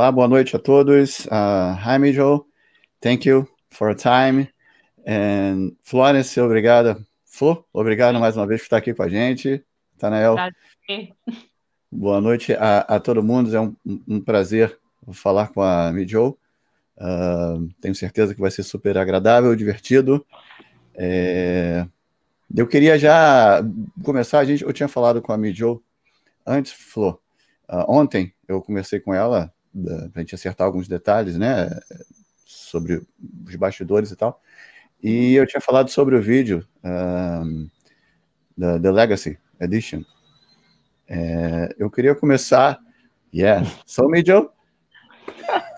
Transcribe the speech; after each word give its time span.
Olá, 0.00 0.10
boa 0.10 0.26
noite 0.26 0.56
a 0.56 0.58
todos. 0.58 1.26
Uh, 1.26 1.76
hi, 1.76 1.98
Mijo. 1.98 2.46
Thank 3.02 3.28
you 3.28 3.46
for 3.68 3.90
your 3.90 3.94
time. 3.94 4.48
And 5.06 5.72
Florence, 5.82 6.40
obrigada. 6.40 6.96
Flo, 7.26 7.66
obrigado 7.70 8.18
mais 8.18 8.34
uma 8.34 8.46
vez 8.46 8.62
por 8.62 8.64
estar 8.64 8.76
aqui 8.78 8.94
com 8.94 9.02
a 9.02 9.10
gente. 9.10 9.62
Tanael. 9.98 10.36
Boa 11.92 12.18
noite 12.18 12.54
a, 12.54 12.78
a, 12.78 12.98
todo 12.98 13.22
mundo. 13.22 13.54
É 13.54 13.60
um, 13.60 13.76
um 14.08 14.20
prazer 14.22 14.78
falar 15.12 15.48
com 15.48 15.60
a 15.60 15.92
Mijo. 15.92 16.34
Uh, 16.96 17.68
tenho 17.78 17.94
certeza 17.94 18.34
que 18.34 18.40
vai 18.40 18.50
ser 18.50 18.62
super 18.62 18.96
agradável, 18.96 19.54
divertido. 19.54 20.24
É... 20.94 21.86
Eu 22.56 22.66
queria 22.66 22.98
já 22.98 23.62
começar. 24.02 24.38
A 24.38 24.44
gente, 24.46 24.64
eu 24.64 24.72
tinha 24.72 24.88
falado 24.88 25.20
com 25.20 25.30
a 25.30 25.36
Mijo 25.36 25.82
antes, 26.46 26.72
Flo. 26.72 27.20
Uh, 27.68 27.84
ontem 27.86 28.32
eu 28.48 28.62
conversei 28.62 28.98
com 28.98 29.12
ela 29.12 29.52
para 29.72 30.10
a 30.16 30.20
gente 30.20 30.34
acertar 30.34 30.66
alguns 30.66 30.88
detalhes, 30.88 31.36
né, 31.36 31.68
sobre 32.46 33.02
os 33.46 33.56
bastidores 33.56 34.10
e 34.10 34.16
tal. 34.16 34.40
E 35.02 35.34
eu 35.34 35.46
tinha 35.46 35.60
falado 35.60 35.88
sobre 35.88 36.14
o 36.14 36.22
vídeo 36.22 36.66
um, 36.84 37.68
da 38.56 38.78
The 38.78 38.90
Legacy 38.90 39.38
Edition. 39.60 40.02
É, 41.08 41.74
eu 41.78 41.90
queria 41.90 42.14
começar. 42.14 42.78
Yeah. 43.32 43.66
So, 43.86 44.08
me, 44.08 44.22
Joe? 44.24 44.50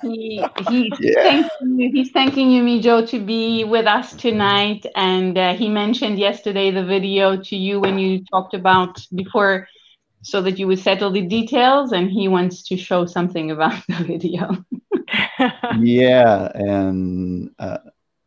he, 0.02 0.45
he's, 0.69 0.92
yeah. 1.00 1.22
thanking 1.22 1.80
you, 1.80 1.91
he's 1.92 2.11
thanking 2.11 2.50
you, 2.50 2.62
Mijo, 2.62 3.08
to 3.08 3.19
be 3.19 3.64
with 3.64 3.86
us 3.86 4.12
tonight. 4.14 4.84
And 4.97 5.36
uh, 5.39 5.55
he 5.55 5.69
mentioned 5.69 6.19
yesterday 6.19 6.70
the 6.70 6.84
video 6.84 7.36
to 7.36 7.56
you 7.56 7.80
when 7.80 7.98
you 7.98 8.24
talked 8.24 8.55
about 8.55 9.00
before 9.14 9.69
so 10.23 10.41
that 10.41 10.59
you 10.59 10.67
would 10.69 10.78
settle 10.78 11.11
the 11.11 11.20
details 11.20 11.92
and 11.92 12.09
he 12.11 12.28
wants 12.28 12.62
to 12.62 12.77
show 12.77 13.05
something 13.06 13.51
about 13.51 13.75
the 13.89 14.05
video. 14.05 14.64
yeah, 15.81 16.51
and 16.55 17.51
uh, 17.59 17.79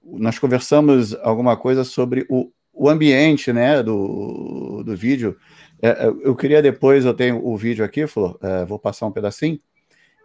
nós 0.04 0.38
conversamos 0.38 1.16
alguma 1.16 1.58
coisa 1.58 1.84
sobre 1.84 2.26
o, 2.30 2.52
o 2.72 2.90
ambiente, 2.90 3.52
né, 3.52 3.82
do, 3.82 4.84
do 4.84 4.96
vídeo. 4.96 5.38
É, 5.82 5.90
é 5.90 6.08
eu 6.08 6.36
queria 6.36 6.62
depois, 6.62 7.06
eu 7.06 7.14
tenho 7.14 7.46
o 7.46 7.58
vídeo 7.58 7.84
aqui, 7.84 8.06
Flor, 8.06 8.38
é, 8.42 8.66
vou 8.66 8.78
passar 8.78 9.08
um 9.08 9.12
pedacinho, 9.12 9.60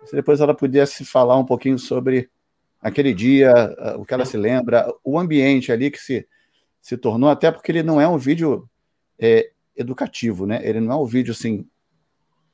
se 0.04 0.14
depois 0.14 0.40
ela 0.40 0.54
pudesse 0.54 1.04
falar 1.04 1.36
um 1.38 1.44
pouquinho 1.44 1.78
sobre 1.78 2.28
aquele 2.80 3.12
dia, 3.12 3.52
o 3.98 4.06
que 4.06 4.14
ela 4.14 4.24
se 4.24 4.38
lembra, 4.38 4.90
o 5.04 5.18
ambiente 5.18 5.70
ali 5.70 5.90
que 5.90 5.98
se, 5.98 6.26
se 6.80 6.96
tornou, 6.96 7.28
até 7.28 7.52
porque 7.52 7.70
ele 7.70 7.82
não 7.82 8.00
é 8.00 8.08
um 8.08 8.16
vídeo 8.16 8.66
é, 9.18 9.50
educativo, 9.76 10.46
né? 10.46 10.60
Ele 10.62 10.80
não 10.80 10.92
é 10.92 10.96
um 10.96 11.04
vídeo 11.06 11.32
assim. 11.32 11.66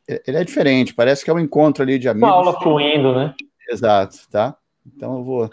Ele 0.06 0.36
é 0.36 0.44
diferente, 0.44 0.94
parece 0.94 1.24
que 1.24 1.30
é 1.30 1.34
um 1.34 1.40
encontro 1.40 1.82
ali 1.82 1.98
de 1.98 2.08
amigos. 2.08 2.28
Uma 2.28 2.36
aula 2.36 2.60
fluindo, 2.60 3.14
né? 3.14 3.34
Exato, 3.68 4.18
tá? 4.30 4.56
Então 4.86 5.16
eu 5.16 5.24
vou. 5.24 5.50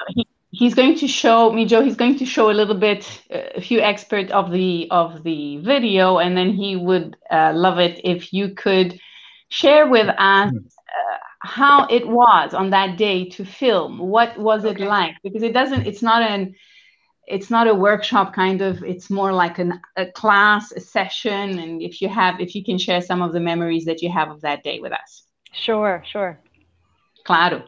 He's 0.52 0.76
going 0.76 0.94
to 0.96 1.08
show 1.08 1.52
me, 1.52 1.68
Joe. 1.68 1.82
He's 1.82 1.96
going 1.96 2.16
to 2.20 2.26
show 2.26 2.52
a 2.52 2.54
little 2.54 2.76
bit, 2.76 3.04
a 3.32 3.60
few 3.60 3.80
experts 3.80 4.32
of 4.32 4.52
the 4.52 4.88
of 4.92 5.24
the 5.24 5.58
video, 5.58 6.20
and 6.20 6.38
then 6.38 6.52
he 6.54 6.76
would 6.76 7.18
uh, 7.32 7.52
love 7.56 7.80
it 7.80 8.00
if 8.04 8.32
you 8.32 8.54
could 8.54 9.00
share 9.50 9.88
with 9.88 10.10
us 10.20 10.54
uh, 10.54 11.18
how 11.40 11.88
it 11.90 12.08
was 12.08 12.54
on 12.54 12.70
that 12.70 12.98
day 12.98 13.28
to 13.30 13.44
film. 13.44 13.98
What 13.98 14.38
was 14.38 14.64
it 14.64 14.80
like? 14.80 15.16
Because 15.24 15.42
it 15.42 15.54
doesn't. 15.54 15.88
It's 15.88 16.04
not 16.04 16.22
an 16.22 16.54
it's 17.28 17.50
not 17.50 17.68
a 17.68 17.74
workshop 17.74 18.34
kind 18.34 18.62
of 18.62 18.84
it's 18.84 19.10
more 19.10 19.32
like 19.32 19.60
an, 19.60 19.80
a 19.96 20.06
class 20.08 20.72
a 20.74 20.80
session 20.80 21.60
and 21.60 21.82
if 21.82 22.02
you 22.02 22.10
have 22.10 22.40
if 22.40 22.54
you 22.56 22.64
can 22.64 22.78
share 22.78 23.02
some 23.02 23.22
of 23.22 23.34
the 23.34 23.40
memories 23.40 23.86
that 23.86 24.02
you 24.02 24.12
have 24.12 24.30
of 24.30 24.42
that 24.42 24.64
day 24.64 24.80
with 24.80 24.92
us. 24.92 25.24
Sure 25.52 26.04
sure. 26.06 26.40
Claro 27.26 27.64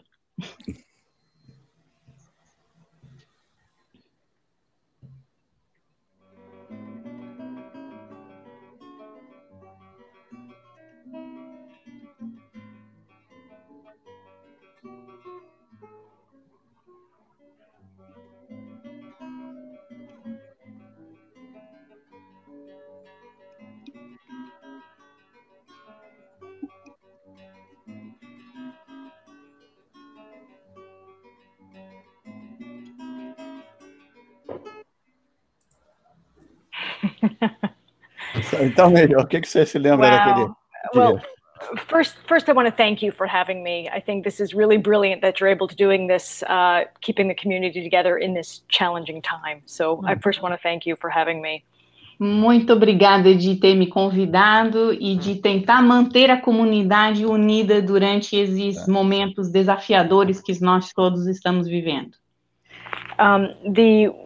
então, 38.61 38.89
melhor, 38.89 39.23
o 39.23 39.27
que, 39.27 39.41
que 39.41 39.47
você 39.47 39.65
se 39.65 39.77
lembra 39.77 40.09
daquele? 40.09 40.49
Well, 40.93 41.21
first, 41.87 42.15
first, 42.27 42.49
I 42.49 42.53
want 42.53 42.67
to 42.67 42.75
thank 42.75 43.03
you 43.03 43.11
for 43.11 43.27
having 43.27 43.63
me. 43.63 43.89
I 43.89 43.99
think 43.99 44.23
this 44.23 44.39
is 44.39 44.53
really 44.53 44.77
brilliant 44.77 45.21
that 45.21 45.39
you're 45.39 45.51
able 45.51 45.67
to 45.67 45.75
doing 45.75 46.07
this, 46.07 46.43
uh, 46.43 46.85
keeping 47.01 47.27
the 47.27 47.35
community 47.35 47.83
together 47.83 48.17
in 48.17 48.33
this 48.33 48.61
challenging 48.69 49.21
time. 49.21 49.61
So, 49.65 50.01
I 50.05 50.15
first 50.15 50.41
want 50.41 50.53
to 50.53 50.59
thank 50.61 50.85
you 50.85 50.95
for 50.95 51.09
having 51.09 51.41
me. 51.41 51.63
Muito 52.17 52.71
obrigada 52.71 53.35
de 53.35 53.55
ter 53.57 53.75
me 53.75 53.87
convidado 53.87 54.93
e 54.93 55.17
de 55.17 55.35
tentar 55.35 55.81
manter 55.81 56.31
a 56.31 56.39
comunidade 56.39 57.25
unida 57.25 57.81
durante 57.81 58.37
esses 58.37 58.87
momentos 58.87 59.51
desafiadores 59.51 60.41
que 60.41 60.53
nós 60.61 60.93
todos 60.93 61.27
estamos 61.27 61.67
vivendo. 61.67 62.15
Um, 63.19 63.73
the 63.73 64.24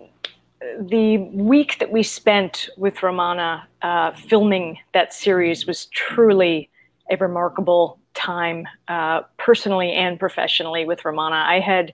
the 0.79 1.17
week 1.17 1.79
that 1.79 1.91
we 1.91 2.03
spent 2.03 2.69
with 2.77 3.01
Romana 3.01 3.67
uh, 3.81 4.11
filming 4.11 4.79
that 4.93 5.13
series 5.13 5.65
was 5.65 5.85
truly 5.87 6.69
a 7.09 7.17
remarkable 7.17 7.99
time, 8.13 8.67
uh, 8.87 9.21
personally 9.37 9.93
and 9.93 10.19
professionally, 10.19 10.85
with 10.85 11.05
Romana. 11.05 11.37
I 11.37 11.59
had 11.59 11.93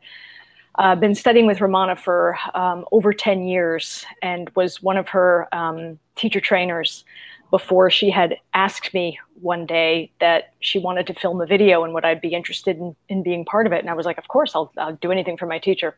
uh, 0.77 0.95
been 0.95 1.15
studying 1.15 1.45
with 1.45 1.61
Romana 1.61 1.95
for 1.95 2.37
um, 2.53 2.85
over 2.91 3.13
10 3.13 3.47
years 3.47 4.05
and 4.21 4.49
was 4.55 4.81
one 4.81 4.97
of 4.97 5.07
her 5.09 5.47
um, 5.53 5.99
teacher 6.15 6.41
trainers 6.41 7.05
before 7.51 7.89
she 7.89 8.09
had 8.09 8.35
asked 8.53 8.93
me 8.93 9.19
one 9.41 9.65
day 9.65 10.11
that 10.19 10.53
she 10.59 10.79
wanted 10.79 11.07
to 11.07 11.13
film 11.13 11.39
a 11.39 11.45
video 11.45 11.83
and 11.83 11.93
would 11.93 12.03
I 12.03 12.15
be 12.15 12.29
interested 12.29 12.77
in, 12.77 12.95
in 13.07 13.23
being 13.23 13.45
part 13.45 13.67
of 13.67 13.73
it. 13.73 13.79
And 13.79 13.89
I 13.89 13.93
was 13.93 14.05
like, 14.05 14.17
of 14.17 14.27
course, 14.27 14.53
I'll, 14.55 14.71
I'll 14.77 14.95
do 14.95 15.11
anything 15.11 15.37
for 15.37 15.45
my 15.45 15.59
teacher. 15.59 15.95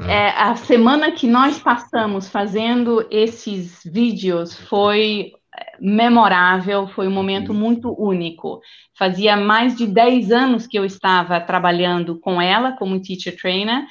É, 0.00 0.30
a 0.30 0.56
semana 0.56 1.12
que 1.12 1.26
nós 1.26 1.58
passamos 1.60 2.28
fazendo 2.28 3.06
esses 3.10 3.80
vídeos 3.84 4.52
foi 4.52 5.32
é, 5.56 5.76
memorável, 5.80 6.88
foi 6.88 7.06
um 7.06 7.12
momento 7.12 7.54
muito 7.54 7.94
único. 7.96 8.60
Fazia 8.98 9.36
mais 9.36 9.76
de 9.76 9.86
10 9.86 10.32
anos 10.32 10.66
que 10.66 10.76
eu 10.76 10.84
estava 10.84 11.40
trabalhando 11.40 12.18
com 12.18 12.42
ela 12.42 12.72
como 12.72 13.00
teacher 13.00 13.36
trainer, 13.36 13.86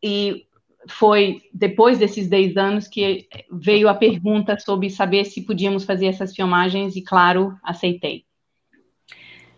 e 0.00 0.46
foi 0.88 1.42
depois 1.52 1.98
desses 1.98 2.28
10 2.28 2.56
anos 2.56 2.86
que 2.86 3.26
veio 3.50 3.88
a 3.88 3.94
pergunta 3.94 4.56
sobre 4.58 4.88
saber 4.88 5.24
se 5.24 5.44
podíamos 5.44 5.84
fazer 5.84 6.06
essas 6.06 6.34
filmagens, 6.34 6.94
e 6.94 7.02
claro, 7.02 7.58
aceitei. 7.62 8.23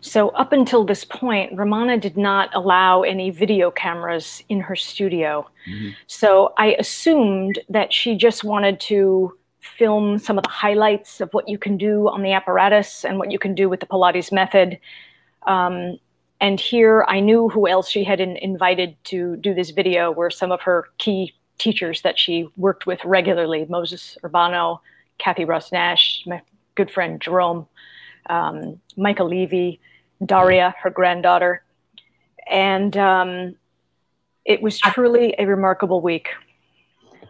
So, 0.01 0.29
up 0.29 0.53
until 0.53 0.85
this 0.85 1.03
point, 1.03 1.57
Romana 1.57 1.97
did 1.97 2.17
not 2.17 2.49
allow 2.53 3.01
any 3.01 3.29
video 3.29 3.71
cameras 3.71 4.43
in 4.47 4.59
her 4.59 4.75
studio. 4.75 5.49
Mm-hmm. 5.69 5.89
So, 6.05 6.53
I 6.57 6.75
assumed 6.79 7.59
that 7.69 7.91
she 7.91 8.15
just 8.15 8.43
wanted 8.43 8.79
to 8.81 9.37
film 9.59 10.17
some 10.17 10.37
of 10.37 10.43
the 10.43 10.49
highlights 10.49 11.19
of 11.19 11.29
what 11.33 11.47
you 11.49 11.57
can 11.57 11.77
do 11.77 12.07
on 12.09 12.21
the 12.21 12.31
apparatus 12.31 13.03
and 13.03 13.17
what 13.19 13.31
you 13.31 13.39
can 13.39 13.53
do 13.53 13.69
with 13.69 13.79
the 13.79 13.85
Pilates 13.85 14.31
method. 14.31 14.79
Um, 15.45 15.97
and 16.39 16.59
here 16.59 17.05
I 17.07 17.19
knew 17.19 17.49
who 17.49 17.67
else 17.67 17.89
she 17.89 18.03
had 18.03 18.19
in, 18.19 18.37
invited 18.37 18.95
to 19.05 19.35
do 19.37 19.53
this 19.53 19.71
video 19.71 20.11
were 20.11 20.29
some 20.29 20.51
of 20.51 20.61
her 20.61 20.85
key 20.97 21.33
teachers 21.57 22.01
that 22.03 22.19
she 22.19 22.47
worked 22.55 22.85
with 22.85 23.03
regularly 23.03 23.65
Moses 23.69 24.17
Urbano, 24.23 24.79
Kathy 25.17 25.45
Ross 25.45 25.71
Nash, 25.71 26.23
my 26.27 26.41
good 26.75 26.91
friend 26.91 27.19
Jerome, 27.19 27.67
um, 28.29 28.79
Micah 28.95 29.23
Levy, 29.23 29.79
Daria, 30.25 30.73
her 30.83 30.89
granddaughter. 30.91 31.63
And 32.49 32.95
um, 32.97 33.55
it 34.45 34.61
was 34.61 34.79
truly 34.79 35.35
a 35.37 35.45
remarkable 35.45 36.01
week. 36.01 36.27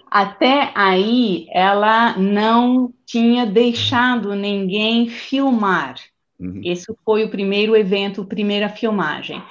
Até 0.09 0.71
aí, 0.73 1.47
ela 1.51 2.17
não 2.17 2.93
tinha 3.05 3.45
deixado 3.45 4.33
ninguém 4.35 5.09
filmar. 5.09 5.95
Uhum. 6.39 6.61
Esse 6.63 6.85
foi 7.03 7.23
o 7.23 7.29
primeiro 7.29 7.75
evento, 7.75 8.21
a 8.21 8.25
primeira 8.25 8.69
filmagem. 8.69 9.43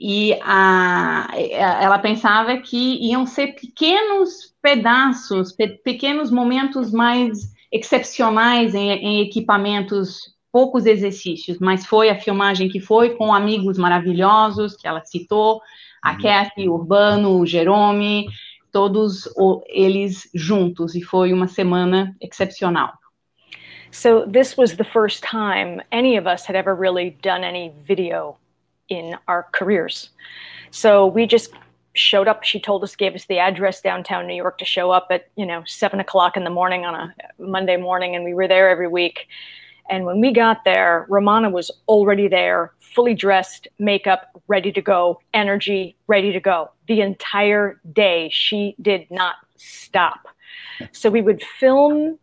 E 0.00 0.38
a, 0.42 1.28
ela 1.36 1.98
pensava 1.98 2.56
que 2.58 2.98
iam 3.10 3.26
ser 3.26 3.48
pequenos 3.48 4.54
pedaços, 4.62 5.52
pe, 5.52 5.68
pequenos 5.68 6.30
momentos 6.30 6.92
mais 6.92 7.52
excepcionais 7.70 8.74
em, 8.74 8.90
em 8.90 9.20
equipamentos 9.22 10.37
poucos 10.58 10.86
exercícios, 10.86 11.60
mas 11.60 11.86
foi 11.86 12.10
a 12.10 12.18
filmagem 12.18 12.68
que 12.68 12.80
foi 12.80 13.10
com 13.10 13.32
amigos 13.32 13.78
maravilhosos 13.78 14.76
que 14.76 14.88
ela 14.88 15.04
citou, 15.04 15.62
a 16.02 16.14
uhum. 16.14 16.18
Kathy, 16.20 16.68
o 16.68 16.74
Urbano, 16.74 17.38
o 17.38 17.46
Jerome, 17.46 18.26
todos 18.72 19.28
eles 19.68 20.28
juntos, 20.34 20.96
e 20.96 21.00
foi 21.00 21.32
uma 21.32 21.46
semana 21.46 22.12
excepcional. 22.20 22.92
So 23.92 24.26
this 24.26 24.58
was 24.58 24.76
the 24.76 24.84
first 24.84 25.22
time 25.22 25.80
any 25.92 26.18
of 26.18 26.26
us 26.26 26.44
had 26.44 26.56
ever 26.56 26.74
really 26.74 27.16
done 27.22 27.44
any 27.44 27.72
video 27.86 28.36
in 28.88 29.16
our 29.28 29.46
careers. 29.52 30.10
So 30.72 31.06
we 31.06 31.28
just 31.28 31.52
showed 31.94 32.26
up. 32.26 32.42
She 32.42 32.58
told 32.58 32.82
us, 32.82 32.96
gave 32.96 33.14
us 33.14 33.26
the 33.26 33.38
address 33.38 33.80
downtown 33.80 34.26
New 34.26 34.34
York 34.34 34.58
to 34.58 34.64
show 34.64 34.90
up 34.90 35.06
at, 35.10 35.28
you 35.36 35.46
know, 35.46 35.62
seven 35.66 36.00
o'clock 36.00 36.36
in 36.36 36.42
the 36.42 36.50
morning 36.50 36.84
on 36.84 36.96
a 36.96 37.14
Monday 37.38 37.76
morning. 37.76 38.16
And 38.16 38.24
we 38.24 38.34
were 38.34 38.48
there 38.48 38.68
every 38.68 38.88
week. 38.88 39.28
And 39.88 40.04
when 40.04 40.20
we 40.20 40.32
got 40.32 40.64
there, 40.64 41.06
Romana 41.08 41.50
was 41.50 41.70
already 41.88 42.28
there, 42.28 42.72
fully 42.78 43.14
dressed, 43.14 43.68
makeup 43.78 44.30
ready 44.48 44.72
to 44.72 44.82
go, 44.82 45.20
energy 45.32 45.96
ready 46.06 46.32
to 46.32 46.40
go. 46.40 46.70
The 46.86 47.00
entire 47.00 47.80
day, 47.92 48.30
she 48.32 48.74
did 48.80 49.10
not 49.10 49.36
stop. 49.56 50.28
So 50.92 51.10
we 51.10 51.22
would 51.22 51.42
film 51.42 52.18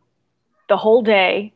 the 0.68 0.78
whole 0.78 1.02
day 1.02 1.54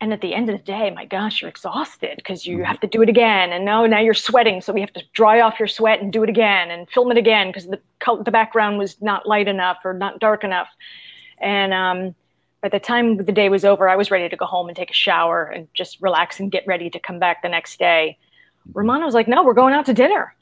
and 0.00 0.12
at 0.12 0.20
the 0.20 0.34
end 0.34 0.48
of 0.48 0.56
the 0.56 0.62
day 0.62 0.90
my 0.90 1.04
gosh 1.04 1.40
you're 1.40 1.48
exhausted 1.48 2.14
because 2.16 2.46
you 2.46 2.62
have 2.64 2.80
to 2.80 2.86
do 2.86 3.02
it 3.02 3.08
again 3.08 3.52
and 3.52 3.64
now 3.64 3.84
now 3.86 4.00
you're 4.00 4.14
sweating 4.14 4.60
so 4.60 4.72
we 4.72 4.80
have 4.80 4.92
to 4.92 5.02
dry 5.12 5.40
off 5.40 5.58
your 5.58 5.68
sweat 5.68 6.00
and 6.00 6.12
do 6.12 6.22
it 6.22 6.28
again 6.28 6.70
and 6.70 6.88
film 6.90 7.10
it 7.10 7.16
again 7.16 7.48
because 7.48 7.66
the 7.66 7.80
the 8.24 8.30
background 8.30 8.78
was 8.78 9.00
not 9.02 9.26
light 9.26 9.48
enough 9.48 9.78
or 9.84 9.92
not 9.92 10.18
dark 10.18 10.44
enough 10.44 10.68
and 11.40 11.72
um, 11.72 12.14
by 12.62 12.68
the 12.68 12.80
time 12.80 13.16
the 13.16 13.32
day 13.32 13.48
was 13.48 13.64
over 13.64 13.88
i 13.88 13.96
was 13.96 14.10
ready 14.10 14.28
to 14.28 14.36
go 14.36 14.46
home 14.46 14.68
and 14.68 14.76
take 14.76 14.90
a 14.90 14.94
shower 14.94 15.44
and 15.44 15.68
just 15.74 16.00
relax 16.00 16.40
and 16.40 16.50
get 16.50 16.64
ready 16.66 16.90
to 16.90 16.98
come 16.98 17.18
back 17.18 17.42
the 17.42 17.48
next 17.48 17.78
day 17.78 18.18
romana 18.74 19.04
was 19.04 19.14
like 19.14 19.28
no 19.28 19.42
we're 19.42 19.54
going 19.54 19.74
out 19.74 19.86
to 19.86 19.94
dinner 19.94 20.34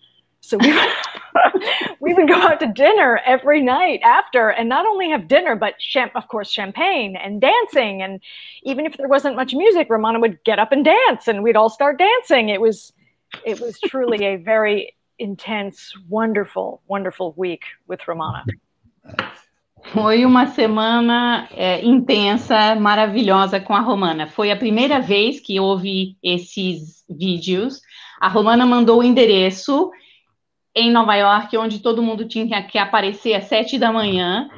so 0.46 0.58
we 0.58 0.72
would, 0.72 0.88
we 2.00 2.14
would 2.14 2.28
go 2.28 2.36
out 2.36 2.60
to 2.60 2.68
dinner 2.68 3.20
every 3.26 3.60
night 3.62 4.00
after, 4.04 4.50
and 4.50 4.68
not 4.68 4.86
only 4.86 5.10
have 5.10 5.26
dinner, 5.26 5.56
but 5.56 5.76
champ- 5.78 6.14
of 6.14 6.28
course 6.28 6.50
champagne 6.50 7.16
and 7.16 7.40
dancing. 7.40 8.00
And 8.00 8.20
even 8.62 8.86
if 8.86 8.96
there 8.96 9.08
wasn't 9.08 9.34
much 9.34 9.54
music, 9.54 9.88
Romana 9.90 10.20
would 10.20 10.42
get 10.44 10.60
up 10.60 10.70
and 10.70 10.84
dance, 10.84 11.26
and 11.26 11.42
we'd 11.42 11.56
all 11.56 11.68
start 11.68 11.98
dancing. 11.98 12.48
It 12.48 12.60
was, 12.60 12.92
it 13.44 13.60
was 13.60 13.80
truly 13.80 14.24
a 14.24 14.36
very 14.36 14.94
intense, 15.18 15.92
wonderful, 16.08 16.80
wonderful 16.86 17.34
week 17.36 17.62
with 17.88 18.06
Romana. 18.06 18.44
Foi 19.92 20.24
uma 20.24 20.48
semana 20.48 21.48
é, 21.52 21.84
intensa, 21.84 22.74
maravilhosa 22.74 23.60
com 23.60 23.74
a 23.74 23.80
Romana. 23.80 24.26
Foi 24.26 24.50
a 24.50 24.56
primeira 24.56 25.00
vez 25.00 25.40
que 25.40 25.60
houve 25.60 26.16
esses 26.22 27.04
vídeos. 27.08 27.80
A 28.20 28.28
Romana 28.28 28.66
mandou 28.66 29.00
o 29.00 29.04
endereço 29.04 29.90
em 30.74 30.90
Nova 30.90 31.14
York, 31.14 31.56
onde 31.56 31.78
todo 31.78 32.02
mundo 32.02 32.26
tinha 32.26 32.62
que 32.62 32.78
aparecer 32.78 33.34
às 33.34 33.44
sete 33.44 33.78
da 33.78 33.92
manhã. 33.92 34.48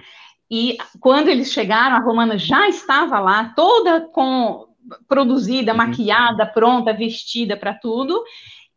E 0.50 0.78
quando 0.98 1.28
eles 1.28 1.52
chegaram, 1.52 1.96
a 1.96 2.02
Romana 2.02 2.38
já 2.38 2.68
estava 2.68 3.20
lá, 3.20 3.52
toda 3.54 4.00
com 4.12 4.66
produzida, 5.06 5.72
uhum. 5.72 5.78
maquiada, 5.78 6.46
pronta, 6.46 6.92
vestida 6.92 7.56
para 7.56 7.74
tudo. 7.74 8.22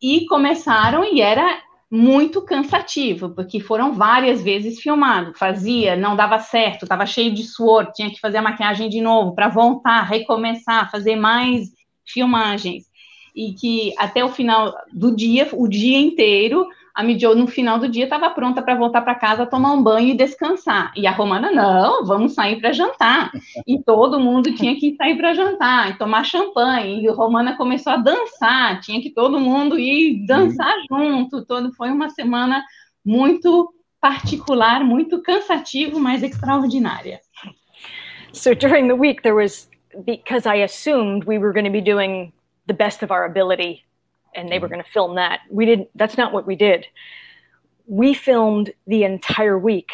E 0.02 0.26
começaram 0.26 1.04
e 1.04 1.22
era 1.22 1.62
muito 1.92 2.42
cansativo, 2.42 3.32
porque 3.36 3.60
foram 3.60 3.94
várias 3.94 4.42
vezes 4.42 4.80
filmado, 4.80 5.34
fazia, 5.36 5.94
não 5.98 6.16
dava 6.16 6.40
certo, 6.40 6.84
estava 6.84 7.06
cheio 7.06 7.34
de 7.34 7.44
suor, 7.44 7.92
tinha 7.92 8.10
que 8.10 8.20
fazer 8.20 8.38
a 8.38 8.42
maquiagem 8.42 8.88
de 8.88 9.02
novo 9.02 9.36
para 9.36 9.50
voltar, 9.50 10.02
recomeçar, 10.04 10.90
fazer 10.90 11.18
mais 11.18 11.68
filmagens. 12.06 12.86
E 13.36 13.54
que 13.54 13.94
até 13.98 14.24
o 14.24 14.30
final 14.30 14.74
do 14.94 15.14
dia, 15.14 15.50
o 15.52 15.68
dia 15.68 16.00
inteiro, 16.00 16.66
a 16.94 17.04
Midio, 17.04 17.34
no 17.34 17.48
final 17.48 17.80
do 17.80 17.88
dia, 17.88 18.04
estava 18.04 18.30
pronta 18.30 18.62
para 18.62 18.76
voltar 18.76 19.02
para 19.02 19.16
casa, 19.16 19.46
tomar 19.46 19.72
um 19.72 19.82
banho 19.82 20.10
e 20.10 20.18
descansar. 20.18 20.92
E 20.96 21.08
a 21.08 21.12
Romana, 21.12 21.52
não, 21.52 22.06
vamos 22.06 22.34
sair 22.34 22.60
para 22.60 22.74
jantar. 22.74 23.32
E 23.66 23.82
todo 23.82 24.20
mundo 24.20 24.54
tinha 24.54 24.76
que 24.76 24.96
sair 24.96 25.16
para 25.16 25.34
jantar 25.34 25.92
e 25.92 25.98
tomar 25.98 26.26
champanhe. 26.26 27.04
E 27.04 27.08
a 27.08 27.14
Romana 27.14 27.56
começou 27.56 27.94
a 27.94 27.98
dançar, 27.98 28.82
tinha 28.82 29.02
que 29.02 29.10
todo 29.10 29.40
mundo 29.40 29.80
ir 29.80 30.26
dançar 30.26 30.74
junto. 30.90 31.46
Todo, 31.46 31.74
foi 31.74 31.90
uma 31.90 32.10
semana 32.10 32.64
muito 33.06 33.74
particular, 34.02 34.84
muito 34.84 35.22
cansativo, 35.22 36.00
mas 36.00 36.24
extraordinária. 36.24 37.20
So 38.34 38.54
during 38.54 38.88
the 38.88 38.96
week, 38.96 39.24
there 39.24 39.36
was, 39.36 39.70
because 40.06 40.46
I 40.46 40.64
assumed 40.64 41.26
we 41.26 41.38
were 41.38 41.54
going 41.54 41.66
to 41.66 41.72
be 41.72 41.82
doing 41.82 42.34
the 42.68 42.74
best 42.74 43.04
of 43.04 43.12
our 43.12 43.26
ability 43.26 43.84
and 44.36 44.52
they 44.52 44.60
were 44.60 44.68
mm-hmm. 44.68 44.76
going 44.76 44.84
to 44.84 44.92
film 44.92 45.16
that. 45.16 45.42
We 45.50 45.66
didn't, 45.66 45.90
that's 45.96 46.18
not 46.18 46.34
what 46.34 46.46
we 46.48 46.56
did. 46.56 46.86
We 47.88 48.14
filmed 48.14 48.72
the 48.88 49.04
entire 49.04 49.58
week. 49.58 49.92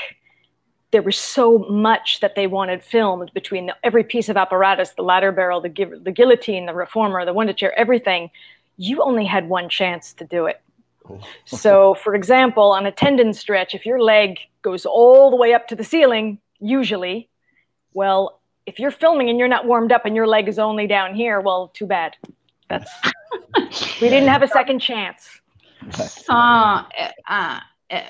There 0.91 1.01
was 1.01 1.17
so 1.17 1.59
much 1.69 2.19
that 2.21 2.35
they 2.35 2.47
wanted 2.47 2.83
filmed 2.83 3.31
between 3.33 3.67
the, 3.67 3.75
every 3.83 4.03
piece 4.03 4.29
of 4.29 4.37
apparatus 4.37 4.91
the 4.91 5.01
ladder 5.01 5.31
barrel, 5.31 5.61
the, 5.61 5.99
the 6.01 6.11
guillotine, 6.11 6.65
the 6.65 6.73
reformer, 6.73 7.25
the 7.25 7.33
one 7.33 7.53
chair, 7.55 7.77
everything. 7.77 8.29
You 8.77 9.01
only 9.01 9.25
had 9.25 9.49
one 9.49 9.69
chance 9.69 10.13
to 10.13 10.25
do 10.25 10.45
it. 10.45 10.61
Oh. 11.09 11.19
so, 11.45 11.93
for 11.95 12.15
example, 12.15 12.71
on 12.71 12.85
a 12.85 12.91
tendon 12.91 13.33
stretch, 13.33 13.73
if 13.73 13.85
your 13.85 13.99
leg 13.99 14.39
goes 14.61 14.85
all 14.85 15.29
the 15.29 15.37
way 15.37 15.53
up 15.53 15.67
to 15.69 15.75
the 15.75 15.83
ceiling, 15.83 16.39
usually, 16.59 17.29
well, 17.93 18.41
if 18.65 18.79
you're 18.79 18.91
filming 18.91 19.29
and 19.29 19.39
you're 19.39 19.47
not 19.47 19.65
warmed 19.65 19.91
up 19.91 20.05
and 20.05 20.15
your 20.15 20.27
leg 20.27 20.47
is 20.47 20.59
only 20.59 20.87
down 20.87 21.15
here, 21.15 21.39
well, 21.39 21.69
too 21.69 21.85
bad. 21.85 22.15
That's 22.69 22.91
we 24.01 24.09
didn't 24.09 24.29
have 24.29 24.43
a 24.43 24.47
second 24.47 24.81
chance. 24.81 25.41
Só 25.91 26.87
ah, 27.27 27.63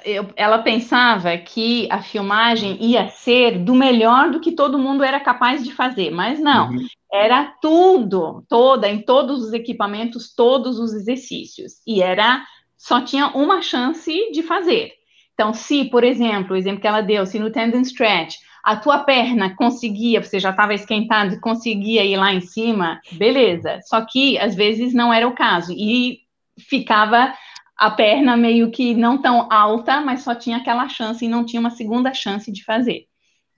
eu, 0.03 0.27
ela 0.35 0.59
pensava 0.59 1.37
que 1.37 1.87
a 1.91 2.01
filmagem 2.01 2.77
ia 2.81 3.09
ser 3.09 3.59
do 3.59 3.75
melhor 3.75 4.31
do 4.31 4.39
que 4.39 4.51
todo 4.51 4.79
mundo 4.79 5.03
era 5.03 5.19
capaz 5.19 5.63
de 5.63 5.71
fazer, 5.71 6.09
mas 6.09 6.39
não. 6.39 6.71
Uhum. 6.71 6.87
Era 7.13 7.53
tudo, 7.61 8.43
toda, 8.49 8.89
em 8.89 9.01
todos 9.01 9.43
os 9.43 9.53
equipamentos, 9.53 10.33
todos 10.33 10.79
os 10.79 10.93
exercícios. 10.93 11.73
E 11.85 12.01
era 12.01 12.43
só 12.75 13.01
tinha 13.01 13.27
uma 13.29 13.61
chance 13.61 14.31
de 14.31 14.43
fazer. 14.43 14.91
Então, 15.33 15.53
se, 15.53 15.85
por 15.85 16.03
exemplo, 16.03 16.53
o 16.53 16.55
exemplo 16.55 16.81
que 16.81 16.87
ela 16.87 17.01
deu, 17.01 17.25
se 17.25 17.37
no 17.39 17.51
tendon 17.51 17.81
stretch 17.81 18.35
a 18.63 18.75
tua 18.75 18.99
perna 18.99 19.55
conseguia, 19.55 20.21
você 20.21 20.39
já 20.39 20.49
estava 20.49 20.73
esquentado 20.73 21.35
e 21.35 21.39
conseguia 21.39 22.03
ir 22.03 22.17
lá 22.17 22.33
em 22.33 22.41
cima, 22.41 22.99
beleza. 23.13 23.79
Só 23.83 24.05
que 24.05 24.37
às 24.37 24.55
vezes 24.55 24.93
não 24.93 25.13
era 25.13 25.27
o 25.27 25.35
caso 25.35 25.73
e 25.73 26.19
ficava 26.59 27.33
a 27.77 27.91
perna 27.91 28.35
meio 28.35 28.71
que 28.71 28.95
não 28.95 29.21
tão 29.21 29.51
alta, 29.51 30.01
mas 30.01 30.21
só 30.21 30.33
tinha 30.33 30.57
aquela 30.57 30.89
chance 30.89 31.23
e 31.23 31.29
não 31.29 31.45
tinha 31.45 31.59
uma 31.59 31.69
segunda 31.69 32.13
chance 32.13 32.51
de 32.51 32.63
fazer. 32.63 33.05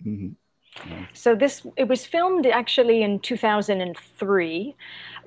Uhum. 0.06 0.36
So 1.13 1.36
this 1.36 1.65
it 1.77 1.88
was 1.88 2.05
filmed 2.05 2.45
actually 2.45 3.01
in 3.01 3.19
2003, 3.19 4.75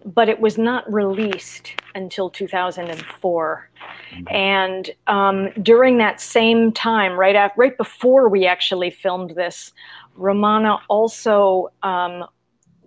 but 0.04 0.28
it 0.28 0.40
was 0.40 0.58
not 0.58 0.90
released 0.92 1.72
until 1.94 2.30
2004. 2.30 3.70
Mm-hmm. 4.12 4.34
And 4.34 4.90
um, 5.06 5.50
during 5.62 5.98
that 5.98 6.20
same 6.20 6.72
time, 6.72 7.12
right 7.12 7.36
after, 7.36 7.60
right 7.60 7.76
before 7.76 8.28
we 8.28 8.46
actually 8.46 8.90
filmed 8.90 9.34
this, 9.36 9.72
Romana 10.14 10.78
also 10.88 11.70
um, 11.82 12.24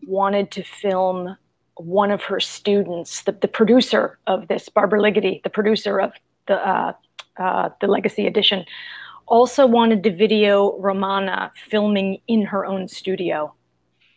wanted 0.05 0.51
to 0.51 0.63
film 0.63 1.38
one 1.77 2.12
of 2.12 2.24
her 2.24 2.39
students, 2.39 3.24
the, 3.24 3.34
the 3.34 3.48
producer 3.48 4.17
of 4.27 4.48
this, 4.48 4.69
Barbara 4.69 5.01
Ligety, 5.01 5.43
the 5.43 5.50
producer 5.50 6.00
of 6.00 6.13
the 6.48 6.55
uh, 6.55 6.93
uh, 7.38 7.69
the 7.81 7.88
Legacy 7.88 8.27
Edition, 8.27 8.63
also 9.27 9.65
wanted 9.65 10.03
to 10.03 10.12
video 10.12 10.77
Romana 10.79 11.51
filming 11.70 12.22
in 12.27 12.44
her 12.44 12.65
own 12.65 12.88
studio, 12.88 13.53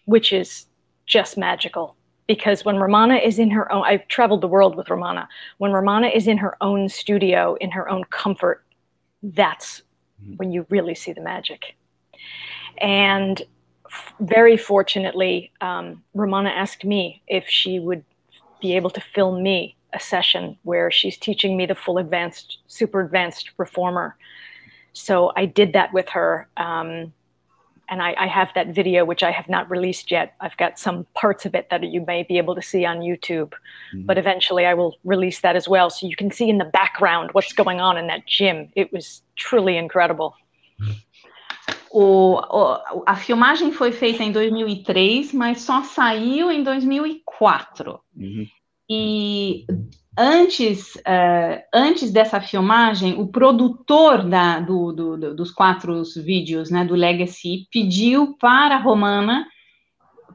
which 0.04 0.32
is 0.32 0.66
just 1.06 1.38
magical. 1.38 1.96
Because 2.26 2.64
when 2.64 2.76
Romana 2.76 3.16
is 3.16 3.38
in 3.38 3.50
her 3.50 3.70
own, 3.72 3.84
I've 3.84 4.06
traveled 4.08 4.42
the 4.42 4.48
world 4.48 4.76
with 4.76 4.90
Romana. 4.90 5.28
When 5.56 5.72
Romana 5.72 6.08
is 6.08 6.26
in 6.26 6.36
her 6.38 6.56
own 6.60 6.88
studio, 6.90 7.56
in 7.60 7.70
her 7.70 7.88
own 7.88 8.04
comfort, 8.04 8.64
that's 9.22 9.82
mm-hmm. 10.22 10.34
when 10.36 10.52
you 10.52 10.66
really 10.68 10.94
see 10.94 11.12
the 11.12 11.22
magic. 11.22 11.76
And 12.78 13.40
f- 13.86 14.14
very 14.20 14.58
fortunately, 14.58 15.52
um, 15.62 16.02
Romana 16.12 16.50
asked 16.50 16.84
me 16.84 17.22
if 17.28 17.48
she 17.48 17.78
would 17.78 18.04
be 18.60 18.76
able 18.76 18.90
to 18.90 19.00
film 19.00 19.42
me 19.42 19.76
a 19.94 20.00
session 20.00 20.58
where 20.64 20.90
she's 20.90 21.16
teaching 21.16 21.56
me 21.56 21.64
the 21.64 21.74
full 21.74 21.96
advanced, 21.96 22.58
super 22.66 23.00
advanced 23.00 23.52
reformer 23.56 24.16
so 24.92 25.32
I 25.36 25.46
did 25.46 25.72
that 25.72 25.92
with 25.92 26.08
her. 26.10 26.48
Um, 26.56 27.12
and 27.90 28.02
I, 28.02 28.14
I, 28.18 28.26
have 28.26 28.50
that 28.54 28.68
video, 28.68 29.06
which 29.06 29.22
I 29.22 29.30
have 29.30 29.48
not 29.48 29.70
released 29.70 30.10
yet. 30.10 30.34
I've 30.40 30.56
got 30.58 30.78
some 30.78 31.06
parts 31.14 31.46
of 31.46 31.54
it 31.54 31.70
that 31.70 31.82
you 31.82 32.04
may 32.06 32.22
be 32.22 32.36
able 32.36 32.54
to 32.54 32.60
see 32.60 32.84
on 32.84 32.98
YouTube, 32.98 33.52
mm-hmm. 33.94 34.04
but 34.04 34.18
eventually 34.18 34.66
I 34.66 34.74
will 34.74 34.96
release 35.04 35.40
that 35.40 35.56
as 35.56 35.66
well. 35.66 35.88
So 35.88 36.06
you 36.06 36.14
can 36.14 36.30
see 36.30 36.50
in 36.50 36.58
the 36.58 36.66
background 36.66 37.30
what's 37.32 37.54
going 37.54 37.80
on 37.80 37.96
in 37.96 38.06
that 38.08 38.26
gym. 38.26 38.70
It 38.76 38.92
was 38.92 39.22
truly 39.36 39.78
incredible. 39.78 40.34
O, 41.90 42.34
o, 42.34 43.02
a 43.06 43.16
filmagem 43.16 43.72
foi 43.72 43.92
feita 43.92 44.22
em 44.22 44.32
2003, 44.32 45.32
mas 45.32 45.62
só 45.62 45.82
saiu 45.82 46.50
em 46.50 46.62
2004. 46.62 47.22
quatro. 47.24 48.00
Uhum. 48.16 48.46
E 48.90 49.64
antes, 50.18 50.96
uh, 50.96 51.62
antes 51.72 52.10
dessa 52.10 52.40
filmagem, 52.40 53.14
o 53.20 53.28
produtor 53.28 54.28
da, 54.28 54.58
do, 54.58 54.92
do, 54.92 55.34
dos 55.34 55.52
quatro 55.52 56.02
vídeos, 56.16 56.70
né, 56.70 56.84
do 56.84 56.96
Legacy, 56.96 57.68
pediu 57.70 58.36
para 58.38 58.74
a 58.74 58.80
Romana 58.80 59.46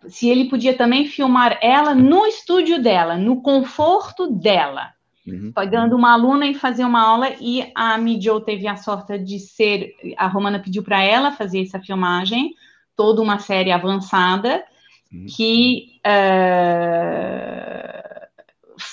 se 0.08 0.30
ele 0.30 0.46
podia 0.46 0.76
também 0.76 1.06
filmar 1.06 1.58
ela 1.62 1.94
no 1.94 2.26
estúdio 2.26 2.82
dela, 2.82 3.18
no 3.18 3.42
conforto 3.42 4.28
dela. 4.28 4.92
Uhum. 5.26 5.54
Pegando 5.54 5.96
uma 5.96 6.14
aluna 6.14 6.46
e 6.48 6.54
fazer 6.54 6.84
uma 6.84 7.02
aula, 7.02 7.30
e 7.40 7.72
a 7.74 7.98
Mijo 7.98 8.42
teve 8.42 8.68
a 8.68 8.76
sorte 8.76 9.18
de 9.18 9.40
ser. 9.40 9.94
A 10.18 10.28
Romana 10.28 10.60
pediu 10.60 10.84
para 10.84 11.02
ela 11.02 11.32
fazer 11.32 11.62
essa 11.62 11.80
filmagem, 11.80 12.54
toda 12.96 13.22
uma 13.22 13.40
série 13.40 13.72
avançada, 13.72 14.62
uhum. 15.12 15.26
que 15.34 16.02
uh, 16.06 18.03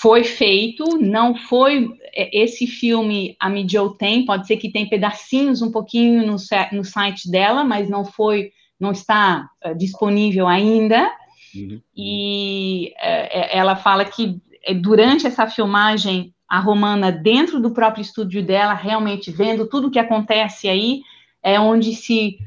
foi 0.00 0.24
feito, 0.24 0.96
não 0.98 1.34
foi. 1.34 1.90
É, 2.14 2.42
esse 2.42 2.66
filme 2.66 3.36
a 3.38 3.50
Mijo 3.50 3.90
tem, 3.90 4.24
pode 4.24 4.46
ser 4.46 4.56
que 4.56 4.72
tem 4.72 4.88
pedacinhos 4.88 5.60
um 5.60 5.70
pouquinho 5.70 6.26
no, 6.26 6.36
no 6.72 6.84
site 6.84 7.30
dela, 7.30 7.62
mas 7.64 7.88
não 7.88 8.04
foi 8.04 8.50
não 8.78 8.92
está 8.92 9.50
uh, 9.62 9.74
disponível 9.74 10.48
ainda. 10.48 11.12
Uhum. 11.54 11.82
E 11.94 12.94
uh, 12.96 13.50
ela 13.52 13.76
fala 13.76 14.06
que 14.06 14.40
durante 14.80 15.26
essa 15.26 15.46
filmagem, 15.46 16.34
a 16.48 16.58
Romana, 16.58 17.12
dentro 17.12 17.60
do 17.60 17.72
próprio 17.72 18.00
estúdio 18.00 18.42
dela, 18.42 18.72
realmente 18.72 19.30
vendo 19.30 19.68
tudo 19.68 19.88
o 19.88 19.90
que 19.90 19.98
acontece 19.98 20.66
aí, 20.66 21.02
é 21.42 21.60
onde 21.60 21.94
se 21.94 22.38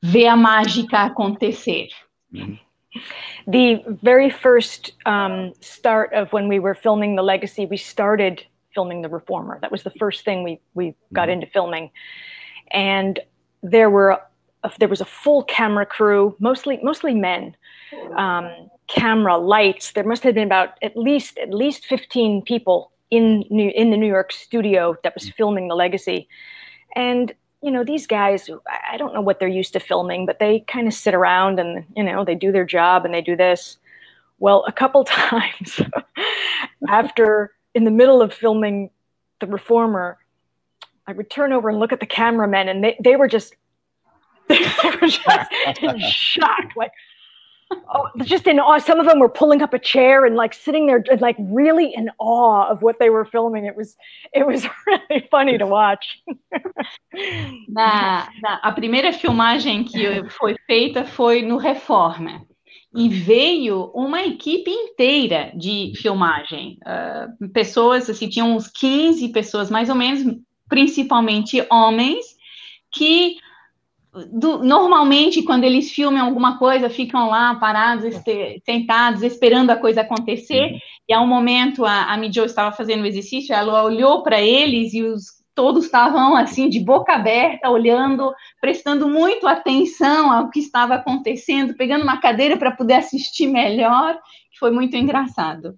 vê 0.00 0.28
a 0.28 0.36
mágica 0.36 1.00
acontecer. 1.00 1.88
Uhum. 2.32 2.56
The 3.46 3.82
very 4.02 4.30
first 4.30 4.92
um, 5.06 5.52
start 5.60 6.12
of 6.12 6.32
when 6.32 6.48
we 6.48 6.58
were 6.58 6.74
filming 6.74 7.16
The 7.16 7.22
Legacy, 7.22 7.66
we 7.66 7.76
started 7.76 8.44
filming 8.74 9.02
The 9.02 9.08
Reformer. 9.08 9.58
That 9.60 9.70
was 9.70 9.82
the 9.82 9.90
first 9.90 10.24
thing 10.24 10.42
we, 10.42 10.60
we 10.74 10.94
got 11.12 11.22
mm-hmm. 11.22 11.32
into 11.32 11.46
filming. 11.46 11.90
And 12.70 13.20
there 13.62 13.90
were 13.90 14.20
there 14.78 14.88
was 14.88 15.00
a 15.00 15.04
full 15.04 15.44
camera 15.44 15.86
crew, 15.86 16.34
mostly 16.40 16.80
mostly 16.82 17.14
men. 17.14 17.56
Um, 18.16 18.50
camera 18.88 19.36
lights. 19.36 19.92
There 19.92 20.04
must 20.04 20.24
have 20.24 20.34
been 20.34 20.46
about 20.46 20.70
at 20.82 20.96
least 20.96 21.38
at 21.38 21.54
least 21.54 21.86
fifteen 21.86 22.42
people 22.42 22.90
in 23.10 23.44
New, 23.48 23.70
in 23.70 23.90
the 23.90 23.96
New 23.96 24.08
York 24.08 24.32
studio 24.32 24.96
that 25.04 25.14
was 25.14 25.30
filming 25.30 25.68
The 25.68 25.76
Legacy, 25.76 26.28
and 26.96 27.32
you 27.66 27.72
know 27.72 27.82
these 27.82 28.06
guys. 28.06 28.48
I 28.88 28.96
don't 28.96 29.12
know 29.12 29.20
what 29.20 29.40
they're 29.40 29.48
used 29.48 29.72
to 29.72 29.80
filming, 29.80 30.24
but 30.24 30.38
they 30.38 30.60
kind 30.68 30.86
of 30.86 30.94
sit 30.94 31.14
around 31.14 31.58
and 31.58 31.84
you 31.96 32.04
know 32.04 32.24
they 32.24 32.36
do 32.36 32.52
their 32.52 32.64
job 32.64 33.04
and 33.04 33.12
they 33.12 33.20
do 33.20 33.34
this. 33.34 33.78
Well, 34.38 34.64
a 34.68 34.72
couple 34.72 35.02
times 35.04 35.80
after 36.88 37.52
in 37.74 37.82
the 37.82 37.90
middle 37.90 38.22
of 38.22 38.32
filming 38.32 38.90
The 39.40 39.48
Reformer, 39.48 40.16
I 41.08 41.12
would 41.12 41.28
turn 41.28 41.52
over 41.52 41.68
and 41.68 41.80
look 41.80 41.90
at 41.90 41.98
the 41.98 42.06
cameramen, 42.06 42.68
and 42.68 42.84
they, 42.84 42.96
they 43.02 43.16
were 43.16 43.26
just 43.26 43.56
they 44.48 44.60
were 44.84 45.08
just 45.08 45.28
in 45.82 45.98
shock, 45.98 46.70
like 46.76 46.92
oh, 47.72 48.08
just 48.24 48.46
in 48.46 48.58
awe. 48.58 48.78
Some 48.78 49.00
of 49.00 49.06
them 49.06 49.18
were 49.18 49.28
pulling 49.28 49.62
up 49.62 49.74
a 49.74 49.78
chair 49.78 50.24
and 50.24 50.36
like 50.36 50.54
sitting 50.54 50.86
there, 50.86 51.04
like 51.20 51.36
really 51.38 51.92
in 51.94 52.10
awe 52.18 52.68
of 52.68 52.82
what 52.82 52.98
they 52.98 53.10
were 53.10 53.24
filming. 53.24 53.66
It 53.66 53.76
was, 53.76 53.96
it 54.32 54.46
was 54.46 54.66
really 54.86 55.26
funny 55.30 55.58
to 55.58 55.66
watch. 55.66 56.22
na, 57.68 58.26
na, 58.42 58.60
a 58.62 58.72
primeira 58.72 59.12
filmagem 59.12 59.84
que 59.84 60.28
foi 60.30 60.56
feita 60.66 61.04
foi 61.04 61.42
no 61.42 61.56
Reforma. 61.56 62.42
E 62.94 63.10
veio 63.10 63.90
uma 63.94 64.22
equipe 64.22 64.70
inteira 64.70 65.52
de 65.54 65.92
filmagem. 65.96 66.78
Uh, 66.82 67.48
pessoas, 67.50 68.08
assim, 68.08 68.26
tinham 68.26 68.56
uns 68.56 68.68
15 68.68 69.28
pessoas, 69.28 69.70
mais 69.70 69.90
ou 69.90 69.94
menos, 69.94 70.38
principalmente 70.66 71.66
homens, 71.70 72.24
que 72.90 73.36
do, 74.32 74.64
normalmente, 74.64 75.42
quando 75.42 75.64
eles 75.64 75.90
filmam 75.90 76.24
alguma 76.24 76.58
coisa, 76.58 76.88
ficam 76.88 77.28
lá 77.28 77.54
parados, 77.56 78.04
este, 78.04 78.62
sentados, 78.64 79.22
esperando 79.22 79.70
a 79.70 79.76
coisa 79.76 80.00
acontecer. 80.00 80.72
Uhum. 80.72 80.78
E 81.08 81.12
a 81.12 81.20
um 81.20 81.26
momento, 81.26 81.84
a, 81.84 82.12
a 82.12 82.16
Mijo 82.16 82.44
estava 82.44 82.74
fazendo 82.74 83.02
o 83.02 83.06
exercício, 83.06 83.54
ela 83.54 83.84
olhou 83.84 84.22
para 84.22 84.40
eles 84.40 84.94
e 84.94 85.02
os 85.02 85.36
todos 85.54 85.86
estavam 85.86 86.36
assim 86.36 86.68
de 86.68 86.78
boca 86.78 87.14
aberta, 87.14 87.70
olhando, 87.70 88.30
prestando 88.60 89.08
muito 89.08 89.48
atenção 89.48 90.30
ao 90.30 90.50
que 90.50 90.60
estava 90.60 90.96
acontecendo, 90.96 91.74
pegando 91.74 92.02
uma 92.02 92.20
cadeira 92.20 92.58
para 92.58 92.70
poder 92.70 92.92
assistir 92.94 93.46
melhor, 93.46 94.18
foi 94.60 94.70
muito 94.70 94.94
engraçado. 94.96 95.74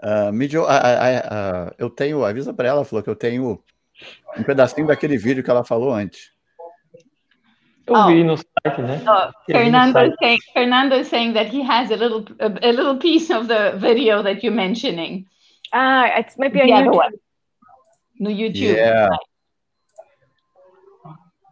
Uh, 0.00 0.32
Mijo, 0.32 0.62
uh, 0.62 0.66
uh, 0.66 1.74
eu 1.76 1.90
tenho, 1.90 2.24
avisa 2.24 2.54
para 2.54 2.68
ela, 2.68 2.84
falou 2.84 3.02
que 3.02 3.10
eu 3.10 3.16
tenho 3.16 3.60
um 4.38 4.42
pedacinho 4.44 4.86
daquele 4.86 5.18
vídeo 5.18 5.42
que 5.42 5.50
ela 5.50 5.64
falou 5.64 5.92
antes. 5.92 6.30
Eu 7.88 7.94
oh. 7.96 8.06
vi 8.06 8.22
no 8.22 8.36
site, 8.36 8.82
né? 8.82 9.02
Oh, 9.08 9.30
Fernando, 9.50 10.04
is 10.04 10.14
saying, 10.20 10.38
Fernando 10.52 10.96
is 10.96 11.08
saying 11.08 11.32
that 11.32 11.46
he 11.46 11.62
has 11.62 11.90
a 11.90 11.96
little 11.96 12.22
a, 12.38 12.48
a, 12.62 12.72
little 12.72 12.98
piece 12.98 13.30
of 13.30 13.48
the 13.48 13.72
video 13.78 14.22
that 14.22 14.44
you're 14.44 14.54
mentioning. 14.54 15.24
Ah, 15.72 16.18
it's 16.18 16.36
maybe 16.36 16.60
on 16.60 16.68
YouTube. 16.68 16.94
One. 16.94 17.12
No 18.18 18.30
YouTube. 18.30 18.76
Yeah. 18.76 19.08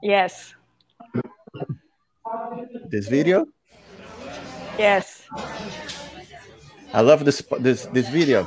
Yes. 0.02 0.54
This 2.90 3.08
video? 3.08 3.46
Yes. 4.78 5.22
I 6.92 7.00
love 7.00 7.24
this 7.24 7.42
this 7.60 7.86
this 7.86 8.10
video 8.10 8.46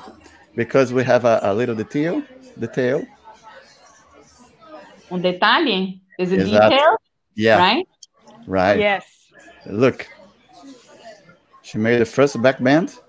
because 0.56 0.94
we 0.94 1.04
have 1.04 1.26
a, 1.26 1.40
a 1.42 1.54
little 1.54 1.76
detail 1.76 2.22
detail. 2.60 3.02
Un 5.10 5.22
detalhe? 5.22 6.02
Is 6.20 6.32
it 6.32 6.46
detail? 6.46 6.98
Yeah. 7.40 7.58
Right? 7.58 7.88
Right. 8.48 8.80
Yes. 8.80 9.06
Look. 9.66 10.10
She 11.62 11.78
made 11.78 12.02
the 12.02 12.06
first 12.06 12.42
back 12.42 12.62
bend. 12.62 13.00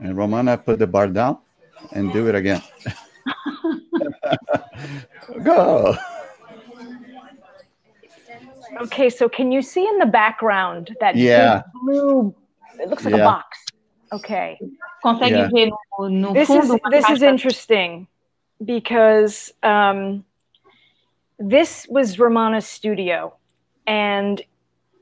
And 0.00 0.16
Romana 0.16 0.56
put 0.56 0.78
the 0.78 0.86
bar 0.86 1.08
down 1.08 1.36
and 1.92 2.10
do 2.14 2.28
it 2.28 2.34
again. 2.34 2.62
Go. 5.44 5.94
Okay, 8.80 9.10
so 9.10 9.28
can 9.28 9.52
you 9.52 9.60
see 9.60 9.86
in 9.86 9.98
the 9.98 10.06
background 10.06 10.96
that 11.00 11.14
yeah. 11.14 11.60
blue? 11.84 12.34
It 12.78 12.88
looks 12.88 13.04
like 13.04 13.12
yeah. 13.12 13.20
a 13.20 13.24
box. 13.24 13.58
Okay. 14.12 14.58
Consegue 15.04 15.30
yeah. 15.30 15.48
ver 15.48 15.70
no, 16.00 16.08
no 16.08 16.32
this 16.32 16.50
Is, 16.50 16.72
this 16.90 17.08
is 17.08 17.22
interesting 17.22 18.06
because 18.64 19.52
um, 19.62 20.24
this 21.38 21.86
was 21.88 22.18
Romana's 22.18 22.66
studio. 22.66 23.34
And 23.86 24.42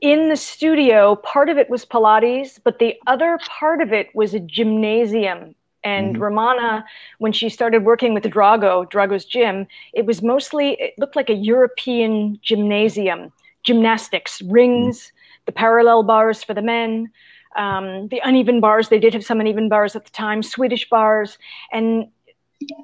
in 0.01 0.29
the 0.29 0.37
studio, 0.37 1.15
part 1.17 1.49
of 1.49 1.57
it 1.57 1.69
was 1.69 1.85
Pilates, 1.85 2.59
but 2.63 2.79
the 2.79 2.95
other 3.07 3.39
part 3.49 3.81
of 3.81 3.91
it 3.91 4.13
was 4.15 4.33
a 4.33 4.39
gymnasium. 4.39 5.55
And 5.83 6.13
mm-hmm. 6.13 6.23
Romana, 6.23 6.85
when 7.19 7.31
she 7.31 7.49
started 7.49 7.83
working 7.83 8.13
with 8.13 8.23
Drago, 8.23 8.89
Drago's 8.89 9.25
gym, 9.25 9.67
it 9.93 10.05
was 10.05 10.21
mostly, 10.21 10.71
it 10.73 10.93
looked 10.97 11.15
like 11.15 11.29
a 11.29 11.33
European 11.33 12.39
gymnasium, 12.41 13.31
gymnastics, 13.63 14.41
rings, 14.43 14.99
mm-hmm. 14.99 15.43
the 15.47 15.51
parallel 15.51 16.03
bars 16.03 16.43
for 16.43 16.53
the 16.53 16.61
men, 16.61 17.11
um, 17.55 18.07
the 18.09 18.21
uneven 18.23 18.59
bars. 18.59 18.89
They 18.89 18.99
did 18.99 19.13
have 19.13 19.25
some 19.25 19.39
uneven 19.39 19.69
bars 19.69 19.95
at 19.95 20.05
the 20.05 20.11
time, 20.11 20.43
Swedish 20.43 20.89
bars, 20.89 21.37
and 21.71 22.07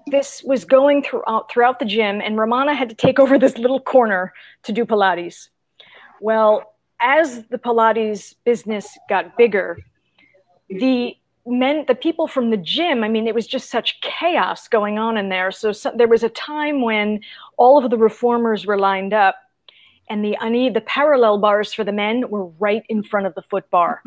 this 0.07 0.41
was 0.43 0.65
going 0.65 1.03
throughout 1.03 1.51
throughout 1.51 1.79
the 1.79 1.85
gym. 1.85 2.21
And 2.21 2.37
Romana 2.37 2.73
had 2.73 2.89
to 2.89 2.95
take 2.95 3.19
over 3.19 3.37
this 3.37 3.57
little 3.57 3.79
corner 3.79 4.33
to 4.63 4.71
do 4.71 4.85
Pilates. 4.85 5.49
Well, 6.21 6.75
as 6.99 7.43
the 7.47 7.57
Pilates 7.57 8.35
business 8.45 8.97
got 9.09 9.37
bigger, 9.37 9.77
the 10.69 11.15
men, 11.45 11.85
the 11.87 11.95
people 11.95 12.27
from 12.27 12.49
the 12.49 12.57
gym, 12.57 13.03
I 13.03 13.09
mean, 13.09 13.27
it 13.27 13.35
was 13.35 13.45
just 13.45 13.69
such 13.69 14.01
chaos 14.01 14.67
going 14.67 14.97
on 14.97 15.17
in 15.17 15.29
there. 15.29 15.51
So, 15.51 15.71
so 15.71 15.91
there 15.95 16.07
was 16.07 16.23
a 16.23 16.29
time 16.29 16.81
when 16.81 17.19
all 17.57 17.83
of 17.83 17.91
the 17.91 17.97
reformers 17.97 18.65
were 18.65 18.79
lined 18.79 19.13
up 19.13 19.35
and 20.09 20.23
the 20.23 20.37
une- 20.41 20.73
the 20.73 20.81
parallel 20.81 21.37
bars 21.39 21.73
for 21.73 21.83
the 21.83 21.91
men 21.91 22.29
were 22.29 22.45
right 22.45 22.83
in 22.89 23.03
front 23.03 23.27
of 23.27 23.35
the 23.35 23.41
foot 23.41 23.69
bar. 23.69 24.01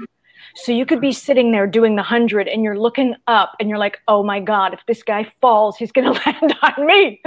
So 0.57 0.73
you 0.73 0.87
could 0.87 1.01
be 1.01 1.13
sitting 1.13 1.53
there 1.53 1.67
doing 1.67 1.97
the 1.97 2.03
hundred 2.03 2.49
and 2.49 2.63
you're 2.63 2.79
looking 2.79 3.15
up 3.27 3.53
and 3.61 3.69
you're 3.69 3.79
like, 3.79 3.99
oh 4.09 4.23
my 4.23 4.41
God, 4.41 4.75
if 4.75 4.81
this 4.87 5.03
guy 5.03 5.31
falls, 5.41 5.77
he's 5.77 5.93
going 5.93 6.13
to 6.13 6.21
land 6.27 6.57
on 6.63 6.87
me. 6.87 7.21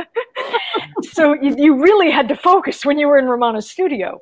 so 1.13 1.34
you, 1.34 1.56
you, 1.58 1.82
really 1.82 2.12
had 2.12 2.27
to 2.27 2.36
focus 2.36 2.86
when 2.86 3.00
you 3.00 3.08
were 3.08 3.18
in 3.18 3.25
Romana's 3.25 3.70
studio. 3.70 4.20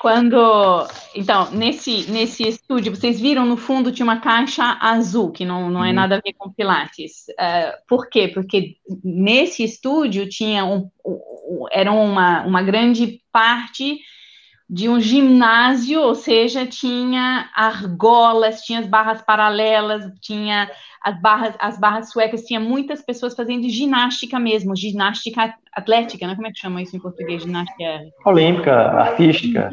Quando. 0.00 0.88
Então, 1.14 1.50
nesse, 1.50 2.10
nesse 2.10 2.46
estúdio, 2.46 2.94
vocês 2.94 3.20
viram 3.20 3.44
no 3.44 3.56
fundo 3.56 3.92
tinha 3.92 4.04
uma 4.04 4.20
caixa 4.20 4.78
azul, 4.80 5.30
que 5.30 5.44
não, 5.44 5.68
não 5.68 5.84
é 5.84 5.92
nada 5.92 6.16
a 6.16 6.20
ver 6.20 6.32
com 6.38 6.50
Pilates. 6.50 7.26
Uh, 7.30 7.76
por 7.86 8.08
quê? 8.08 8.28
Porque 8.28 8.76
nesse 9.04 9.62
estúdio 9.62 10.28
tinha 10.28 10.64
um, 10.64 10.88
era 11.70 11.92
uma, 11.92 12.46
uma 12.46 12.62
grande 12.62 13.20
parte 13.32 13.98
de 14.72 14.88
um 14.88 15.00
ginásio, 15.00 16.00
ou 16.00 16.14
seja, 16.14 16.64
tinha 16.64 17.50
argolas, 17.56 18.60
tinha 18.60 18.78
as 18.78 18.86
barras 18.86 19.20
paralelas, 19.20 20.04
tinha 20.20 20.70
as 21.02 21.20
barras, 21.20 21.56
as 21.58 21.80
barras 21.80 22.10
suecas, 22.12 22.44
tinha 22.44 22.60
muitas 22.60 23.02
pessoas 23.02 23.34
fazendo 23.34 23.68
ginástica 23.68 24.38
mesmo, 24.38 24.76
ginástica 24.76 25.52
atlética, 25.72 26.24
né? 26.24 26.36
Como 26.36 26.46
é 26.46 26.52
que 26.52 26.60
chama 26.60 26.80
isso 26.80 26.96
em 26.96 27.00
português? 27.00 27.42
Ginástica 27.42 28.00
olímpica, 28.24 28.72
artística. 28.72 29.68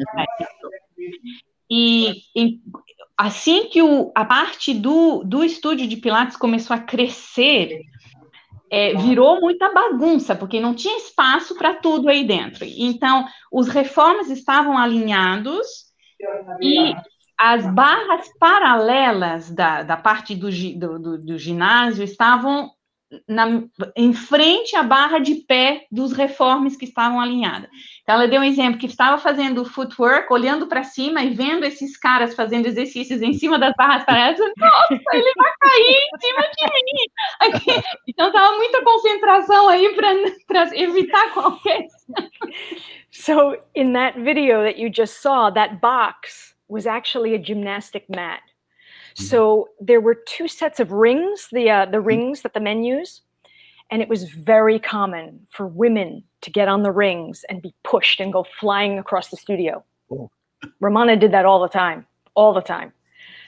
E, 1.70 2.14
e 2.34 2.58
assim 3.16 3.68
que 3.68 3.80
o, 3.80 4.10
a 4.16 4.24
parte 4.24 4.74
do, 4.74 5.22
do 5.22 5.44
estúdio 5.44 5.86
de 5.86 5.96
Pilates 5.96 6.36
começou 6.36 6.74
a 6.74 6.80
crescer, 6.80 7.82
é, 8.70 8.94
virou 8.94 9.40
muita 9.40 9.72
bagunça, 9.72 10.34
porque 10.34 10.60
não 10.60 10.74
tinha 10.74 10.96
espaço 10.98 11.54
para 11.56 11.74
tudo 11.74 12.08
aí 12.08 12.24
dentro. 12.24 12.64
Então, 12.64 13.26
os 13.50 13.68
reformas 13.68 14.30
estavam 14.30 14.76
alinhados 14.76 15.66
e 16.60 16.94
as 17.38 17.66
barras 17.72 18.28
paralelas 18.38 19.50
da, 19.50 19.82
da 19.82 19.96
parte 19.96 20.34
do, 20.34 20.50
do, 20.98 21.18
do 21.18 21.38
ginásio 21.38 22.02
estavam 22.02 22.70
na, 23.26 23.62
em 23.96 24.12
frente 24.12 24.76
à 24.76 24.82
barra 24.82 25.18
de 25.18 25.36
pé 25.36 25.86
dos 25.90 26.12
reformes 26.12 26.76
que 26.76 26.84
estavam 26.84 27.20
alinhadas. 27.20 27.70
Então, 28.02 28.14
ela 28.14 28.28
deu 28.28 28.40
um 28.40 28.44
exemplo 28.44 28.78
que 28.78 28.86
estava 28.86 29.18
fazendo 29.18 29.64
footwork, 29.64 30.32
olhando 30.32 30.66
para 30.66 30.84
cima 30.84 31.22
e 31.22 31.30
vendo 31.30 31.64
esses 31.64 31.96
caras 31.96 32.34
fazendo 32.34 32.66
exercícios 32.66 33.22
em 33.22 33.32
cima 33.32 33.58
das 33.58 33.74
barras 33.76 34.04
paralelas. 34.04 34.38
Nossa, 34.38 34.94
ele 35.12 35.32
vai 35.36 35.52
cair 35.60 36.00
em 36.12 36.20
cima 36.20 36.42
de 36.42 36.64
mim! 36.74 37.56
Aqui. 37.56 37.88
Então, 38.06 38.28
estava 38.28 38.56
muita 38.56 38.82
concentração 38.82 39.68
aí 39.68 39.94
para 40.46 40.74
evitar 40.74 41.32
qualquer. 41.32 41.86
so, 43.10 43.56
in 43.74 43.92
that 43.92 44.18
video 44.18 44.62
that 44.62 44.78
you 44.78 44.90
just 44.94 45.22
saw, 45.22 45.50
that 45.50 45.80
box 45.80 46.54
was 46.68 46.86
actually 46.86 47.34
a 47.34 47.38
gymnastic 47.38 48.04
mat. 48.08 48.42
So 49.18 49.70
there 49.80 50.00
were 50.00 50.14
two 50.14 50.46
sets 50.46 50.78
of 50.78 50.92
rings, 50.92 51.48
the 51.50 51.70
uh, 51.70 51.86
the 51.86 52.00
rings 52.00 52.42
that 52.42 52.54
the 52.54 52.60
men 52.60 52.84
use, 52.84 53.22
and 53.90 54.00
it 54.00 54.08
was 54.08 54.24
very 54.24 54.78
common 54.78 55.46
for 55.50 55.66
women 55.66 56.22
to 56.42 56.50
get 56.50 56.68
on 56.68 56.82
the 56.82 56.92
rings 56.92 57.44
and 57.48 57.60
be 57.60 57.74
pushed 57.82 58.20
and 58.20 58.32
go 58.32 58.46
flying 58.60 58.98
across 58.98 59.28
the 59.28 59.36
studio. 59.36 59.84
Oh. 60.10 60.30
Romana 60.80 61.16
did 61.16 61.32
that 61.32 61.44
all 61.44 61.60
the 61.60 61.68
time, 61.68 62.06
all 62.34 62.52
the 62.52 62.60
time. 62.60 62.92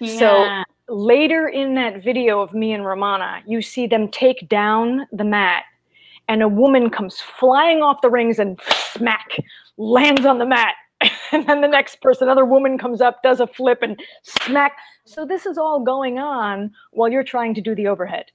Yeah. 0.01 0.19
So 0.19 0.65
later 0.93 1.49
in 1.49 1.75
that 1.77 2.03
video 2.03 2.41
of 2.41 2.53
me 2.53 2.73
and 2.73 2.85
Romana, 2.85 3.43
you 3.47 3.63
see 3.63 3.87
them 3.87 4.09
take 4.09 4.49
down 4.49 5.07
the 5.13 5.25
mat, 5.25 5.65
and 6.29 6.43
a 6.43 6.49
woman 6.49 6.91
comes 6.91 7.21
flying 7.21 7.81
off 7.81 8.01
the 8.03 8.11
rings 8.11 8.39
and 8.39 8.59
smack 8.65 9.37
lands 9.77 10.27
on 10.27 10.39
the 10.39 10.47
mat. 10.47 10.75
and 11.33 11.49
then 11.49 11.61
the 11.61 11.69
next 11.69 12.01
person, 12.03 12.29
another 12.29 12.45
woman 12.45 12.77
comes 12.77 13.01
up, 13.01 13.23
does 13.23 13.41
a 13.41 13.47
flip 13.47 13.79
and 13.83 14.01
smack. 14.23 14.73
So 15.11 15.27
this 15.27 15.45
is 15.45 15.59
all 15.59 15.81
going 15.81 16.21
on 16.21 16.71
while 16.93 17.11
you're 17.11 17.25
trying 17.25 17.55
to 17.55 17.61
do 17.61 17.75
the 17.75 17.89
overhead. 17.89 18.27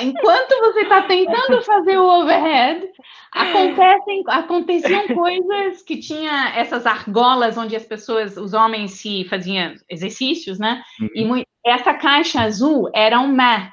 Enquanto 0.00 0.60
você 0.60 0.82
está 0.82 1.02
tentando 1.02 1.62
fazer 1.62 1.98
o 1.98 2.06
overhead, 2.06 2.86
acontecem, 3.32 4.22
aconteciam 4.28 5.08
coisas 5.08 5.82
que 5.82 5.96
tinha 5.98 6.52
essas 6.54 6.86
argolas 6.86 7.56
onde 7.56 7.74
as 7.74 7.84
pessoas, 7.84 8.36
os 8.36 8.54
homens 8.54 8.92
se 8.92 9.24
faziam 9.24 9.74
exercícios, 9.88 10.58
né? 10.58 10.84
Uhum. 11.00 11.38
E 11.38 11.44
essa 11.66 11.94
caixa 11.94 12.42
azul 12.42 12.88
era 12.94 13.18
um 13.18 13.34
mat 13.34 13.72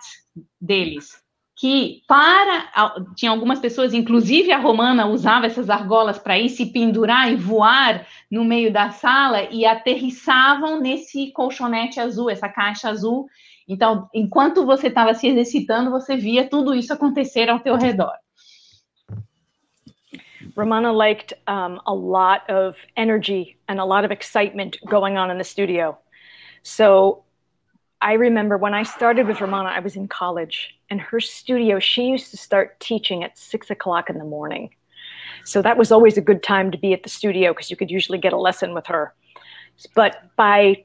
deles 0.60 1.24
que 1.56 2.02
para 2.06 3.06
tinha 3.16 3.32
algumas 3.32 3.60
pessoas, 3.60 3.94
inclusive 3.94 4.52
a 4.52 4.58
romana 4.58 5.08
usava 5.08 5.46
essas 5.46 5.70
argolas 5.70 6.20
para 6.20 6.38
ir 6.38 6.50
se 6.50 6.66
pendurar 6.66 7.32
e 7.32 7.36
voar 7.36 8.06
no 8.30 8.44
meio 8.44 8.74
da 8.74 8.92
sala 8.92 9.44
e 9.44 9.66
aterrissavam 9.66 10.82
nesse 10.82 11.32
colchonete 11.32 12.00
azul, 12.00 12.30
essa 12.30 12.50
caixa 12.50 12.90
azul. 12.90 13.28
Então, 13.68 14.10
enquanto 14.14 14.66
você 14.66 14.88
estava 14.88 15.14
se 15.14 15.28
exercitando, 15.28 15.90
você 15.90 16.18
via 16.18 16.48
tudo 16.48 16.76
isso 16.76 16.94
acontecer 16.94 17.50
ao 17.50 17.60
teu 17.60 17.76
redor. 17.76 18.14
Romana 20.56 20.92
liked 20.92 21.34
um, 21.48 21.80
a 21.86 21.94
lot 21.94 22.44
of 22.50 22.78
energy 22.96 23.58
and 23.68 23.80
a 23.80 23.84
lot 23.84 24.06
of 24.06 24.12
excitement 24.12 24.78
going 24.86 25.18
on 25.18 25.32
in 25.32 25.38
the 25.38 25.44
studio. 25.44 25.98
So 26.64 27.25
I 28.02 28.14
remember 28.14 28.58
when 28.58 28.74
I 28.74 28.84
started 28.84 29.28
with 29.28 29.42
Romana, 29.42 29.70
I 29.70 29.80
was 29.80 29.96
in 29.96 30.08
college, 30.08 30.78
and 30.90 31.02
her 31.02 31.20
studio, 31.20 31.80
she 31.80 32.04
used 32.04 32.32
to 32.32 32.38
start 32.38 32.80
teaching 32.80 33.24
at 33.24 33.38
six 33.38 33.70
o'clock 33.70 34.10
in 34.10 34.18
the 34.18 34.26
morning. 34.26 34.70
So 35.44 35.62
that 35.62 35.78
was 35.78 35.92
always 35.92 36.18
a 36.18 36.22
good 36.22 36.44
time 36.44 36.72
to 36.72 36.78
be 36.78 36.94
at 36.94 37.04
the 37.04 37.10
studio 37.10 37.54
because 37.54 37.70
you 37.70 37.78
could 37.78 37.92
usually 37.92 38.18
get 38.18 38.34
a 38.34 38.38
lesson 38.38 38.74
with 38.74 38.88
her. 38.88 39.14
But 39.94 40.36
by 40.36 40.84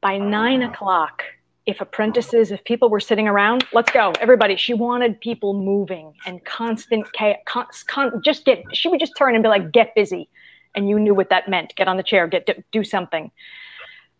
by 0.00 0.18
nine 0.18 0.62
o'clock, 0.62 1.22
if 1.66 1.80
apprentices, 1.80 2.52
if 2.52 2.62
people 2.64 2.88
were 2.88 3.00
sitting 3.00 3.26
around, 3.26 3.64
let's 3.72 3.90
go, 3.90 4.12
everybody. 4.20 4.56
She 4.56 4.72
wanted 4.74 5.20
people 5.20 5.52
moving 5.54 6.14
and 6.24 6.44
constant, 6.44 7.06
con, 7.12 7.66
con, 7.88 8.22
just 8.22 8.44
get. 8.44 8.62
She 8.72 8.88
would 8.88 9.00
just 9.00 9.16
turn 9.16 9.34
and 9.34 9.42
be 9.42 9.48
like, 9.48 9.72
"Get 9.72 9.94
busy," 9.94 10.28
and 10.74 10.88
you 10.88 10.98
knew 10.98 11.14
what 11.14 11.30
that 11.30 11.48
meant. 11.48 11.74
Get 11.74 11.88
on 11.88 11.96
the 11.96 12.02
chair, 12.02 12.28
get 12.28 12.48
do 12.70 12.84
something. 12.84 13.32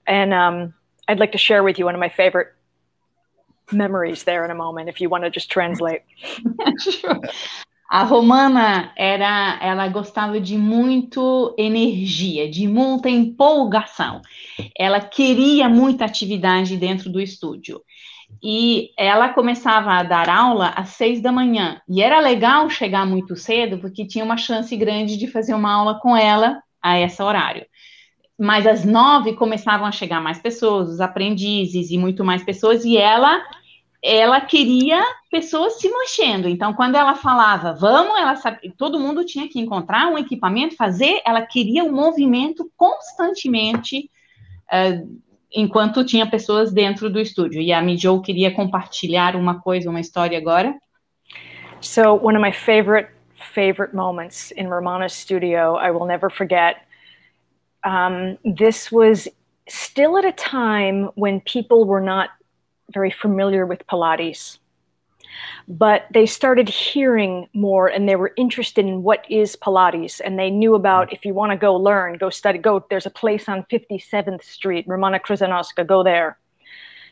And 0.09 0.33
um, 0.35 0.75
I'd 1.09 1.21
like 1.21 1.33
to 1.33 1.39
share 1.39 1.63
with 1.63 1.79
you 1.79 1.85
one 1.85 1.95
of 1.95 2.01
my 2.01 2.09
favorite 2.09 2.49
memories 3.73 4.25
there 4.25 4.45
in 4.45 4.51
a 4.51 4.55
moment, 4.55 4.89
if 4.89 5.01
you 5.01 5.09
want 5.09 5.25
to 5.25 5.31
just 5.31 5.51
translate. 5.51 6.03
A 7.89 8.03
Romana 8.03 8.93
era, 8.97 9.59
ela 9.63 9.87
gostava 9.87 10.41
de 10.41 10.59
muito 10.59 11.55
energia, 11.57 12.51
de 12.51 12.67
muita 12.67 13.09
empolgação. 13.09 14.23
Ela 14.77 14.99
queria 14.99 15.69
muita 15.69 16.05
atividade 16.05 16.77
dentro 16.77 17.09
do 17.09 17.21
estúdio. 17.21 17.81
E 18.43 18.91
ela 18.99 19.29
começava 19.29 19.93
a 19.93 20.03
dar 20.03 20.29
aula 20.29 20.71
às 20.71 20.91
seis 20.91 21.23
da 21.23 21.31
manhã. 21.31 21.81
E 21.89 22.03
era 22.03 22.19
legal 22.19 22.69
chegar 22.69 23.07
muito 23.07 23.37
cedo, 23.37 23.79
porque 23.79 24.05
tinha 24.05 24.25
uma 24.25 24.37
chance 24.37 24.77
grande 24.77 25.17
de 25.17 25.29
fazer 25.29 25.55
uma 25.55 25.73
aula 25.73 26.01
com 26.01 26.17
ela 26.17 26.61
a 26.83 26.99
esse 26.99 27.23
horário 27.23 27.65
mas 28.39 28.67
às 28.67 28.85
nove 28.85 29.35
começavam 29.35 29.87
a 29.87 29.93
chegar 29.93 30.21
mais 30.21 30.39
pessoas, 30.39 30.89
os 30.89 31.01
aprendizes 31.01 31.91
e 31.91 31.99
muito 31.99 32.25
mais 32.25 32.43
pessoas, 32.45 32.85
e 32.85 32.97
ela 32.97 33.43
ela 34.03 34.41
queria 34.41 35.03
pessoas 35.31 35.81
se 35.81 35.89
mexendo. 35.89 36.49
Então, 36.49 36.73
quando 36.73 36.95
ela 36.95 37.17
falava, 37.17 37.73
vamos, 37.73 38.17
ela 38.17 38.35
todo 38.79 39.01
mundo 39.01 39.25
tinha 39.25 39.49
que 39.49 39.59
encontrar 39.59 40.07
um 40.07 40.17
equipamento, 40.17 40.77
fazer, 40.77 41.21
ela 41.25 41.43
queria 41.43 41.83
um 41.83 41.91
movimento 41.93 42.71
constantemente, 42.77 44.09
uh, 44.73 45.19
enquanto 45.53 46.05
tinha 46.05 46.25
pessoas 46.31 46.73
dentro 46.73 47.11
do 47.11 47.19
estúdio. 47.19 47.61
E 47.61 47.73
a 47.73 47.83
Mijou 47.83 48.21
queria 48.23 48.53
compartilhar 48.53 49.35
uma 49.35 49.61
coisa, 49.61 49.91
uma 49.91 50.01
história 50.01 50.39
agora. 50.39 50.75
So, 51.81 52.15
one 52.15 52.37
of 52.37 52.43
my 52.43 52.53
favorite 52.53 53.11
favorite 53.55 53.95
moments 53.95 54.53
in 54.53 54.69
Romana's 54.69 55.13
studio, 55.13 55.77
I 55.77 55.91
will 55.91 56.07
never 56.07 56.31
forget. 56.31 56.86
Um, 57.85 58.39
this 58.45 58.91
was 58.91 59.29
still 59.69 60.17
at 60.19 60.25
a 60.25 60.33
time 60.33 61.11
when 61.15 61.41
people 61.41 61.85
were 61.85 62.01
not 62.01 62.31
very 62.93 63.11
familiar 63.11 63.67
with 63.67 63.87
Pilates. 63.87 64.59
But 65.69 66.07
they 66.15 66.25
started 66.25 66.69
hearing 66.69 67.49
more 67.53 67.89
and 67.89 68.09
they 68.09 68.17
were 68.17 68.33
interested 68.37 68.87
in 68.87 69.03
what 69.03 69.25
is 69.29 69.57
Pilates. 69.57 70.21
And 70.25 70.39
they 70.39 70.51
knew 70.51 70.75
about 70.75 71.13
if 71.13 71.25
you 71.25 71.35
want 71.35 71.51
to 71.53 71.57
go 71.57 71.75
learn, 71.75 72.17
go 72.17 72.31
study, 72.31 72.59
go. 72.59 72.85
There's 72.89 73.07
a 73.07 73.11
place 73.11 73.49
on 73.49 73.67
57th 73.71 74.45
Street, 74.45 74.85
Romana 74.87 75.19
Krzyzanowska, 75.19 75.87
go 75.87 76.03
there. 76.03 76.39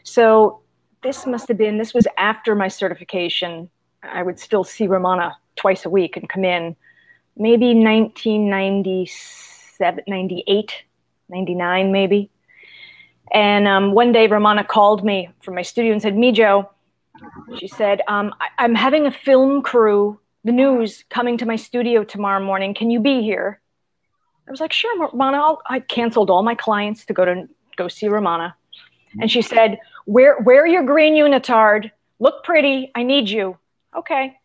So 0.05 0.61
this 1.03 1.27
must 1.27 1.48
have 1.48 1.59
been, 1.59 1.77
this 1.77 1.92
was 1.92 2.07
after 2.16 2.55
my 2.55 2.68
certification. 2.68 3.68
I 4.03 4.22
would 4.22 4.38
still 4.38 4.64
see 4.64 4.87
Romana 4.87 5.37
twice 5.57 5.85
a 5.85 5.90
week 5.90 6.16
and 6.16 6.29
come 6.29 6.44
in, 6.44 6.77
maybe 7.37 7.74
1996 7.74 9.54
98, 9.81 10.73
99 11.29 11.93
maybe. 11.93 12.31
And 13.33 13.67
um, 13.67 13.93
one 13.93 14.13
day 14.13 14.27
Romana 14.27 14.65
called 14.65 15.05
me 15.05 15.31
from 15.43 15.55
my 15.55 15.63
studio 15.63 15.93
and 15.93 16.03
said, 16.03 16.15
Mijo, 16.15 16.69
she 17.59 17.69
said, 17.69 18.03
um, 18.09 18.35
I- 18.41 18.65
am 18.65 18.75
having 18.75 19.07
a 19.07 19.11
film 19.11 19.63
crew, 19.63 20.21
the 20.45 20.53
news, 20.53 21.05
coming 21.09 21.39
to 21.39 21.47
my 21.47 21.57
studio 21.57 22.05
tomorrow 22.05 22.45
morning. 22.45 22.75
Can 22.75 22.91
you 22.91 23.01
be 23.01 23.23
here? 23.23 23.61
I 24.47 24.51
was 24.51 24.61
like, 24.61 24.73
sure, 24.73 24.99
Romana. 25.01 25.39
I'll, 25.39 25.63
I 25.67 25.81
canceled 25.81 26.31
all 26.31 26.43
my 26.43 26.55
clients 26.55 27.07
to 27.07 27.15
go 27.15 27.25
to 27.25 27.49
go 27.77 27.89
see 27.89 28.09
Romana. 28.09 28.55
And 29.21 29.31
she 29.31 29.43
said, 29.43 29.79
wear, 30.07 30.39
wear 30.41 30.67
your 30.67 30.83
green 30.83 31.15
unitard. 31.15 31.91
Look 32.19 32.45
pretty. 32.45 32.91
I 32.95 33.03
need 33.03 33.29
you. 33.29 33.57
Okay. 33.97 34.37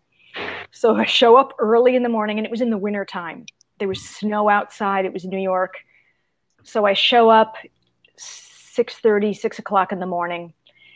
So 0.72 0.96
I 0.96 1.06
show 1.06 1.36
up 1.36 1.54
early 1.60 1.96
in 1.96 2.04
the 2.04 2.10
morning 2.10 2.38
and 2.38 2.46
it 2.46 2.52
was 2.52 2.62
in 2.62 2.70
the 2.70 2.78
winter 2.78 3.04
time 3.04 3.46
there 3.80 3.88
was 3.88 4.02
snow 4.02 4.50
outside. 4.50 5.06
It 5.06 5.14
was 5.14 5.26
New 5.26 5.40
York. 5.40 5.76
So 6.64 6.86
I 6.86 6.94
show 6.94 7.30
up 7.30 7.56
6 8.18 8.94
30, 8.96 9.34
6 9.34 9.60
o'clock 9.60 9.92
in 9.92 10.00
the 10.00 10.06
morning. 10.06 10.54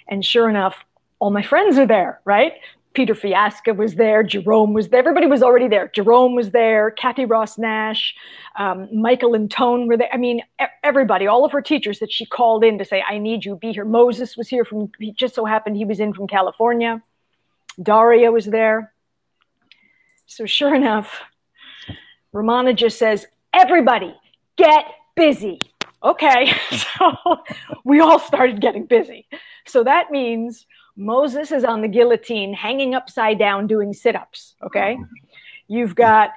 And 0.08 0.24
sure 0.24 0.50
enough, 0.50 0.76
all 1.20 1.32
my 1.32 1.42
friends 1.42 1.78
are 1.78 1.88
there, 1.88 2.22
right? 2.26 2.54
Peter 2.94 3.16
Fiasca 3.16 3.74
was 3.74 3.96
there, 3.96 4.22
Jerome 4.22 4.74
was 4.74 4.90
there, 4.90 5.00
everybody 5.00 5.26
was 5.26 5.42
already 5.42 5.68
there. 5.68 5.88
Jerome 5.96 6.36
was 6.36 6.52
there, 6.52 6.92
Kathy 6.92 7.26
Ross 7.26 7.58
Nash, 7.58 8.14
um, 8.58 8.88
Michael 8.94 9.34
and 9.34 9.50
Tone 9.50 9.88
were 9.88 9.98
there. 9.98 10.10
I 10.14 10.18
mean, 10.18 10.44
everybody, 10.84 11.26
all 11.26 11.44
of 11.44 11.52
her 11.52 11.62
teachers 11.62 12.00
that 12.00 12.12
she 12.12 12.26
called 12.26 12.64
in 12.64 12.78
to 12.78 12.86
say, 12.86 13.02
I 13.02 13.18
need 13.18 13.46
you, 13.46 13.56
be 13.56 13.72
here. 13.72 13.86
Moses 13.86 14.38
was 14.38 14.48
here 14.48 14.64
from, 14.64 14.92
he 15.00 15.12
just 15.12 15.34
so 15.34 15.44
happened 15.44 15.76
he 15.76 15.86
was 15.86 16.00
in 16.00 16.14
from 16.14 16.28
California. 16.28 17.02
Daria 17.82 18.32
was 18.32 18.46
there. 18.46 18.94
So 20.28 20.46
sure 20.46 20.76
enough, 20.76 21.20
Romana 22.34 22.74
just 22.74 22.98
says, 22.98 23.28
everybody 23.54 24.14
get 24.58 24.86
busy. 25.16 25.62
Okay, 26.04 26.54
so 26.72 27.16
we 27.86 28.02
all 28.02 28.20
started 28.20 28.60
getting 28.60 28.86
busy. 28.86 29.26
So 29.66 29.84
that 29.86 30.12
means 30.12 30.66
Moses 30.98 31.52
is 31.52 31.64
on 31.64 31.82
the 31.82 31.88
guillotine, 31.88 32.54
hanging 32.54 32.94
upside 32.94 33.40
down, 33.40 33.68
doing 33.68 33.94
sit 33.94 34.16
ups. 34.16 34.56
Okay. 34.64 34.98
You've 35.68 35.96
got, 35.96 36.32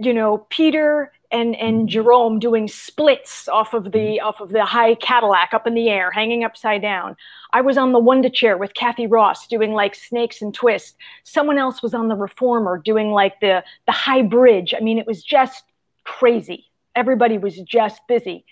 you 0.00 0.14
know, 0.14 0.46
Peter 0.50 1.12
and, 1.30 1.54
and 1.56 1.80
mm-hmm. 1.80 1.86
Jerome 1.86 2.38
doing 2.38 2.68
splits 2.68 3.48
off 3.48 3.74
of 3.74 3.84
the 3.84 3.98
mm-hmm. 3.98 4.26
off 4.26 4.40
of 4.40 4.50
the 4.50 4.64
high 4.64 4.94
Cadillac 4.96 5.54
up 5.54 5.66
in 5.66 5.74
the 5.74 5.88
air, 5.88 6.10
hanging 6.10 6.44
upside 6.44 6.82
down. 6.82 7.16
I 7.52 7.60
was 7.60 7.76
on 7.76 7.92
the 7.92 7.98
Wonder 7.98 8.30
Chair 8.30 8.56
with 8.56 8.74
Kathy 8.74 9.06
Ross 9.06 9.46
doing 9.46 9.72
like 9.72 9.94
snakes 9.94 10.42
and 10.42 10.54
twists. 10.54 10.96
Someone 11.24 11.58
else 11.58 11.82
was 11.82 11.94
on 11.94 12.08
the 12.08 12.16
Reformer 12.16 12.78
doing 12.78 13.10
like 13.10 13.40
the 13.40 13.62
the 13.86 13.92
high 13.92 14.22
bridge. 14.22 14.74
I 14.76 14.80
mean, 14.80 14.98
it 14.98 15.06
was 15.06 15.22
just 15.22 15.64
crazy. 16.04 16.66
Everybody 16.96 17.38
was 17.38 17.56
just 17.60 18.00
busy. 18.08 18.44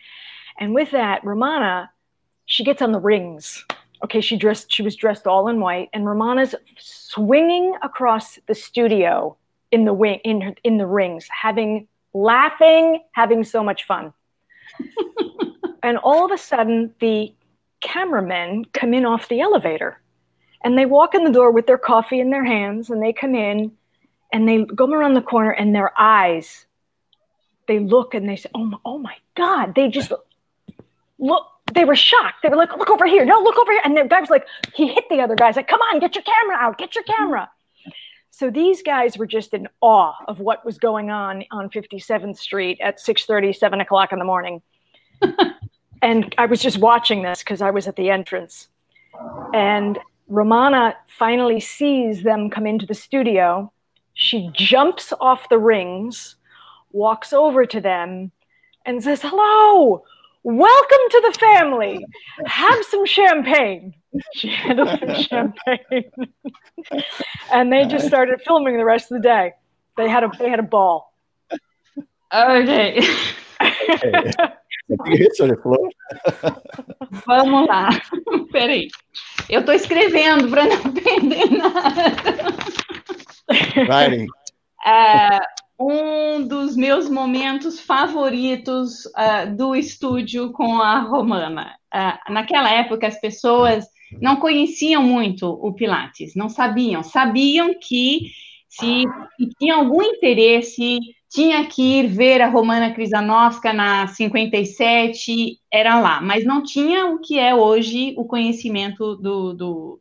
And 0.61 0.75
with 0.75 0.91
that, 0.93 1.25
Romana, 1.25 1.91
she 2.47 2.65
gets 2.65 2.83
on 2.83 2.93
the 2.93 3.01
rings 3.01 3.65
okay 4.03 4.21
she 4.21 4.37
dressed 4.37 4.73
she 4.73 4.83
was 4.83 4.97
dressed 4.97 5.27
all 5.27 5.49
in 5.49 5.61
white 5.61 5.89
and 5.93 6.07
romana's 6.07 6.55
swinging 6.79 7.75
across 7.83 8.39
the 8.47 8.55
studio 8.55 9.37
in 9.71 9.85
the 9.85 9.93
wing 9.93 10.21
in 10.25 10.55
in 10.65 10.79
the 10.79 10.87
rings 10.87 11.27
having 11.29 11.87
laughing 12.15 13.03
having 13.13 13.45
so 13.45 13.63
much 13.63 13.85
fun 13.85 14.13
and 15.83 15.99
all 15.99 16.25
of 16.25 16.33
a 16.33 16.39
sudden 16.39 16.93
the 17.01 17.33
cameramen 17.81 18.65
come 18.73 18.95
in 18.95 19.05
off 19.05 19.29
the 19.29 19.41
elevator 19.41 20.01
and 20.65 20.77
they 20.77 20.87
walk 20.87 21.15
in 21.15 21.25
the 21.25 21.31
door 21.31 21.53
with 21.53 21.67
their 21.67 21.79
coffee 21.79 22.19
in 22.19 22.31
their 22.31 22.45
hands 22.45 22.91
and 22.91 23.03
they 23.03 23.13
come 23.13 23.35
in 23.35 23.71
and 24.33 24.49
they 24.49 24.65
go 24.65 24.91
around 24.91 25.15
the 25.15 25.23
corner 25.23 25.51
and 25.51 25.75
their 25.75 25.93
eyes 25.99 26.67
they 27.67 27.79
look 27.79 28.15
and 28.15 28.29
they 28.29 28.37
say 28.37 28.49
oh 28.55 28.65
my, 28.65 28.79
oh 28.85 28.99
my 28.99 29.15
god 29.35 29.75
they 29.75 29.89
just 29.89 30.13
look 31.19 31.47
they 31.75 31.85
were 31.85 31.97
shocked. 31.97 32.43
They 32.43 32.49
were 32.49 32.57
like, 32.57 32.77
look 32.77 32.91
over 32.91 33.07
here. 33.07 33.25
No, 33.25 33.41
look 33.41 33.59
over 33.59 33.73
here. 33.73 33.81
And 33.85 33.97
the 33.97 34.05
guy 34.05 34.21
was 34.21 34.31
like, 34.31 34.47
he 34.75 34.89
hit 34.89 35.05
the 35.11 35.21
other 35.21 35.35
guys 35.35 35.57
like, 35.57 35.69
come 35.69 35.81
on, 35.81 35.99
get 36.01 36.15
your 36.15 36.25
camera 36.25 36.57
out, 36.57 36.79
get 36.79 36.95
your 36.95 37.05
camera. 37.05 37.51
So 38.39 38.51
these 38.51 38.83
guys 38.85 39.19
were 39.19 39.27
just 39.27 39.53
in 39.53 39.67
awe 39.81 40.15
of 40.29 40.39
what 40.39 40.65
was 40.65 40.79
going 40.79 41.11
on 41.11 41.43
on 41.51 41.69
57th 41.71 42.39
Street 42.39 42.79
at 42.81 43.01
6:30, 43.01 43.53
7 43.53 43.81
o'clock 43.81 44.13
in 44.13 44.21
the 44.21 44.25
morning. 44.25 44.63
and 46.03 46.33
I 46.39 46.47
was 46.47 46.63
just 46.63 46.79
watching 46.79 47.23
this 47.23 47.41
because 47.41 47.61
I 47.61 47.73
was 47.73 47.89
at 47.89 47.97
the 47.97 48.11
entrance. 48.11 48.69
And 49.53 49.99
Romana 50.29 50.95
finally 51.09 51.59
sees 51.59 52.23
them 52.23 52.49
come 52.49 52.65
into 52.65 52.87
the 52.87 52.95
studio. 52.95 53.73
She 54.15 54.51
jumps 54.53 55.13
off 55.21 55.49
the 55.49 55.59
rings, 55.59 56.37
walks 56.93 57.33
over 57.33 57.67
to 57.67 57.81
them, 57.81 58.31
and 58.87 59.03
says, 59.03 59.21
Hello, 59.21 60.05
welcome 60.49 61.05
to 61.11 61.21
the 61.27 61.39
family. 61.39 62.05
Have 62.47 62.83
some 62.91 63.05
champagne. 63.07 63.95
She 64.35 64.49
had 64.49 64.79
some 64.79 65.15
champagne. 65.23 66.11
and 67.53 67.71
they 67.73 67.85
just 67.85 68.07
started 68.07 68.41
filming 68.41 68.79
the 68.79 68.85
rest 68.85 69.13
of 69.13 69.21
the 69.21 69.29
day. 69.29 69.53
They 69.97 70.09
had 70.09 70.25
a 70.25 70.31
they 70.39 70.49
had 70.49 70.59
a 70.59 70.63
ball. 70.63 71.13
Ok. 72.33 73.01
Vamos 77.27 77.69
lá. 77.69 77.91
Peraí. 78.53 78.89
Eu 79.51 79.61
estou 79.61 79.75
escrevendo 79.75 80.49
para 80.51 80.65
não 80.65 80.93
perder 80.95 81.51
nada. 81.51 82.55
Writing. 83.87 84.27
É, 84.87 85.41
um 85.79 86.47
dos 86.47 86.77
meus 86.77 87.09
momentos 87.09 87.79
favoritos 87.79 89.07
uh, 89.07 89.55
do 89.57 89.77
estúdio 89.77 90.51
com 90.53 90.81
a 90.81 90.99
Romana. 90.99 91.77
Uh, 91.95 92.33
naquela 92.33 92.71
época, 92.71 93.07
as 93.07 93.21
pessoas 93.21 93.87
não 94.21 94.37
conheciam 94.37 95.03
muito 95.03 95.47
o 95.47 95.73
Pilates, 95.73 96.35
não 96.35 96.49
sabiam. 96.49 97.03
Sabiam 97.03 97.79
que 97.79 98.33
se, 98.69 99.05
tinha 99.59 99.77
algum 99.77 100.03
interesse, 100.03 100.99
tinha 101.31 101.65
que 101.67 102.01
ir 102.01 102.09
ver 102.09 102.41
a 102.41 102.49
Romana 102.49 102.93
Krizanovska 102.93 103.73
na 103.73 104.07
57, 104.09 105.59
era 105.71 106.01
lá, 106.01 106.21
mas 106.21 106.45
não 106.45 106.63
tinha 106.63 107.07
o 107.07 107.21
que 107.21 107.39
é 107.39 107.55
hoje 107.55 108.15
o 108.17 108.25
conhecimento 108.25 109.15
do, 109.17 109.53
do 109.53 110.01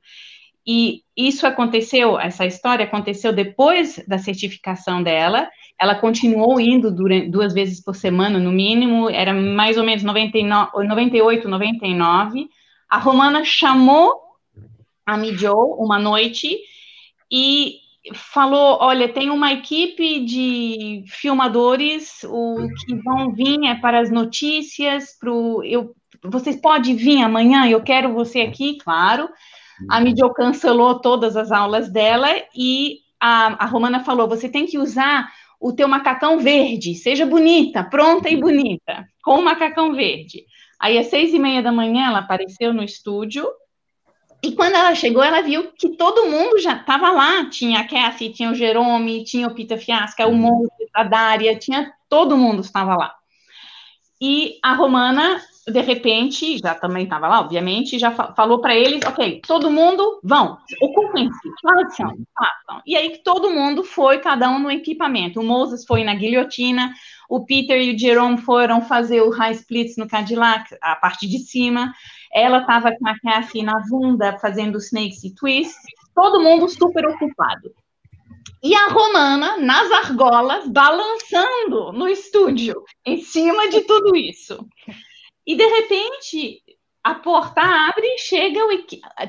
e 0.70 1.04
isso 1.16 1.48
aconteceu, 1.48 2.20
essa 2.20 2.46
história 2.46 2.84
aconteceu 2.84 3.32
depois 3.32 4.04
da 4.06 4.18
certificação 4.18 5.02
dela, 5.02 5.50
ela 5.80 5.96
continuou 5.96 6.60
indo 6.60 6.92
durante, 6.92 7.30
duas 7.30 7.54
vezes 7.54 7.84
por 7.84 7.96
semana, 7.96 8.40
no 8.40 8.52
mínimo, 8.52 9.10
era 9.10 9.34
mais 9.34 9.78
ou 9.78 9.84
menos 9.84 10.04
99, 10.04 10.88
98, 10.88 11.48
99. 11.48 12.50
A 12.90 12.98
Romana 12.98 13.44
chamou 13.44 14.14
a 15.06 15.16
Mijo 15.16 15.54
uma 15.78 16.00
noite 16.00 16.58
e 17.32 17.76
falou: 18.14 18.78
Olha, 18.82 19.08
tem 19.08 19.30
uma 19.30 19.54
equipe 19.54 20.26
de 20.26 21.04
filmadores, 21.08 22.24
o 22.24 22.68
que 22.86 22.96
vão 22.96 23.32
vir 23.34 23.64
é 23.66 23.76
para 23.76 24.00
as 24.00 24.10
notícias, 24.10 25.18
pro, 25.20 25.64
eu, 25.64 25.94
vocês 26.24 26.56
podem 26.56 26.96
vir 26.96 27.22
amanhã, 27.22 27.68
eu 27.68 27.82
quero 27.82 28.14
você 28.14 28.42
aqui, 28.42 28.78
claro. 28.80 29.30
A 29.88 30.02
Midio 30.02 30.34
cancelou 30.34 31.00
todas 31.00 31.38
as 31.38 31.52
aulas 31.52 31.88
dela 31.92 32.30
e 32.56 32.98
a, 33.20 33.64
a 33.64 33.66
Romana 33.68 34.04
falou: 34.04 34.28
você 34.28 34.50
tem 34.50 34.66
que 34.66 34.78
usar 34.78 35.30
o 35.60 35.74
teu 35.74 35.88
macacão 35.88 36.40
verde, 36.40 36.96
seja 36.96 37.26
bonita, 37.26 37.84
pronta 37.84 38.30
e 38.30 38.38
bonita, 38.38 39.08
com 39.24 39.40
o 39.40 39.44
macacão 39.44 39.94
verde. 39.94 40.46
Aí, 40.80 40.98
às 40.98 41.08
seis 41.08 41.34
e 41.34 41.40
meia 41.40 41.62
da 41.62 41.72
manhã, 41.72 42.08
ela 42.08 42.20
apareceu 42.20 42.74
no 42.74 42.84
estúdio, 42.84 43.48
e 44.44 44.52
quando 44.52 44.76
ela 44.76 44.94
chegou, 44.94 45.24
ela 45.24 45.42
viu 45.42 45.72
que 45.72 45.90
todo 45.90 46.30
mundo 46.30 46.60
já 46.60 46.74
estava 46.74 47.12
lá. 47.12 47.50
Tinha 47.50 47.80
a 47.80 47.88
Kathy, 47.88 48.30
tinha 48.30 48.52
o 48.52 48.56
Jerome, 48.56 49.24
tinha 49.24 49.48
o 49.48 49.54
Peter 49.54 49.78
Fiasca, 49.78 50.28
o 50.28 50.34
Monte, 50.34 50.88
a 50.94 51.04
Dária, 51.04 51.58
tinha 51.58 51.92
todo 52.08 52.38
mundo 52.38 52.62
estava 52.62 52.96
lá. 52.96 53.14
E 54.22 54.58
a 54.64 54.74
Romana 54.74 55.42
de 55.68 55.82
repente, 55.82 56.58
já 56.60 56.74
também 56.74 57.04
estava 57.04 57.28
lá, 57.28 57.42
obviamente, 57.42 58.00
já 58.00 58.10
falou 58.10 58.62
para 58.62 58.74
eles, 58.74 59.04
ok, 59.06 59.42
todo 59.46 59.70
mundo, 59.70 60.20
vão, 60.24 60.58
ocupem-se, 60.82 61.50
façam, 61.62 62.18
façam. 62.34 62.82
E 62.86 62.96
aí 62.96 63.18
todo 63.22 63.50
mundo 63.50 63.84
foi, 63.84 64.20
cada 64.20 64.50
um 64.50 64.60
no 64.60 64.72
equipamento. 64.72 65.42
O 65.42 65.44
Moses 65.44 65.86
foi 65.86 66.06
na 66.06 66.16
guilhotina, 66.16 66.94
o 67.30 67.44
Peter 67.44 67.82
e 67.82 67.94
o 67.94 68.00
Jerome 68.00 68.38
foram 68.38 68.82
fazer 68.82 69.22
o 69.22 69.30
high 69.30 69.52
splits 69.52 69.98
no 69.98 70.08
Cadillac, 70.08 70.74
a 70.82 70.96
parte 70.96 71.28
de 71.28 71.40
cima. 71.40 71.94
Ela 72.34 72.60
estava 72.60 72.96
com 72.98 73.08
a 73.08 73.20
Cassie 73.20 73.62
na 73.62 73.82
bunda 73.90 74.38
fazendo 74.40 74.78
snakes 74.78 75.26
e 75.26 75.36
twists. 75.36 75.76
Todo 76.16 76.42
mundo 76.42 76.70
super 76.70 77.06
ocupado. 77.08 77.74
E 78.64 78.74
a 78.74 78.88
Romana 78.88 79.58
nas 79.58 79.92
argolas, 79.92 80.68
balançando 80.68 81.92
no 81.92 82.08
estúdio, 82.08 82.84
em 83.06 83.22
cima 83.22 83.70
de 83.70 83.82
tudo 83.82 84.16
isso. 84.16 84.66
E 85.48 85.56
de 85.56 85.66
repente 85.66 86.62
a 87.02 87.16
porta 87.16 87.62
abre 87.62 88.06
e 88.06 88.18
chega 88.18 88.60
o, 88.66 88.70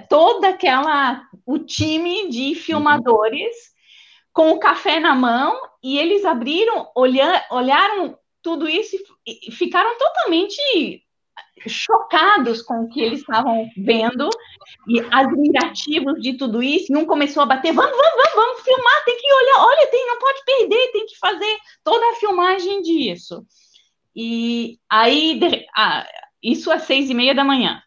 toda 0.09 0.48
aquela 0.48 1.22
o 1.46 1.61
time 1.61 2.28
de 2.28 2.57
filmadores 2.57 3.54
com 4.33 4.50
o 4.50 4.59
café 4.59 4.98
na 4.98 5.14
mão 5.14 5.57
e 5.81 5.96
eles 5.96 6.24
abriram, 6.24 6.90
olhar, 6.96 7.46
olharam 7.52 8.18
tudo 8.42 8.68
isso 8.68 8.96
e 9.24 9.52
ficaram 9.52 9.96
totalmente 9.96 11.04
chocados 11.66 12.62
com 12.62 12.83
o 12.83 12.88
que 12.88 13.00
eles 13.00 13.20
estavam 13.20 13.68
vendo 13.76 14.28
e 14.88 15.00
admirativos 15.11 16.20
de 16.20 16.35
tudo 16.35 16.62
isso. 16.62 16.92
E 16.92 16.96
um 16.96 17.07
começou 17.07 17.42
a 17.42 17.46
bater: 17.46 17.72
vamos, 17.72 17.90
vamos, 17.90 18.16
vamos, 18.16 18.35
vamos 18.35 18.62
filmar, 18.62 19.04
tem 19.04 19.16
que 19.16 19.33
olhar, 19.33 19.66
olha, 19.66 19.87
tem, 19.88 20.07
não 20.07 20.18
pode 20.18 20.44
perder, 20.44 20.92
tem 20.92 21.07
que 21.07 21.18
fazer 21.18 21.59
toda 21.85 22.11
a 22.11 22.16
filmagem 22.16 22.83
disso. 22.83 23.44
E 24.20 24.81
aí, 24.90 25.38
ah, 25.76 26.04
isso 26.42 26.72
às 26.72 26.83
seis 26.83 27.09
e 27.09 27.14
meia 27.14 27.37
da 27.37 27.44
manhã. 27.44 27.81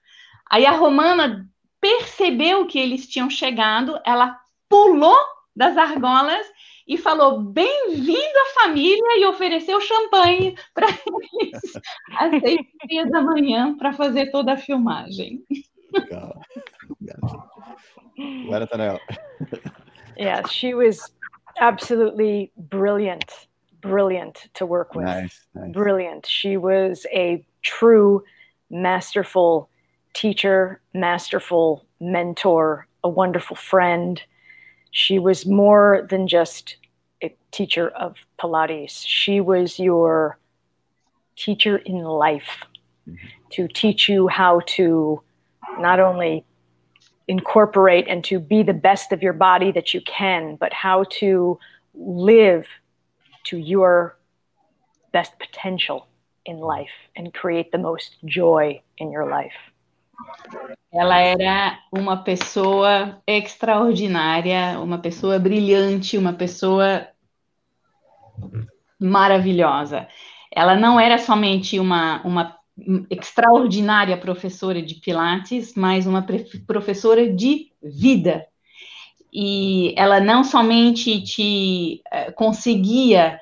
Aí 0.50 0.66
a 0.66 0.72
Romana 0.72 1.46
percebeu 1.82 2.66
que 2.68 2.80
eles 2.80 3.06
tinham 3.06 3.30
chegado, 3.30 4.00
ela 4.06 4.40
pulou 4.70 5.18
das 5.54 5.76
argolas 5.76 6.48
e 6.88 6.98
falou: 6.98 7.42
Bem-vindo 7.42 8.16
à 8.16 8.62
família, 8.62 9.20
e 9.20 9.26
ofereceu 9.26 9.82
champanhe 9.82 10.56
para 10.74 10.88
eles 10.88 11.62
às 12.18 12.40
seis 12.40 12.62
e 12.62 12.88
meia 12.88 13.06
da 13.08 13.22
manhã 13.22 13.76
para 13.78 13.92
fazer 13.92 14.32
toda 14.32 14.54
a 14.54 14.58
filmagem. 14.58 15.44
Legal. 15.92 16.40
Agora, 18.46 18.68
Tanel. 18.68 19.02
Yes, 20.18 20.50
she 20.50 20.74
was 20.74 21.14
absolutely 21.60 22.54
brilliant, 22.56 23.50
brilliant 23.82 24.48
to 24.56 24.66
work 24.66 24.96
with. 24.96 25.06
Nice, 25.06 25.40
nice. 25.54 25.72
Brilliant. 25.74 26.26
She 26.26 26.58
was 26.58 27.06
a 27.12 27.46
true, 27.62 28.24
masterful 28.70 29.70
teacher, 30.14 30.82
masterful 30.94 31.86
mentor, 32.00 32.88
a 33.04 33.10
wonderful 33.10 33.56
friend. 33.56 34.22
She 34.92 35.20
was 35.20 35.46
more 35.46 36.08
than 36.10 36.28
just 36.28 36.78
a 37.24 37.36
teacher 37.52 37.90
of 37.90 38.18
Pilates. 38.40 39.04
She 39.06 39.40
was 39.40 39.80
your 39.80 40.38
teacher 41.36 41.78
in 41.78 42.04
life 42.04 42.64
mm-hmm. 43.08 43.28
to 43.52 43.68
teach 43.68 44.10
you 44.10 44.28
how 44.28 44.62
to 44.68 45.22
not 45.80 46.00
only 46.00 46.46
incorporate 47.28 48.08
and 48.08 48.24
to 48.26 48.40
be 48.40 48.64
the 48.64 48.74
best 48.74 49.12
of 49.12 49.24
your 49.24 49.34
body 49.34 49.72
that 49.72 49.94
you 49.94 50.02
can, 50.02 50.56
but 50.58 50.74
how 50.74 51.06
to 51.10 51.58
live 51.94 52.68
to 53.44 53.58
your 53.58 54.18
best 55.12 55.34
potential 55.40 56.08
in 56.46 56.60
life 56.60 56.94
and 57.16 57.32
create 57.34 57.72
the 57.72 57.78
most 57.78 58.18
joy 58.26 58.82
in 58.98 59.12
your 59.12 59.30
life. 59.30 59.56
Ela 60.94 61.20
era 61.20 61.80
uma 61.92 62.24
pessoa 62.24 63.22
extraordinária, 63.26 64.80
uma 64.80 65.00
pessoa 65.00 65.40
brilhante, 65.40 66.18
uma 66.18 66.34
pessoa 66.34 67.08
maravilhosa. 69.00 70.08
Ela 70.54 70.76
não 70.76 71.00
era 71.00 71.18
somente 71.18 71.80
uma, 71.80 72.22
uma 72.24 72.58
extraordinária 73.10 74.18
professora 74.18 74.82
de 74.82 74.96
Pilates, 74.96 75.74
mas 75.76 76.06
uma 76.06 76.26
professora 76.68 77.32
de 77.32 77.72
vida. 77.82 78.46
E 79.32 79.94
ela 79.98 80.20
não 80.20 80.44
somente 80.44 81.22
te 81.22 82.02
uh, 82.14 82.34
conseguia 82.34 83.40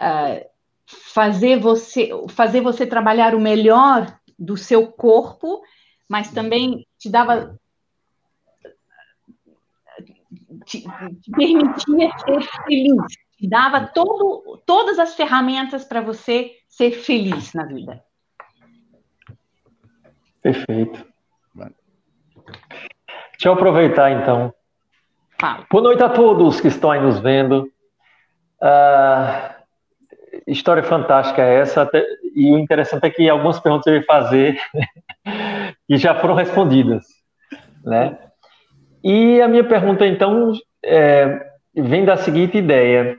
uh, 0.00 0.46
fazer 0.86 1.58
você 1.58 2.10
fazer 2.28 2.60
você 2.60 2.86
trabalhar 2.86 3.34
o 3.34 3.40
melhor 3.40 4.18
do 4.38 4.56
seu 4.56 4.86
corpo, 4.86 5.62
mas 6.08 6.30
também 6.30 6.86
te 6.98 7.10
dava 7.10 7.58
te, 10.64 10.82
te 10.82 11.30
permitia 11.30 12.10
ser 12.18 12.42
feliz, 12.64 13.12
te 13.36 13.48
dava 13.48 13.86
todo, 13.86 14.62
todas 14.66 14.98
as 14.98 15.14
ferramentas 15.14 15.84
para 15.84 16.00
você 16.00 16.52
ser 16.68 16.92
feliz 16.92 17.52
na 17.54 17.64
vida. 17.64 18.04
Perfeito. 20.42 21.06
Deixa 23.32 23.48
eu 23.48 23.52
aproveitar 23.52 24.10
então. 24.12 24.54
Boa 25.70 25.82
noite 25.82 26.02
a 26.02 26.08
todos 26.08 26.62
que 26.62 26.68
estão 26.68 26.90
aí 26.90 26.98
nos 26.98 27.18
vendo. 27.18 27.70
Uh, 28.58 29.54
história 30.46 30.82
fantástica 30.82 31.42
é 31.42 31.60
essa, 31.60 31.82
até, 31.82 32.02
e 32.34 32.50
o 32.52 32.58
interessante 32.58 33.04
é 33.04 33.10
que 33.10 33.28
algumas 33.28 33.60
perguntas 33.60 33.86
eu 33.86 33.96
ia 33.96 34.04
fazer 34.04 34.58
e 35.86 35.98
já 35.98 36.14
foram 36.14 36.34
respondidas, 36.34 37.04
né? 37.84 38.18
E 39.04 39.42
a 39.42 39.48
minha 39.48 39.62
pergunta 39.62 40.06
então 40.06 40.52
é, 40.82 41.50
vem 41.74 42.06
da 42.06 42.16
seguinte 42.16 42.56
ideia: 42.56 43.18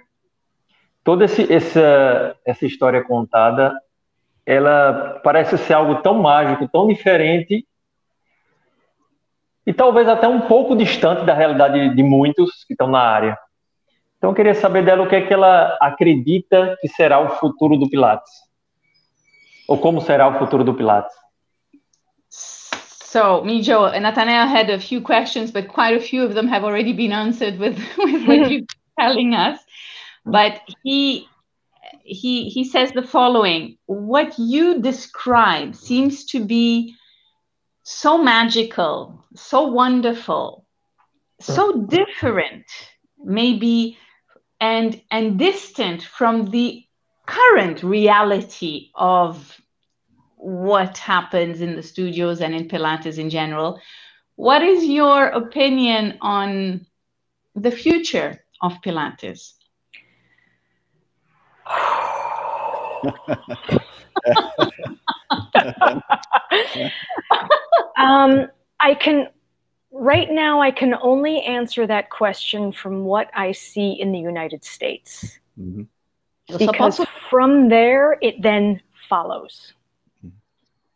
toda 1.03 1.25
esse, 1.25 1.53
essa 1.53 2.35
essa 2.43 2.65
história 2.65 3.03
contada 3.03 3.73
ela 4.43 5.21
parece 5.23 5.55
ser 5.57 5.73
algo 5.73 6.01
tão 6.01 6.15
mágico, 6.15 6.67
tão 6.67 6.87
diferente 6.87 7.63
e 9.67 9.73
talvez 9.73 10.07
até 10.07 10.29
um 10.29 10.39
pouco 10.39 10.77
distante 10.77 11.25
da 11.25 11.33
realidade 11.33 11.93
de 11.93 12.01
muitos 12.01 12.63
que 12.63 12.73
estão 12.73 12.87
na 12.87 13.01
área. 13.01 13.37
Então 14.17 14.29
eu 14.29 14.33
queria 14.33 14.55
saber 14.55 14.85
dela 14.85 15.03
o 15.03 15.09
que 15.09 15.15
é 15.17 15.27
que 15.27 15.33
ela 15.33 15.77
acredita 15.81 16.77
que 16.79 16.87
será 16.87 17.19
o 17.19 17.31
futuro 17.31 17.75
do 17.75 17.89
Pilates. 17.89 18.31
Ou 19.67 19.77
como 19.77 19.99
será 19.99 20.29
o 20.29 20.39
futuro 20.39 20.63
do 20.63 20.73
Pilates. 20.73 21.13
So, 22.29 23.43
me, 23.43 23.61
Joe, 23.61 23.99
Nathaniel 23.99 24.47
had 24.47 24.69
a 24.69 24.79
few 24.79 25.01
questions, 25.01 25.51
but 25.51 25.67
quite 25.67 25.97
a 25.97 25.99
few 25.99 26.23
of 26.23 26.33
them 26.33 26.47
have 26.47 26.63
already 26.63 26.93
been 26.93 27.11
answered 27.11 27.59
with, 27.59 27.77
with 27.97 28.25
what 28.25 28.49
you're 28.49 28.65
telling 28.97 29.33
us. 29.33 29.59
But 30.25 30.61
he 30.83 31.27
he 32.03 32.47
he 32.49 32.63
says 32.63 32.93
the 32.93 33.03
following 33.03 33.77
what 33.85 34.39
you 34.39 34.79
describe 34.79 35.75
seems 35.75 36.25
to 36.25 36.45
be 36.45 36.95
so 37.89 38.17
magical 38.17 39.23
so 39.33 39.65
wonderful 39.65 40.65
so 41.39 41.83
different 41.83 42.65
maybe 43.23 43.97
and 44.59 45.01
and 45.09 45.39
distant 45.39 46.03
from 46.03 46.51
the 46.51 46.83
current 47.25 47.81
reality 47.83 48.89
of 48.95 49.61
what 50.35 50.97
happens 50.97 51.61
in 51.61 51.77
the 51.77 51.81
studios 51.81 52.41
and 52.41 52.53
in 52.53 52.67
pilates 52.67 53.17
in 53.17 53.29
general. 53.29 53.79
What 54.35 54.63
is 54.63 54.83
your 54.83 55.27
opinion 55.27 56.17
on 56.21 56.85
the 57.55 57.71
future 57.71 58.43
of 58.61 58.81
pilates 58.81 59.53
um, 67.97 68.47
I 68.79 68.93
can, 68.95 69.29
right 69.91 70.29
now, 70.29 70.61
I 70.61 70.71
can 70.71 70.93
only 71.01 71.41
answer 71.41 71.87
that 71.87 72.09
question 72.09 72.71
from 72.71 73.03
what 73.03 73.29
I 73.33 73.51
see 73.51 73.93
in 73.99 74.11
the 74.11 74.19
United 74.19 74.63
States. 74.63 75.39
Mm-hmm. 75.59 75.83
Because 76.57 77.05
from 77.29 77.69
there, 77.69 78.17
it 78.21 78.41
then 78.41 78.81
follows. 79.09 79.73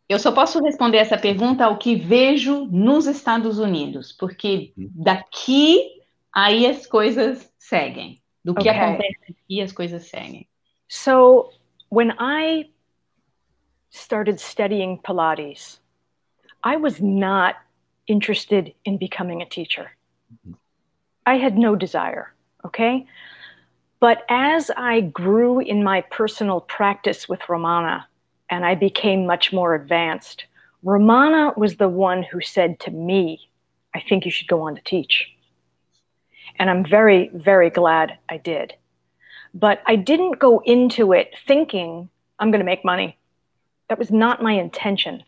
Eu 0.08 0.18
só 0.18 0.30
posso 0.30 0.60
responder 0.60 0.98
essa 0.98 1.16
pergunta 1.16 1.64
ao 1.64 1.78
que 1.78 1.94
vejo 1.94 2.66
nos 2.66 3.06
Estados 3.06 3.58
Unidos, 3.58 4.12
porque 4.12 4.72
uhum. 4.76 4.90
daqui 4.94 6.02
aí 6.34 6.66
as 6.66 6.86
coisas 6.86 7.50
seguem. 7.58 8.20
Do 8.44 8.54
que 8.54 8.68
okay. 8.68 8.72
acontece 8.72 9.18
aqui, 9.30 9.60
as 9.62 9.72
coisas 9.72 10.04
seguem. 10.04 10.46
So 10.88 11.50
when 11.90 12.12
I 12.18 12.70
started 13.92 14.40
studying 14.40 14.98
Pilates, 14.98 15.78
I 16.64 16.76
was 16.76 17.00
not 17.00 17.56
interested 18.06 18.74
in 18.84 18.98
becoming 18.98 19.42
a 19.42 19.48
teacher. 19.48 19.92
Mm-hmm. 20.34 20.54
I 21.24 21.36
had 21.36 21.56
no 21.56 21.76
desire, 21.76 22.34
okay? 22.64 23.06
But 24.00 24.24
as 24.28 24.70
I 24.76 25.02
grew 25.02 25.60
in 25.60 25.84
my 25.84 26.00
personal 26.00 26.60
practice 26.60 27.28
with 27.28 27.48
Romana 27.48 28.08
and 28.50 28.64
I 28.64 28.74
became 28.74 29.26
much 29.26 29.52
more 29.52 29.74
advanced, 29.76 30.46
Romana 30.82 31.52
was 31.56 31.76
the 31.76 31.88
one 31.88 32.24
who 32.24 32.40
said 32.40 32.80
to 32.80 32.90
me, 32.90 33.48
I 33.94 34.00
think 34.00 34.24
you 34.24 34.32
should 34.32 34.48
go 34.48 34.62
on 34.62 34.74
to 34.74 34.82
teach. 34.82 35.28
And 36.58 36.68
I'm 36.68 36.84
very, 36.84 37.30
very 37.32 37.70
glad 37.70 38.18
I 38.28 38.38
did. 38.38 38.74
But 39.54 39.82
I 39.86 39.96
didn't 39.96 40.40
go 40.40 40.60
into 40.64 41.12
it 41.12 41.36
thinking 41.46 42.08
I'm 42.38 42.50
going 42.50 42.60
to 42.60 42.64
make 42.64 42.84
money. 42.84 43.16
That 43.92 43.98
was 43.98 44.10
not 44.10 44.42
my 44.42 44.52
intention. 44.52 45.22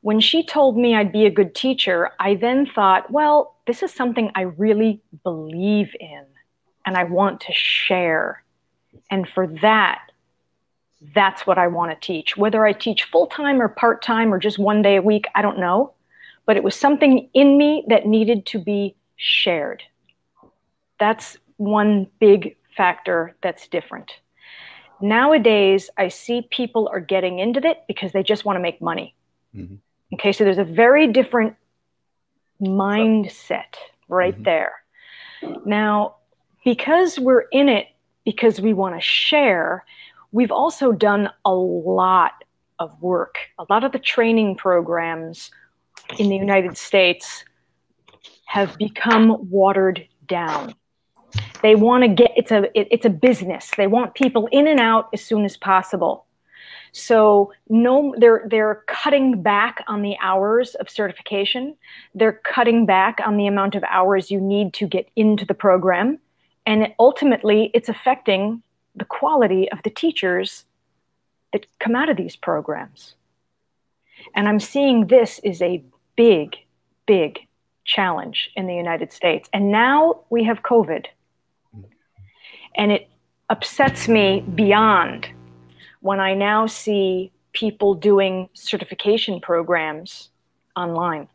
When 0.00 0.20
she 0.20 0.42
told 0.42 0.78
me 0.78 0.94
I'd 0.94 1.12
be 1.12 1.26
a 1.26 1.30
good 1.30 1.54
teacher, 1.54 2.12
I 2.18 2.34
then 2.34 2.64
thought, 2.64 3.10
well, 3.10 3.56
this 3.66 3.82
is 3.82 3.92
something 3.92 4.30
I 4.34 4.44
really 4.56 5.02
believe 5.22 5.94
in 6.00 6.24
and 6.86 6.96
I 6.96 7.04
want 7.04 7.42
to 7.42 7.52
share. 7.52 8.42
And 9.10 9.28
for 9.28 9.48
that, 9.60 10.00
that's 11.14 11.46
what 11.46 11.58
I 11.58 11.66
want 11.66 11.90
to 11.90 12.06
teach. 12.06 12.38
Whether 12.38 12.64
I 12.64 12.72
teach 12.72 13.02
full 13.02 13.26
time 13.26 13.60
or 13.60 13.68
part 13.68 14.02
time 14.02 14.32
or 14.32 14.38
just 14.38 14.58
one 14.58 14.80
day 14.80 14.96
a 14.96 15.02
week, 15.02 15.26
I 15.34 15.42
don't 15.42 15.58
know. 15.58 15.92
But 16.46 16.56
it 16.56 16.64
was 16.64 16.74
something 16.74 17.28
in 17.34 17.58
me 17.58 17.84
that 17.88 18.06
needed 18.06 18.46
to 18.46 18.58
be 18.58 18.96
shared. 19.16 19.82
That's 20.98 21.36
one 21.58 22.06
big 22.18 22.56
factor 22.74 23.36
that's 23.42 23.68
different. 23.68 24.10
Nowadays, 25.00 25.90
I 25.96 26.08
see 26.08 26.42
people 26.50 26.88
are 26.92 27.00
getting 27.00 27.38
into 27.38 27.66
it 27.66 27.82
because 27.88 28.12
they 28.12 28.22
just 28.22 28.44
want 28.44 28.56
to 28.56 28.60
make 28.60 28.80
money. 28.80 29.14
Mm-hmm. 29.54 29.76
Okay, 30.14 30.32
so 30.32 30.44
there's 30.44 30.58
a 30.58 30.64
very 30.64 31.06
different 31.06 31.56
mindset 32.60 33.76
right 34.08 34.34
mm-hmm. 34.34 34.42
there. 34.44 34.72
Now, 35.64 36.16
because 36.64 37.18
we're 37.18 37.46
in 37.52 37.68
it 37.68 37.86
because 38.24 38.60
we 38.60 38.74
want 38.74 38.94
to 38.94 39.00
share, 39.00 39.84
we've 40.32 40.50
also 40.50 40.92
done 40.92 41.30
a 41.44 41.54
lot 41.54 42.32
of 42.78 43.00
work. 43.00 43.36
A 43.58 43.66
lot 43.70 43.84
of 43.84 43.92
the 43.92 43.98
training 43.98 44.56
programs 44.56 45.50
in 46.18 46.28
the 46.28 46.36
United 46.36 46.76
States 46.76 47.44
have 48.44 48.76
become 48.78 49.48
watered 49.50 50.06
down. 50.26 50.74
They 51.62 51.74
want 51.74 52.04
to 52.04 52.08
get 52.08 52.32
it's 52.36 52.50
a 52.50 52.64
it, 52.78 52.88
it's 52.90 53.06
a 53.06 53.10
business. 53.10 53.70
They 53.76 53.86
want 53.86 54.14
people 54.14 54.48
in 54.52 54.66
and 54.66 54.80
out 54.80 55.08
as 55.12 55.22
soon 55.22 55.44
as 55.44 55.56
possible. 55.56 56.26
So 56.92 57.52
no, 57.68 58.14
they're 58.18 58.44
they're 58.48 58.82
cutting 58.86 59.42
back 59.42 59.84
on 59.86 60.02
the 60.02 60.16
hours 60.20 60.74
of 60.76 60.90
certification. 60.90 61.76
They're 62.14 62.40
cutting 62.44 62.86
back 62.86 63.20
on 63.24 63.36
the 63.36 63.46
amount 63.46 63.74
of 63.74 63.84
hours 63.84 64.30
you 64.30 64.40
need 64.40 64.72
to 64.74 64.86
get 64.86 65.08
into 65.14 65.44
the 65.44 65.54
program, 65.54 66.18
and 66.66 66.92
ultimately, 66.98 67.70
it's 67.74 67.88
affecting 67.88 68.62
the 68.96 69.04
quality 69.04 69.70
of 69.70 69.82
the 69.82 69.90
teachers 69.90 70.64
that 71.52 71.66
come 71.78 71.94
out 71.94 72.08
of 72.08 72.16
these 72.16 72.36
programs. 72.36 73.14
And 74.34 74.48
I'm 74.48 74.60
seeing 74.60 75.06
this 75.06 75.40
is 75.42 75.62
a 75.62 75.82
big, 76.16 76.56
big 77.06 77.40
challenge 77.84 78.50
in 78.56 78.66
the 78.66 78.74
United 78.74 79.12
States. 79.12 79.48
And 79.52 79.72
now 79.72 80.24
we 80.30 80.44
have 80.44 80.62
COVID. 80.62 81.06
And 82.74 82.92
it 82.92 83.08
upsets 83.48 84.08
me 84.08 84.44
beyond 84.54 85.28
when 86.00 86.20
I 86.20 86.34
now 86.34 86.66
see 86.66 87.32
people 87.52 87.94
doing 87.94 88.48
certification 88.54 89.40
programs 89.40 90.30
online. 90.76 91.28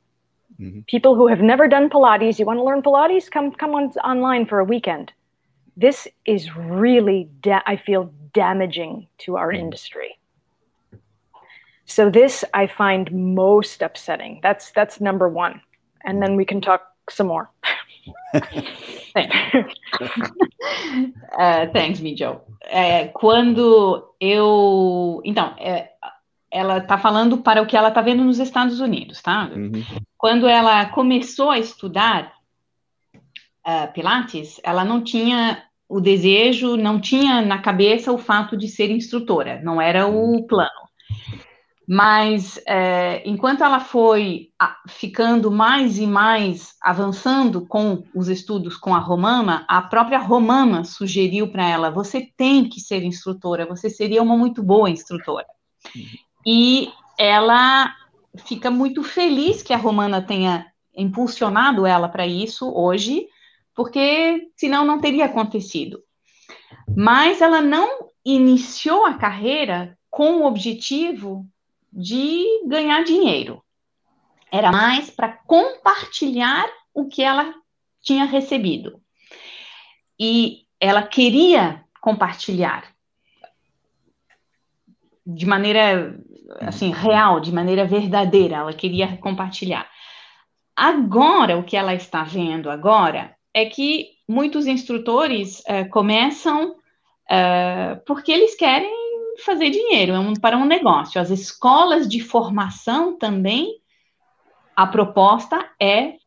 Mm-hmm. 0.60 0.82
People 0.88 1.16
who 1.16 1.28
have 1.28 1.42
never 1.42 1.68
done 1.68 1.90
Pilates, 1.90 2.40
you 2.40 2.46
want 2.46 2.60
to 2.60 2.64
learn 2.64 2.82
Pilates? 2.82 3.30
Come 3.30 3.52
come 3.52 3.76
on 3.76 3.92
online 4.04 4.46
for 4.46 4.60
a 4.60 4.64
weekend. 4.64 5.12
This 5.76 6.08
is 6.26 6.56
really, 6.56 7.30
da- 7.42 7.64
I 7.66 7.76
feel, 7.76 8.14
damaging 8.34 9.08
to 9.20 9.38
our 9.38 9.52
mm-hmm. 9.52 9.64
industry. 9.66 10.18
So 11.86 12.10
this 12.10 12.44
I 12.54 12.68
find 12.68 13.12
most 13.12 13.82
upsetting. 13.82 14.40
That's 14.42 14.72
that's 14.72 15.00
number 15.02 15.28
one, 15.28 15.62
and 16.04 16.22
then 16.22 16.36
we 16.36 16.46
can 16.46 16.62
talk 16.62 16.82
some 17.10 17.28
more. 17.28 17.52
uh, 21.34 21.72
thanks, 21.74 22.00
Mijel. 22.00 22.46
É, 22.62 23.08
quando 23.08 24.16
eu. 24.20 25.22
Então, 25.24 25.54
é, 25.58 25.90
ela 26.52 26.78
está 26.78 26.98
falando 26.98 27.40
para 27.40 27.62
o 27.62 27.66
que 27.66 27.76
ela 27.76 27.90
está 27.90 28.02
vendo 28.02 28.24
nos 28.24 28.40
Estados 28.40 28.80
Unidos, 28.80 29.22
tá? 29.22 29.50
Uhum. 29.54 29.72
Quando 30.18 30.48
ela 30.48 30.86
começou 30.86 31.52
a 31.52 31.60
estudar 31.60 32.32
uh, 33.66 33.92
Pilates, 33.94 34.60
ela 34.64 34.86
não 34.86 35.04
tinha 35.04 35.64
o 35.88 36.00
desejo, 36.00 36.78
não 36.78 37.00
tinha 37.00 37.42
na 37.42 37.60
cabeça 37.60 38.12
o 38.12 38.18
fato 38.18 38.58
de 38.58 38.68
ser 38.68 38.90
instrutora, 38.90 39.62
não 39.64 39.82
era 39.82 40.08
o 40.08 40.34
uhum. 40.34 40.48
plano. 40.48 40.86
Mas 41.88 42.60
é, 42.68 43.22
enquanto 43.26 43.64
ela 43.64 43.80
foi 43.80 44.50
ficando 44.88 45.52
mais 45.52 46.00
e 46.00 46.08
mais 46.08 46.76
avançando 46.82 47.66
com 47.68 48.04
os 48.14 48.28
estudos 48.28 48.76
com 48.76 48.96
a 48.96 49.00
Romana, 49.00 49.66
a 49.68 49.82
própria 49.84 50.18
Romana 50.18 50.84
sugeriu 50.84 51.52
para 51.52 51.68
ela: 51.68 51.92
você 51.92 52.32
tem 52.36 52.68
que 52.68 52.80
ser 52.80 53.04
instrutora, 53.04 53.68
você 53.68 53.90
seria 53.90 54.24
uma 54.24 54.36
muito 54.36 54.64
boa 54.64 54.90
instrutora. 54.90 55.46
E 56.46 56.92
ela 57.20 57.94
fica 58.38 58.72
muito 58.72 59.04
feliz 59.04 59.62
que 59.62 59.74
a 59.74 59.78
Romana 59.78 60.22
tenha 60.22 60.66
impulsionado 60.96 61.86
ela 61.86 62.10
para 62.10 62.26
isso 62.26 62.72
hoje, 62.74 63.28
porque 63.76 64.50
senão 64.56 64.86
não 64.86 65.00
teria 65.00 65.26
acontecido. 65.26 66.00
Mas 66.96 67.42
ela 67.42 67.62
não 67.62 68.10
iniciou 68.24 69.06
a 69.06 69.14
carreira 69.14 69.98
com 70.10 70.38
o 70.38 70.46
objetivo 70.46 71.46
de 71.92 72.44
ganhar 72.68 73.04
dinheiro. 73.04 73.64
Era 74.52 74.72
mais 74.72 75.10
para 75.10 75.30
compartilhar 75.30 76.70
o 76.94 77.08
que 77.08 77.22
ela 77.22 77.54
tinha 78.02 78.26
recebido. 78.26 79.02
E 80.20 80.66
ela 80.80 81.04
queria 81.04 81.84
compartilhar 82.00 82.96
de 85.26 85.46
maneira 85.46 86.18
assim 86.62 86.92
real, 86.92 87.40
de 87.40 87.52
maneira 87.52 87.86
verdadeira, 87.86 88.58
ela 88.58 88.74
queria 88.74 89.18
compartilhar. 89.18 89.90
Agora, 90.76 91.58
o 91.58 91.64
que 91.64 91.76
ela 91.76 91.96
está 91.96 92.24
vendo 92.24 92.70
agora 92.70 93.36
é 93.54 93.66
que 93.66 94.10
muitos 94.28 94.68
instrutores 94.68 95.62
uh, 95.62 95.90
começam 95.90 96.72
uh, 96.72 98.00
porque 98.06 98.32
eles 98.32 98.56
querem 98.56 99.05
fazer 99.44 99.70
dinheiro, 99.70 100.14
é 100.14 100.20
um, 100.20 100.34
para 100.34 100.58
um 100.58 100.66
negócio. 100.66 101.20
As 101.20 101.30
escolas 101.30 102.08
de 102.08 102.20
formação 102.20 103.18
também, 103.18 103.82
a 104.76 104.86
proposta 104.88 105.70
é 105.82 106.18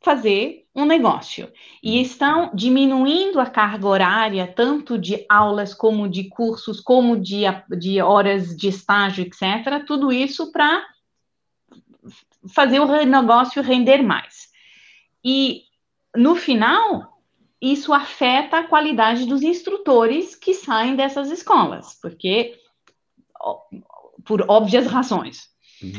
fazer 0.00 0.66
um 0.74 0.84
negócio. 0.84 1.50
E 1.82 2.00
estão 2.00 2.50
diminuindo 2.54 3.40
a 3.40 3.46
carga 3.46 3.86
horária, 3.86 4.46
tanto 4.46 4.98
de 4.98 5.24
aulas, 5.28 5.72
como 5.72 6.08
de 6.08 6.28
cursos, 6.28 6.80
como 6.80 7.16
de, 7.16 7.42
de 7.78 8.00
horas 8.00 8.54
de 8.56 8.68
estágio, 8.68 9.24
etc. 9.24 9.84
Tudo 9.86 10.12
isso 10.12 10.52
para 10.52 10.84
fazer 12.54 12.78
o 12.78 13.04
negócio 13.04 13.62
render 13.62 14.02
mais. 14.02 14.48
E 15.24 15.62
no 16.14 16.36
final, 16.36 17.15
isso 17.60 17.92
afeta 17.92 18.58
a 18.58 18.66
qualidade 18.66 19.26
dos 19.26 19.42
instrutores 19.42 20.34
que 20.34 20.54
saem 20.54 20.94
dessas 20.94 21.30
escolas, 21.30 21.98
porque 22.00 22.54
por 24.24 24.44
óbvias 24.48 24.86
razões. 24.86 25.48
Uhum. 25.82 25.92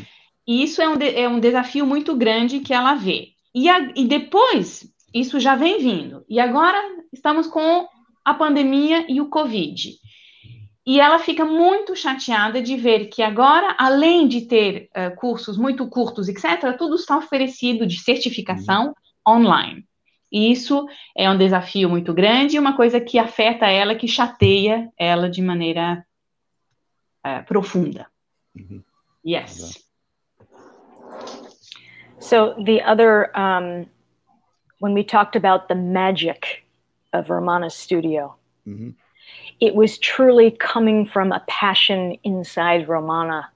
E 0.48 0.64
isso 0.64 0.82
é 0.82 0.88
um, 0.88 0.96
é 1.02 1.28
um 1.28 1.40
desafio 1.40 1.86
muito 1.86 2.16
grande 2.16 2.60
que 2.60 2.74
ela 2.74 2.96
vê. 2.96 3.30
E, 3.54 3.68
a, 3.70 3.92
e 3.96 4.06
depois, 4.06 4.88
isso 5.14 5.40
já 5.40 5.56
vem 5.56 5.80
vindo. 5.80 6.24
E 6.30 6.40
agora 6.40 6.78
estamos 7.12 7.48
com 7.48 7.88
a 8.24 8.34
pandemia 8.34 9.06
e 9.10 9.20
o 9.20 9.30
Covid. 9.30 9.94
E 10.86 11.02
ela 11.02 11.20
fica 11.20 11.44
muito 11.44 11.96
chateada 11.96 12.62
de 12.62 12.78
ver 12.78 13.08
que 13.08 13.22
agora, 13.22 13.76
além 13.78 14.28
de 14.28 14.42
ter 14.42 14.90
uh, 14.96 15.16
cursos 15.18 15.58
muito 15.58 15.88
curtos, 15.88 16.30
etc., 16.30 16.78
tudo 16.78 16.96
está 16.96 17.18
oferecido 17.18 17.86
de 17.86 18.00
certificação 18.00 18.94
uhum. 19.28 19.36
online. 19.36 19.87
E 20.32 20.52
isso 20.52 20.88
é 21.16 21.30
um 21.30 21.38
desafio 21.38 21.90
muito 21.90 22.14
grande, 22.14 22.60
uma 22.60 22.76
coisa 22.76 23.00
que 23.00 23.18
afeta 23.18 23.68
ela, 23.68 23.96
que 23.96 24.08
chateia 24.08 24.92
ela 24.98 25.30
de 25.30 25.42
maneira 25.42 26.06
uh, 27.26 27.44
profunda. 27.46 28.08
Mm-hmm. 28.58 28.82
Yes. 29.26 29.84
So 32.20 32.56
the 32.64 32.82
other, 32.82 33.32
um, 33.38 33.88
when 34.80 34.94
we 34.94 35.04
talked 35.04 35.36
about 35.36 35.70
the 35.70 35.76
magic 35.76 36.64
of 37.14 37.30
Romana's 37.30 37.76
studio, 37.76 38.36
mm-hmm. 38.68 38.90
it 39.60 39.76
was 39.76 39.98
truly 39.98 40.52
coming 40.52 41.06
from 41.06 41.32
a 41.32 41.44
passion 41.48 42.18
inside 42.24 42.90
Romana 42.90 43.50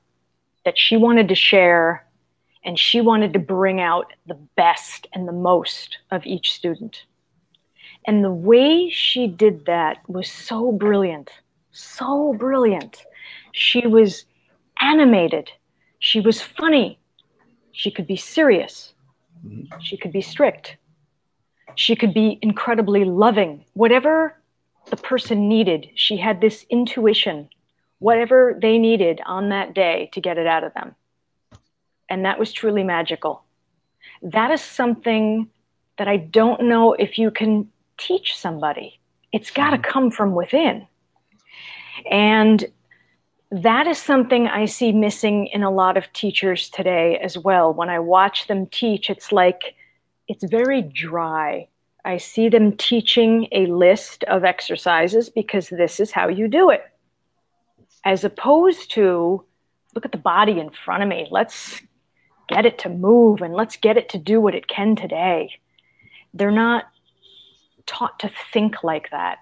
that 0.63 0.77
she 0.77 0.95
wanted 0.95 1.27
to 1.29 1.36
share 1.36 2.05
and 2.63 2.78
she 2.78 3.02
wanted 3.02 3.34
to 3.34 3.39
bring 3.39 3.80
out 3.80 4.13
the 4.28 4.38
best 4.56 5.08
and 5.13 5.28
the 5.28 5.34
most 5.34 5.97
of 6.12 6.26
each 6.26 6.54
student. 6.54 7.04
And 8.06 8.24
the 8.24 8.32
way 8.32 8.89
she 8.89 9.28
did 9.28 9.65
that 9.65 9.97
was 10.08 10.30
so 10.30 10.71
brilliant, 10.71 11.30
so 11.71 12.34
brilliant. 12.34 13.06
She 13.52 13.86
was 13.86 14.26
animated, 14.80 15.52
she 16.00 16.19
was 16.19 16.41
funny, 16.41 17.00
she 17.71 17.91
could 17.91 18.08
be 18.08 18.15
serious, 18.15 18.93
mm-hmm. 19.45 19.80
she 19.80 19.97
could 19.97 20.12
be 20.12 20.21
strict, 20.21 20.78
she 21.76 21.95
could 21.95 22.13
be 22.13 22.39
incredibly 22.41 23.06
loving. 23.06 23.65
Whatever 23.74 24.36
the 24.89 24.97
person 24.97 25.47
needed, 25.47 25.89
she 25.95 26.17
had 26.17 26.41
this 26.41 26.65
intuition, 26.69 27.50
whatever 28.00 28.58
they 28.60 28.80
needed 28.80 29.22
on 29.26 29.49
that 29.49 29.76
day 29.76 30.09
to 30.14 30.22
get 30.22 30.38
it 30.39 30.47
out 30.47 30.64
of 30.64 30.74
them 30.74 30.95
and 32.12 32.26
that 32.26 32.38
was 32.38 32.51
truly 32.51 32.84
magical. 32.84 33.43
That 34.22 34.51
is 34.51 34.62
something 34.62 35.49
that 35.97 36.09
I 36.09 36.18
don't 36.18 36.64
know 36.64 36.93
if 36.93 37.18
you 37.18 37.32
can 37.32 37.70
teach 37.97 38.38
somebody. 38.38 38.99
It's 39.32 39.49
got 39.49 39.70
to 39.70 39.78
mm-hmm. 39.78 39.91
come 39.91 40.12
from 40.12 40.36
within. 40.36 40.86
And 42.09 42.66
that 43.49 43.88
is 43.88 43.97
something 43.97 44.47
I 44.47 44.66
see 44.66 44.91
missing 44.91 45.47
in 45.47 45.64
a 45.64 45.72
lot 45.72 45.95
of 45.95 46.12
teachers 46.12 46.70
today 46.70 47.18
as 47.24 47.38
well. 47.38 47.74
When 47.74 47.89
I 47.89 47.99
watch 47.99 48.47
them 48.47 48.66
teach, 48.68 49.09
it's 49.09 49.32
like 49.32 49.76
it's 50.28 50.43
very 50.43 50.82
dry. 50.82 51.68
I 52.03 52.18
see 52.18 52.49
them 52.49 52.76
teaching 52.76 53.47
a 53.53 53.68
list 53.68 54.26
of 54.26 54.43
exercises 54.43 55.30
because 55.30 55.70
this 55.70 55.99
is 55.99 56.12
how 56.12 56.28
you 56.28 56.49
do 56.49 56.72
it. 56.72 56.84
As 58.03 58.24
opposed 58.26 58.91
to, 58.91 59.45
look 59.93 60.05
at 60.05 60.12
the 60.12 60.18
body 60.18 60.59
in 60.59 60.72
front 60.72 61.03
of 61.03 61.09
me. 61.09 61.28
Let's 61.30 61.82
get 62.52 62.66
it 62.66 62.78
to 62.80 62.89
move 62.89 63.41
and 63.41 63.54
let's 63.54 63.78
get 63.78 63.97
it 63.97 64.10
to 64.10 64.18
do 64.18 64.41
what 64.41 64.56
it 64.56 64.68
can 64.68 64.95
today. 64.95 65.60
They're 66.34 66.52
not 66.52 66.86
taught 67.86 68.20
to 68.20 68.32
think 68.54 68.84
like 68.84 69.10
that. 69.12 69.39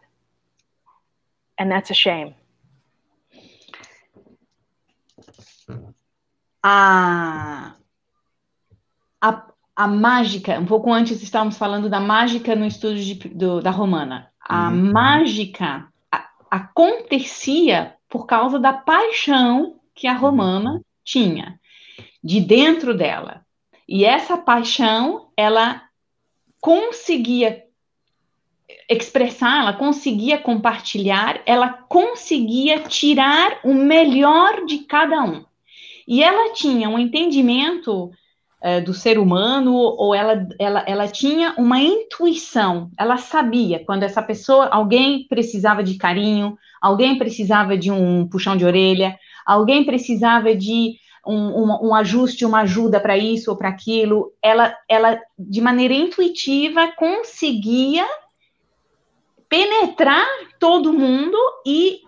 And 1.58 1.72
that's 1.72 1.90
a 1.90 1.94
shame. 1.94 2.36
A, 6.64 7.74
a, 9.22 9.44
a 9.76 9.88
mágica, 9.88 10.60
um 10.60 10.66
pouco 10.66 10.92
antes 10.92 11.22
estávamos 11.22 11.58
falando 11.58 11.90
da 11.90 12.00
mágica 12.00 12.56
no 12.56 12.66
estudo 12.66 12.96
de, 12.96 13.16
do, 13.30 13.62
da 13.62 13.72
Romana. 13.72 14.32
A 14.42 14.70
uhum. 14.70 14.92
mágica 14.92 15.88
a, 16.12 16.30
acontecia 16.52 17.96
por 18.10 18.26
causa 18.26 18.60
da 18.60 18.74
paixão 18.74 19.80
que 19.96 20.08
a 20.08 20.14
Romana 20.14 20.82
tinha 21.04 21.60
de 22.24 22.40
dentro 22.42 22.96
dela. 22.96 23.46
E 23.88 24.06
essa 24.06 24.38
paixão, 24.38 25.30
ela 25.36 25.82
conseguia 26.62 27.64
expressar, 28.90 29.62
ela 29.62 29.74
conseguia 29.74 30.38
compartilhar, 30.38 31.42
ela 31.46 31.70
conseguia 31.70 32.80
tirar 32.82 33.60
o 33.64 33.74
melhor 33.74 34.66
de 34.66 34.80
cada 34.80 35.24
um. 35.24 35.46
E 36.08 36.24
ela 36.24 36.54
tinha 36.54 36.90
um 36.90 36.98
entendimento 36.98 38.12
é, 38.62 38.82
do 38.82 38.94
ser 38.94 39.18
humano, 39.18 39.74
ou 39.74 40.14
ela, 40.14 40.48
ela, 40.60 40.84
ela 40.86 41.08
tinha 41.08 41.54
uma 41.58 41.80
intuição, 41.80 42.92
ela 42.98 43.18
sabia 43.18 43.84
quando 43.86 44.04
essa 44.04 44.22
pessoa, 44.22 44.68
alguém 44.68 45.26
precisava 45.28 45.84
de 45.84 45.96
carinho, 45.96 46.58
alguém 46.82 47.18
precisava 47.18 47.78
de 47.78 47.90
um 47.92 48.28
puxão 48.28 48.58
de 48.58 48.66
orelha, 48.66 49.18
alguém 49.46 49.86
precisava 49.86 50.54
de 50.56 50.98
um, 51.30 51.64
um, 51.64 51.90
um 51.90 51.96
ajuste, 51.96 52.46
uma 52.46 52.62
ajuda 52.62 53.00
para 53.00 53.18
isso 53.18 53.52
ou 53.52 53.58
para 53.58 53.70
aquilo, 53.70 54.34
ela, 54.42 54.76
ela, 54.90 55.22
de 55.38 55.62
maneira 55.62 55.94
intuitiva, 55.94 56.92
conseguia 56.94 58.08
penetrar 59.48 60.28
todo 60.60 60.92
mundo 60.92 61.38
e 61.66 62.02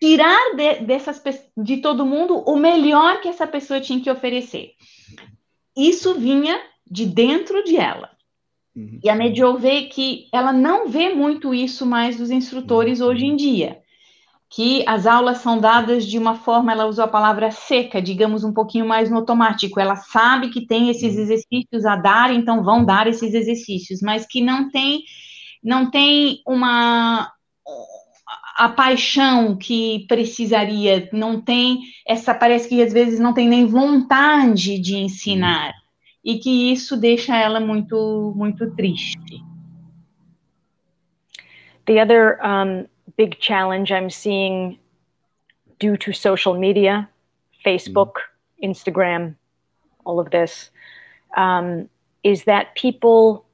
tirar 0.00 0.54
de, 0.54 0.80
dessas, 0.80 1.20
de 1.56 1.78
todo 1.78 2.06
mundo 2.06 2.38
o 2.38 2.56
melhor 2.56 3.20
que 3.20 3.28
essa 3.28 3.46
pessoa 3.46 3.80
tinha 3.80 4.00
que 4.00 4.10
oferecer. 4.10 4.72
Isso 5.76 6.14
vinha 6.14 6.60
de 6.88 7.04
dentro 7.04 7.64
de 7.64 7.76
ela. 7.76 8.10
Uhum. 8.76 9.00
E 9.02 9.10
a 9.10 9.14
Mediol 9.14 9.58
vê 9.58 9.82
que 9.82 10.28
ela 10.32 10.52
não 10.52 10.88
vê 10.88 11.12
muito 11.12 11.52
isso 11.52 11.84
mais 11.84 12.16
dos 12.16 12.30
instrutores 12.30 13.00
uhum. 13.00 13.08
hoje 13.08 13.26
em 13.26 13.34
dia. 13.34 13.80
Que 14.50 14.82
as 14.86 15.06
aulas 15.06 15.38
são 15.38 15.60
dadas 15.60 16.06
de 16.06 16.18
uma 16.18 16.34
forma, 16.34 16.72
ela 16.72 16.86
usou 16.86 17.04
a 17.04 17.08
palavra 17.08 17.50
seca, 17.50 18.00
digamos 18.00 18.44
um 18.44 18.52
pouquinho 18.52 18.86
mais 18.86 19.10
no 19.10 19.16
automático. 19.16 19.78
Ela 19.78 19.96
sabe 19.96 20.48
que 20.48 20.66
tem 20.66 20.88
esses 20.88 21.14
uhum. 21.14 21.20
exercícios 21.20 21.84
a 21.84 21.96
dar, 21.96 22.32
então 22.32 22.62
vão 22.62 22.84
dar 22.84 23.06
esses 23.06 23.34
exercícios, 23.34 24.00
mas 24.00 24.26
que 24.26 24.40
não 24.40 24.70
tem, 24.70 25.02
não 25.62 25.90
tem 25.90 26.40
uma, 26.46 27.30
a 28.58 28.68
paixão 28.68 29.56
que 29.56 30.04
precisaria, 30.08 31.08
não 31.12 31.40
tem 31.40 31.80
essa, 32.06 32.34
parece 32.34 32.68
que 32.68 32.82
às 32.82 32.92
vezes 32.92 33.20
não 33.20 33.32
tem 33.32 33.48
nem 33.48 33.64
vontade 33.64 34.80
de 34.80 34.96
ensinar, 34.96 35.72
e 36.24 36.38
que 36.38 36.72
isso 36.72 36.96
deixa 36.96 37.36
ela 37.36 37.60
muito, 37.60 38.32
muito 38.36 38.74
triste. 38.74 39.42
The 41.86 42.02
other 42.02 42.38
um, 42.44 42.86
big 43.18 43.38
challenge 43.40 43.92
I'm 43.92 44.08
seeing 44.08 44.78
due 45.78 45.96
to 45.98 46.12
social 46.12 46.58
media, 46.58 47.10
Facebook, 47.66 48.12
Instagram, 48.62 49.34
all 50.04 50.20
of 50.20 50.30
this, 50.30 50.70
um, 51.36 51.90
is 52.22 52.44
that 52.44 52.74
people 52.76 53.44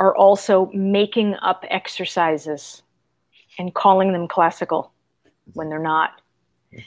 are 0.00 0.16
also 0.16 0.70
making 0.72 1.36
up 1.42 1.64
exercises 1.68 2.82
and 3.58 3.74
calling 3.74 4.12
them 4.12 4.26
classical 4.26 4.90
when 5.52 5.68
they're 5.68 5.78
not. 5.78 6.22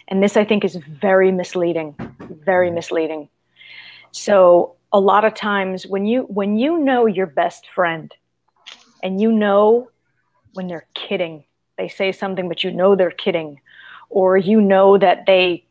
And 0.08 0.24
this, 0.24 0.36
I 0.36 0.44
think, 0.44 0.66
is 0.66 0.76
very 0.76 1.32
misleading, 1.32 1.96
very 2.44 2.72
misleading. 2.72 3.30
So 4.12 4.76
a 4.92 5.00
lot 5.00 5.24
of 5.24 5.36
times 5.36 5.86
when 5.86 6.06
you 6.06 6.22
when 6.24 6.58
you 6.58 6.80
know 6.80 7.06
your 7.06 7.28
best 7.28 7.68
friend 7.70 8.12
and 9.04 9.20
you 9.20 9.32
know 9.32 9.90
when 10.54 10.68
they're 10.68 10.88
kidding, 10.94 11.44
they 11.78 11.88
say 11.88 12.12
something, 12.12 12.48
but 12.48 12.64
you 12.64 12.72
know 12.72 12.96
they're 12.96 13.12
kidding, 13.12 13.60
or 14.10 14.38
you 14.38 14.62
know 14.62 14.98
that 14.98 15.26
they 15.26 15.66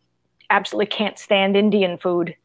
absolutely 0.50 0.86
can't 0.86 1.18
stand 1.18 1.56
Indian 1.56 1.98
food, 1.98 2.36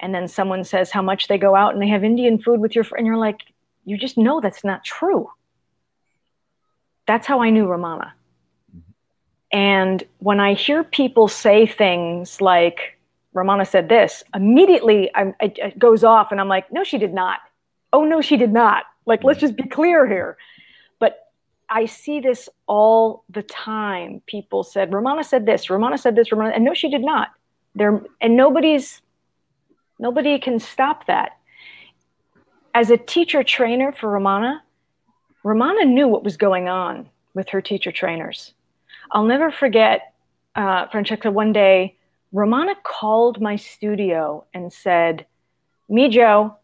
and 0.00 0.14
then 0.14 0.28
someone 0.28 0.64
says 0.64 0.90
how 0.90 1.02
much 1.02 1.28
they 1.28 1.38
go 1.38 1.54
out 1.54 1.72
and 1.72 1.82
they 1.82 1.88
have 1.88 2.04
Indian 2.04 2.38
food 2.38 2.60
with 2.60 2.74
your 2.74 2.84
friend, 2.84 3.06
you're 3.06 3.16
like, 3.16 3.42
you 3.84 3.96
just 3.96 4.18
know 4.18 4.40
that's 4.40 4.64
not 4.64 4.84
true. 4.84 5.30
That's 7.06 7.26
how 7.26 7.40
I 7.40 7.50
knew 7.50 7.66
Ramana. 7.66 8.12
And 9.50 10.04
when 10.18 10.40
I 10.40 10.52
hear 10.52 10.84
people 10.84 11.26
say 11.26 11.66
things 11.66 12.40
like, 12.40 12.98
Ramana 13.34 13.66
said 13.66 13.88
this, 13.88 14.22
immediately 14.34 15.10
I, 15.14 15.34
it, 15.40 15.58
it 15.58 15.78
goes 15.78 16.04
off 16.04 16.32
and 16.32 16.40
I'm 16.40 16.48
like, 16.48 16.70
no, 16.70 16.84
she 16.84 16.98
did 16.98 17.14
not. 17.14 17.40
Oh, 17.92 18.04
no, 18.04 18.20
she 18.20 18.36
did 18.36 18.52
not. 18.52 18.84
Like, 19.06 19.24
let's 19.24 19.38
mm. 19.38 19.42
just 19.42 19.56
be 19.56 19.62
clear 19.62 20.06
here. 20.06 20.36
I 21.70 21.86
see 21.86 22.20
this 22.20 22.48
all 22.66 23.24
the 23.28 23.42
time. 23.42 24.22
People 24.26 24.62
said, 24.62 24.90
Ramana 24.90 25.24
said 25.24 25.46
this, 25.46 25.66
Ramana 25.66 25.98
said 25.98 26.16
this, 26.16 26.30
Ramana, 26.30 26.54
and 26.54 26.64
no, 26.64 26.74
she 26.74 26.88
did 26.88 27.02
not. 27.02 27.28
There, 27.74 28.02
and 28.20 28.36
nobody's, 28.36 29.02
nobody 29.98 30.38
can 30.38 30.58
stop 30.58 31.06
that. 31.06 31.38
As 32.74 32.90
a 32.90 32.96
teacher 32.96 33.42
trainer 33.42 33.92
for 33.92 34.08
Ramana, 34.08 34.60
Ramana 35.44 35.86
knew 35.86 36.08
what 36.08 36.24
was 36.24 36.36
going 36.36 36.68
on 36.68 37.08
with 37.34 37.50
her 37.50 37.60
teacher 37.60 37.92
trainers. 37.92 38.54
I'll 39.10 39.24
never 39.24 39.50
forget, 39.50 40.14
uh, 40.54 40.86
Francesca, 40.88 41.30
one 41.30 41.52
day, 41.52 41.96
Ramana 42.34 42.74
called 42.82 43.40
my 43.40 43.56
studio 43.56 44.44
and 44.52 44.72
said, 44.72 45.26
Mijo, 45.90 46.54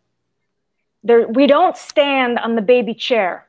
there, 1.02 1.26
we 1.28 1.46
don't 1.46 1.76
stand 1.76 2.38
on 2.38 2.54
the 2.54 2.62
baby 2.62 2.94
chair. 2.94 3.46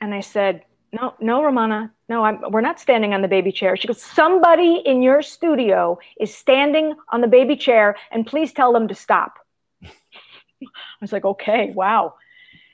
And 0.00 0.14
I 0.14 0.20
said, 0.20 0.64
no, 0.92 1.14
no, 1.20 1.40
Ramana, 1.40 1.90
no, 2.08 2.24
I'm, 2.24 2.40
we're 2.50 2.60
not 2.60 2.80
standing 2.80 3.14
on 3.14 3.22
the 3.22 3.28
baby 3.28 3.52
chair. 3.52 3.76
She 3.76 3.86
goes, 3.86 4.02
somebody 4.02 4.82
in 4.84 5.02
your 5.02 5.22
studio 5.22 5.98
is 6.18 6.34
standing 6.34 6.94
on 7.10 7.20
the 7.20 7.28
baby 7.28 7.56
chair, 7.56 7.96
and 8.10 8.26
please 8.26 8.52
tell 8.52 8.72
them 8.72 8.88
to 8.88 8.94
stop. 8.94 9.34
I 9.84 10.66
was 11.00 11.12
like, 11.12 11.24
okay, 11.24 11.70
wow 11.74 12.14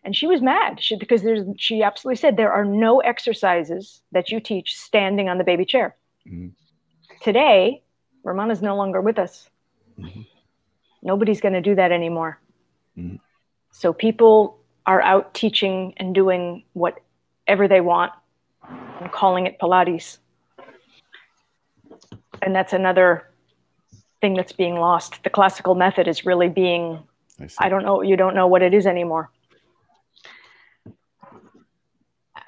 and 0.06 0.14
she 0.14 0.26
was 0.26 0.40
mad 0.40 0.82
she, 0.82 0.96
because 0.96 1.22
there's 1.22 1.44
she 1.58 1.82
absolutely 1.82 2.16
said 2.16 2.36
there 2.36 2.52
are 2.52 2.64
no 2.64 3.00
exercises 3.00 4.00
that 4.12 4.30
you 4.30 4.40
teach 4.40 4.74
standing 4.74 5.28
on 5.28 5.36
the 5.36 5.44
baby 5.44 5.66
chair 5.66 5.94
mm-hmm. 6.26 6.48
today 7.20 7.82
is 8.50 8.62
no 8.62 8.76
longer 8.76 9.00
with 9.00 9.18
us 9.18 9.50
mm-hmm. 9.98 10.22
nobody's 11.02 11.40
going 11.40 11.52
to 11.52 11.60
do 11.60 11.74
that 11.74 11.92
anymore 11.92 12.40
mm-hmm. 12.96 13.16
so 13.72 13.92
people 13.92 14.58
are 14.86 15.02
out 15.02 15.34
teaching 15.34 15.92
and 15.98 16.14
doing 16.14 16.64
whatever 17.46 17.68
they 17.68 17.80
want 17.80 18.12
and 19.00 19.10
calling 19.12 19.46
it 19.46 19.58
pilates 19.58 20.18
and 22.42 22.54
that's 22.54 22.72
another 22.72 23.30
thing 24.20 24.34
that's 24.34 24.52
being 24.52 24.74
lost 24.74 25.22
the 25.22 25.30
classical 25.30 25.74
method 25.74 26.08
is 26.08 26.26
really 26.26 26.48
being 26.48 26.98
I, 27.40 27.66
I 27.66 27.68
don't 27.68 27.84
know 27.84 28.02
you 28.02 28.16
don't 28.16 28.34
know 28.34 28.46
what 28.46 28.62
it 28.62 28.74
is 28.74 28.86
anymore 28.86 29.30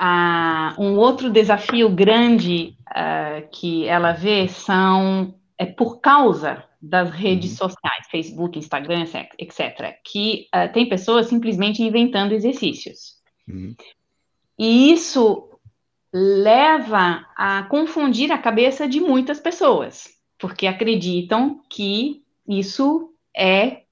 Ah, 0.01 0.77
um 0.79 0.97
outro 0.97 1.29
desafio 1.29 1.89
grande 1.89 2.77
uh, 2.91 3.49
que 3.51 3.89
ela 3.89 4.13
vê 4.13 4.47
são 4.47 5.35
é 5.59 5.67
por 5.67 6.01
causa 6.01 6.63
das 6.81 7.11
redes 7.11 7.51
uhum. 7.61 7.69
sociais, 7.69 8.07
Facebook, 8.09 8.57
Instagram, 8.57 9.05
etc., 9.41 9.97
que 10.05 10.47
uh, 10.55 10.73
tem 10.73 10.89
pessoas 10.89 11.27
simplesmente 11.27 11.83
inventando 11.83 12.33
exercícios. 12.33 13.17
Uhum. 13.49 13.75
E 14.59 14.93
isso 14.93 15.49
leva 16.13 17.27
a 17.37 17.65
confundir 17.65 18.33
a 18.33 18.39
cabeça 18.39 18.89
de 18.89 19.01
muitas 19.01 19.39
pessoas, 19.39 20.09
porque 20.39 20.67
acreditam 20.67 21.61
que 21.69 22.23
isso 22.47 23.13
é 23.37 23.83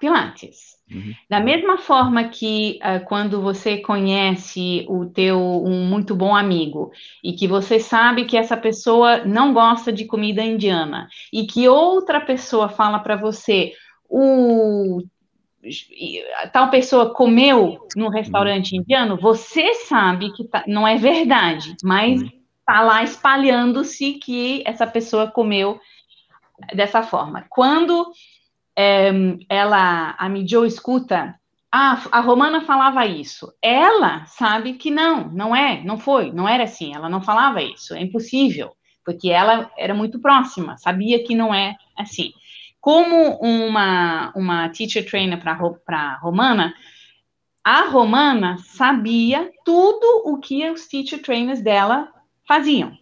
Pilates. 0.00 0.80
Uhum. 0.90 1.14
Da 1.28 1.38
mesma 1.38 1.76
forma 1.76 2.24
que 2.24 2.80
uh, 2.82 3.04
quando 3.04 3.40
você 3.40 3.76
conhece 3.76 4.86
o 4.88 5.04
teu 5.06 5.38
um 5.38 5.84
muito 5.84 6.16
bom 6.16 6.34
amigo 6.34 6.90
e 7.22 7.34
que 7.34 7.46
você 7.46 7.78
sabe 7.78 8.24
que 8.24 8.36
essa 8.36 8.56
pessoa 8.56 9.24
não 9.24 9.52
gosta 9.52 9.92
de 9.92 10.06
comida 10.06 10.42
indiana 10.42 11.06
e 11.30 11.46
que 11.46 11.68
outra 11.68 12.20
pessoa 12.20 12.68
fala 12.68 12.98
para 12.98 13.14
você 13.14 13.74
o 14.08 15.02
tal 16.52 16.70
pessoa 16.70 17.12
comeu 17.12 17.86
num 17.96 18.08
restaurante 18.08 18.74
uhum. 18.74 18.80
indiano, 18.80 19.16
você 19.16 19.74
sabe 19.74 20.32
que 20.32 20.44
tá, 20.44 20.64
não 20.66 20.86
é 20.86 20.96
verdade, 20.96 21.76
mas 21.82 22.22
está 22.22 22.80
uhum. 22.80 22.86
lá 22.86 23.02
espalhando-se 23.02 24.14
que 24.14 24.62
essa 24.66 24.86
pessoa 24.86 25.30
comeu 25.30 25.80
dessa 26.74 27.02
forma. 27.02 27.44
Quando 27.48 28.10
é, 28.76 29.10
ela, 29.48 30.14
a 30.18 30.28
Mijo 30.28 30.64
escuta, 30.64 31.34
ah, 31.72 32.02
a 32.10 32.20
Romana 32.20 32.62
falava 32.62 33.06
isso. 33.06 33.52
Ela 33.62 34.24
sabe 34.26 34.74
que 34.74 34.90
não, 34.90 35.28
não 35.28 35.54
é, 35.54 35.82
não 35.84 35.98
foi, 35.98 36.32
não 36.32 36.48
era 36.48 36.64
assim, 36.64 36.94
ela 36.94 37.08
não 37.08 37.22
falava 37.22 37.62
isso, 37.62 37.94
é 37.94 38.00
impossível, 38.00 38.72
porque 39.04 39.30
ela 39.30 39.70
era 39.78 39.94
muito 39.94 40.20
próxima, 40.20 40.76
sabia 40.78 41.22
que 41.22 41.34
não 41.34 41.54
é 41.54 41.76
assim. 41.96 42.32
Como 42.80 43.38
uma, 43.40 44.32
uma 44.34 44.68
teacher 44.70 45.08
trainer 45.08 45.40
para 45.40 46.14
Romana, 46.16 46.74
a 47.62 47.82
Romana 47.88 48.56
sabia 48.58 49.50
tudo 49.64 50.22
o 50.24 50.38
que 50.38 50.68
os 50.70 50.86
teacher 50.86 51.20
trainers 51.20 51.60
dela 51.60 52.12
faziam. 52.48 52.96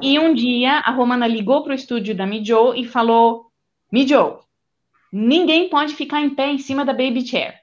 E 0.00 0.18
um 0.18 0.32
dia 0.32 0.78
a 0.78 0.90
Romana 0.90 1.26
ligou 1.26 1.62
para 1.62 1.72
o 1.72 1.74
estúdio 1.74 2.14
da 2.14 2.26
Mijo 2.26 2.74
e 2.74 2.84
falou: 2.84 3.46
Mijo, 3.90 4.38
ninguém 5.12 5.68
pode 5.68 5.94
ficar 5.94 6.20
em 6.20 6.30
pé 6.30 6.50
em 6.50 6.58
cima 6.58 6.84
da 6.84 6.92
baby 6.92 7.26
chair. 7.26 7.54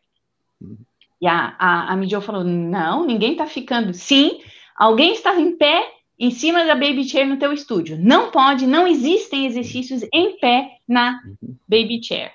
E 1.21 1.27
a, 1.27 1.55
a, 1.57 1.93
a 1.93 1.95
Mijo 1.95 2.21
falou: 2.21 2.43
Não, 2.43 3.05
ninguém 3.05 3.33
está 3.33 3.45
ficando. 3.45 3.93
Sim, 3.93 4.41
alguém 4.75 5.13
está 5.13 5.39
em 5.39 5.57
pé 5.57 6.00
em 6.21 6.29
cima 6.29 6.63
da 6.63 6.75
baby 6.75 7.03
chair 7.03 7.27
no 7.27 7.39
teu 7.39 7.51
estúdio. 7.51 7.97
Não 7.99 8.29
pode, 8.29 8.67
não 8.67 8.87
existem 8.87 9.47
exercícios 9.47 10.03
em 10.13 10.37
pé 10.37 10.77
na 10.87 11.19
baby 11.67 11.99
chair. 12.03 12.31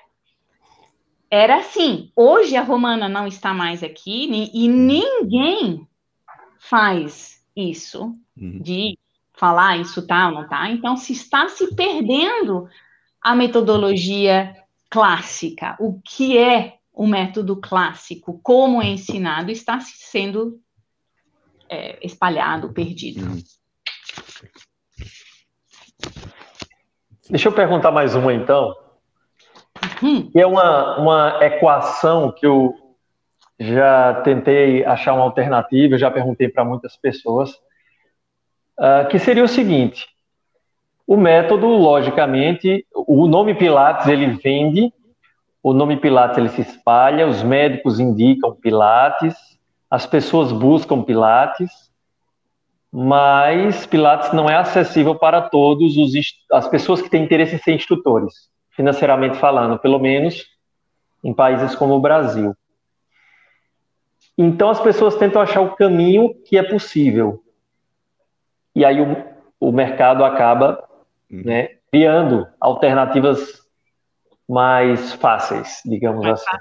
Era 1.31 1.59
assim. 1.59 2.11
Hoje 2.13 2.57
a 2.57 2.63
Romana 2.63 3.07
não 3.07 3.25
está 3.25 3.53
mais 3.53 3.81
aqui 3.81 4.29
e 4.53 4.67
ninguém 4.67 5.87
faz 6.59 7.41
isso 7.55 8.13
uhum. 8.35 8.59
de 8.59 8.99
falar 9.31 9.77
isso 9.77 10.05
tá 10.05 10.27
ou 10.27 10.33
não 10.33 10.49
tá. 10.49 10.69
Então 10.69 10.97
se 10.97 11.13
está 11.13 11.47
se 11.47 11.73
perdendo 11.73 12.67
a 13.21 13.33
metodologia 13.33 14.53
clássica. 14.89 15.77
O 15.79 16.01
que 16.01 16.37
é 16.37 16.75
o 16.91 17.07
método 17.07 17.55
clássico? 17.55 18.37
Como 18.43 18.81
é 18.81 18.89
ensinado? 18.89 19.49
Está 19.49 19.79
sendo 19.79 20.59
é, 21.69 22.05
espalhado, 22.05 22.73
perdido. 22.73 23.21
Uhum. 24.43 26.27
Deixa 27.29 27.49
eu 27.49 27.51
perguntar 27.51 27.91
mais 27.91 28.15
uma 28.15 28.33
então. 28.33 28.73
Hum. 30.01 30.31
Que 30.31 30.39
é 30.39 30.47
uma, 30.47 30.97
uma 30.97 31.39
equação 31.41 32.31
que 32.31 32.45
eu 32.45 32.73
já 33.59 34.21
tentei 34.21 34.85
achar 34.85 35.13
uma 35.13 35.23
alternativa, 35.23 35.97
já 35.97 36.09
perguntei 36.09 36.47
para 36.47 36.63
muitas 36.63 36.95
pessoas, 36.95 37.51
uh, 38.79 39.07
que 39.09 39.19
seria 39.19 39.43
o 39.43 39.47
seguinte: 39.47 40.07
o 41.05 41.17
método, 41.17 41.67
logicamente, 41.67 42.85
o 42.95 43.27
nome 43.27 43.55
Pilates 43.55 44.07
ele 44.07 44.27
vende, 44.41 44.93
o 45.61 45.73
nome 45.73 45.97
Pilates 45.97 46.37
ele 46.37 46.49
se 46.49 46.61
espalha, 46.61 47.27
os 47.27 47.43
médicos 47.43 47.99
indicam 47.99 48.55
Pilates, 48.55 49.35
as 49.89 50.05
pessoas 50.05 50.53
buscam 50.53 51.03
Pilates, 51.03 51.86
mas 52.99 53.85
Pilates 53.85 54.33
não 54.33 54.49
é 54.49 54.55
acessível 54.55 55.13
para 55.13 55.39
todos 55.39 55.95
os 55.97 56.13
as 56.51 56.67
pessoas 56.67 56.99
que 56.99 57.11
têm 57.11 57.23
interesse 57.23 57.53
em 57.53 57.59
ser 57.59 57.75
instrutores, 57.75 58.33
financeiramente 58.71 59.37
falando, 59.37 59.77
pelo 59.77 59.99
menos 59.99 60.47
em 61.23 61.31
países 61.31 61.75
como 61.75 61.93
o 61.93 62.01
Brasil. 62.01 62.55
Então 64.35 64.71
as 64.71 64.81
pessoas 64.81 65.15
tentam 65.15 65.39
achar 65.39 65.61
o 65.61 65.75
caminho 65.75 66.33
que 66.43 66.57
é 66.57 66.63
possível. 66.63 67.43
E 68.75 68.83
aí 68.83 68.99
o, 68.99 69.15
o 69.59 69.71
mercado 69.71 70.25
acaba 70.25 70.83
uhum. 71.31 71.43
né, 71.45 71.69
criando 71.91 72.47
alternativas 72.59 73.61
mais 74.49 75.13
fáceis, 75.13 75.83
digamos 75.85 76.25
mais 76.25 76.41
assim. 76.41 76.57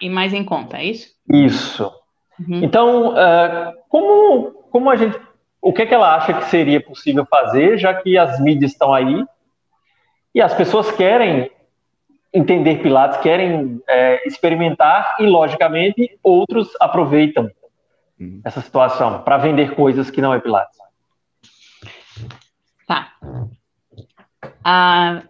E 0.00 0.08
mais 0.08 0.32
em 0.32 0.44
conta, 0.44 0.76
é 0.76 0.84
isso? 0.84 1.16
Isso. 1.28 1.92
Uhum. 2.38 2.62
Então, 2.62 3.08
uh, 3.08 3.72
como, 3.88 4.52
como 4.70 4.88
a 4.88 4.94
gente 4.94 5.29
o 5.62 5.72
que, 5.72 5.82
é 5.82 5.86
que 5.86 5.94
ela 5.94 6.14
acha 6.14 6.32
que 6.32 6.44
seria 6.46 6.80
possível 6.80 7.26
fazer, 7.26 7.78
já 7.78 7.94
que 7.94 8.16
as 8.16 8.40
mídias 8.40 8.72
estão 8.72 8.94
aí 8.94 9.24
e 10.34 10.40
as 10.40 10.54
pessoas 10.54 10.90
querem 10.92 11.50
entender 12.32 12.82
Pilates, 12.82 13.18
querem 13.20 13.82
é, 13.88 14.26
experimentar 14.26 15.16
e, 15.18 15.26
logicamente, 15.26 16.18
outros 16.22 16.68
aproveitam 16.80 17.50
uhum. 18.18 18.40
essa 18.44 18.60
situação 18.60 19.22
para 19.22 19.38
vender 19.38 19.74
coisas 19.74 20.10
que 20.10 20.20
não 20.20 20.32
é 20.32 20.40
Pilates. 20.40 20.78
Tá. 22.86 23.12
Uh, 24.64 25.22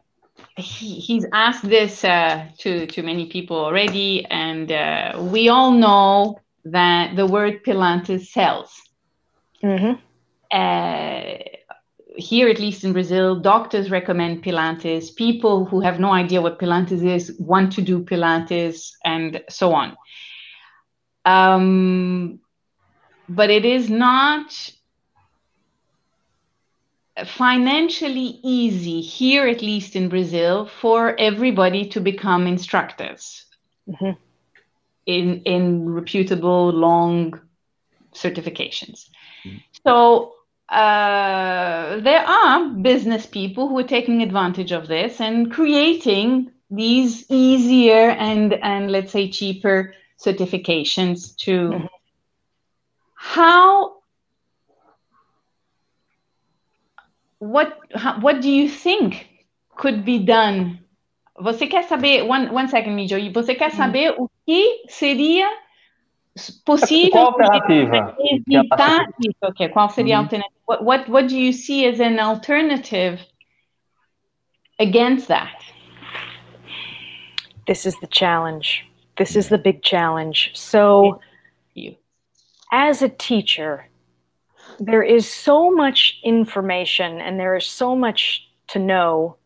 he, 0.57 1.01
he's 1.01 1.27
asked 1.33 1.69
this 1.69 2.05
uh, 2.05 2.47
to, 2.59 2.87
to 2.87 3.03
many 3.03 3.27
people 3.27 3.57
already, 3.57 4.27
and 4.31 4.71
uh, 4.71 5.21
we 5.33 5.49
all 5.49 5.73
know 5.73 6.39
that 6.65 7.17
the 7.17 7.27
word 7.27 7.63
Pilates 7.65 8.31
sells. 8.31 8.71
Mm-hmm. 9.63 9.95
Uh, 10.53 11.39
here, 12.17 12.49
at 12.49 12.59
least 12.59 12.85
in 12.85 12.93
Brazil, 12.93 13.37
doctors 13.37 13.91
recommend 13.91 14.43
Pilates. 14.43 15.15
People 15.15 15.65
who 15.65 15.81
have 15.81 16.01
no 16.01 16.13
idea 16.13 16.43
what 16.43 16.59
Pilates 16.59 17.05
is 17.05 17.35
want 17.39 17.73
to 17.73 17.83
do 17.83 18.03
Pilates, 18.03 18.93
and 19.05 19.43
so 19.49 19.73
on. 19.73 19.97
Um, 21.25 22.41
but 23.29 23.51
it 23.51 23.65
is 23.65 23.89
not 23.89 24.71
financially 27.25 28.41
easy 28.43 29.01
here, 29.01 29.47
at 29.47 29.63
least 29.63 29.95
in 29.95 30.09
Brazil, 30.09 30.67
for 30.67 31.19
everybody 31.19 31.87
to 31.89 32.01
become 32.01 32.47
instructors 32.47 33.45
mm-hmm. 33.89 34.13
in 35.07 35.43
in 35.43 35.89
reputable 35.91 36.71
long 36.71 37.41
certifications. 38.15 39.09
Mm-hmm. 39.45 39.59
So 39.87 40.35
uh, 40.71 41.99
there 42.01 42.25
are 42.25 42.69
business 42.69 43.27
people 43.27 43.69
who 43.69 43.79
are 43.79 43.87
taking 43.89 44.23
advantage 44.23 44.71
of 44.71 44.87
this 44.87 45.21
and 45.21 45.51
creating 45.51 46.51
these 46.71 47.29
easier 47.29 48.11
and 48.11 48.55
and 48.55 48.93
let's 48.93 49.11
say 49.11 49.29
cheaper 49.29 49.93
certifications 50.19 51.37
to 51.37 51.71
mm-hmm. 51.71 51.87
how 53.15 53.97
what 57.39 57.79
how, 57.97 58.21
what 58.21 58.41
do 58.41 58.49
you 58.49 58.69
think 58.69 59.29
could 59.75 60.05
be 60.05 60.21
done 60.21 60.79
você 61.41 61.69
quer 61.69 61.83
saber 61.89 62.25
one 62.25 62.53
one 62.53 62.69
second 62.69 62.95
Mijo, 62.95 63.19
você 63.33 63.57
quer 63.57 63.71
mm-hmm. 63.71 63.77
saber 63.77 64.15
o 64.19 64.31
que 64.47 64.85
seria 64.89 65.49
possível 66.65 67.11
qual 67.11 67.27
alternativa 67.27 68.17
evitar 68.19 69.07
isso 69.21 69.45
okay 69.45 69.69
qual 69.69 69.89
seria 69.89 70.17
a 70.17 70.21
alternativa 70.21 70.61
what, 70.71 70.85
what, 70.85 71.09
what 71.09 71.27
do 71.27 71.37
you 71.37 71.53
see 71.53 71.85
as 71.85 71.99
an 71.99 72.21
alternative 72.21 73.19
against 74.79 75.27
that? 75.27 75.65
This 77.67 77.85
is 77.85 77.97
the 78.01 78.07
challenge. 78.07 78.85
This 79.19 79.35
is 79.35 79.49
the 79.49 79.59
big 79.59 79.83
challenge. 79.83 80.53
So, 80.55 81.21
you. 81.75 81.97
as 82.71 83.03
a 83.03 83.09
teacher, 83.09 83.89
there 84.79 85.03
is 85.03 85.29
so 85.29 85.73
much 85.73 86.21
information 86.23 87.21
and 87.21 87.41
there 87.41 87.57
is 87.57 87.67
so 87.67 87.97
much 87.97 88.49
to 88.69 88.79
know 88.79 89.37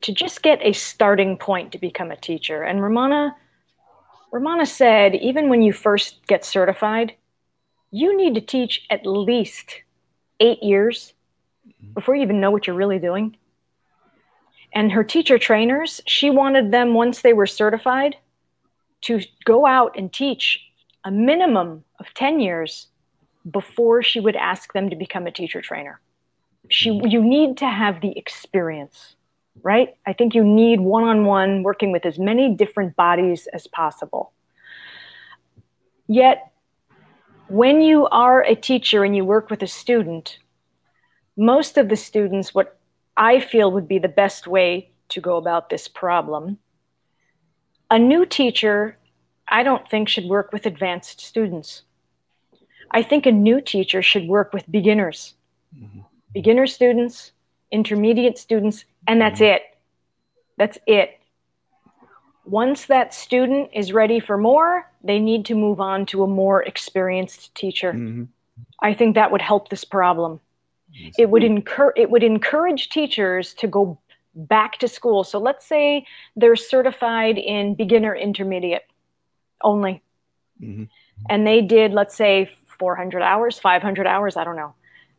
to 0.00 0.12
just 0.12 0.42
get 0.42 0.58
a 0.62 0.72
starting 0.72 1.38
point 1.38 1.70
to 1.70 1.78
become 1.78 2.10
a 2.10 2.16
teacher. 2.16 2.64
And 2.64 2.80
Ramana, 2.80 3.34
Ramana 4.32 4.66
said, 4.66 5.14
even 5.14 5.48
when 5.48 5.62
you 5.62 5.72
first 5.72 6.26
get 6.26 6.44
certified, 6.44 7.14
you 7.90 8.16
need 8.16 8.34
to 8.34 8.40
teach 8.40 8.86
at 8.88 9.04
least 9.04 9.82
eight 10.40 10.62
years 10.62 11.12
before 11.94 12.16
you 12.16 12.22
even 12.22 12.40
know 12.40 12.50
what 12.50 12.66
you're 12.66 12.76
really 12.76 12.98
doing. 12.98 13.36
And 14.74 14.90
her 14.92 15.04
teacher 15.04 15.38
trainers, 15.38 16.00
she 16.06 16.30
wanted 16.30 16.70
them 16.70 16.94
once 16.94 17.20
they 17.20 17.34
were 17.34 17.46
certified 17.46 18.16
to 19.02 19.20
go 19.44 19.66
out 19.66 19.98
and 19.98 20.10
teach 20.12 20.60
a 21.04 21.10
minimum 21.10 21.84
of 21.98 22.06
10 22.14 22.40
years 22.40 22.88
before 23.50 24.02
she 24.02 24.20
would 24.20 24.36
ask 24.36 24.72
them 24.72 24.88
to 24.88 24.96
become 24.96 25.26
a 25.26 25.32
teacher 25.32 25.60
trainer. 25.60 26.00
She, 26.70 27.00
you 27.04 27.22
need 27.22 27.58
to 27.58 27.66
have 27.66 28.00
the 28.00 28.16
experience, 28.16 29.16
right? 29.62 29.96
I 30.06 30.12
think 30.12 30.34
you 30.34 30.44
need 30.44 30.80
one 30.80 31.04
on 31.04 31.24
one 31.24 31.62
working 31.62 31.92
with 31.92 32.06
as 32.06 32.18
many 32.18 32.54
different 32.54 32.96
bodies 32.96 33.46
as 33.52 33.66
possible. 33.66 34.32
Yet, 36.08 36.50
when 37.48 37.82
you 37.82 38.06
are 38.06 38.42
a 38.42 38.54
teacher 38.54 39.04
and 39.04 39.14
you 39.14 39.24
work 39.24 39.50
with 39.50 39.62
a 39.62 39.66
student, 39.66 40.38
most 41.36 41.76
of 41.76 41.88
the 41.88 41.96
students, 41.96 42.54
what 42.54 42.78
I 43.16 43.40
feel 43.40 43.70
would 43.72 43.88
be 43.88 43.98
the 43.98 44.08
best 44.08 44.46
way 44.46 44.90
to 45.10 45.20
go 45.20 45.36
about 45.36 45.68
this 45.68 45.88
problem, 45.88 46.58
a 47.90 47.98
new 47.98 48.24
teacher, 48.24 48.96
I 49.48 49.62
don't 49.62 49.88
think, 49.88 50.08
should 50.08 50.24
work 50.24 50.52
with 50.52 50.64
advanced 50.64 51.20
students. 51.20 51.82
I 52.90 53.02
think 53.02 53.26
a 53.26 53.32
new 53.32 53.60
teacher 53.60 54.02
should 54.02 54.28
work 54.28 54.52
with 54.52 54.70
beginners, 54.70 55.34
mm-hmm. 55.76 56.00
beginner 56.32 56.66
students, 56.66 57.32
intermediate 57.70 58.38
students, 58.38 58.84
and 59.06 59.20
that's 59.20 59.40
mm-hmm. 59.40 59.54
it. 59.54 59.62
That's 60.58 60.78
it. 60.86 61.18
Once 62.44 62.86
that 62.86 63.14
student 63.14 63.70
is 63.72 63.92
ready 63.92 64.20
for 64.20 64.36
more, 64.36 64.90
they 65.04 65.18
need 65.18 65.44
to 65.46 65.54
move 65.54 65.80
on 65.80 66.06
to 66.06 66.22
a 66.22 66.26
more 66.26 66.62
experienced 66.62 67.54
teacher. 67.54 67.92
Mm-hmm. 67.92 68.24
I 68.80 68.94
think 68.94 69.14
that 69.14 69.30
would 69.30 69.42
help 69.42 69.68
this 69.68 69.84
problem. 69.84 70.40
Yes. 70.92 71.14
It 71.18 71.30
would 71.30 71.44
encourage 71.44 71.94
it 71.96 72.10
would 72.10 72.22
encourage 72.22 72.90
teachers 72.90 73.54
to 73.54 73.66
go 73.66 73.98
back 74.34 74.78
to 74.78 74.88
school. 74.88 75.24
So 75.24 75.38
let's 75.38 75.64
say 75.66 76.06
they're 76.36 76.56
certified 76.56 77.38
in 77.38 77.74
beginner 77.74 78.14
intermediate 78.14 78.86
only. 79.62 80.02
Mm-hmm. 80.60 80.84
And 81.30 81.46
they 81.46 81.62
did 81.62 81.92
let's 81.92 82.14
say 82.14 82.50
400 82.78 83.22
hours, 83.22 83.58
500 83.58 84.06
hours, 84.06 84.36
I 84.36 84.44
don't 84.44 84.56
know. 84.56 84.74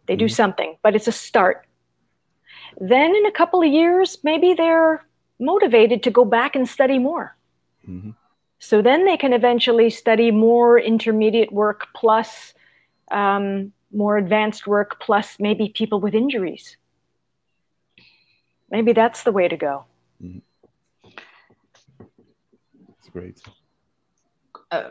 They 0.06 0.16
do 0.16 0.26
mm-hmm. 0.26 0.34
something, 0.34 0.78
but 0.84 0.96
it's 0.96 1.08
a 1.08 1.12
start. 1.12 1.66
Then 2.80 3.16
in 3.16 3.26
a 3.26 3.32
couple 3.32 3.62
of 3.62 3.72
years, 3.72 4.18
maybe 4.24 4.54
they're 4.54 5.06
motivated 5.40 6.04
to 6.04 6.12
go 6.12 6.26
back 6.26 6.56
and 6.56 6.68
study 6.68 7.00
more. 7.00 7.36
Mm-hmm. 7.88 8.12
So 8.60 8.82
then 8.82 9.06
they 9.06 9.18
can 9.18 9.34
eventually 9.34 9.90
study 9.90 10.32
more 10.32 10.80
intermediate 10.80 11.52
work 11.52 11.88
plus 11.94 12.54
um, 13.12 13.74
more 13.92 14.18
advanced 14.18 14.66
work 14.66 15.00
plus 15.00 15.38
maybe 15.40 15.70
people 15.70 16.00
with 16.00 16.16
injuries. 16.16 16.78
Maybe 18.72 18.94
that's 18.94 19.24
the 19.24 19.32
way 19.32 19.48
to 19.48 19.58
go. 19.58 19.86
Mm-hmm. 20.24 21.10
That's 22.88 23.10
great. 23.12 23.42
Uh, 24.72 24.90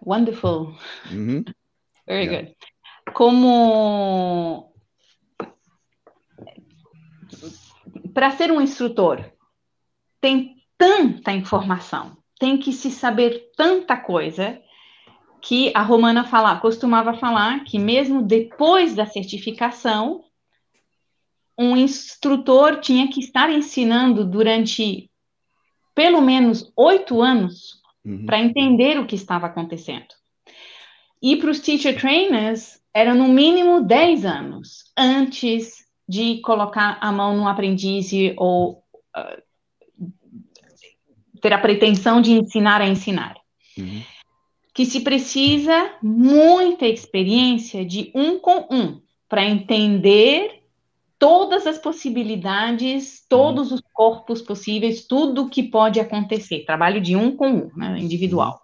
wonderful. 0.00 0.76
Mm-hmm. 1.04 1.50
Very 2.06 2.24
yeah. 2.24 2.30
good. 2.30 2.54
Como 3.14 4.73
para 8.12 8.30
ser 8.30 8.50
um 8.50 8.60
instrutor, 8.60 9.24
tem 10.20 10.56
tanta 10.78 11.32
informação, 11.32 12.16
tem 12.38 12.56
que 12.56 12.72
se 12.72 12.90
saber 12.90 13.50
tanta 13.56 13.96
coisa 13.96 14.60
que 15.40 15.70
a 15.74 15.82
Romana 15.82 16.24
fala, 16.24 16.58
costumava 16.58 17.14
falar 17.14 17.64
que 17.64 17.78
mesmo 17.78 18.22
depois 18.22 18.94
da 18.94 19.04
certificação, 19.04 20.24
um 21.58 21.76
instrutor 21.76 22.80
tinha 22.80 23.08
que 23.08 23.20
estar 23.20 23.50
ensinando 23.50 24.24
durante 24.24 25.10
pelo 25.94 26.20
menos 26.20 26.72
oito 26.76 27.20
anos 27.20 27.80
uhum. 28.04 28.26
para 28.26 28.40
entender 28.40 28.98
o 28.98 29.06
que 29.06 29.14
estava 29.14 29.46
acontecendo. 29.46 30.06
E 31.22 31.36
para 31.36 31.50
os 31.50 31.60
teacher 31.60 31.98
trainers, 31.98 32.80
era 32.92 33.14
no 33.14 33.28
mínimo 33.28 33.82
dez 33.82 34.24
anos 34.24 34.92
antes 34.96 35.83
de 36.08 36.40
colocar 36.40 36.98
a 37.00 37.10
mão 37.10 37.36
no 37.36 37.48
aprendiz 37.48 38.10
ou 38.36 38.82
uh, 39.16 39.42
ter 41.40 41.52
a 41.52 41.58
pretensão 41.58 42.20
de 42.20 42.32
ensinar 42.32 42.80
a 42.80 42.88
ensinar. 42.88 43.36
Uhum. 43.76 44.02
Que 44.72 44.84
se 44.84 45.00
precisa 45.00 45.92
muita 46.02 46.86
experiência 46.86 47.84
de 47.84 48.10
um 48.14 48.38
com 48.38 48.66
um 48.70 49.00
para 49.28 49.44
entender 49.44 50.62
todas 51.18 51.66
as 51.66 51.78
possibilidades, 51.78 53.24
todos 53.28 53.72
os 53.72 53.80
corpos 53.92 54.42
possíveis, 54.42 55.06
tudo 55.06 55.48
que 55.48 55.62
pode 55.62 55.98
acontecer. 55.98 56.64
Trabalho 56.66 57.00
de 57.00 57.16
um 57.16 57.34
com 57.34 57.48
um, 57.48 57.70
né, 57.76 57.98
individual. 57.98 58.60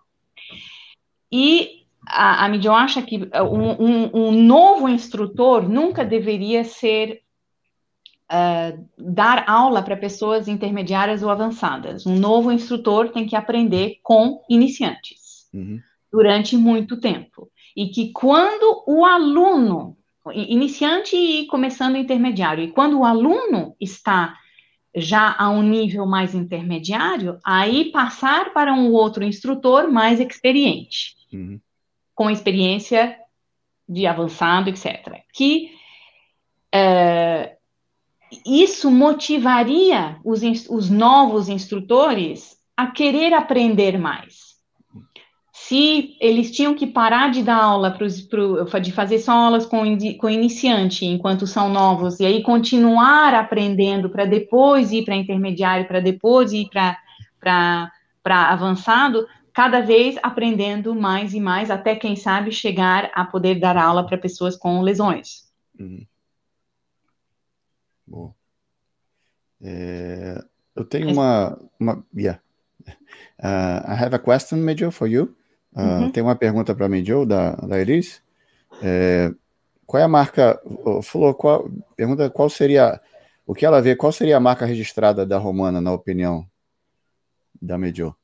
E 1.33 1.85
a, 2.07 2.45
a 2.45 2.49
Midian 2.49 2.73
acha 2.73 3.03
que 3.03 3.17
um, 3.17 3.71
um, 3.83 4.11
um, 4.13 4.33
novo 4.33 4.89
instrutor 4.89 5.69
nunca 5.69 6.05
deveria 6.05 6.65
ser 6.65 7.23
uh, 8.31 8.87
dar 8.97 9.45
aula 9.49 9.83
para 9.83 9.97
pessoas 9.97 10.49
intermediárias 10.49 11.23
ou 11.23 11.31
avançadas. 11.31 12.07
Um 12.07 12.17
novo 12.17 12.53
instrutor 12.53 13.11
tem 13.11 13.27
que 13.27 13.37
aprender 13.37 13.99
com 14.03 14.41
iniciantes 14.49 15.49
uhum. 15.53 15.81
durante 16.13 16.57
muito 16.57 17.01
tempo. 17.01 17.51
E 17.77 17.89
que 17.89 18.13
quando 18.13 18.85
o 18.87 19.05
aluno, 19.05 19.97
iniciante 20.33 21.17
e 21.17 21.47
começando 21.47 21.97
intermediário, 21.97 22.65
e 22.65 22.73
quando 22.73 22.99
o 22.99 23.05
aluno 23.05 23.75
está 23.81 24.37
já 24.95 25.37
a 25.39 25.49
um 25.51 25.63
nível 25.63 26.05
mais 26.05 26.35
intermediário, 26.35 27.39
aí 27.45 27.93
passar 27.93 28.53
para 28.53 28.73
um 28.73 28.93
outro 28.93 29.23
instrutor 29.23 29.91
mais 29.91 30.19
experiente, 30.19 31.15
uhum. 31.33 31.61
com 32.15 32.29
experiência 32.29 33.17
de 33.89 34.07
avançado, 34.07 34.69
etc. 34.69 35.23
Que 35.33 35.71
uh, 36.75 37.60
isso 38.47 38.91
motivaria 38.91 40.19
os, 40.25 40.43
os 40.69 40.89
novos 40.89 41.49
instrutores 41.49 42.57
a 42.77 42.87
querer 42.87 43.33
aprender 43.35 43.99
mais. 43.99 44.51
Se 45.53 46.17
eles 46.21 46.51
tinham 46.51 46.75
que 46.75 46.87
parar 46.87 47.31
de 47.31 47.43
dar 47.43 47.63
aula, 47.63 47.91
pros, 47.91 48.21
pro, 48.23 48.65
de 48.81 48.91
fazer 48.91 49.19
só 49.19 49.33
aulas 49.33 49.67
com, 49.67 49.83
com 50.19 50.31
iniciante 50.31 51.05
enquanto 51.05 51.47
são 51.47 51.69
novos, 51.69 52.19
e 52.19 52.27
aí 52.27 52.43
continuar 52.43 53.35
aprendendo 53.35 54.09
para 54.11 54.25
depois 54.25 54.91
ir 54.91 55.05
para 55.05 55.15
intermediário, 55.15 55.87
para 55.87 56.01
depois 56.01 56.53
ir 56.53 56.69
para 56.71 57.93
avançado, 58.25 59.27
cada 59.53 59.81
vez 59.81 60.17
aprendendo 60.23 60.95
mais 60.95 61.35
e 61.35 61.41
mais, 61.41 61.71
até 61.71 61.95
quem 61.95 62.17
sabe 62.17 62.51
chegar 62.51 63.11
a 63.15 63.25
poder 63.25 63.61
dar 63.61 63.77
aula 63.77 64.07
para 64.07 64.17
pessoas 64.17 64.57
com 64.57 64.81
lesões. 64.81 65.45
Uhum. 65.79 66.05
Bom. 68.11 68.35
É, 69.63 70.43
eu 70.75 70.85
tenho 70.85 71.13
uma, 71.13 71.57
uma 71.79 72.05
yeah. 72.15 72.41
Uh, 73.39 73.87
I 73.87 73.95
have 74.03 74.15
a 74.15 74.19
question, 74.19 74.59
Mejo, 74.59 74.91
for 74.91 75.07
you. 75.07 75.35
Uh, 75.73 75.81
uhum. 75.81 76.11
Tem 76.11 76.23
uma 76.23 76.35
pergunta 76.35 76.75
para 76.75 76.89
Mejo, 76.89 77.25
da, 77.25 77.53
da 77.53 77.81
Iris. 77.81 78.21
É, 78.83 79.33
qual 79.87 80.01
é 80.01 80.05
a 80.05 80.09
marca, 80.09 80.61
falou, 81.03 81.35
qual, 81.35 81.71
pergunta 81.97 82.29
qual 82.31 82.51
seria, 82.51 83.01
o 83.47 83.55
que 83.55 83.65
ela 83.65 83.81
vê, 83.81 83.95
qual 83.95 84.11
seria 84.11 84.37
a 84.37 84.41
marca 84.41 84.67
registrada 84.67 85.25
da 85.25 85.39
Romana, 85.39 85.81
na 85.81 85.93
opinião 85.93 86.47
da 87.61 87.79
Mejo? 87.79 88.15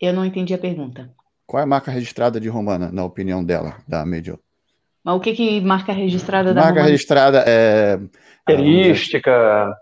Eu 0.00 0.12
não 0.12 0.24
entendi 0.24 0.54
a 0.54 0.58
pergunta. 0.58 1.10
Qual 1.46 1.60
é 1.60 1.64
a 1.64 1.66
marca 1.66 1.90
registrada 1.90 2.38
de 2.38 2.48
Romana, 2.48 2.92
na 2.92 3.04
opinião 3.04 3.42
dela, 3.42 3.78
da 3.88 4.04
Mejo? 4.04 4.38
Mas 5.08 5.16
o 5.16 5.20
que 5.20 5.32
que 5.32 5.60
marca 5.62 5.90
registrada 5.90 6.52
da 6.52 6.60
Marca 6.60 6.82
registrada 6.82 7.42
é... 7.46 7.98
Característica... 8.46 9.74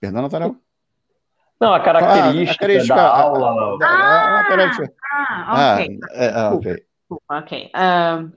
Perdão, 0.00 0.22
Nathaniel? 0.22 0.56
Não, 1.60 1.74
a 1.74 1.80
característica, 1.80 2.14
ah, 2.16 2.30
a 2.30 2.32
característica 2.32 2.94
da 2.94 3.16
aula. 3.18 3.78
Ah, 3.82 4.40
ah, 4.40 4.44
característica. 4.44 4.94
ah 5.46 5.74
ok. 5.74 5.98
Ah, 6.34 6.54
ok. 6.54 6.84
Ok. 7.28 7.70
Um, 7.76 8.32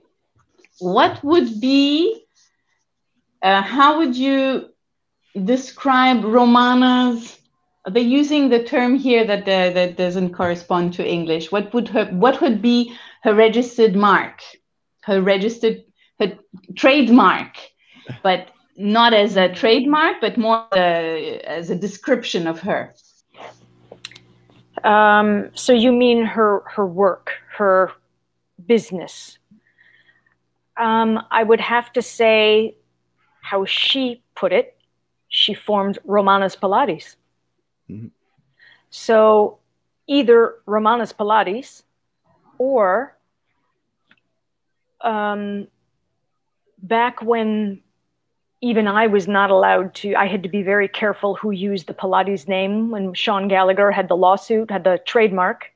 what 0.78 1.24
would 1.24 1.58
be... 1.58 2.26
Uh, 3.42 3.62
how 3.62 3.96
would 3.96 4.14
you 4.14 4.68
describe 5.34 6.22
Romana's 6.22 7.38
they're 7.90 8.02
using 8.02 8.50
the 8.50 8.62
term 8.62 8.98
here 8.98 9.24
that 9.24 9.48
uh, 9.48 9.70
that 9.72 9.96
doesn't 9.96 10.34
correspond 10.34 10.92
to 10.94 11.06
English. 11.06 11.52
What 11.52 11.72
would 11.72 11.88
her 11.88 12.06
what 12.06 12.42
would 12.42 12.60
be 12.60 12.92
her 13.22 13.32
registered 13.32 13.94
mark? 13.94 14.42
Her 15.06 15.22
registered 15.22 15.84
her 16.20 16.32
trademark, 16.74 17.56
but 18.22 18.48
not 18.76 19.14
as 19.14 19.36
a 19.36 19.48
trademark, 19.54 20.20
but 20.20 20.36
more 20.36 20.66
a, 20.74 21.40
as 21.46 21.70
a 21.70 21.76
description 21.76 22.46
of 22.46 22.60
her. 22.60 22.94
Um, 24.84 25.50
so 25.54 25.72
you 25.72 25.92
mean 25.92 26.24
her 26.24 26.62
her 26.66 26.86
work, 26.86 27.32
her 27.56 27.92
business? 28.66 29.38
Um, 30.76 31.22
I 31.30 31.42
would 31.42 31.60
have 31.60 31.92
to 31.94 32.02
say 32.02 32.76
how 33.40 33.64
she 33.64 34.22
put 34.34 34.52
it. 34.52 34.76
She 35.28 35.54
formed 35.54 35.98
Romanas 36.04 36.56
Pilates. 36.56 37.16
Mm-hmm. 37.88 38.08
So 38.90 39.58
either 40.06 40.56
Romanas 40.66 41.12
Pilates 41.12 41.82
or 42.58 43.15
um, 45.00 45.68
back 46.78 47.22
when 47.22 47.82
even 48.62 48.88
I 48.88 49.06
was 49.06 49.28
not 49.28 49.50
allowed 49.50 49.94
to, 49.96 50.14
I 50.14 50.26
had 50.26 50.42
to 50.42 50.48
be 50.48 50.62
very 50.62 50.88
careful 50.88 51.34
who 51.34 51.50
used 51.50 51.86
the 51.86 51.94
Pilates 51.94 52.48
name 52.48 52.90
when 52.90 53.14
Sean 53.14 53.48
Gallagher 53.48 53.90
had 53.90 54.08
the 54.08 54.16
lawsuit, 54.16 54.70
had 54.70 54.84
the 54.84 55.00
trademark. 55.06 55.72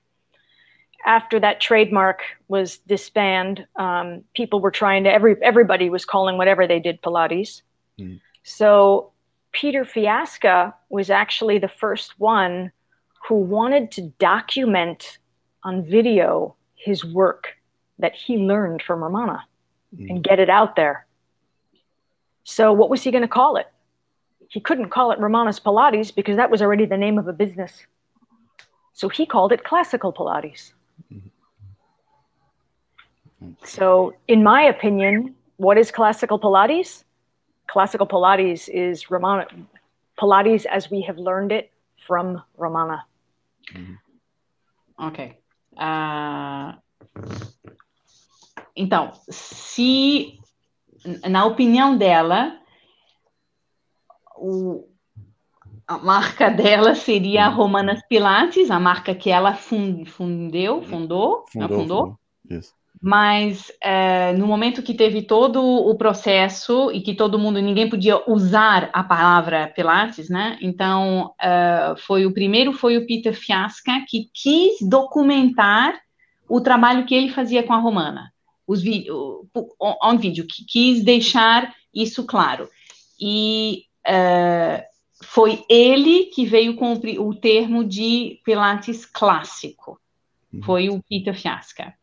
After 1.04 1.40
that 1.40 1.60
trademark 1.60 2.22
was 2.48 2.78
disbanded, 2.78 3.66
um, 3.76 4.24
people 4.34 4.60
were 4.60 4.70
trying 4.70 5.04
to, 5.04 5.12
every, 5.12 5.36
everybody 5.42 5.90
was 5.90 6.04
calling 6.04 6.36
whatever 6.36 6.66
they 6.66 6.80
did 6.80 7.00
Pilates. 7.02 7.62
Mm. 7.98 8.20
So 8.42 9.12
Peter 9.52 9.84
Fiasca 9.84 10.74
was 10.88 11.10
actually 11.10 11.58
the 11.58 11.68
first 11.68 12.18
one 12.18 12.72
who 13.28 13.36
wanted 13.36 13.90
to 13.92 14.02
document 14.18 15.18
on 15.62 15.84
video 15.84 16.54
his 16.74 17.04
work 17.04 17.59
that 18.00 18.14
he 18.14 18.38
learned 18.38 18.82
from 18.82 19.00
Ramana 19.00 19.42
mm. 19.96 20.10
and 20.10 20.22
get 20.22 20.38
it 20.38 20.50
out 20.50 20.76
there. 20.76 21.06
So, 22.44 22.72
what 22.72 22.90
was 22.90 23.02
he 23.02 23.10
going 23.10 23.22
to 23.22 23.28
call 23.28 23.56
it? 23.56 23.66
He 24.48 24.60
couldn't 24.60 24.90
call 24.90 25.12
it 25.12 25.20
Ramana's 25.20 25.60
Pilates 25.60 26.14
because 26.14 26.36
that 26.36 26.50
was 26.50 26.62
already 26.62 26.86
the 26.86 26.96
name 26.96 27.18
of 27.18 27.28
a 27.28 27.32
business. 27.32 27.86
So, 28.92 29.08
he 29.08 29.26
called 29.26 29.52
it 29.52 29.64
Classical 29.64 30.12
Pilates. 30.12 30.72
Mm-hmm. 31.12 31.28
So, 33.64 34.14
in 34.28 34.42
my 34.42 34.62
opinion, 34.62 35.34
what 35.56 35.78
is 35.78 35.90
classical 35.90 36.38
Pilates? 36.38 37.04
Classical 37.66 38.06
Pilates 38.06 38.68
is 38.68 39.04
Ramana, 39.04 39.46
Pilates 40.18 40.66
as 40.66 40.90
we 40.90 41.02
have 41.02 41.18
learned 41.18 41.52
it 41.52 41.70
from 42.06 42.42
Ramana. 42.58 43.02
Mm-hmm. 43.74 45.06
Okay. 45.06 45.38
Uh, 45.76 46.72
então, 48.76 49.12
se, 49.28 50.38
na 51.28 51.44
opinião 51.44 51.96
dela, 51.96 52.58
o, 54.36 54.84
a 55.86 55.98
marca 55.98 56.48
dela 56.50 56.94
seria 56.94 57.46
a 57.46 57.48
Romanas 57.48 58.00
Pilates, 58.08 58.70
a 58.70 58.78
marca 58.78 59.14
que 59.14 59.30
ela 59.30 59.54
fund, 59.54 60.06
fundeu, 60.06 60.82
fundou, 60.82 61.44
fundou, 61.52 61.68
fundou. 61.68 62.18
Isso. 62.48 62.72
Mas 63.02 63.72
é, 63.82 64.34
no 64.34 64.46
momento 64.46 64.82
que 64.82 64.92
teve 64.92 65.22
todo 65.22 65.62
o 65.62 65.94
processo 65.96 66.90
e 66.92 67.00
que 67.00 67.14
todo 67.14 67.38
mundo, 67.38 67.58
ninguém 67.58 67.88
podia 67.88 68.22
usar 68.30 68.90
a 68.92 69.02
palavra 69.02 69.72
Pilates, 69.74 70.28
né? 70.28 70.58
Então, 70.60 71.32
é, 71.40 71.94
foi 71.96 72.26
o 72.26 72.34
primeiro 72.34 72.74
foi 72.74 72.98
o 72.98 73.06
Peter 73.06 73.32
Fiasca 73.32 74.04
que 74.06 74.28
quis 74.34 74.86
documentar 74.86 75.94
o 76.46 76.60
trabalho 76.60 77.06
que 77.06 77.14
ele 77.14 77.30
fazia 77.30 77.62
com 77.62 77.72
a 77.72 77.78
Romana, 77.78 78.30
os 78.70 78.82
on 79.80 80.16
vídeo, 80.16 80.46
que 80.46 80.64
quis 80.64 81.02
deixar 81.02 81.74
isso 81.92 82.24
claro. 82.24 82.68
E 83.20 83.84
é, 84.06 84.86
foi 85.22 85.64
ele 85.68 86.26
que 86.26 86.44
veio 86.44 86.76
com 86.76 86.94
o, 86.94 87.28
o 87.28 87.34
termo 87.34 87.84
de 87.84 88.40
Pilates 88.44 89.04
clássico. 89.04 90.00
Uhum. 90.52 90.62
Foi 90.62 90.88
o 90.88 91.02
Peter 91.02 91.34
Fiasca. 91.34 91.94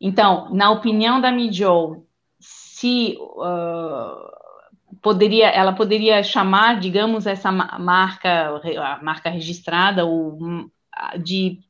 Então, 0.00 0.52
na 0.54 0.70
opinião 0.70 1.20
da 1.20 1.32
Mijou, 1.32 2.06
se 2.38 3.16
uh, 3.18 4.96
poderia, 5.00 5.48
ela 5.48 5.72
poderia 5.72 6.22
chamar, 6.22 6.78
digamos, 6.78 7.26
essa 7.26 7.50
marca, 7.50 8.60
a 8.78 9.02
marca 9.02 9.30
registrada, 9.30 10.04
o, 10.04 10.70
de 11.22 11.60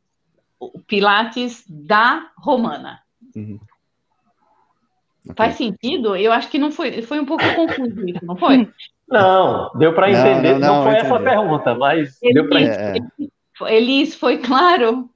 Pilates 0.86 1.64
da 1.68 2.30
Romana. 2.36 3.00
Uhum. 3.34 3.60
Okay. 5.26 5.34
Faz 5.36 5.56
sentido? 5.56 6.14
Eu 6.16 6.32
acho 6.32 6.48
que 6.48 6.58
não 6.58 6.70
foi, 6.70 7.02
foi 7.02 7.18
um 7.18 7.26
pouco 7.26 7.42
confuso 7.54 8.08
isso, 8.08 8.24
não 8.24 8.36
foi? 8.36 8.68
Não, 9.08 9.70
deu 9.78 9.94
para 9.94 10.10
entender. 10.10 10.54
Não, 10.54 10.58
não, 10.58 10.66
não, 10.66 10.74
não 10.78 10.82
foi 10.82 10.94
essa 10.94 11.14
a 11.14 11.22
pergunta, 11.22 11.74
mas 11.76 12.18
Elis, 12.20 12.34
deu 12.34 12.48
para 12.48 12.60
entender. 12.60 13.08
Elis, 13.68 14.16
foi 14.16 14.38
claro? 14.38 15.08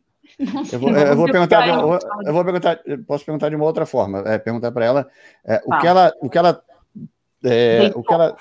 Eu 0.73 0.79
vou, 0.79 0.91
eu 0.91 1.17
vou 1.17 1.27
perguntar, 1.27 1.69
eu, 1.69 1.99
eu 2.25 2.33
vou 2.33 2.45
perguntar, 2.45 2.79
posso 3.05 3.25
perguntar 3.25 3.49
de 3.49 3.57
uma 3.57 3.65
outra 3.65 3.85
forma, 3.85 4.23
é, 4.27 4.39
perguntar 4.39 4.71
para 4.71 4.85
ela 4.85 5.09
é, 5.45 5.61
o, 5.67 5.77
que 5.77 5.87
ela, 5.89 6.13
o 6.21 6.31
que 6.31 6.39
ela, 6.39 6.63
é, 7.45 7.91
o 7.95 8.03
que 8.05 8.15
ela, 8.15 8.37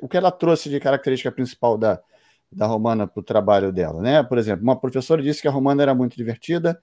o 0.00 0.08
que 0.08 0.16
ela 0.16 0.30
trouxe 0.30 0.70
de 0.70 0.78
característica 0.78 1.32
principal 1.32 1.76
da, 1.76 2.00
da 2.50 2.66
Romana 2.66 3.06
para 3.06 3.20
o 3.20 3.24
trabalho 3.24 3.72
dela, 3.72 4.00
né? 4.00 4.22
Por 4.22 4.38
exemplo, 4.38 4.62
uma 4.62 4.76
professora 4.76 5.20
disse 5.20 5.42
que 5.42 5.48
a 5.48 5.50
Romana 5.50 5.82
era 5.82 5.94
muito 5.94 6.16
divertida, 6.16 6.80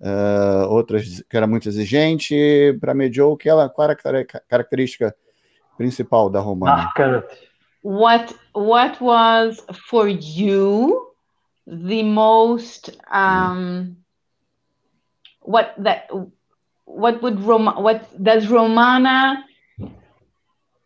uh, 0.00 0.68
outras 0.68 1.22
que 1.28 1.36
era 1.36 1.46
muito 1.46 1.68
exigente. 1.68 2.76
Para 2.80 2.94
Medjou, 2.94 3.36
que 3.36 3.48
ela, 3.48 3.68
qual 3.68 3.90
era 4.04 4.20
a 4.20 4.40
característica 4.40 5.14
principal 5.76 6.30
da 6.30 6.40
Romana? 6.40 6.92
What 7.82 8.34
What 8.52 9.00
was 9.00 9.64
for 9.88 10.08
you 10.08 11.06
the 11.66 12.02
most 12.02 12.90
um, 13.10 13.96
what 15.40 15.74
that 15.78 16.10
what 16.84 17.22
would 17.22 17.40
Roma, 17.40 17.80
what 17.80 18.22
does 18.22 18.48
Romana 18.48 19.44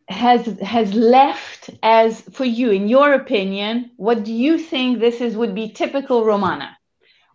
has 0.09 0.45
has 0.61 0.93
left 0.93 1.71
as 1.83 2.21
for 2.33 2.45
you 2.45 2.71
in 2.71 2.89
your 2.89 3.15
opinion 3.15 3.93
what 3.97 4.25
do 4.25 4.33
you 4.33 4.59
think 4.59 4.99
this 4.99 5.21
is 5.21 5.37
would 5.37 5.55
be 5.55 5.71
typical 5.71 6.25
Romana 6.25 6.77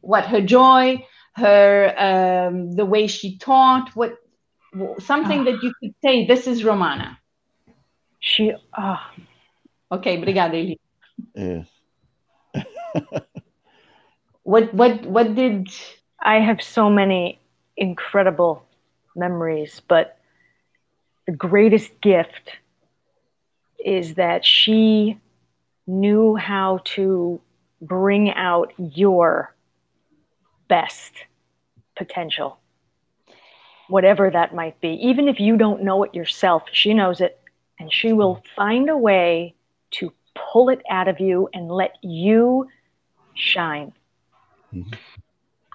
what 0.02 0.26
her 0.26 0.42
joy 0.42 1.02
her 1.36 1.94
um, 1.98 2.72
the 2.74 2.86
way 2.86 3.08
she 3.08 3.38
taught 3.38 3.90
what 3.96 4.18
something 5.00 5.46
that 5.46 5.62
you 5.64 5.74
could 5.80 5.94
say 6.04 6.26
this 6.26 6.48
is 6.48 6.64
Romana 6.64 7.18
she 8.20 8.54
uh, 8.74 8.98
okay 9.92 10.18
obrigada 10.18 10.56
Eli. 10.56 10.76
Yes. 11.36 11.68
what 14.44 14.74
what 14.74 15.06
what 15.06 15.36
did 15.36 15.70
I 16.20 16.40
have 16.40 16.62
so 16.62 16.90
many 16.90 17.40
incredible 17.78 18.66
memories, 19.16 19.82
but 19.88 20.18
the 21.28 21.34
greatest 21.34 22.00
gift 22.02 22.52
is 23.84 24.16
that 24.16 24.46
she 24.46 25.20
knew 25.88 26.36
how 26.36 26.80
to 26.84 27.42
bring 27.82 28.32
out 28.32 28.74
your 28.78 29.55
best 30.68 31.14
potential, 31.96 32.60
whatever 33.88 34.30
that 34.30 34.54
might 34.54 34.80
be. 34.82 35.00
Even 35.02 35.28
if 35.28 35.40
you 35.40 35.58
don't 35.58 35.84
know 35.84 36.04
it 36.04 36.14
yourself, 36.14 36.64
she 36.72 36.94
knows 36.94 37.22
it, 37.22 37.40
and 37.80 37.92
she 37.92 38.14
will 38.14 38.42
find 38.56 38.90
a 38.90 38.98
way 38.98 39.56
to 39.92 40.12
pull 40.34 40.70
it 40.70 40.82
out 40.90 41.08
of 41.08 41.20
you 41.20 41.50
and 41.54 41.70
let 41.70 41.94
you 42.02 42.68
shine. 43.34 43.94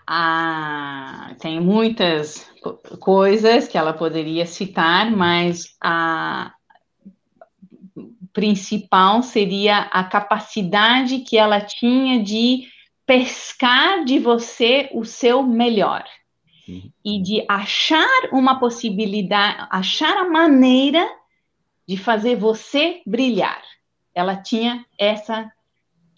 Ah, 0.07 1.35
tem 1.39 1.61
muitas 1.61 2.51
coisas 2.99 3.69
que 3.69 3.79
ela 3.79 3.93
poderia 3.93 4.45
citar, 4.45 5.11
mas 5.11 5.77
a 5.81 6.53
principal 8.33 9.23
seria 9.23 9.83
a 9.83 10.05
capacidade 10.05 11.21
que 11.21 11.37
ela 11.37 11.61
tinha 11.61 12.23
de 12.23 12.69
pescar 13.11 14.05
de 14.05 14.21
você 14.21 14.89
o 14.93 15.05
seu 15.05 15.43
melhor 15.43 16.05
uhum. 16.69 16.93
e 17.05 17.21
de 17.21 17.45
achar 17.49 18.07
uma 18.31 18.61
possibilidade, 18.61 19.67
achar 19.69 20.17
a 20.17 20.31
maneira 20.31 21.11
de 21.89 21.97
fazer 21.97 22.37
você 22.37 23.03
brilhar. 23.05 23.61
Ela 24.15 24.37
tinha 24.37 24.87
essa 24.97 25.51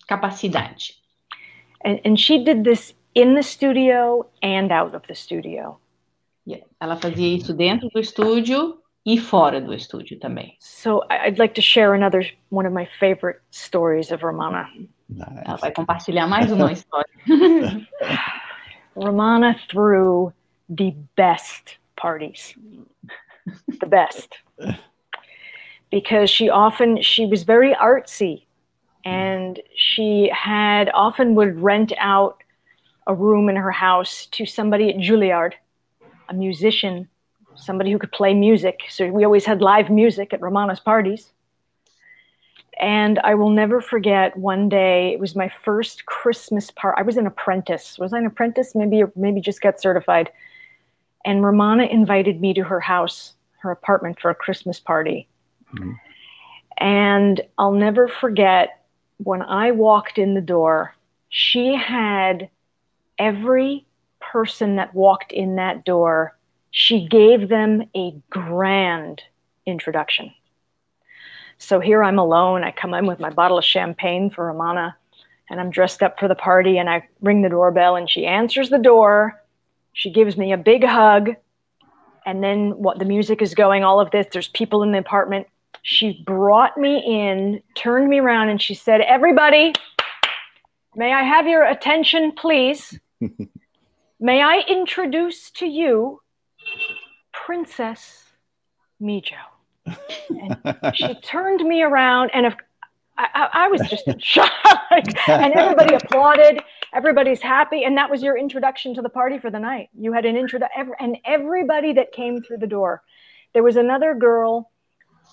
capacidade. 0.07 0.93
And, 1.83 1.99
and 2.05 2.19
she 2.19 2.45
did 2.45 2.63
this 2.63 2.95
in 3.15 3.37
the 3.37 3.43
studio 3.43 4.27
and 4.43 4.71
out 4.71 4.95
of 4.95 5.07
the 5.09 5.15
studio. 5.15 5.81
Yeah. 6.47 6.67
Ela 6.79 6.97
fazia 6.97 7.35
isso 7.39 7.55
dentro 7.55 7.89
do 7.89 8.01
estúdio 8.01 8.83
e 9.07 9.17
fora 9.17 9.63
do 9.63 9.73
estúdio 9.73 10.19
também. 10.19 10.57
So 10.61 11.01
I'd 11.11 11.39
like 11.39 11.55
to 11.55 11.63
share 11.63 11.95
another 11.95 12.31
one 12.51 12.67
of 12.69 12.75
my 12.75 12.87
favorite 13.01 13.41
stories 13.51 14.13
of 14.13 14.23
Romana. 14.23 14.69
Nice. 15.17 15.43
Ela 15.45 15.57
vai 15.57 15.73
compartilhar 15.73 16.27
mais 16.29 16.51
uma 16.51 16.71
história. 16.73 17.09
Romana 18.97 19.57
threw 19.69 20.33
the 20.69 20.95
best 21.17 21.79
parties. 21.97 22.55
the 23.81 23.87
best. 23.87 24.39
Because 25.91 26.31
she 26.31 26.49
often 26.49 27.03
she 27.03 27.27
was 27.27 27.43
very 27.43 27.75
artsy 27.75 28.45
and 29.05 29.61
she 29.77 30.31
had 30.33 30.91
often 30.95 31.35
would 31.35 31.61
rent 31.61 31.93
out 31.99 32.37
a 33.07 33.15
room 33.15 33.49
in 33.49 33.57
her 33.57 33.73
house 33.73 34.27
to 34.27 34.47
somebody 34.47 34.91
at 34.91 34.97
Juilliard, 34.97 35.55
a 36.29 36.35
musician, 36.35 37.09
somebody 37.57 37.91
who 37.91 37.99
could 37.99 38.13
play 38.13 38.33
music. 38.33 38.81
So 38.89 39.09
we 39.09 39.25
always 39.25 39.45
had 39.45 39.61
live 39.61 39.91
music 39.91 40.33
at 40.33 40.41
Romana's 40.41 40.81
parties. 40.81 41.33
And 42.81 43.19
I 43.21 43.35
will 43.35 43.51
never 43.51 43.81
forget 43.81 44.37
one 44.37 44.69
day, 44.69 45.13
it 45.13 45.21
was 45.21 45.37
my 45.37 45.51
first 45.63 46.07
Christmas 46.07 46.71
part. 46.71 46.97
I 46.99 47.03
was 47.03 47.17
an 47.17 47.27
apprentice. 47.27 47.99
Was 47.99 48.13
I 48.13 48.19
an 48.19 48.27
apprentice? 48.27 48.75
Maybe, 48.75 49.03
maybe 49.15 49.41
just 49.41 49.61
got 49.61 49.81
certified. 49.81 50.31
And 51.25 51.45
Romana 51.45 51.85
invited 51.85 52.41
me 52.41 52.55
to 52.55 52.63
her 52.65 52.81
house, 52.81 53.35
her 53.59 53.71
apartment 53.71 54.21
for 54.21 54.31
a 54.31 54.35
Christmas 54.35 54.81
party. 54.81 55.29
Mm-hmm. 55.75 55.93
And 56.79 57.41
I'll 57.59 57.73
never 57.73 58.09
forget 58.09 58.83
when 59.19 59.43
I 59.43 59.71
walked 59.71 60.19
in 60.19 60.35
the 60.35 60.41
door, 60.41 60.97
she 61.29 61.77
had 61.77 62.49
every 63.19 63.87
person 64.21 64.77
that 64.77 64.95
walked 64.95 65.33
in 65.33 65.57
that 65.57 65.85
door, 65.85 66.37
she 66.71 67.07
gave 67.07 67.49
them 67.49 67.85
a 67.95 68.15
grand 68.31 69.23
introduction. 69.67 70.33
So 71.63 71.79
here 71.79 72.03
I'm 72.03 72.19
alone. 72.19 72.65
I 72.65 72.73
come 72.73 72.93
in 72.93 73.07
with 73.07 73.21
my 73.21 73.31
bottle 73.31 73.57
of 73.57 73.65
champagne 73.65 74.31
for 74.31 74.47
Romana, 74.47 74.97
and 75.49 75.61
I'm 75.61 75.71
dressed 75.71 76.03
up 76.03 76.19
for 76.19 76.27
the 76.27 76.35
party, 76.35 76.77
and 76.77 76.91
I 76.91 77.09
ring 77.21 77.43
the 77.43 77.49
doorbell, 77.49 77.95
and 77.95 78.11
she 78.11 78.27
answers 78.27 78.69
the 78.69 78.81
door. 78.81 79.41
She 79.93 80.11
gives 80.11 80.37
me 80.37 80.53
a 80.53 80.57
big 80.57 80.83
hug, 80.83 81.37
and 82.27 82.43
then 82.43 82.71
what 82.79 82.99
the 82.99 83.05
music 83.05 83.41
is 83.41 83.55
going, 83.55 83.85
all 83.85 84.01
of 84.01 84.11
this, 84.11 84.27
there's 84.33 84.49
people 84.49 84.83
in 84.83 84.91
the 84.91 84.99
apartment. 84.99 85.47
She 85.83 86.25
brought 86.27 86.77
me 86.77 86.99
in, 86.99 87.63
turned 87.77 88.09
me 88.09 88.19
around, 88.19 88.49
and 88.49 88.61
she 88.61 88.75
said, 88.75 89.01
Everybody, 89.01 89.73
may 90.97 91.13
I 91.13 91.23
have 91.23 91.47
your 91.47 91.65
attention, 91.65 92.33
please? 92.33 92.99
may 94.21 94.43
I 94.43 94.65
introduce 94.67 95.53
to 95.53 95.67
you 95.67 96.23
Princess 97.33 98.25
Mijo? 99.01 99.52
And 99.87 100.97
she 100.97 101.15
turned 101.21 101.61
me 101.63 101.83
around, 101.83 102.31
and 102.35 102.47
if, 102.47 102.55
I, 103.19 103.49
I 103.53 103.69
was 103.69 103.81
just 103.89 104.05
shocked. 104.23 104.53
and 105.29 105.53
everybody 105.55 105.95
applauded. 105.95 106.63
Everybody's 106.95 107.41
happy. 107.41 107.85
And 107.85 107.97
that 107.97 108.11
was 108.11 108.23
your 108.23 108.37
introduction 108.37 108.95
to 108.95 109.03
the 109.03 109.09
party 109.09 109.39
for 109.39 109.51
the 109.51 109.59
night. 109.59 109.89
You 109.99 110.13
had 110.13 110.27
an 110.27 110.37
intro, 110.37 110.61
and 111.01 111.17
everybody 111.25 111.93
that 111.95 112.13
came 112.13 112.43
through 112.43 112.59
the 112.59 112.67
door. 112.67 113.03
There 113.55 113.63
was 113.63 113.77
another 113.77 114.15
girl 114.15 114.71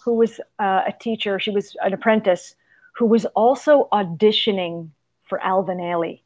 who 0.03 0.15
was 0.15 0.39
uh, 0.59 0.83
a 0.87 0.93
teacher, 0.99 1.39
she 1.39 1.51
was 1.51 1.75
an 1.81 1.93
apprentice, 1.93 2.55
who 2.93 3.05
was 3.05 3.25
also 3.27 3.87
auditioning 3.91 4.89
for 5.23 5.41
Alvin 5.41 5.77
Ailey, 5.77 6.21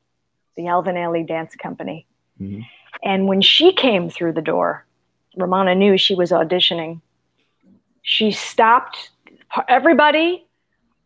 the 0.55 0.67
Alvin 0.67 0.95
Ailey 0.95 1.27
Dance 1.27 1.55
Company. 1.55 2.07
Mm-hmm. 2.41 2.61
And 3.03 3.27
when 3.27 3.41
she 3.41 3.73
came 3.73 4.09
through 4.09 4.33
the 4.33 4.41
door, 4.41 4.85
Romana 5.37 5.75
knew 5.75 5.97
she 5.97 6.15
was 6.15 6.31
auditioning. 6.31 7.01
She 8.03 8.31
stopped 8.31 9.09
everybody 9.67 10.45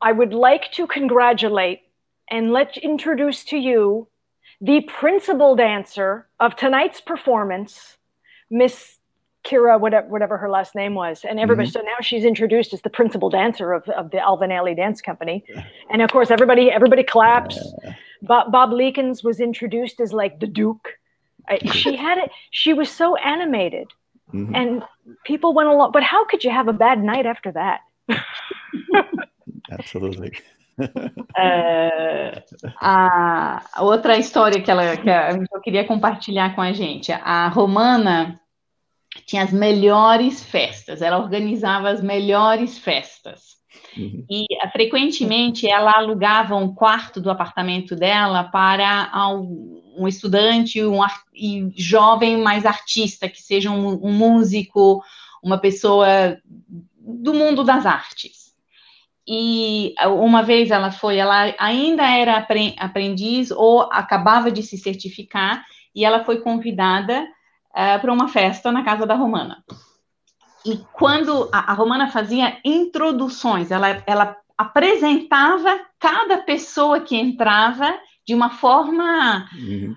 I 0.02 0.12
would 0.12 0.34
like 0.34 0.72
to 0.74 0.86
congratulate 0.86 1.82
and 2.30 2.52
let's 2.52 2.78
introduce 2.78 3.44
to 3.46 3.58
you 3.58 4.08
the 4.60 4.82
principal 4.82 5.56
dancer 5.56 6.28
of 6.40 6.56
tonight's 6.56 7.00
performance, 7.00 7.98
Miss 8.50 8.98
Kira, 9.46 9.80
whatever, 9.80 10.08
whatever 10.08 10.38
her 10.38 10.50
last 10.50 10.76
name 10.76 10.94
was. 10.94 11.24
And 11.24 11.40
everybody, 11.40 11.70
mm-hmm. 11.70 11.80
so 11.80 11.82
now 11.82 11.98
she's 12.02 12.26
introduced 12.26 12.74
as 12.74 12.82
the 12.82 12.90
principal 12.90 13.30
dancer 13.30 13.72
of, 13.72 13.88
of 13.90 14.12
the 14.12 14.20
Alvin 14.20 14.50
Ailey 14.50 14.76
Dance 14.76 15.02
Company. 15.02 15.46
And 15.90 16.02
of 16.02 16.12
course, 16.12 16.32
everybody, 16.32 16.70
everybody 16.70 17.04
claps. 17.04 17.58
Bob, 18.24 18.52
Bob 18.52 18.72
Leekins 18.72 19.24
was 19.24 19.40
introduced 19.40 20.00
as 20.00 20.12
like 20.12 20.40
the 20.40 20.48
Duke. 20.48 20.90
I, 21.48 21.60
she 21.72 21.96
had 21.96 22.18
it. 22.18 22.32
She 22.52 22.74
was 22.74 22.90
so 22.90 23.16
animated, 23.18 23.88
mm-hmm. 24.34 24.56
and 24.56 24.84
people 25.26 25.54
went 25.54 25.70
along. 25.70 25.92
But 25.92 26.04
how 26.04 26.26
could 26.26 26.44
you 26.44 26.52
have 26.52 26.68
a 26.68 26.74
bad 26.74 27.04
night 27.04 27.26
after 27.26 27.52
that? 27.54 27.82
Absolutely. 29.72 30.32
É, 31.36 32.44
a 32.80 33.62
outra 33.80 34.16
história 34.18 34.62
que 34.62 34.70
ela 34.70 34.96
que 34.96 35.10
eu 35.10 35.62
queria 35.62 35.84
compartilhar 35.84 36.54
com 36.54 36.62
a 36.62 36.72
gente, 36.72 37.12
a 37.12 37.48
Romana 37.48 38.40
tinha 39.26 39.44
as 39.44 39.52
melhores 39.52 40.44
festas, 40.44 41.02
ela 41.02 41.18
organizava 41.18 41.90
as 41.90 42.02
melhores 42.02 42.78
festas. 42.78 43.58
Uhum. 43.98 44.26
E 44.30 44.46
frequentemente 44.72 45.68
ela 45.68 45.94
alugava 45.94 46.56
um 46.56 46.74
quarto 46.74 47.20
do 47.20 47.32
apartamento 47.32 47.96
dela 47.96 48.44
para 48.44 49.10
um 49.98 50.08
estudante 50.08 50.84
um, 50.84 51.00
e 51.34 51.72
jovem 51.76 52.38
mais 52.38 52.66
artista, 52.66 53.28
que 53.28 53.42
seja 53.42 53.72
um, 53.72 54.06
um 54.06 54.12
músico, 54.12 55.04
uma 55.44 55.58
pessoa 55.58 56.38
do 57.00 57.34
mundo 57.34 57.64
das 57.64 57.86
artes 57.86 58.48
e 59.28 59.94
uma 60.06 60.42
vez 60.42 60.72
ela 60.72 60.90
foi, 60.90 61.18
ela 61.18 61.54
ainda 61.60 62.04
era 62.04 62.48
aprendiz 62.78 63.52
ou 63.52 63.82
acabava 63.92 64.50
de 64.50 64.64
se 64.64 64.78
certificar, 64.78 65.66
e 65.94 66.06
ela 66.06 66.24
foi 66.24 66.40
convidada 66.40 67.24
uh, 67.24 68.00
para 68.00 68.14
uma 68.14 68.30
festa 68.30 68.72
na 68.72 68.84
casa 68.84 69.06
da 69.06 69.16
Romana. 69.16 69.64
E 70.66 70.78
quando 70.94 71.50
a, 71.52 71.72
a 71.72 71.74
Romana 71.74 72.10
fazia 72.10 72.58
introduções, 72.64 73.70
ela, 73.70 74.02
ela 74.06 74.38
apresentava 74.58 75.78
cada 76.00 76.38
pessoa 76.38 77.02
que 77.02 77.18
entrava 77.18 78.00
de 78.28 78.36
uma 78.36 78.50
forma 78.50 79.48
uhum. 79.56 79.96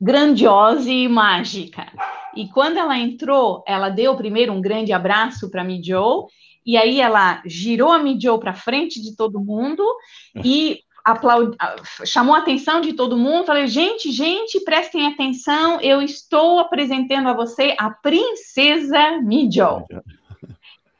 grandiosa 0.00 0.88
e 0.88 1.08
mágica. 1.08 1.86
E 2.34 2.48
quando 2.48 2.78
ela 2.78 2.96
entrou, 2.96 3.64
ela 3.66 3.88
deu 3.88 4.16
primeiro 4.16 4.52
um 4.52 4.60
grande 4.60 4.92
abraço 4.92 5.50
para 5.50 5.62
a 5.62 5.82
Joe 5.82 6.26
e 6.64 6.76
aí 6.76 7.00
ela 7.00 7.42
girou 7.44 7.90
a 7.90 7.98
Midio 7.98 8.38
para 8.38 8.54
frente 8.54 9.02
de 9.02 9.16
todo 9.16 9.40
mundo 9.40 9.84
e 10.44 10.78
aplaud... 11.04 11.56
chamou 12.06 12.36
a 12.36 12.38
atenção 12.38 12.80
de 12.80 12.92
todo 12.92 13.18
mundo. 13.18 13.46
Falei, 13.46 13.66
gente, 13.66 14.12
gente, 14.12 14.60
prestem 14.60 15.08
atenção, 15.08 15.80
eu 15.80 16.00
estou 16.00 16.60
apresentando 16.60 17.28
a 17.28 17.34
você 17.34 17.74
a 17.76 17.90
princesa 17.90 19.20
Midio. 19.20 19.84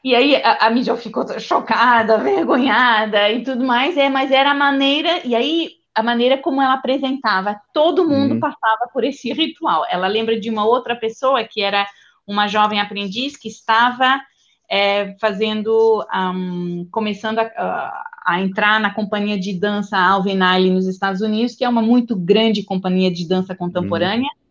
E 0.03 0.13
aí 0.13 0.35
a, 0.35 0.67
a 0.67 0.69
Midio 0.69 0.97
ficou 0.97 1.25
chocada, 1.39 2.17
vergonhada 2.19 3.31
e 3.31 3.41
tudo 3.41 3.63
mais, 3.63 3.95
é, 3.95 4.09
mas 4.09 4.31
era 4.31 4.51
a 4.51 4.55
maneira, 4.55 5.25
e 5.25 5.33
aí 5.33 5.82
a 5.95 6.01
maneira 6.01 6.37
como 6.37 6.61
ela 6.61 6.73
apresentava, 6.73 7.59
todo 7.73 8.07
mundo 8.07 8.33
uhum. 8.35 8.39
passava 8.39 8.89
por 8.91 9.03
esse 9.03 9.31
ritual. 9.33 9.85
Ela 9.89 10.07
lembra 10.07 10.39
de 10.39 10.49
uma 10.49 10.65
outra 10.65 10.95
pessoa 10.95 11.43
que 11.43 11.61
era 11.61 11.85
uma 12.25 12.47
jovem 12.47 12.79
aprendiz 12.79 13.37
que 13.37 13.47
estava 13.47 14.21
é, 14.69 15.15
fazendo, 15.19 16.05
um, 16.13 16.87
começando 16.89 17.39
a, 17.39 18.03
a, 18.25 18.41
entrar 18.41 18.79
na 18.79 18.93
companhia 18.93 19.37
de 19.37 19.53
dança 19.53 19.97
Alvin 19.97 20.41
Ailey 20.41 20.71
nos 20.71 20.87
Estados 20.87 21.21
Unidos, 21.21 21.55
que 21.55 21.65
é 21.65 21.69
uma 21.69 21.81
muito 21.81 22.15
grande 22.15 22.63
companhia 22.63 23.11
de 23.11 23.27
dança 23.27 23.55
contemporânea. 23.55 24.25
Hum. 24.25 24.43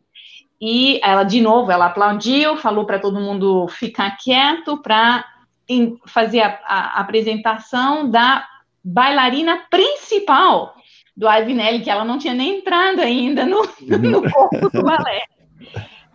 E 0.61 1.01
ela, 1.03 1.25
de 1.25 1.41
novo, 1.41 1.73
ela 1.73 1.87
aplaudiu, 1.87 2.57
falou 2.57 2.87
para 2.87 3.01
todo 3.01 3.19
mundo 3.19 3.67
ficar 3.67 4.17
quieto 4.17 4.79
para 4.81 5.25
fazer 6.07 6.41
a, 6.41 6.61
a, 6.65 7.01
apresentação 7.01 8.09
da 8.09 8.47
bailarina 8.85 9.65
principal 9.71 10.75
do 11.23 11.29
Alvinelli, 11.29 11.81
que 11.81 11.89
ela 11.89 12.05
não 12.05 12.19
tinha 12.19 12.35
nem 12.35 12.59
entrado 12.59 13.01
ainda 13.01 13.47
no, 13.47 13.63
no 13.63 14.29
corpo 14.29 14.69
do 14.71 14.83
balé. 14.83 15.23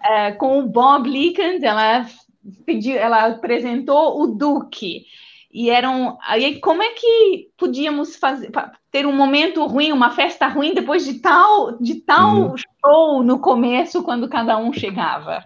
É, 0.03 0.33
com 0.33 0.59
o 0.59 0.67
Bob 0.67 1.09
Leekens, 1.09 1.63
ela 1.63 2.05
pediu, 2.65 2.97
ela 2.97 3.27
apresentou 3.27 4.21
o 4.21 4.27
Duque. 4.27 5.05
E 5.49 5.69
eram. 5.69 6.17
Aí, 6.27 6.59
como 6.59 6.83
é 6.83 6.89
que 6.89 7.47
podíamos 7.57 8.17
fazer 8.17 8.51
ter 8.91 9.05
um 9.05 9.15
momento 9.15 9.65
ruim, 9.65 9.93
uma 9.93 10.11
festa 10.11 10.45
ruim 10.47 10.73
depois 10.73 11.05
de 11.05 11.15
tal, 11.15 11.77
de 11.79 11.95
tal 11.95 12.35
uhum. 12.35 12.55
show 12.57 13.23
no 13.23 13.39
começo, 13.39 14.03
quando 14.03 14.27
cada 14.27 14.57
um 14.57 14.73
chegava? 14.73 15.41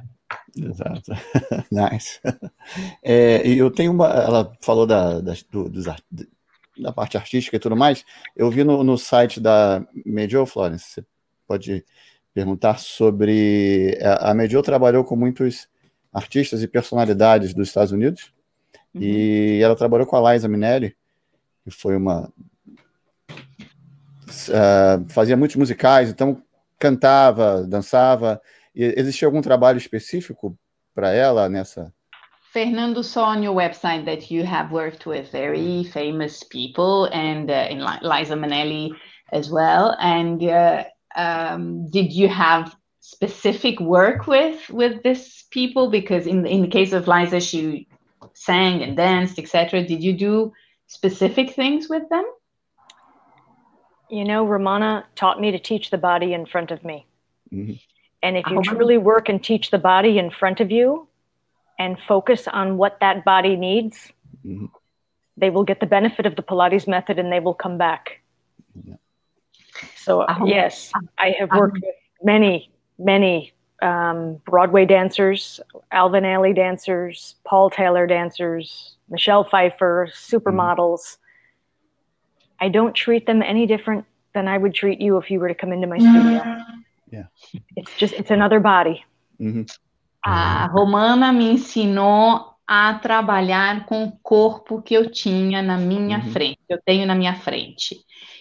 Exato. 0.57 1.11
nice. 1.71 2.19
É, 3.03 3.47
eu 3.47 3.69
tenho 3.69 3.91
uma. 3.91 4.07
Ela 4.07 4.51
falou 4.59 4.87
da, 4.87 5.21
da, 5.21 5.33
do, 5.51 5.69
dos, 5.69 5.85
da 6.81 6.91
parte 6.91 7.17
artística 7.17 7.55
e 7.55 7.59
tudo 7.59 7.75
mais. 7.75 8.03
Eu 8.35 8.49
vi 8.49 8.63
no, 8.63 8.83
no 8.83 8.97
site 8.97 9.39
da 9.39 9.85
Medio 10.05 10.45
Florence. 10.45 10.85
Você 10.85 11.05
pode 11.47 11.85
perguntar 12.33 12.79
sobre. 12.79 13.97
A, 14.01 14.31
a 14.31 14.33
Medio 14.33 14.61
trabalhou 14.61 15.03
com 15.03 15.15
muitos 15.15 15.69
artistas 16.11 16.61
e 16.63 16.67
personalidades 16.67 17.53
dos 17.53 17.67
Estados 17.67 17.91
Unidos. 17.91 18.33
Uhum. 18.93 19.01
E 19.01 19.61
ela 19.61 19.75
trabalhou 19.75 20.05
com 20.05 20.15
a 20.15 20.33
Liza 20.33 20.47
Minnelli, 20.47 20.95
que 21.63 21.71
foi 21.71 21.95
uma. 21.95 22.31
Uh, 24.47 25.09
fazia 25.09 25.35
muitos 25.35 25.57
musicais, 25.57 26.09
então 26.09 26.41
cantava, 26.79 27.65
dançava. 27.67 28.41
E 28.73 28.83
existia 28.97 29.27
algum 29.27 29.41
trabalho 29.41 29.77
específico 29.77 30.57
para 30.95 31.11
ela 31.11 31.47
nessa? 31.49 31.93
Fernando 32.51 33.01
saw 33.01 33.25
on 33.25 33.43
your 33.43 33.55
website 33.55 34.05
that 34.05 34.29
you 34.29 34.43
have 34.43 34.73
worked 34.73 35.05
with 35.05 35.31
very 35.31 35.85
famous 35.85 36.43
people 36.43 37.05
and 37.05 37.49
uh, 37.49 37.67
in 37.69 37.79
Liza 37.79 38.35
Minnelli 38.35 38.91
as 39.31 39.49
well. 39.49 39.95
And 39.97 40.43
uh, 40.43 40.83
um, 41.15 41.89
did 41.89 42.11
you 42.11 42.27
have 42.27 42.75
specific 42.99 43.79
work 43.79 44.27
with 44.27 44.69
with 44.69 45.01
this 45.03 45.43
people 45.49 45.89
because 45.89 46.27
in 46.27 46.45
in 46.45 46.61
the 46.61 46.67
case 46.67 46.93
of 46.93 47.07
Liza 47.07 47.39
she 47.39 47.87
sang 48.33 48.83
and 48.83 48.95
danced 48.95 49.39
etc 49.39 49.83
did 49.83 50.03
you 50.03 50.13
do 50.13 50.53
specific 50.87 51.53
things 51.53 51.89
with 51.89 52.07
them 52.09 52.23
you 54.09 54.23
know 54.23 54.45
Romana 54.45 55.03
taught 55.15 55.41
me 55.41 55.51
to 55.51 55.59
teach 55.59 55.89
the 55.89 55.97
body 55.97 56.31
in 56.31 56.45
front 56.45 56.69
of 56.69 56.85
me 56.85 57.07
mm-hmm. 57.51 57.73
and 58.21 58.37
if 58.37 58.47
you 58.49 58.59
oh, 58.59 58.61
truly 58.61 58.99
work 58.99 59.27
and 59.29 59.43
teach 59.43 59.71
the 59.71 59.79
body 59.79 60.19
in 60.19 60.29
front 60.29 60.59
of 60.59 60.69
you 60.69 61.07
and 61.81 61.99
focus 62.13 62.47
on 62.47 62.77
what 62.77 62.93
that 62.99 63.17
body 63.25 63.55
needs 63.55 63.97
mm-hmm. 64.45 64.65
they 65.37 65.49
will 65.49 65.63
get 65.71 65.79
the 65.79 65.91
benefit 65.97 66.25
of 66.25 66.35
the 66.35 66.45
pilates 66.49 66.87
method 66.87 67.17
and 67.17 67.31
they 67.31 67.39
will 67.39 67.59
come 67.65 67.77
back 67.77 68.21
yeah. 68.83 68.99
so 69.95 70.21
uh, 70.21 70.39
yes 70.45 70.91
i 71.17 71.27
have 71.39 71.49
worked 71.51 71.79
with 71.81 71.95
many 72.23 72.71
many 72.99 73.53
um, 73.81 74.39
Broadway 74.45 74.85
dancers, 74.85 75.59
Alvin 75.91 76.23
Ailey 76.23 76.55
dancers, 76.55 77.35
Paul 77.43 77.69
Taylor 77.69 78.05
dancers, 78.05 78.95
Michelle 79.09 79.43
Pfeiffer, 79.43 80.09
supermodels. 80.13 80.99
Mm. 81.01 81.17
I 82.59 82.69
don't 82.69 82.93
treat 82.93 83.25
them 83.25 83.41
any 83.41 83.65
different 83.65 84.05
than 84.33 84.47
I 84.47 84.57
would 84.57 84.73
treat 84.73 85.01
you 85.01 85.17
if 85.17 85.31
you 85.31 85.39
were 85.39 85.47
to 85.47 85.55
come 85.55 85.73
into 85.73 85.87
my 85.87 85.97
studio. 85.97 86.57
Yeah. 87.09 87.23
It's 87.75 87.91
just, 87.97 88.13
it's 88.13 88.31
another 88.31 88.59
body. 88.59 89.03
Mm-hmm. 89.39 89.63
A 90.23 90.67
Romana 90.67 91.31
me 91.33 91.51
ensinou 91.51 92.51
a 92.67 92.93
trabalhar 92.95 93.85
com 93.85 94.05
o 94.05 94.11
corpo 94.21 94.81
que 94.81 94.93
eu 94.93 95.11
tinha 95.11 95.61
na 95.61 95.77
minha 95.77 96.19
uhum. 96.19 96.31
frente, 96.31 96.59
eu 96.69 96.79
tenho 96.85 97.05
na 97.05 97.15
minha 97.15 97.35
frente 97.35 97.97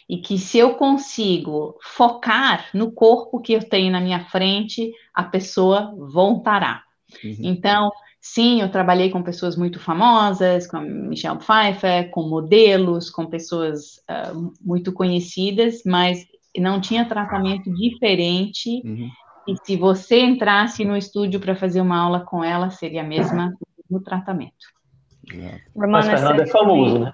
e 0.09 0.18
que 0.18 0.39
se 0.39 0.59
eu 0.59 0.74
consigo 0.74 1.76
focar 1.83 2.66
no 2.74 2.93
corpo 2.93 3.41
que 3.41 3.53
eu 3.53 3.68
tenho 3.68 3.93
na 3.93 4.01
minha 4.01 4.24
frente, 4.26 4.93
a 5.14 5.22
pessoa 5.22 5.95
voltará. 5.97 6.83
Uhum. 7.24 7.37
Então, 7.41 7.91
Sim, 8.20 8.61
eu 8.61 8.70
trabalhei 8.70 9.09
com 9.09 9.22
pessoas 9.22 9.57
muito 9.57 9.81
famosas, 9.81 10.66
com 10.66 10.76
a 10.76 10.81
Michelle 10.83 11.39
Pfeiffer, 11.39 12.11
com 12.11 12.28
modelos, 12.28 13.09
com 13.09 13.24
pessoas 13.24 13.97
uh, 14.11 14.53
muito 14.61 14.93
conhecidas, 14.93 15.83
mas 15.87 16.26
não 16.55 16.81
tinha 16.83 17.09
tratamento 17.09 17.72
diferente. 17.72 18.83
Uhum. 18.85 19.09
E 19.51 19.57
se 19.64 19.76
você 19.76 20.20
entrasse 20.20 20.84
no 20.84 20.96
estúdio 20.96 21.40
para 21.40 21.57
fazer 21.57 21.80
uma 21.80 21.98
aula 21.98 22.20
com 22.20 22.44
ela, 22.44 22.70
seria 22.70 23.01
a 23.01 23.05
mesma 23.05 23.53
no 23.90 24.01
tratamento. 24.01 24.55
Mas 25.74 26.07
Fernando 26.07 26.40
é 26.40 26.46
famoso, 26.46 26.98
né? 27.01 27.12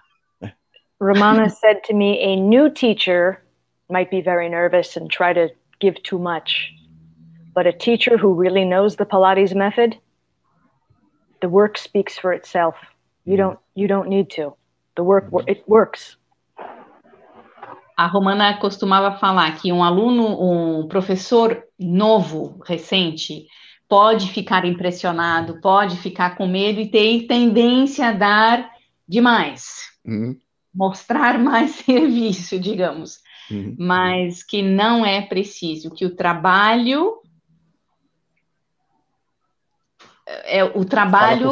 Romana 1.01 1.49
said 1.49 1.80
to 1.87 1.95
me, 1.95 2.22
a 2.22 2.37
new 2.37 2.70
teacher 2.70 3.43
might 3.89 4.11
be 4.11 4.20
very 4.20 4.51
nervous 4.51 4.97
and 4.99 5.09
try 5.09 5.32
to 5.32 5.49
give 5.80 5.99
too 6.03 6.18
much. 6.18 6.74
But 7.55 7.66
a 7.66 7.72
teacher 7.72 8.18
who 8.18 8.34
really 8.34 8.66
knows 8.66 8.97
the 8.97 9.07
Pilates 9.07 9.55
method 9.55 9.99
the 11.41 11.49
work 11.49 11.78
speaks 11.78 12.18
for 12.18 12.34
itself. 12.34 12.76
You 13.24 13.34
mm. 13.34 13.39
don't 13.39 13.59
you 13.74 13.89
don't 13.89 14.09
need 14.09 14.28
to. 14.37 14.55
The 14.95 15.03
work 15.03 15.28
it 15.47 15.64
works. 15.66 16.18
A 17.99 18.09
Romana 18.09 18.59
costumava 18.59 19.18
falar 19.18 19.57
que 19.57 19.72
um 19.72 19.82
aluno, 19.82 20.39
um 20.39 20.89
professor 20.89 21.66
novo, 21.79 22.61
recente, 22.64 23.47
pode 23.89 24.31
ficar 24.33 24.64
impressionado, 24.64 25.61
pode 25.61 25.97
ficar 25.99 26.37
com 26.37 26.47
medo 26.47 26.81
e 26.81 26.91
ter 26.91 27.27
tendência 27.27 28.09
a 28.09 28.12
dar 28.12 28.70
demais, 29.09 29.91
uhum. 30.05 30.37
mostrar 30.74 31.39
mais 31.39 31.72
serviço, 31.72 32.59
digamos, 32.59 33.18
uhum. 33.51 33.77
mas 33.79 34.43
que 34.43 34.62
não 34.62 35.05
é 35.05 35.22
preciso, 35.22 35.91
que 35.91 36.05
o 36.05 36.14
trabalho 36.14 37.20
é 40.27 40.64
o 40.64 40.85
trabalho 40.85 41.51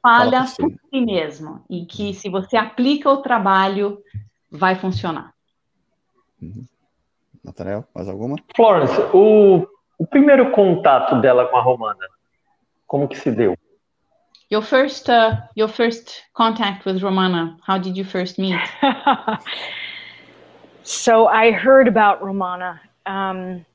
fala 0.00 0.46
por, 0.56 0.70
por 0.70 0.80
si 0.88 1.00
mesmo 1.00 1.62
e 1.68 1.84
que 1.84 2.14
se 2.14 2.30
você 2.30 2.56
aplica 2.56 3.10
o 3.10 3.20
trabalho 3.20 4.02
vai 4.50 4.74
funcionar. 4.74 5.34
Uhum. 6.40 6.64
Nathaniel, 7.48 7.84
mais 7.94 8.08
alguma? 8.08 8.36
Florence, 8.54 8.94
o, 9.12 9.66
o 9.98 10.06
primeiro 10.06 10.50
contato 10.52 11.20
dela 11.20 11.46
com 11.48 11.56
a 11.56 11.62
Romana, 11.62 12.06
como 12.86 13.08
que 13.08 13.18
se 13.18 13.30
deu? 13.30 13.56
Your 14.50 14.62
first, 14.62 15.10
uh, 15.10 15.36
your 15.56 15.68
first 15.68 16.22
contact 16.32 16.86
with 16.86 17.02
Romana. 17.02 17.58
How 17.66 17.78
did 17.78 17.98
you 17.98 18.04
first 18.04 18.38
meet? 18.38 18.58
so 20.82 21.26
I 21.26 21.50
heard 21.52 21.86
about 21.86 22.22
Romana 22.22 22.80
um, 23.04 23.66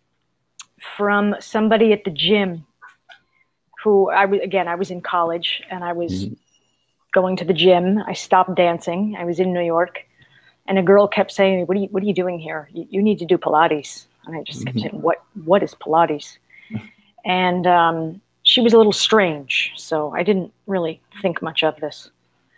from 0.97 1.35
somebody 1.39 1.93
at 1.93 2.03
the 2.05 2.11
gym 2.11 2.65
who 3.83 4.09
I 4.09 4.25
was 4.25 4.39
again 4.41 4.67
I 4.67 4.75
was 4.75 4.89
in 4.89 5.01
college 5.01 5.61
and 5.69 5.83
I 5.83 5.93
was 5.93 6.25
mm-hmm. 6.25 6.33
going 7.13 7.35
to 7.37 7.45
the 7.45 7.53
gym. 7.53 7.99
I 8.07 8.13
stopped 8.13 8.55
dancing. 8.55 9.15
I 9.15 9.25
was 9.25 9.39
in 9.39 9.53
New 9.53 9.61
York, 9.61 10.07
and 10.67 10.79
a 10.79 10.83
girl 10.83 11.07
kept 11.07 11.31
saying, 11.31 11.65
"What 11.67 11.77
are 11.77 11.81
you 11.81 11.87
What 11.87 12.03
are 12.03 12.05
you 12.05 12.13
doing 12.13 12.39
here? 12.39 12.69
You, 12.73 12.87
you 12.89 13.01
need 13.01 13.19
to 13.19 13.25
do 13.25 13.37
Pilates." 13.37 14.05
And 14.25 14.35
I 14.35 14.43
just 14.43 14.65
kept 14.65 14.77
mm-hmm. 14.77 14.89
saying, 14.89 15.01
"What 15.01 15.23
What 15.45 15.63
is 15.63 15.75
Pilates?" 15.75 16.37
and 17.25 17.67
um, 17.67 18.21
she 18.43 18.61
was 18.61 18.73
a 18.73 18.77
little 18.77 18.93
strange, 18.93 19.71
so 19.75 20.11
I 20.11 20.23
didn't 20.23 20.53
really 20.67 21.01
think 21.21 21.41
much 21.41 21.63
of 21.63 21.79
this. 21.79 22.09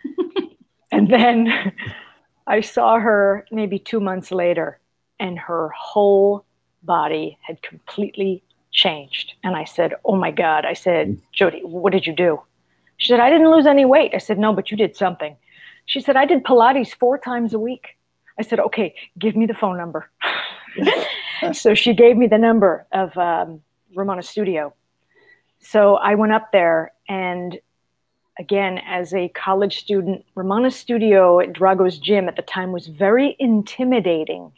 and 0.92 1.08
then 1.08 1.72
I 2.46 2.60
saw 2.60 2.98
her 2.98 3.46
maybe 3.50 3.78
two 3.78 4.00
months 4.00 4.30
later, 4.30 4.78
and 5.18 5.38
her 5.38 5.70
whole 5.70 6.44
body 6.82 7.38
had 7.42 7.60
completely 7.62 8.42
changed. 8.72 9.34
And 9.42 9.56
I 9.56 9.64
said, 9.64 9.94
Oh 10.04 10.16
my 10.16 10.30
God. 10.30 10.64
I 10.64 10.74
said, 10.74 11.08
mm. 11.08 11.20
Jody, 11.32 11.60
what 11.64 11.92
did 11.92 12.06
you 12.06 12.14
do? 12.14 12.40
She 12.98 13.08
said, 13.08 13.20
I 13.20 13.28
didn't 13.28 13.50
lose 13.50 13.66
any 13.66 13.84
weight. 13.84 14.12
I 14.14 14.18
said, 14.18 14.38
No, 14.38 14.52
but 14.52 14.70
you 14.70 14.76
did 14.76 14.96
something. 14.96 15.36
She 15.86 16.00
said, 16.00 16.16
I 16.16 16.26
did 16.26 16.44
Pilates 16.44 16.94
four 16.94 17.18
times 17.18 17.54
a 17.54 17.58
week. 17.58 17.96
I 18.38 18.42
said, 18.42 18.60
Okay, 18.60 18.94
give 19.18 19.36
me 19.36 19.46
the 19.46 19.54
phone 19.54 19.76
number. 19.76 20.10
so 21.52 21.74
she 21.74 21.94
gave 21.94 22.16
me 22.16 22.26
the 22.26 22.38
number 22.38 22.86
of 22.92 23.16
um, 23.16 23.62
Ramona 23.94 24.22
Studio. 24.22 24.74
So 25.60 25.96
I 25.96 26.14
went 26.14 26.32
up 26.32 26.52
there 26.52 26.92
and 27.08 27.58
again, 28.38 28.78
as 28.86 29.14
a 29.14 29.28
college 29.28 29.78
student, 29.78 30.24
Ramona 30.34 30.70
Studio 30.70 31.40
at 31.40 31.52
Drago's 31.52 31.98
gym 31.98 32.28
at 32.28 32.36
the 32.36 32.42
time 32.42 32.72
was 32.72 32.86
very 32.86 33.36
intimidating. 33.38 34.52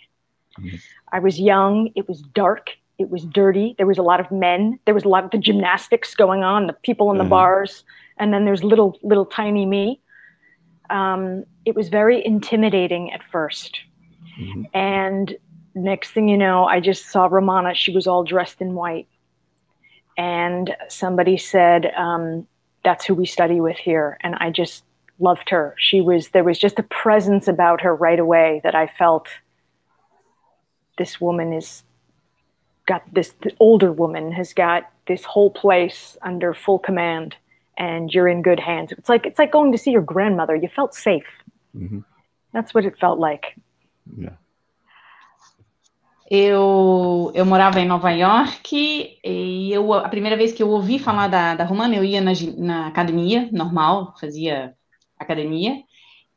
Mm-hmm. 0.59 0.77
I 1.13 1.21
was 1.21 1.39
young, 1.39 1.91
it 1.95 2.09
was 2.09 2.21
dark, 2.21 2.71
it 2.99 3.11
was 3.11 3.25
dirty. 3.25 3.75
There 3.79 3.87
was 3.87 3.99
a 3.99 4.03
lot 4.03 4.19
of 4.19 4.31
men. 4.31 4.79
There 4.85 4.95
was 4.95 5.05
a 5.05 5.09
lot 5.09 5.25
of 5.25 5.31
the 5.31 5.39
gymnastics 5.39 6.15
going 6.15 6.43
on, 6.43 6.67
the 6.67 6.73
people 6.73 7.13
in 7.13 7.19
the 7.19 7.23
mm-hmm. 7.25 7.31
bars, 7.31 7.85
and 8.19 8.35
then 8.35 8.45
there's 8.45 8.65
little 8.65 8.99
little 9.03 9.25
tiny 9.25 9.65
me. 9.67 10.01
Um, 10.91 11.45
it 11.65 11.75
was 11.75 11.89
very 11.89 12.25
intimidating 12.25 13.13
at 13.13 13.21
1st 13.33 13.73
mm-hmm. 14.41 14.63
and 14.73 15.37
next 15.75 16.11
thing 16.11 16.29
you 16.29 16.37
know, 16.37 16.65
I 16.65 16.81
just 16.81 17.07
saw 17.11 17.27
Romana. 17.27 17.75
She 17.75 17.93
was 17.93 18.07
all 18.07 18.25
dressed 18.25 18.61
in 18.61 18.75
white, 18.75 19.09
and 20.17 20.75
somebody 20.89 21.37
said, 21.37 21.93
um, 21.97 22.47
"That's 22.85 23.05
who 23.05 23.15
we 23.15 23.27
study 23.27 23.61
with 23.61 23.77
here," 23.77 24.19
and 24.21 24.35
I 24.37 24.51
just 24.51 24.85
loved 25.19 25.51
her. 25.51 25.75
She 25.79 26.01
was 26.01 26.29
there 26.29 26.45
was 26.45 26.59
just 26.59 26.79
a 26.79 26.85
presence 26.85 27.49
about 27.49 27.81
her 27.81 27.95
right 27.95 28.19
away 28.19 28.61
that 28.65 28.75
I 28.75 28.87
felt. 28.87 29.29
This 30.97 31.21
woman 31.21 31.53
is 31.53 31.85
got 32.87 33.03
this 33.13 33.35
the 33.43 33.53
older 33.61 33.93
woman 33.93 34.33
has 34.33 34.53
got 34.53 34.91
this 35.07 35.25
whole 35.25 35.51
place 35.51 36.17
under 36.23 36.53
full 36.53 36.79
command 36.79 37.37
and 37.79 38.13
you're 38.13 38.29
in 38.29 38.43
good 38.43 38.61
hands 38.61 38.93
it's 38.93 39.09
like 39.09 39.25
it's 39.25 39.39
like 39.39 39.53
going 39.53 39.73
to 39.73 39.79
see 39.79 39.91
your 39.91 40.03
grandmother 40.03 40.55
you 40.55 40.69
felt 40.69 40.95
safe 40.95 41.31
mm-hmm. 41.75 42.01
that's 42.53 42.75
what 42.75 42.85
it 42.85 42.99
felt 42.99 43.19
like 43.19 43.57
yeah. 44.17 44.37
Eu, 46.31 47.33
eu 47.35 47.47
morava 47.47 47.81
em 47.81 47.87
Nova 47.87 48.11
York 48.11 49.19
e 49.25 49.73
eu, 49.73 49.95
a 49.95 50.11
primeira 50.11 50.37
vez 50.37 50.53
que 50.53 50.63
eu 50.63 50.69
ouvi 50.69 50.99
falar 50.99 51.27
da, 51.27 51.55
da 51.55 51.65
Romana, 51.65 51.97
eu 51.97 52.05
ia 52.05 52.21
na, 52.21 52.33
na 52.59 52.87
academia 52.87 53.49
normal, 53.51 54.15
fazia 54.21 54.75
academia, 55.19 55.83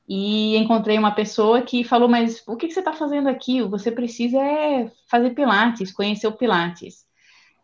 e 0.07 0.57
encontrei 0.57 0.97
uma 0.97 1.11
pessoa 1.11 1.61
que 1.61 1.83
falou: 1.83 2.07
Mas 2.07 2.41
o 2.47 2.55
que, 2.55 2.69
você 2.69 2.79
está 2.79 2.93
fazendo 2.93 3.29
aqui? 3.29 3.61
Você 3.63 3.91
precisa 3.91 4.37
é 4.37 4.91
fazer 5.09 5.31
Pilates, 5.31 5.91
conhecer 5.91 6.27
o 6.27 6.33
Pilates. 6.33 7.05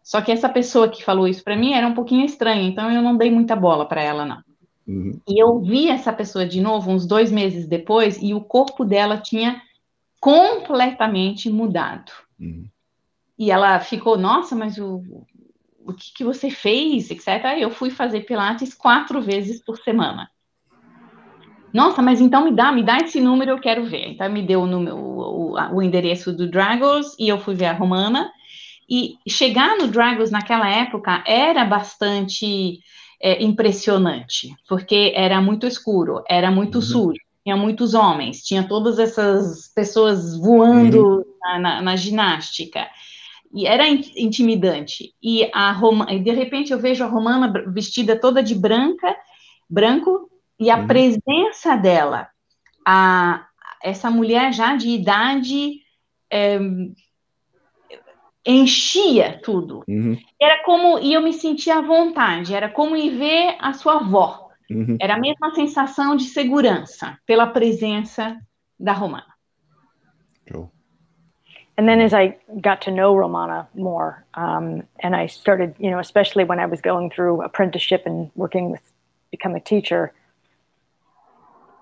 Só 0.08 0.22
que 0.22 0.32
essa 0.32 0.48
pessoa 0.48 0.88
que 0.88 1.04
falou 1.04 1.28
isso 1.28 1.44
para 1.44 1.58
mim 1.58 1.74
era 1.74 1.86
um 1.86 1.94
pouquinho 1.94 2.24
estranha, 2.24 2.66
então 2.66 2.90
eu 2.90 3.02
não 3.02 3.18
dei 3.18 3.30
muita 3.30 3.58
bola 3.58 3.86
para 3.86 4.02
ela, 4.02 4.26
não. 4.26 4.42
Uhum. 4.88 5.20
E 5.28 5.38
eu 5.38 5.60
vi 5.60 5.90
essa 5.90 6.14
pessoa 6.14 6.46
de 6.46 6.62
novo 6.62 6.90
uns 6.90 7.06
dois 7.06 7.30
meses 7.30 7.68
depois 7.68 8.18
e 8.22 8.34
o 8.34 8.40
corpo 8.40 8.86
dela 8.86 9.18
tinha 9.18 9.62
completamente 10.22 11.50
mudado. 11.50 12.10
Uhum. 12.40 12.70
E 13.38 13.52
ela 13.52 13.82
ficou, 13.82 14.18
nossa, 14.18 14.56
mas 14.56 14.78
o, 14.78 15.04
o 15.86 15.92
que, 15.92 16.14
que 16.14 16.24
você 16.24 16.50
fez, 16.50 17.12
etc. 17.12 17.58
Eu 17.60 17.70
fui 17.70 17.90
fazer 17.90 18.22
Pilates 18.22 18.74
quatro 18.74 19.22
vezes 19.22 19.62
por 19.62 19.78
semana. 19.78 20.32
Nossa, 21.74 22.02
mas 22.02 22.22
então 22.22 22.46
me 22.46 22.52
dá, 22.52 22.72
me 22.72 22.82
dá 22.82 22.96
esse 23.00 23.20
número, 23.20 23.52
eu 23.52 23.60
quero 23.60 23.84
ver. 23.84 24.08
Então 24.08 24.32
me 24.32 24.42
deu 24.42 24.62
o, 24.62 24.66
número, 24.68 24.96
o, 24.96 25.76
o 25.76 25.84
endereço 25.84 26.32
do 26.32 26.50
Dragos 26.50 27.14
e 27.20 27.28
eu 27.28 27.38
fui 27.38 27.56
ver 27.56 27.66
a 27.66 27.74
Romana. 27.74 28.32
E 28.90 29.18
chegar 29.28 29.78
no 29.78 29.88
Dragos 29.88 30.32
naquela 30.32 30.70
época 30.70 31.24
era 31.28 31.66
bastante 31.66 32.80
é, 33.22 33.44
impressionante, 33.44 34.56
porque 34.68 35.12
era 35.16 35.42
muito 35.42 35.68
escuro, 35.68 36.24
era 36.28 36.50
muito 36.50 36.76
uhum. 36.76 36.82
sujo, 36.82 37.22
tinha 37.44 37.58
muitos 37.58 37.94
homens, 37.94 38.44
tinha 38.44 38.68
todas 38.68 39.00
essas 39.00 39.68
pessoas 39.74 40.38
voando 40.38 41.18
uhum. 41.18 41.24
na, 41.42 41.60
na, 41.60 41.82
na, 41.82 41.96
ginástica. 41.96 42.88
E 43.54 43.66
era 43.66 43.88
intimidante. 43.88 45.14
E 45.24 45.50
a 45.54 45.72
Roma, 45.72 46.06
de 46.06 46.32
repente 46.32 46.72
eu 46.72 46.80
vejo 46.80 47.04
a 47.04 47.08
Romana 47.08 47.52
vestida 47.68 48.20
toda 48.20 48.44
de 48.44 48.54
branca, 48.54 49.16
branco, 49.70 50.30
e 50.60 50.70
a 50.70 50.78
uhum. 50.78 50.88
presença 50.88 51.76
dela, 51.76 52.28
a, 52.86 53.46
essa 53.82 54.10
mulher 54.10 54.54
já 54.54 54.76
de 54.76 54.90
idade 54.90 55.82
é, 56.32 56.60
enchia 58.48 59.40
tudo. 59.44 59.84
Uhum. 59.88 60.18
Era 60.42 60.64
como, 60.64 61.00
e 61.00 61.14
eu 61.14 61.22
me 61.22 61.34
sentia 61.34 61.78
à 61.78 61.82
vontade, 61.82 62.56
era 62.56 62.70
como 62.70 62.96
ir 62.96 63.18
ver 63.18 63.58
a 63.60 63.74
sua 63.74 63.98
avó. 63.98 64.50
Uhum. 64.72 64.98
Era 65.00 65.16
a 65.16 65.20
mesma 65.20 65.54
sensação 65.54 66.16
de 66.16 66.24
segurança 66.26 67.18
pela 67.26 67.48
presença 67.48 68.38
da 68.80 68.94
Romana. 68.94 69.36
Cool. 70.50 70.72
And 71.78 71.88
then 71.88 72.02
as 72.02 72.14
I 72.14 72.38
got 72.62 72.82
to 72.84 72.92
know 72.92 73.16
Romana 73.16 73.68
more, 73.76 74.26
um, 74.34 74.84
and 75.04 75.16
I 75.16 75.28
started, 75.28 75.76
you 75.78 75.92
know, 75.92 76.00
especially 76.00 76.44
when 76.44 76.60
I 76.60 76.66
was 76.66 76.82
going 76.82 77.12
through 77.12 77.44
apprenticeship 77.44 78.04
and 78.06 78.32
working 78.36 78.72
with 78.72 78.82
become 79.30 79.56
a 79.56 79.60
teacher, 79.60 80.14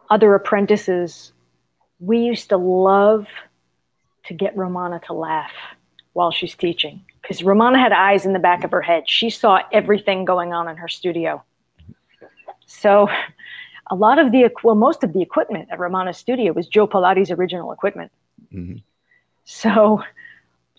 other 0.09 0.33
apprentices, 0.35 1.31
we 1.99 2.17
used 2.17 2.49
to 2.49 2.57
love 2.57 3.27
to 4.25 4.33
get 4.33 4.57
Romana 4.57 4.99
to 5.07 5.13
laugh 5.13 5.53
while 6.15 6.31
she's 6.31 6.55
teaching 6.55 7.03
because 7.21 7.43
Romana 7.43 7.77
had 7.77 7.91
eyes 7.91 8.25
in 8.25 8.31
the 8.31 8.39
back 8.39 8.63
of 8.63 8.71
her 8.71 8.81
head. 8.81 9.03
She 9.05 9.29
saw 9.29 9.59
everything 9.73 10.23
going 10.23 10.53
on 10.53 10.69
in 10.69 10.77
her 10.77 10.87
studio. 10.87 11.43
So 12.65 13.09
a 13.91 13.95
lot 13.95 14.17
of 14.17 14.31
the 14.31 14.49
well, 14.63 14.75
most 14.75 15.03
of 15.03 15.11
the 15.11 15.21
equipment 15.21 15.67
at 15.71 15.77
Romana's 15.77 16.17
studio 16.17 16.53
was 16.53 16.67
Joe 16.69 16.87
Pilati's 16.87 17.31
original 17.31 17.73
equipment. 17.73 18.13
Mm-hmm. 18.53 18.77
So 19.43 20.03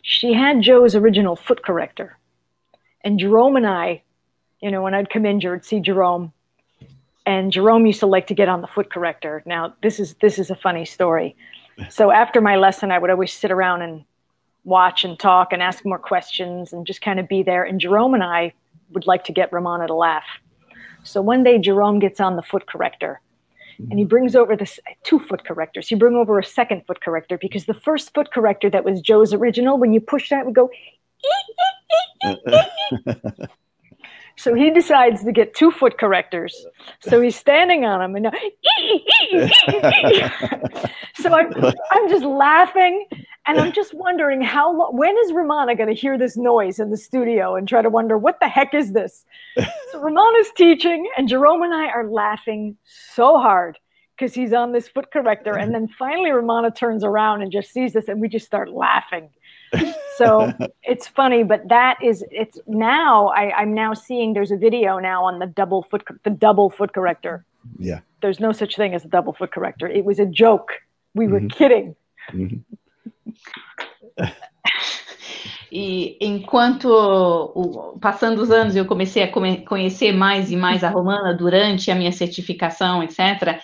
she 0.01 0.33
had 0.33 0.63
Joe's 0.63 0.95
original 0.95 1.37
foot 1.37 1.63
corrector. 1.63 2.17
And 3.05 3.19
Jerome 3.19 3.57
and 3.57 3.67
I, 3.67 4.03
you 4.63 4.71
know, 4.71 4.83
when 4.83 4.95
I'd 4.95 5.11
come 5.11 5.27
in, 5.27 5.41
you'd 5.41 5.67
see 5.67 5.81
Jerome. 5.81 6.33
And 7.27 7.53
Jerome 7.53 7.85
used 7.85 8.01
to 8.01 8.07
like 8.07 8.29
to 8.29 8.35
get 8.35 8.49
on 8.49 8.63
the 8.63 8.69
foot 8.69 8.91
corrector. 8.91 9.43
Now, 9.45 9.75
this 9.83 10.01
is 10.01 10.15
this 10.23 10.39
is 10.39 10.51
a 10.51 10.57
funny 10.57 10.87
story. 10.87 11.37
So 11.91 12.11
after 12.11 12.41
my 12.41 12.57
lesson, 12.57 12.91
I 12.91 12.99
would 12.99 13.11
always 13.11 13.35
sit 13.35 13.51
around 13.51 13.83
and 13.83 14.07
watch 14.67 15.05
and 15.05 15.19
talk 15.19 15.53
and 15.53 15.63
ask 15.63 15.85
more 15.85 15.99
questions 15.99 16.73
and 16.73 16.87
just 16.87 17.01
kind 17.01 17.19
of 17.19 17.29
be 17.29 17.43
there. 17.43 17.65
And 17.65 17.81
Jerome 17.81 18.13
and 18.13 18.23
I 18.23 18.53
would 18.91 19.07
like 19.07 19.25
to 19.25 19.33
get 19.33 19.53
Romana 19.53 19.87
to 19.87 19.95
laugh. 19.95 20.27
So 21.05 21.23
one 21.23 21.45
day 21.45 21.59
Jerome 21.59 22.01
gets 22.01 22.21
on 22.21 22.37
the 22.37 22.43
foot 22.43 22.67
corrector 22.67 23.21
and 23.79 23.93
he 23.93 24.05
mm-hmm. 24.05 24.09
brings 24.09 24.35
over 24.35 24.57
this 24.57 24.81
two 25.05 25.19
foot 25.19 25.45
correctors. 25.45 25.89
He 25.89 25.95
bring 25.95 26.17
over 26.17 26.39
a 26.39 26.45
second 26.45 26.85
foot 26.87 27.01
corrector 27.01 27.39
because 27.39 27.67
the 27.67 27.75
first 27.75 28.13
foot 28.15 28.33
corrector 28.33 28.71
that 28.71 28.85
was 28.85 29.01
Joe's 29.01 29.33
original, 29.33 29.79
when 29.79 29.93
you 29.93 30.01
push 30.01 30.31
that, 30.31 30.45
would 30.47 30.55
go. 30.55 30.71
so 34.37 34.55
he 34.55 34.71
decides 34.71 35.25
to 35.25 35.33
get 35.33 35.55
two 35.55 35.71
foot 35.71 35.99
correctors. 35.99 36.67
So 37.01 37.21
he's 37.21 37.37
standing 37.37 37.85
on 37.87 38.01
them, 38.01 38.15
and 38.17 38.27
so 41.15 41.33
I'm, 41.33 41.53
I'm 41.91 42.09
just 42.09 42.25
laughing, 42.25 43.07
and 43.47 43.59
I'm 43.59 43.73
just 43.73 43.95
wondering 43.95 44.43
how 44.43 44.77
long, 44.77 44.97
when 44.97 45.17
is 45.25 45.33
Romana 45.33 45.75
going 45.75 45.89
to 45.89 45.95
hear 45.95 46.19
this 46.19 46.37
noise 46.37 46.79
in 46.79 46.91
the 46.91 46.99
studio 46.99 47.57
and 47.57 47.67
try 47.67 47.81
to 47.81 47.89
wonder 47.89 48.19
what 48.19 48.39
the 48.41 48.49
heck 48.49 48.75
is 48.75 48.93
this? 48.93 49.25
So 49.93 50.01
Romana's 50.01 50.51
teaching, 50.57 51.09
and 51.17 51.29
Jerome 51.29 51.63
and 51.63 51.73
I 51.73 51.87
are 51.87 52.07
laughing 52.07 52.77
so 52.85 53.39
hard 53.39 53.79
because 54.17 54.35
he's 54.35 54.53
on 54.53 54.73
this 54.73 54.89
foot 54.89 55.13
corrector. 55.13 55.57
And 55.57 55.75
then 55.75 55.89
finally, 55.89 56.31
Romana 56.31 56.71
turns 56.71 57.05
around 57.05 57.43
and 57.43 57.53
just 57.53 57.71
sees 57.71 57.93
this, 57.93 58.09
and 58.09 58.21
we 58.21 58.29
just 58.29 58.47
start 58.47 58.71
laughing. 58.71 59.31
so 60.17 60.53
it's 60.83 61.07
funny, 61.07 61.43
but 61.43 61.69
that 61.69 61.99
is 62.03 62.25
it's 62.31 62.59
now 62.67 63.29
I, 63.29 63.53
I'm 63.53 63.75
now 63.75 63.95
seeing 63.95 64.33
there's 64.33 64.51
a 64.51 64.57
video 64.57 64.99
now 64.99 65.25
on 65.25 65.39
the 65.39 65.47
double 65.47 65.83
foot 65.83 66.03
the 66.25 66.31
double 66.31 66.71
foot 66.71 66.93
corrector. 66.93 67.45
Yeah. 67.79 68.01
There's 68.23 68.41
no 68.41 68.53
such 68.53 68.77
thing 68.77 68.95
as 68.95 69.05
a 69.05 69.09
double 69.09 69.33
foot 69.33 69.53
corrector. 69.53 69.89
It 69.89 70.05
was 70.05 70.19
a 70.19 70.27
joke. 70.27 70.73
We 71.15 71.27
were 71.27 71.41
mm-hmm. 71.41 71.49
kidding. 71.49 71.97
Mm-hmm. 72.33 74.25
E 75.71 76.17
enquanto 76.21 77.99
passando 78.01 78.41
os 78.41 78.51
anos 78.51 78.77
eu 78.77 78.87
comecei 78.87 79.25
a 79.25 79.31
conhecer 79.31 80.13
mais 80.13 80.51
e 80.51 80.57
mais 80.57 80.85
a 80.85 80.89
Romana 80.89 81.35
durante 81.35 81.91
a 81.91 81.95
minha 81.95 82.13
certificação, 82.13 83.03
etc. 83.03 83.61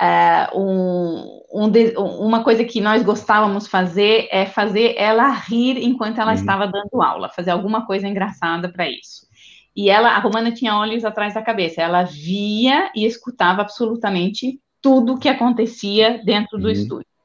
Uh, 0.00 0.60
um, 0.60 1.42
um 1.52 2.26
uma 2.26 2.44
coisa 2.44 2.64
que 2.64 2.80
nós 2.80 3.02
gostávamos 3.02 3.66
fazer 3.66 4.28
é 4.30 4.44
fazer 4.44 4.94
ela 4.98 5.30
rir 5.30 5.78
enquanto 5.78 6.20
ela 6.20 6.32
uhum. 6.32 6.38
estava 6.38 6.66
dando 6.66 7.02
aula, 7.02 7.30
fazer 7.30 7.50
alguma 7.50 7.86
coisa 7.86 8.06
engraçada 8.06 8.68
para 8.68 8.88
isso. 8.88 9.26
E 9.74 9.88
ela, 9.90 10.10
a 10.10 10.18
Romana 10.18 10.52
tinha 10.52 10.76
olhos 10.76 11.04
atrás 11.04 11.34
da 11.34 11.42
cabeça, 11.42 11.82
ela 11.82 12.02
via 12.02 12.90
e 12.94 13.04
escutava 13.06 13.62
absolutamente 13.62 14.60
tudo 14.82 15.14
o 15.14 15.18
que 15.18 15.28
acontecia 15.28 16.20
dentro 16.24 16.58
do 16.58 16.66
uhum. 16.66 16.72
estúdio 16.72 17.16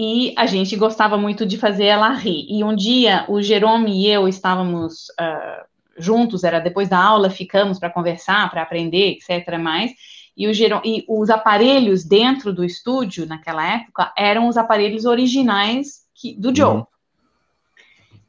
e 0.00 0.32
a 0.36 0.46
gente 0.46 0.76
gostava 0.76 1.18
muito 1.18 1.44
de 1.44 1.58
fazer 1.58 1.86
ela 1.86 2.12
rir. 2.12 2.46
E 2.48 2.62
um 2.62 2.72
dia 2.72 3.24
o 3.28 3.42
Jerome 3.42 3.90
e 3.90 4.06
eu 4.06 4.28
estávamos 4.28 5.08
uh, 5.20 5.66
juntos, 5.98 6.44
era 6.44 6.60
depois 6.60 6.88
da 6.88 7.02
aula, 7.02 7.28
ficamos 7.28 7.80
para 7.80 7.90
conversar, 7.90 8.48
para 8.48 8.62
aprender, 8.62 9.16
etc. 9.16 9.58
Mais. 9.58 9.90
E, 10.38 10.46
o 10.46 10.52
e 10.84 11.04
os 11.08 11.30
aparelhos 11.30 12.04
dentro 12.04 12.52
do 12.52 12.64
estúdio, 12.64 13.26
naquela 13.26 13.66
época, 13.66 14.12
eram 14.16 14.46
os 14.46 14.56
aparelhos 14.56 15.04
originais 15.04 16.06
que, 16.14 16.32
do 16.34 16.54
Joe. 16.54 16.76
Uhum. 16.76 16.86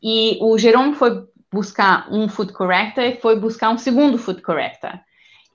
E 0.02 0.40
o 0.42 0.58
Jerome 0.58 0.96
foi 0.96 1.24
buscar 1.52 2.12
um 2.12 2.28
food 2.28 2.52
corrector 2.52 3.04
e 3.04 3.18
foi 3.18 3.40
buscar 3.40 3.70
um 3.70 3.78
segundo 3.78 4.18
food 4.18 4.42
corrector. 4.42 5.00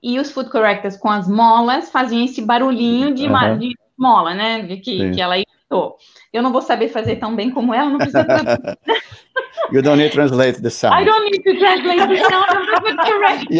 E 0.01 0.17
os 0.17 0.31
food 0.31 0.49
correctors 0.49 0.95
com 0.95 1.09
as 1.09 1.27
molas 1.27 1.91
faziam 1.91 2.23
esse 2.23 2.41
barulhinho 2.41 3.13
de, 3.13 3.27
uhum. 3.27 3.57
de 3.57 3.75
mola, 3.97 4.33
né? 4.33 4.65
Que, 4.77 5.11
que 5.11 5.21
ela 5.21 5.35
Tô. 5.67 5.97
Eu 6.35 6.43
não 6.43 6.51
vou 6.51 6.61
saber 6.61 6.89
fazer 6.89 7.15
tão 7.15 7.33
bem 7.33 7.49
como 7.49 7.73
ela, 7.73 7.89
não 7.89 7.97
precisa. 7.97 8.27
you 9.71 9.81
don't 9.81 9.97
need 9.97 10.09
to 10.09 10.15
translate 10.15 10.61
the 10.61 10.69
sound. 10.69 11.01
I 11.01 11.05
don't 11.05 11.23
need 11.23 11.41
to 11.43 11.57
translate 11.57 12.07
the 12.09 12.17
sound. 12.29 12.45
I'm 12.85 12.97
correct. 12.97 13.45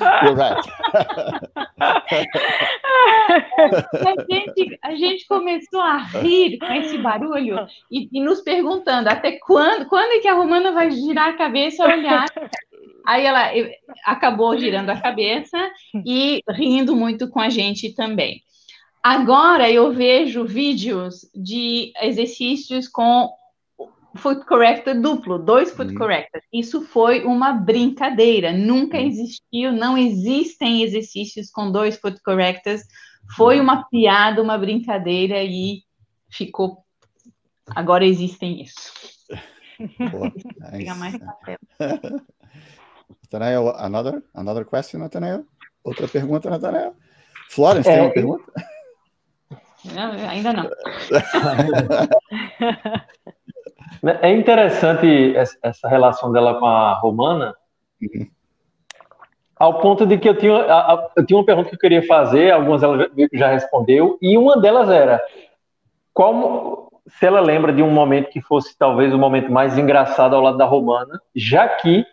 Yeah. 0.00 0.22
You're 0.22 0.36
right. 0.36 0.64
a, 4.06 4.14
gente, 4.30 4.78
a 4.82 4.94
gente 4.94 5.26
começou 5.26 5.80
a 5.80 5.98
rir 5.98 6.58
com 6.58 6.72
esse 6.72 6.98
barulho 6.98 7.66
e, 7.90 8.08
e, 8.12 8.20
nos 8.20 8.40
perguntando 8.40 9.08
até 9.08 9.32
quando, 9.44 9.86
quando 9.86 10.12
é 10.12 10.18
que 10.20 10.28
a 10.28 10.34
Romana 10.34 10.70
vai 10.70 10.90
girar 10.92 11.30
a 11.30 11.36
cabeça 11.36 11.82
e 11.82 11.98
olhar. 11.98 12.26
Aí 13.04 13.26
ela 13.26 13.50
acabou 14.04 14.56
girando 14.56 14.90
a 14.90 15.00
cabeça 15.00 15.58
e 16.06 16.40
rindo 16.48 16.94
muito 16.94 17.28
com 17.28 17.40
a 17.40 17.48
gente 17.48 17.92
também. 17.92 18.40
Agora 19.04 19.70
eu 19.70 19.92
vejo 19.92 20.46
vídeos 20.46 21.28
de 21.34 21.92
exercícios 22.00 22.88
com 22.88 23.30
foot 24.16 24.46
corrector 24.46 24.98
duplo, 24.98 25.38
dois 25.38 25.70
foot 25.72 25.92
uhum. 25.92 25.98
correctors. 25.98 26.42
Isso 26.50 26.80
foi 26.80 27.22
uma 27.22 27.52
brincadeira, 27.52 28.50
nunca 28.50 28.96
uhum. 28.96 29.06
existiu, 29.06 29.72
não 29.72 29.98
existem 29.98 30.82
exercícios 30.82 31.50
com 31.50 31.70
dois 31.70 31.98
foot 31.98 32.18
correctors. 32.22 32.80
Foi 33.36 33.58
uhum. 33.58 33.64
uma 33.64 33.84
piada, 33.90 34.40
uma 34.42 34.56
brincadeira 34.56 35.42
e 35.42 35.82
ficou. 36.30 36.82
Agora 37.76 38.06
existem 38.06 38.62
isso. 38.62 38.90
Boa, 40.10 40.32
nice. 40.72 40.98
mais 40.98 41.14
Nathanael, 43.20 43.68
another, 43.76 44.22
another 44.32 44.64
question, 44.64 45.00
Nathanael? 45.00 45.44
Outra 45.82 46.08
pergunta, 46.08 46.48
Nathanael? 46.48 46.94
Florence, 47.50 47.86
é, 47.86 47.92
tem 47.92 48.02
uma 48.02 48.10
pergunta? 48.10 48.73
Ainda 50.28 50.52
não. 50.52 50.70
É 54.20 54.30
interessante 54.32 55.34
essa 55.62 55.88
relação 55.88 56.32
dela 56.32 56.58
com 56.58 56.66
a 56.66 56.92
Romana, 56.94 57.54
ao 59.56 59.80
ponto 59.80 60.04
de 60.04 60.18
que 60.18 60.28
eu 60.28 60.36
tinha, 60.36 60.52
eu 61.16 61.24
tinha 61.24 61.38
uma 61.38 61.46
pergunta 61.46 61.70
que 61.70 61.76
eu 61.76 61.80
queria 61.80 62.06
fazer, 62.06 62.50
algumas 62.50 62.82
ela 62.82 63.08
já 63.32 63.48
respondeu, 63.48 64.18
e 64.20 64.36
uma 64.36 64.60
delas 64.60 64.90
era 64.90 65.22
como 66.12 66.90
se 67.06 67.26
ela 67.26 67.40
lembra 67.40 67.72
de 67.72 67.82
um 67.82 67.90
momento 67.90 68.30
que 68.30 68.40
fosse 68.40 68.76
talvez 68.76 69.12
o 69.12 69.18
momento 69.18 69.50
mais 69.50 69.78
engraçado 69.78 70.34
ao 70.34 70.42
lado 70.42 70.58
da 70.58 70.64
Romana, 70.64 71.20
já 71.34 71.68
que, 71.68 72.04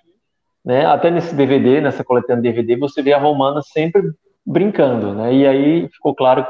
né, 0.64 0.86
até 0.86 1.10
nesse 1.10 1.34
DVD, 1.34 1.82
nessa 1.82 2.04
coletânea 2.04 2.42
DVD, 2.42 2.76
você 2.76 3.02
vê 3.02 3.14
a 3.14 3.20
Romana 3.20 3.62
sempre 3.62 4.02
brincando, 4.46 5.14
né? 5.14 5.34
E 5.34 5.48
aí 5.48 5.90
ficou 5.90 6.14
claro 6.16 6.46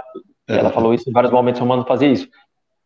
ela 0.47 0.69
é. 0.69 0.71
falou 0.71 0.93
isso 0.93 1.09
em 1.09 1.13
vários 1.13 1.31
momentos, 1.31 1.59
Romano 1.59 1.85
fazia 1.85 2.09
isso. 2.09 2.27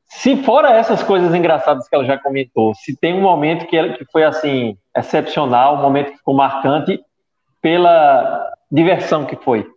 Se 0.08 0.38
fora 0.44 0.72
essas 0.72 1.02
coisas 1.04 1.34
engraçadas 1.34 1.88
que 1.88 1.96
ela 1.96 2.06
já 2.06 2.18
comentou, 2.18 2.74
se 2.76 2.96
tem 2.96 3.14
um 3.14 3.22
momento 3.22 3.66
que, 3.66 3.76
ela, 3.76 3.94
que 3.94 4.06
foi 4.06 4.24
assim 4.24 4.78
excepcional, 4.96 5.76
um 5.76 5.82
momento 5.82 6.12
que 6.12 6.18
ficou 6.18 6.36
marcante 6.36 7.00
pela 7.62 8.52
diversão 8.72 9.26
que 9.26 9.36
foi. 9.36 9.68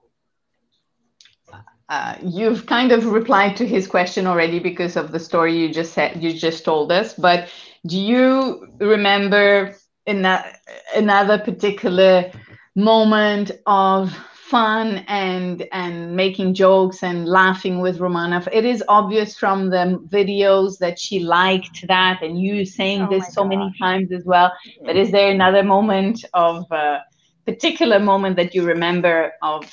Uh, 1.90 2.14
you've 2.22 2.66
kind 2.66 2.92
of 2.92 3.06
replied 3.06 3.56
to 3.56 3.64
his 3.64 3.86
question 3.86 4.26
already 4.26 4.60
because 4.60 4.98
of 4.98 5.10
the 5.10 5.18
story 5.18 5.54
you 5.54 5.72
just 5.72 5.94
said 5.94 6.22
you 6.22 6.34
just 6.34 6.62
told 6.62 6.92
us 6.92 7.14
but 7.14 7.48
do 7.86 7.96
you 7.96 8.68
remember 8.78 9.74
in 10.04 10.20
that, 10.20 10.60
another 10.94 11.38
particular 11.38 12.30
moment 12.76 13.52
of 13.64 14.14
fun 14.50 15.04
and 15.08 15.66
and 15.72 16.16
making 16.16 16.54
jokes 16.54 17.02
and 17.02 17.26
laughing 17.26 17.80
with 17.80 18.00
Romana. 18.00 18.42
It 18.52 18.64
is 18.64 18.82
obvious 18.88 19.36
from 19.36 19.70
the 19.70 20.00
videos 20.08 20.78
that 20.78 20.98
she 20.98 21.20
liked 21.20 21.86
that, 21.88 22.22
and 22.22 22.40
you 22.40 22.64
saying 22.64 23.02
oh 23.02 23.10
this 23.10 23.32
so 23.32 23.42
gosh. 23.42 23.50
many 23.50 23.72
times 23.78 24.12
as 24.12 24.24
well. 24.24 24.52
But 24.84 24.96
is 24.96 25.10
there 25.10 25.30
another 25.30 25.62
moment 25.62 26.24
of 26.34 26.70
a 26.70 27.00
particular 27.46 27.98
moment 27.98 28.36
that 28.36 28.54
you 28.54 28.64
remember 28.64 29.32
of 29.42 29.70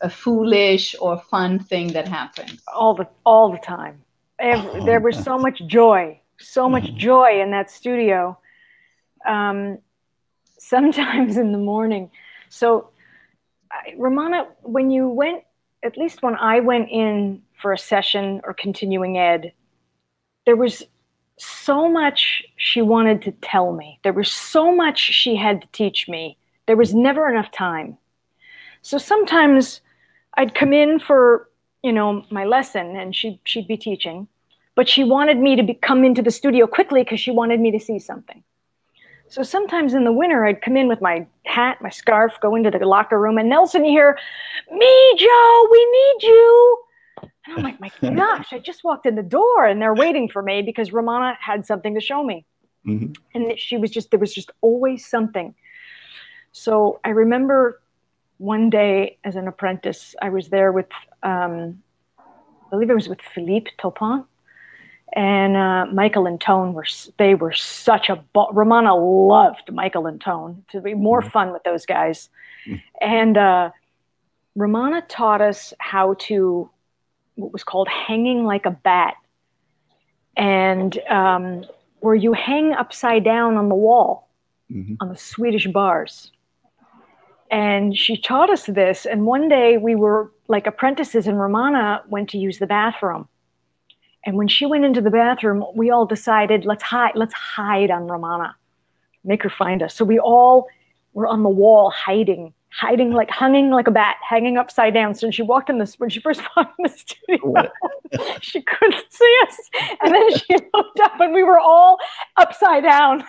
a 0.00 0.10
foolish 0.10 0.94
or 1.00 1.18
fun 1.30 1.58
thing 1.58 1.92
that 1.92 2.06
happened? 2.06 2.58
All 2.74 2.94
the 2.94 3.08
all 3.24 3.50
the 3.50 3.58
time. 3.58 4.02
Every, 4.38 4.84
there 4.84 5.00
was 5.00 5.16
so 5.22 5.36
much 5.36 5.60
joy, 5.66 6.20
so 6.38 6.68
much 6.68 6.94
joy 6.94 7.40
in 7.42 7.50
that 7.50 7.70
studio. 7.70 8.38
Um, 9.26 9.78
sometimes 10.58 11.36
in 11.36 11.52
the 11.52 11.58
morning. 11.58 12.10
So 12.50 12.90
Romana, 13.96 14.46
when 14.62 14.90
you 14.90 15.08
went, 15.08 15.44
at 15.82 15.96
least 15.96 16.22
when 16.22 16.34
I 16.36 16.60
went 16.60 16.90
in 16.90 17.42
for 17.60 17.72
a 17.72 17.78
session 17.78 18.40
or 18.44 18.54
continuing 18.54 19.18
ed, 19.18 19.52
there 20.46 20.56
was 20.56 20.82
so 21.38 21.88
much 21.88 22.42
she 22.56 22.82
wanted 22.82 23.22
to 23.22 23.32
tell 23.42 23.72
me. 23.72 24.00
There 24.02 24.12
was 24.12 24.30
so 24.32 24.74
much 24.74 24.98
she 24.98 25.36
had 25.36 25.62
to 25.62 25.68
teach 25.72 26.08
me. 26.08 26.36
There 26.66 26.76
was 26.76 26.94
never 26.94 27.28
enough 27.28 27.50
time. 27.50 27.96
So 28.82 28.98
sometimes 28.98 29.80
I'd 30.34 30.54
come 30.54 30.72
in 30.72 30.98
for, 30.98 31.48
you 31.82 31.92
know, 31.92 32.24
my 32.30 32.44
lesson 32.44 32.96
and 32.96 33.14
she'd, 33.14 33.38
she'd 33.44 33.68
be 33.68 33.76
teaching, 33.76 34.28
but 34.74 34.88
she 34.88 35.04
wanted 35.04 35.38
me 35.38 35.56
to 35.56 35.62
be, 35.62 35.74
come 35.74 36.04
into 36.04 36.22
the 36.22 36.30
studio 36.30 36.66
quickly 36.66 37.02
because 37.02 37.20
she 37.20 37.30
wanted 37.30 37.60
me 37.60 37.70
to 37.72 37.80
see 37.80 37.98
something. 37.98 38.42
So 39.30 39.42
sometimes 39.42 39.94
in 39.94 40.04
the 40.04 40.12
winter, 40.12 40.44
I'd 40.44 40.62
come 40.62 40.76
in 40.76 40.88
with 40.88 41.00
my 41.00 41.26
hat, 41.44 41.78
my 41.82 41.90
scarf, 41.90 42.32
go 42.40 42.54
into 42.54 42.70
the 42.70 42.78
locker 42.86 43.20
room, 43.20 43.36
and 43.38 43.48
Nelson, 43.48 43.84
you 43.84 43.92
hear, 43.92 44.18
Me, 44.72 45.14
Joe, 45.18 45.68
we 45.70 45.78
need 45.90 46.22
you. 46.22 46.78
And 47.22 47.56
I'm 47.56 47.62
like, 47.62 47.80
My 47.80 47.90
gosh, 48.14 48.52
I 48.52 48.58
just 48.58 48.84
walked 48.84 49.06
in 49.06 49.14
the 49.14 49.22
door 49.22 49.66
and 49.66 49.80
they're 49.80 49.94
waiting 49.94 50.28
for 50.28 50.42
me 50.42 50.62
because 50.62 50.92
Romana 50.92 51.36
had 51.40 51.66
something 51.66 51.94
to 51.94 52.00
show 52.00 52.24
me. 52.24 52.46
Mm-hmm. 52.86 53.12
And 53.34 53.58
she 53.58 53.76
was 53.76 53.90
just, 53.90 54.10
there 54.10 54.20
was 54.20 54.34
just 54.34 54.50
always 54.62 55.06
something. 55.06 55.54
So 56.52 57.00
I 57.04 57.10
remember 57.10 57.82
one 58.38 58.70
day 58.70 59.18
as 59.24 59.36
an 59.36 59.46
apprentice, 59.46 60.14
I 60.22 60.30
was 60.30 60.48
there 60.48 60.72
with, 60.72 60.88
um, 61.22 61.82
I 62.18 62.70
believe 62.70 62.88
it 62.88 62.94
was 62.94 63.08
with 63.08 63.20
Philippe 63.20 63.72
Topin 63.78 64.24
and 65.12 65.56
uh, 65.56 65.86
Michael 65.92 66.26
and 66.26 66.40
Tone 66.40 66.74
were 66.74 66.86
they 67.16 67.34
were 67.34 67.52
such 67.52 68.08
a 68.08 68.16
bo- 68.16 68.50
Romana 68.52 68.94
loved 68.94 69.72
Michael 69.72 70.06
and 70.06 70.20
Tone 70.20 70.64
to 70.70 70.80
be 70.80 70.94
more 70.94 71.20
mm-hmm. 71.20 71.30
fun 71.30 71.52
with 71.52 71.62
those 71.64 71.86
guys, 71.86 72.28
mm-hmm. 72.66 72.76
and 73.00 73.36
uh, 73.36 73.70
Romana 74.54 75.02
taught 75.08 75.40
us 75.40 75.72
how 75.78 76.14
to 76.20 76.68
what 77.36 77.52
was 77.52 77.64
called 77.64 77.88
hanging 77.88 78.44
like 78.44 78.66
a 78.66 78.70
bat, 78.70 79.14
and 80.36 80.98
um, 81.08 81.64
where 82.00 82.14
you 82.14 82.32
hang 82.32 82.72
upside 82.72 83.24
down 83.24 83.56
on 83.56 83.68
the 83.68 83.74
wall 83.74 84.28
mm-hmm. 84.70 84.94
on 85.00 85.08
the 85.08 85.16
Swedish 85.16 85.66
bars. 85.66 86.32
And 87.50 87.96
she 87.96 88.20
taught 88.20 88.50
us 88.50 88.66
this. 88.66 89.06
And 89.06 89.24
one 89.24 89.48
day 89.48 89.78
we 89.78 89.94
were 89.94 90.30
like 90.48 90.66
apprentices, 90.66 91.26
and 91.26 91.40
Romana 91.40 92.02
went 92.08 92.28
to 92.30 92.38
use 92.38 92.58
the 92.58 92.66
bathroom 92.66 93.26
and 94.28 94.36
when 94.36 94.46
she 94.46 94.66
went 94.66 94.84
into 94.84 95.00
the 95.00 95.08
bathroom, 95.08 95.64
we 95.74 95.88
all 95.88 96.04
decided, 96.04 96.66
let's 96.66 96.82
hide, 96.82 97.12
let's 97.14 97.32
hide 97.32 97.90
on 97.90 98.08
Romana, 98.08 98.54
make 99.24 99.42
her 99.42 99.48
find 99.48 99.82
us. 99.82 99.94
So 99.94 100.04
we 100.04 100.18
all 100.18 100.66
were 101.14 101.26
on 101.26 101.42
the 101.42 101.48
wall 101.48 101.88
hiding, 101.88 102.52
hiding 102.70 103.12
like 103.12 103.30
hanging 103.30 103.70
like 103.70 103.86
a 103.86 103.90
bat, 103.90 104.16
hanging 104.20 104.58
upside 104.58 104.92
down. 104.92 105.14
So 105.14 105.28
when 105.28 105.32
she 105.32 105.40
walked 105.40 105.70
in 105.70 105.78
this, 105.78 105.98
when 105.98 106.10
she 106.10 106.20
first 106.20 106.42
walked 106.56 106.78
in 106.78 106.82
the 106.82 106.90
studio, 106.90 107.70
she 108.42 108.60
couldn't 108.60 109.02
see 109.08 109.36
us. 109.44 109.56
And 110.02 110.14
then 110.14 110.36
she 110.36 110.56
looked 110.74 111.00
up 111.00 111.18
and 111.20 111.32
we 111.32 111.42
were 111.42 111.58
all 111.58 111.96
upside 112.36 112.82
down. 112.82 113.24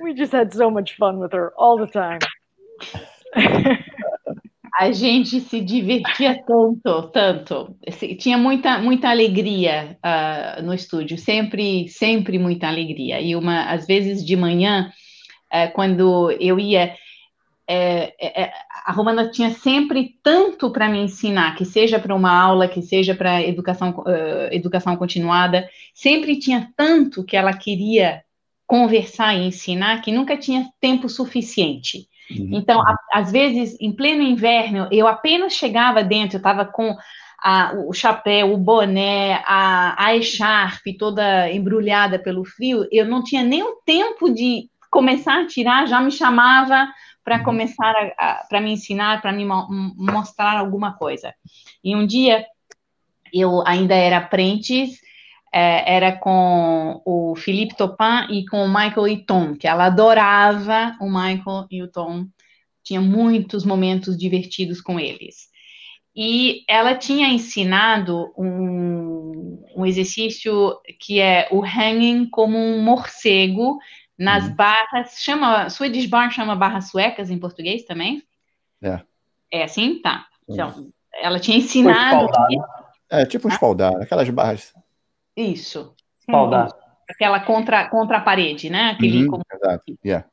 we 0.00 0.14
just 0.14 0.32
had 0.32 0.54
so 0.54 0.70
much 0.70 0.96
fun 0.96 1.18
with 1.18 1.34
her 1.34 1.52
all 1.58 1.76
the 1.76 1.86
time. 1.86 2.20
A 4.76 4.90
gente 4.90 5.40
se 5.40 5.60
divertia 5.60 6.42
tanto, 6.44 7.08
tanto. 7.10 7.76
Tinha 8.18 8.36
muita, 8.36 8.78
muita 8.78 9.08
alegria 9.08 9.96
uh, 10.04 10.62
no 10.62 10.74
estúdio, 10.74 11.16
sempre, 11.16 11.88
sempre 11.88 12.40
muita 12.40 12.66
alegria. 12.66 13.20
E 13.20 13.36
uma, 13.36 13.70
às 13.70 13.86
vezes 13.86 14.24
de 14.24 14.34
manhã, 14.34 14.92
uh, 15.52 15.72
quando 15.74 16.32
eu 16.40 16.58
ia, 16.58 16.92
uh, 17.70 18.50
a 18.84 18.90
Romana 18.90 19.30
tinha 19.30 19.50
sempre 19.50 20.16
tanto 20.24 20.72
para 20.72 20.88
me 20.88 20.98
ensinar, 20.98 21.54
que 21.54 21.64
seja 21.64 22.00
para 22.00 22.14
uma 22.14 22.36
aula, 22.36 22.66
que 22.66 22.82
seja 22.82 23.14
para 23.14 23.42
educação, 23.42 24.02
educação 24.50 24.96
continuada, 24.96 25.68
sempre 25.94 26.36
tinha 26.36 26.72
tanto 26.76 27.22
que 27.24 27.36
ela 27.36 27.52
queria 27.56 28.24
conversar 28.66 29.36
e 29.36 29.46
ensinar 29.46 30.02
que 30.02 30.10
nunca 30.10 30.36
tinha 30.36 30.68
tempo 30.80 31.08
suficiente. 31.08 32.08
Uhum. 32.30 32.50
Então, 32.52 32.80
a, 32.80 32.96
às 33.12 33.30
vezes, 33.30 33.76
em 33.80 33.92
pleno 33.92 34.22
inverno, 34.22 34.88
eu 34.90 35.06
apenas 35.06 35.52
chegava 35.52 36.02
dentro, 36.02 36.36
eu 36.36 36.38
estava 36.38 36.64
com 36.64 36.96
a, 37.42 37.74
o 37.86 37.92
chapéu, 37.92 38.52
o 38.52 38.56
boné, 38.56 39.42
a, 39.44 40.06
a 40.06 40.16
echarpe 40.16 40.96
toda 40.96 41.50
embrulhada 41.50 42.18
pelo 42.18 42.44
frio, 42.44 42.88
eu 42.90 43.04
não 43.04 43.22
tinha 43.22 43.42
nem 43.42 43.62
o 43.62 43.76
tempo 43.84 44.32
de 44.32 44.68
começar 44.90 45.42
a 45.42 45.46
tirar, 45.46 45.86
já 45.86 46.00
me 46.00 46.10
chamava 46.10 46.88
para 47.22 47.38
uhum. 47.38 47.44
começar 47.44 47.94
para 48.48 48.60
me 48.60 48.72
ensinar, 48.72 49.20
para 49.20 49.32
me 49.32 49.44
mostrar 49.44 50.58
alguma 50.58 50.92
coisa. 50.94 51.34
E 51.82 51.94
um 51.96 52.06
dia 52.06 52.44
eu 53.32 53.66
ainda 53.66 53.94
era 53.94 54.18
aprendiz 54.18 55.03
é, 55.54 55.94
era 55.94 56.10
com 56.10 57.00
o 57.04 57.36
Philippe 57.36 57.76
Topin 57.76 58.26
e 58.28 58.44
com 58.44 58.64
o 58.64 58.68
Michael 58.68 59.06
e 59.06 59.24
Tom, 59.24 59.54
que 59.54 59.68
ela 59.68 59.84
adorava 59.84 60.96
o 61.00 61.06
Michael 61.06 61.68
e 61.70 61.80
o 61.80 61.86
Tom, 61.86 62.26
tinha 62.82 63.00
muitos 63.00 63.64
momentos 63.64 64.18
divertidos 64.18 64.80
com 64.80 64.98
eles. 64.98 65.48
E 66.16 66.64
ela 66.68 66.96
tinha 66.96 67.28
ensinado 67.28 68.34
um, 68.36 69.64
um 69.76 69.86
exercício 69.86 70.76
que 70.98 71.20
é 71.20 71.46
o 71.52 71.62
hanging 71.64 72.28
como 72.28 72.58
um 72.58 72.82
morcego 72.82 73.78
nas 74.18 74.48
uhum. 74.48 74.56
barras, 74.56 75.18
chama, 75.20 75.70
Swedish 75.70 76.06
Bar 76.06 76.32
chama 76.32 76.56
barras 76.56 76.90
suecas 76.90 77.30
em 77.30 77.38
português 77.38 77.84
também? 77.84 78.24
É. 78.82 79.00
É 79.52 79.62
assim? 79.62 80.00
Tá. 80.02 80.26
Então, 80.48 80.88
ela 81.12 81.38
tinha 81.38 81.58
ensinado... 81.58 82.26
É, 83.08 83.24
tipo 83.24 83.46
um 83.46 83.50
espaldar, 83.50 83.94
aquelas 84.02 84.28
barras 84.30 84.72
isso. 85.36 85.94
Espaldar. 86.20 86.68
Aquela 87.08 87.40
contra, 87.40 87.88
contra 87.88 88.18
a 88.18 88.20
parede, 88.20 88.70
né? 88.70 88.90
Aquele 88.90 89.28
uhum, 89.28 89.40
Exato, 89.52 89.98
yeah. 90.04 90.26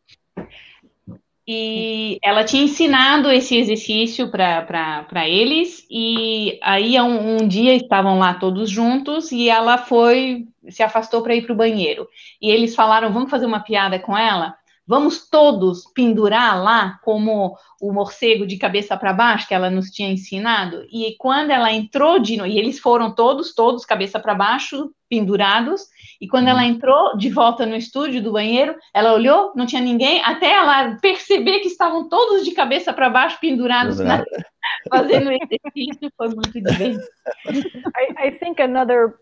E 1.47 2.17
ela 2.23 2.45
tinha 2.45 2.63
ensinado 2.63 3.29
esse 3.29 3.57
exercício 3.57 4.29
para 4.29 5.27
eles, 5.27 5.85
e 5.89 6.57
aí 6.61 6.99
um, 7.01 7.35
um, 7.35 7.47
dia 7.47 7.75
estavam 7.75 8.19
lá 8.19 8.35
todos 8.35 8.69
juntos 8.69 9.31
e 9.31 9.49
ela 9.49 9.77
foi, 9.77 10.47
se 10.69 10.83
afastou 10.83 11.21
para 11.21 11.35
ir 11.35 11.41
para 11.41 11.51
o 11.51 11.57
banheiro. 11.57 12.07
E 12.41 12.49
eles 12.49 12.75
falaram: 12.75 13.11
vamos 13.11 13.29
fazer 13.29 13.47
uma 13.47 13.59
piada 13.59 13.99
com 13.99 14.17
ela? 14.17 14.55
Vamos 14.91 15.25
todos 15.29 15.85
pendurar 15.93 16.61
lá 16.61 16.99
como 17.01 17.57
o 17.79 17.93
morcego 17.93 18.45
de 18.45 18.57
cabeça 18.57 18.97
para 18.97 19.13
baixo 19.13 19.47
que 19.47 19.53
ela 19.53 19.69
nos 19.69 19.89
tinha 19.89 20.11
ensinado. 20.11 20.85
E 20.91 21.15
quando 21.17 21.49
ela 21.49 21.71
entrou 21.71 22.19
de 22.19 22.35
e 22.41 22.59
eles 22.59 22.77
foram 22.77 23.15
todos, 23.15 23.55
todos 23.55 23.85
cabeça 23.85 24.19
para 24.19 24.35
baixo, 24.35 24.91
pendurados. 25.09 25.83
E 26.19 26.27
quando 26.27 26.49
ela 26.49 26.63
uhum. 26.63 26.67
entrou 26.67 27.15
de 27.15 27.29
volta 27.29 27.65
no 27.65 27.77
estúdio 27.77 28.21
do 28.21 28.33
banheiro, 28.33 28.75
ela 28.93 29.13
olhou, 29.13 29.53
não 29.55 29.65
tinha 29.65 29.81
ninguém, 29.81 30.21
até 30.25 30.51
ela 30.51 30.97
perceber 30.97 31.61
que 31.61 31.69
estavam 31.69 32.09
todos 32.09 32.43
de 32.43 32.51
cabeça 32.51 32.91
para 32.91 33.09
baixo, 33.09 33.39
pendurados, 33.39 33.97
na, 33.97 34.25
fazendo 34.91 35.31
exercício. 35.31 36.11
Foi 36.17 36.27
muito 36.27 36.51
divertido. 36.51 36.99
I, 37.47 38.27
I 38.27 38.31
think 38.31 38.61
another 38.61 39.13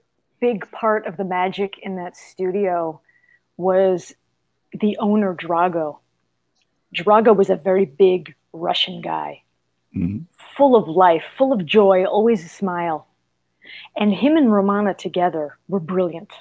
big 0.41 0.65
part 0.71 1.07
of 1.07 1.15
the 1.17 1.23
magic 1.23 1.79
in 1.83 1.95
that 1.97 2.17
studio 2.17 2.99
was 3.55 4.15
the 4.73 4.97
owner 4.97 5.35
Drago. 5.35 5.99
Drago 6.95 7.35
was 7.35 7.49
a 7.49 7.55
very 7.55 7.85
big 7.85 8.35
Russian 8.53 9.01
guy, 9.01 9.43
mm-hmm. 9.95 10.23
full 10.57 10.75
of 10.75 10.87
life, 10.87 11.23
full 11.37 11.53
of 11.53 11.65
joy, 11.65 12.05
always 12.05 12.43
a 12.43 12.49
smile. 12.49 13.07
And 13.95 14.13
him 14.13 14.37
and 14.37 14.51
Romana 14.51 14.93
together 14.93 15.57
were 15.67 15.79
brilliant. 15.79 16.31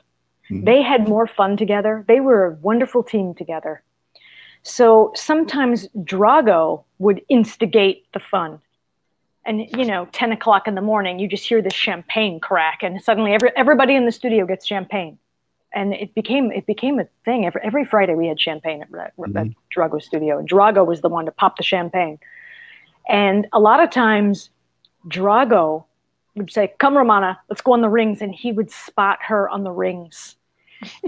Mm-hmm. 0.51 0.65
They 0.65 0.83
had 0.83 1.09
more 1.09 1.27
fun 1.27 1.57
together. 1.57 2.05
They 2.09 2.21
were 2.21 2.47
a 2.47 2.55
wonderful 2.55 3.03
team 3.03 3.35
together. 3.35 3.83
So 4.63 5.13
sometimes 5.15 5.89
Drago 5.99 6.85
would 6.99 7.23
instigate 7.29 8.11
the 8.13 8.21
fun. 8.21 8.61
And 9.45 9.67
you 9.77 9.85
know, 9.85 10.09
10 10.13 10.33
o'clock 10.33 10.67
in 10.67 10.75
the 10.75 10.81
morning, 10.81 11.19
you 11.19 11.29
just 11.29 11.47
hear 11.47 11.63
this 11.63 11.75
champagne 11.75 12.39
crack, 12.39 12.83
and 12.83 13.01
suddenly 13.03 13.33
every, 13.33 13.51
everybody 13.57 13.95
in 13.95 14.05
the 14.05 14.13
studio 14.13 14.45
gets 14.47 14.67
champagne 14.67 15.19
and 15.73 15.95
it 15.95 16.15
became 16.15 16.51
it 16.51 16.67
became 16.67 16.99
a 16.99 17.07
thing. 17.25 17.47
Every 17.47 17.61
every 17.63 17.85
Friday 17.85 18.15
we 18.15 18.27
had 18.27 18.41
champagne 18.41 18.83
at, 18.83 18.89
at, 18.99 19.17
mm-hmm. 19.17 19.51
Drago 19.75 20.03
Studio, 20.03 20.39
and 20.39 20.49
Drago 20.49 20.87
was 20.87 21.01
the 21.01 21.09
one 21.09 21.27
to 21.27 21.33
pop 21.33 21.57
the 21.57 21.63
champagne. 21.63 22.19
And 23.09 23.47
a 23.53 23.61
lot 23.61 23.83
of 23.83 23.91
times, 23.91 24.51
Drago 25.07 25.85
would 26.37 26.51
say, 26.51 26.73
"Come, 26.79 26.97
Romana, 26.97 27.39
let's 27.49 27.61
go 27.61 27.73
on 27.73 27.83
the 27.83 27.89
rings," 27.89 28.23
and 28.23 28.35
he 28.35 28.53
would 28.53 28.71
spot 28.71 29.19
her 29.23 29.49
on 29.49 29.65
the 29.65 29.71
rings. 29.71 30.37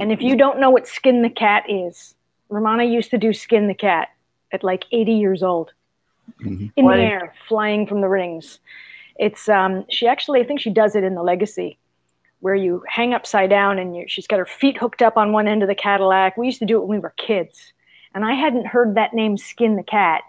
and 0.01 0.11
if 0.12 0.20
you 0.20 0.37
don't 0.37 0.59
know 0.59 0.70
what 0.70 0.87
Skin 0.87 1.23
the 1.23 1.31
Cat 1.31 1.65
is, 1.69 2.15
Romana 2.49 2.85
used 2.85 3.11
to 3.11 3.19
do 3.19 3.32
Skin 3.32 3.69
the 3.69 3.74
Cat 3.74 4.09
at 4.53 4.65
like 4.65 4.85
80 4.91 5.12
years 5.12 5.43
old, 5.43 5.73
mm-hmm. 6.43 6.66
in 6.77 6.87
the 6.87 6.97
air, 6.97 7.35
flying 7.49 7.87
from 7.87 8.01
the 8.01 8.09
rings. 8.09 8.59
It's 9.16 9.49
um, 9.49 9.85
she 9.89 10.07
actually, 10.09 10.41
I 10.41 10.45
think 10.45 10.61
she 10.61 10.70
does 10.70 10.97
it 10.97 11.05
in 11.05 11.15
the 11.15 11.23
Legacy 11.23 11.78
where 12.41 12.55
you 12.55 12.83
hang 12.89 13.15
upside 13.15 13.51
down 13.51 13.79
and 13.79 13.95
you, 13.97 14.05
she's 14.09 14.27
got 14.27 14.39
her 14.39 14.47
feet 14.47 14.77
hooked 14.77 15.03
up 15.03 15.17
on 15.17 15.33
one 15.33 15.47
end 15.47 15.62
of 15.62 15.69
the 15.69 15.75
Cadillac. 15.75 16.37
We 16.37 16.47
used 16.47 16.59
to 16.61 16.67
do 16.67 16.77
it 16.77 16.87
when 16.87 16.99
we 16.99 17.03
were 17.03 17.15
kids. 17.17 17.73
And 18.15 18.25
I 18.25 18.35
hadn't 18.35 18.67
heard 18.67 18.97
that 18.97 19.15
name 19.15 19.37
Skin 19.37 19.77
the 19.77 19.83
Cat 19.83 20.23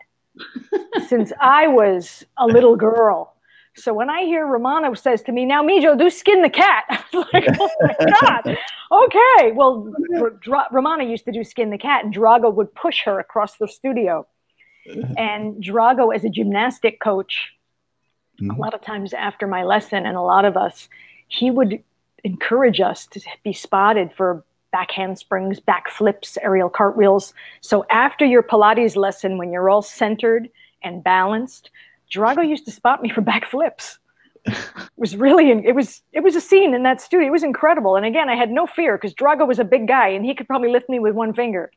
since 1.08 1.32
I 1.42 1.68
was 1.68 2.26
a 2.38 2.46
little 2.46 2.76
girl. 2.76 3.34
So 3.76 3.94
when 3.94 4.10
I 4.10 4.24
hear 4.24 4.46
Romano 4.46 4.94
says 4.94 5.22
to 5.24 5.32
me, 5.32 5.46
now 5.46 5.64
Mijo, 5.64 5.98
do 5.98 6.10
skin 6.10 6.42
the 6.42 6.50
cat. 6.50 6.84
I 6.90 7.04
was 7.14 7.26
like, 7.34 7.46
oh 7.58 7.70
my 7.82 7.96
God. 8.22 8.58
Okay. 8.92 9.52
Well, 9.54 9.94
Dra- 10.42 10.68
Romana 10.72 11.06
used 11.06 11.24
to 11.26 11.32
do 11.32 11.44
skin 11.44 11.70
the 11.70 11.78
cat 11.78 12.04
and 12.04 12.14
Drago 12.14 12.54
would 12.54 12.74
push 12.76 13.04
her 13.06 13.20
across 13.20 13.58
the 13.58 13.68
studio. 13.68 14.28
And 15.18 15.64
Drago, 15.64 16.14
as 16.14 16.26
a 16.26 16.30
gymnastic 16.30 17.00
coach, 17.00 17.54
mm-hmm. 18.42 18.52
a 18.52 18.58
lot 18.58 18.74
of 18.74 18.82
times 18.82 19.14
after 19.14 19.48
my 19.48 19.64
lesson 19.64 20.06
and 20.06 20.18
a 20.18 20.22
lot 20.22 20.44
of 20.44 20.58
us, 20.58 20.90
he 21.28 21.50
would 21.50 21.82
encourage 22.24 22.80
us 22.80 23.08
to 23.08 23.22
be 23.44 23.54
spotted 23.54 24.12
for 24.14 24.44
back 24.72 24.92
handsprings, 24.92 25.60
back 25.60 25.90
flips, 25.90 26.38
aerial 26.42 26.70
cartwheels. 26.70 27.34
So 27.62 27.86
after 27.90 28.26
your 28.26 28.44
Pilates 28.44 28.96
lesson, 28.96 29.38
when 29.38 29.52
you're 29.52 29.70
all 29.70 29.82
centered 29.82 30.50
and 30.84 31.04
balanced, 31.04 31.70
Drago 32.14 32.48
used 32.48 32.66
to 32.66 32.72
spot 32.72 33.02
me 33.02 33.10
for 33.10 33.22
back 33.22 33.46
flips. 33.46 33.98
it 34.46 34.58
was 34.98 35.16
really 35.16 35.52
it 35.52 35.76
was 35.76 36.02
it 36.14 36.22
was 36.22 36.36
a 36.36 36.42
scene 36.42 36.74
in 36.74 36.84
that 36.84 37.00
studio. 37.00 37.28
It 37.28 37.32
was 37.32 37.44
incredible. 37.44 37.96
And 37.96 38.06
again, 38.06 38.30
I 38.30 38.36
had 38.36 38.50
no 38.50 38.66
fear 38.66 38.98
because 38.98 39.14
Drago 39.14 39.48
was 39.48 39.60
a 39.60 39.64
big 39.64 39.88
guy 39.88 40.08
and 40.10 40.26
he 40.26 40.34
could 40.34 40.48
probably 40.48 40.72
lift 40.72 40.90
me 40.90 41.00
with 41.00 41.14
one 41.14 41.34
finger. 41.34 41.72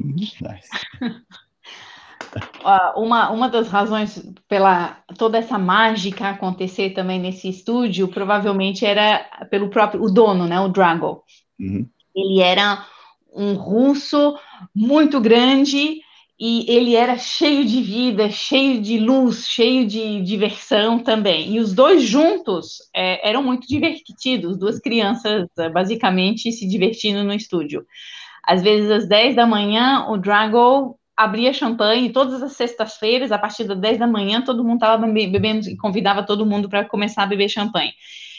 Mm-hmm. 0.00 0.44
Nice. 0.44 0.70
Uma, 2.96 3.30
uma 3.30 3.48
das 3.48 3.68
razões 3.68 4.22
pela 4.48 4.98
toda 5.18 5.38
essa 5.38 5.58
mágica 5.58 6.30
acontecer 6.30 6.90
também 6.90 7.20
nesse 7.20 7.48
estúdio, 7.48 8.08
provavelmente 8.08 8.84
era 8.86 9.18
pelo 9.50 9.68
próprio 9.68 10.02
o 10.02 10.10
dono, 10.10 10.46
né, 10.46 10.60
o 10.60 10.68
Drago. 10.68 11.22
Uhum. 11.58 11.86
Ele 12.14 12.40
era 12.40 12.86
um 13.34 13.54
russo 13.54 14.36
muito 14.74 15.20
grande 15.20 16.00
e 16.38 16.64
ele 16.68 16.96
era 16.96 17.16
cheio 17.16 17.64
de 17.64 17.80
vida, 17.80 18.28
cheio 18.30 18.80
de 18.80 18.98
luz, 18.98 19.46
cheio 19.46 19.86
de 19.86 20.20
diversão 20.22 20.98
também. 20.98 21.54
E 21.54 21.60
os 21.60 21.72
dois 21.72 22.02
juntos 22.02 22.78
é, 22.94 23.28
eram 23.28 23.42
muito 23.42 23.66
divertidos, 23.66 24.58
duas 24.58 24.80
crianças 24.80 25.46
é, 25.58 25.68
basicamente 25.68 26.50
se 26.50 26.66
divertindo 26.66 27.22
no 27.22 27.32
estúdio. 27.32 27.86
Às 28.44 28.60
vezes, 28.60 28.90
às 28.90 29.08
10 29.08 29.36
da 29.36 29.46
manhã, 29.46 30.06
o 30.08 30.18
Drago 30.18 30.98
abria 31.16 31.52
champanhe, 31.52 32.12
todas 32.12 32.42
as 32.42 32.52
sextas-feiras, 32.52 33.32
a 33.32 33.38
partir 33.38 33.64
das 33.64 33.78
10 33.78 33.98
da 33.98 34.06
manhã, 34.06 34.42
todo 34.42 34.64
mundo 34.64 34.76
estava 34.76 35.06
bebendo 35.06 35.68
e 35.68 35.76
convidava 35.76 36.24
todo 36.24 36.46
mundo 36.46 36.68
para 36.68 36.84
começar 36.84 37.22
a 37.22 37.26
beber 37.26 37.48
champanhe. 37.48 37.92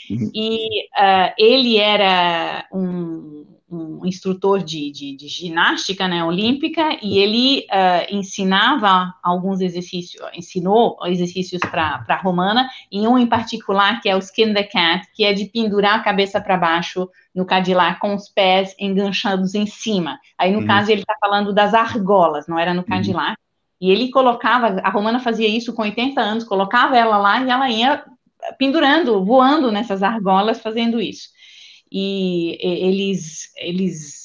Uhum. 0.10 0.32
E 0.34 0.86
uh, 0.92 1.34
ele 1.38 1.78
era 1.78 2.68
um 2.74 3.53
um 3.74 4.06
instrutor 4.06 4.64
de, 4.64 4.92
de, 4.92 5.16
de, 5.16 5.28
ginástica 5.28 6.08
né, 6.08 6.24
olímpica 6.24 6.98
e 7.02 7.18
ele 7.18 7.66
uh, 7.72 8.16
ensinava 8.16 9.14
alguns 9.24 9.62
exercícios, 9.62 10.24
ensinou 10.34 10.98
exercícios 11.06 11.60
para 11.62 12.06
a 12.08 12.16
romana, 12.16 12.70
e 12.92 13.08
um 13.08 13.18
em 13.18 13.26
particular 13.26 14.02
que 14.02 14.08
é 14.08 14.16
o 14.16 14.20
skin 14.20 14.54
the 14.54 14.64
cat, 14.64 15.08
que 15.14 15.24
é 15.24 15.34
de 15.34 15.46
pendurar 15.46 16.00
a 16.00 16.04
cabeça 16.04 16.40
para 16.40 16.58
baixo 16.58 17.10
no 17.34 17.46
Cadillac 17.46 18.00
com 18.00 18.14
os 18.14 18.30
pés 18.30 18.76
enganchados 18.80 19.56
em 19.56 19.66
cima. 19.66 20.20
Aí, 20.38 20.52
no 20.52 20.60
uhum. 20.60 20.68
caso, 20.68 20.92
ele 20.92 21.02
está 21.02 21.16
falando 21.20 21.52
das 21.52 21.74
argolas, 21.74 22.48
não 22.48 22.60
era 22.60 22.74
no 22.74 22.82
uhum. 22.82 22.88
Cadillac. 22.88 23.32
Uhum. 23.32 23.36
E 23.82 23.92
ele 23.92 24.12
colocava, 24.12 24.80
a 24.84 24.90
romana 24.90 25.20
fazia 25.20 25.48
isso 25.48 25.74
com 25.74 25.82
80 25.82 26.22
anos, 26.22 26.44
colocava 26.44 26.96
ela 26.96 27.18
lá 27.18 27.42
e 27.42 27.50
ela 27.50 27.70
ia 27.70 28.04
pendurando, 28.58 29.24
voando 29.26 29.72
nessas 29.72 30.04
argolas, 30.04 30.62
fazendo 30.62 31.02
isso 31.02 31.33
e 31.94 32.58
eles, 32.60 33.54
eles 33.56 34.24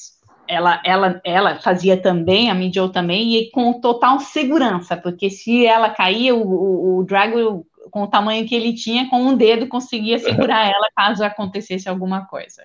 ela, 0.48 0.80
ela, 0.84 1.20
ela 1.22 1.60
fazia 1.60 2.00
também, 2.00 2.50
a 2.50 2.54
Mijo 2.54 2.88
também, 2.88 3.36
e 3.36 3.50
com 3.50 3.78
total 3.78 4.18
segurança, 4.18 4.96
porque 4.96 5.28
se 5.28 5.66
ela 5.66 5.90
caía, 5.90 6.34
o, 6.34 6.40
o, 6.40 6.98
o 6.98 7.04
Drago, 7.04 7.66
com 7.90 8.02
o 8.02 8.08
tamanho 8.08 8.46
que 8.46 8.54
ele 8.54 8.74
tinha, 8.74 9.10
com 9.10 9.20
um 9.20 9.36
dedo 9.36 9.68
conseguia 9.68 10.18
segurar 10.18 10.64
ela 10.72 10.88
caso 10.96 11.22
acontecesse 11.22 11.88
alguma 11.88 12.26
coisa. 12.26 12.64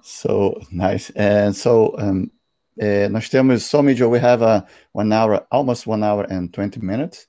So 0.00 0.58
nice. 0.72 1.12
And 1.14 1.52
so 1.52 1.94
um, 1.98 2.30
uh, 2.80 3.10
nós 3.10 3.28
temos 3.28 3.64
so 3.64 3.82
Mijo, 3.82 4.08
we 4.08 4.18
have 4.18 4.42
a 4.42 4.64
one 4.94 5.12
hour, 5.12 5.46
almost 5.50 5.86
one 5.86 6.02
hour 6.02 6.26
and 6.30 6.48
20 6.48 6.80
minutes. 6.80 7.28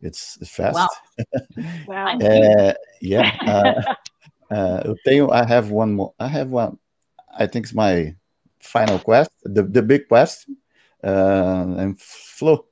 It's, 0.00 0.36
it's 0.40 0.50
fast. 0.50 0.76
Wow. 0.76 0.86
wow. 1.88 2.18
uh, 2.18 2.74
yeah. 3.00 3.32
Uh, 3.40 3.94
Uh, 4.50 4.80
eu 4.84 4.96
tenho, 5.04 5.26
I 5.26 5.44
have 5.50 5.72
one 5.72 5.92
more, 5.92 6.12
I 6.18 6.26
have 6.26 6.52
one, 6.52 6.78
I 7.38 7.46
think 7.46 7.66
it's 7.66 7.74
my 7.74 8.16
final 8.60 8.98
quest, 8.98 9.30
the, 9.44 9.62
the 9.62 9.82
big 9.82 10.06
quest, 10.08 10.48
uh, 11.04 11.78
and 11.78 11.94
Flo. 11.98 12.66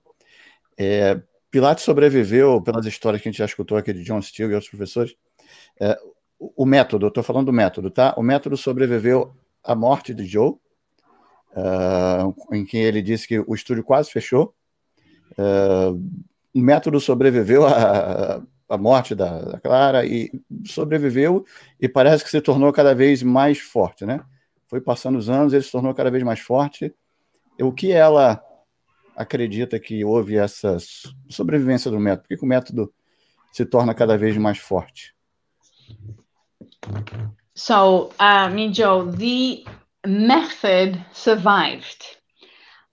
É, 0.78 1.20
Pilates 1.50 1.84
sobreviveu 1.84 2.60
pelas 2.60 2.86
histórias 2.86 3.22
que 3.22 3.28
a 3.28 3.32
gente 3.32 3.38
já 3.38 3.44
escutou 3.44 3.78
aqui 3.78 3.92
de 3.92 4.02
John 4.02 4.20
Steele 4.20 4.52
e 4.52 4.54
outros 4.54 4.70
professores. 4.70 5.14
É, 5.80 5.98
o, 6.38 6.64
o 6.64 6.66
método, 6.66 7.06
eu 7.06 7.08
estou 7.08 7.22
falando 7.22 7.46
do 7.46 7.52
método, 7.52 7.90
tá? 7.90 8.14
O 8.16 8.22
método 8.22 8.56
sobreviveu 8.56 9.34
à 9.62 9.74
morte 9.74 10.14
de 10.14 10.26
Joe, 10.26 10.50
uh, 11.52 12.54
em 12.54 12.64
que 12.64 12.76
ele 12.76 13.02
disse 13.02 13.26
que 13.26 13.38
o 13.40 13.54
estúdio 13.54 13.84
quase 13.84 14.10
fechou. 14.10 14.54
Uh, 15.32 16.00
o 16.54 16.60
método 16.60 17.00
sobreviveu 17.00 17.66
a, 17.66 18.42
a 18.68 18.76
morte 18.76 19.14
da, 19.14 19.40
da, 19.40 19.60
Clara 19.60 20.04
e 20.04 20.30
sobreviveu 20.64 21.44
e 21.80 21.88
parece 21.88 22.24
que 22.24 22.30
se 22.30 22.40
tornou 22.40 22.72
cada 22.72 22.94
vez 22.94 23.22
mais 23.22 23.58
forte, 23.58 24.04
né? 24.04 24.24
Foi 24.66 24.80
passando 24.80 25.16
os 25.16 25.28
anos, 25.28 25.52
ele 25.52 25.62
se 25.62 25.70
tornou 25.70 25.94
cada 25.94 26.10
vez 26.10 26.22
mais 26.22 26.40
forte. 26.40 26.94
O 27.60 27.72
que 27.72 27.92
ela 27.92 28.42
acredita 29.16 29.78
que 29.78 30.04
houve 30.04 30.36
essa 30.36 30.76
sobrevivência 31.30 31.90
do 31.90 32.00
método? 32.00 32.22
Por 32.22 32.28
que, 32.28 32.36
que 32.36 32.44
o 32.44 32.48
método 32.48 32.92
se 33.52 33.64
torna 33.64 33.94
cada 33.94 34.18
vez 34.18 34.36
mais 34.36 34.58
forte? 34.58 35.14
So, 37.54 38.10
uh, 38.20 38.50
Mijo, 38.52 39.12
the 39.16 39.64
method 40.06 41.02
survived. 41.12 42.04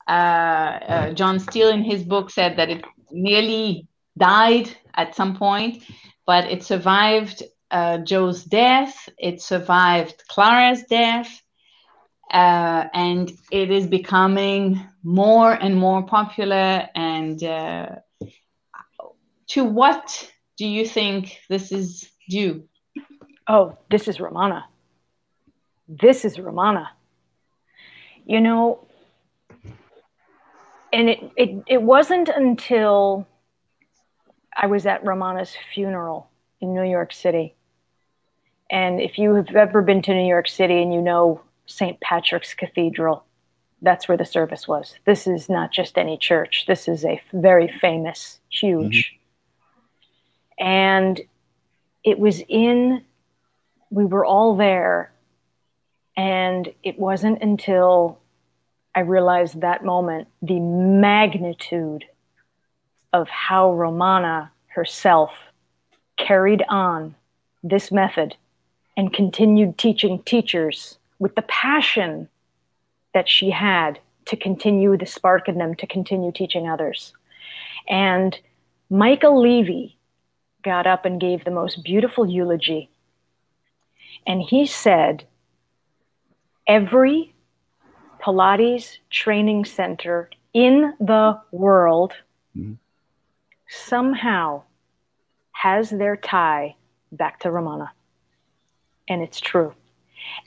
Uh, 0.08 0.12
uh, 0.12 1.14
John 1.14 1.40
Steele, 1.40 1.70
in 1.70 1.84
his 1.84 2.04
book, 2.04 2.30
said 2.30 2.58
that 2.58 2.70
it 2.70 2.84
nearly 3.12 3.88
died 4.18 4.70
at 4.94 5.16
some 5.16 5.36
point, 5.36 5.84
but 6.26 6.46
it 6.46 6.64
survived 6.64 7.44
uh, 7.72 7.98
Joe's 8.00 8.44
death, 8.44 9.10
it 9.18 9.42
survived 9.42 10.24
Clara's 10.28 10.84
death, 10.84 11.42
uh, 12.32 12.86
and 12.94 13.32
it 13.52 13.72
is 13.72 13.88
becoming 13.88 14.80
more 15.04 15.52
and 15.52 15.76
more 15.76 16.04
popular. 16.04 16.88
And 16.96 17.44
uh, 17.44 17.88
to 19.48 19.64
what 19.64 20.32
do 20.58 20.68
you 20.68 20.86
think 20.86 21.40
this 21.50 21.72
is 21.72 22.10
due? 22.30 22.68
Oh, 23.48 23.78
this 23.90 24.08
is 24.08 24.20
Romana. 24.20 24.66
This 25.88 26.26
is 26.26 26.40
Romana. 26.40 26.92
You 28.26 28.40
know, 28.40 28.88
and 30.94 31.10
it, 31.10 31.20
it, 31.36 31.64
it 31.68 31.82
wasn't 31.82 32.30
until 32.30 33.28
I 34.56 34.68
was 34.68 34.86
at 34.86 35.06
Romana's 35.06 35.56
funeral 35.74 36.30
in 36.62 36.74
New 36.74 36.84
York 36.84 37.14
City. 37.14 37.56
And 38.70 39.00
if 39.00 39.18
you 39.18 39.36
have 39.36 39.56
ever 39.56 39.82
been 39.82 40.02
to 40.04 40.14
New 40.14 40.28
York 40.28 40.48
City 40.48 40.82
and 40.82 40.94
you 40.94 41.02
know 41.02 41.42
St. 41.66 42.00
Patrick's 42.00 42.54
Cathedral, 42.54 43.26
that's 43.82 44.08
where 44.08 44.18
the 44.18 44.26
service 44.26 44.68
was. 44.68 44.96
This 45.06 45.28
is 45.28 45.50
not 45.50 45.72
just 45.72 45.98
any 45.98 46.18
church, 46.18 46.66
this 46.68 46.88
is 46.88 47.04
a 47.06 47.22
very 47.34 47.68
famous, 47.68 48.40
huge. 48.50 49.14
Mm-hmm. 50.60 50.66
And 50.66 51.22
it 52.04 52.20
was 52.20 52.42
in, 52.48 53.04
we 53.90 54.06
were 54.06 54.26
all 54.26 54.56
there. 54.56 55.12
And 56.16 56.72
it 56.84 57.00
wasn't 57.00 57.42
until 57.42 58.20
I 58.96 59.02
realized 59.02 59.62
that 59.62 59.84
moment 59.84 60.28
the 60.42 60.60
magnitude 60.60 62.06
of 63.14 63.30
how 63.30 63.72
Romana 63.72 64.52
herself 64.68 65.32
carried 66.18 66.64
on 66.68 67.16
this 67.64 67.92
method 67.92 68.36
and 68.98 69.14
continued 69.14 69.78
teaching 69.78 70.22
teachers 70.24 70.98
with 71.20 71.36
the 71.36 71.44
passion 71.44 72.28
that 73.14 73.30
she 73.30 73.52
had 73.52 74.00
to 74.26 74.36
continue 74.36 74.98
the 74.98 75.06
spark 75.06 75.48
in 75.48 75.58
them 75.58 75.76
to 75.76 75.88
continue 75.88 76.32
teaching 76.32 76.68
others. 76.68 77.14
And 77.88 78.38
Michael 78.90 79.42
Levy 79.42 79.98
got 80.64 80.88
up 80.88 81.06
and 81.06 81.22
gave 81.22 81.44
the 81.44 81.52
most 81.52 81.84
beautiful 81.84 82.28
eulogy. 82.28 82.90
And 84.26 84.42
he 84.42 84.66
said, 84.66 85.26
Every 86.66 87.34
Pilates 88.22 88.98
training 89.10 89.66
center 89.66 90.30
in 90.54 90.94
the 91.00 91.40
world 91.52 92.14
mm-hmm 92.58 92.74
somehow 93.74 94.64
has 95.52 95.90
their 95.90 96.16
tie 96.16 96.76
back 97.12 97.40
to 97.40 97.50
Ramana. 97.50 97.90
And 99.08 99.22
it's 99.22 99.40
true. 99.40 99.74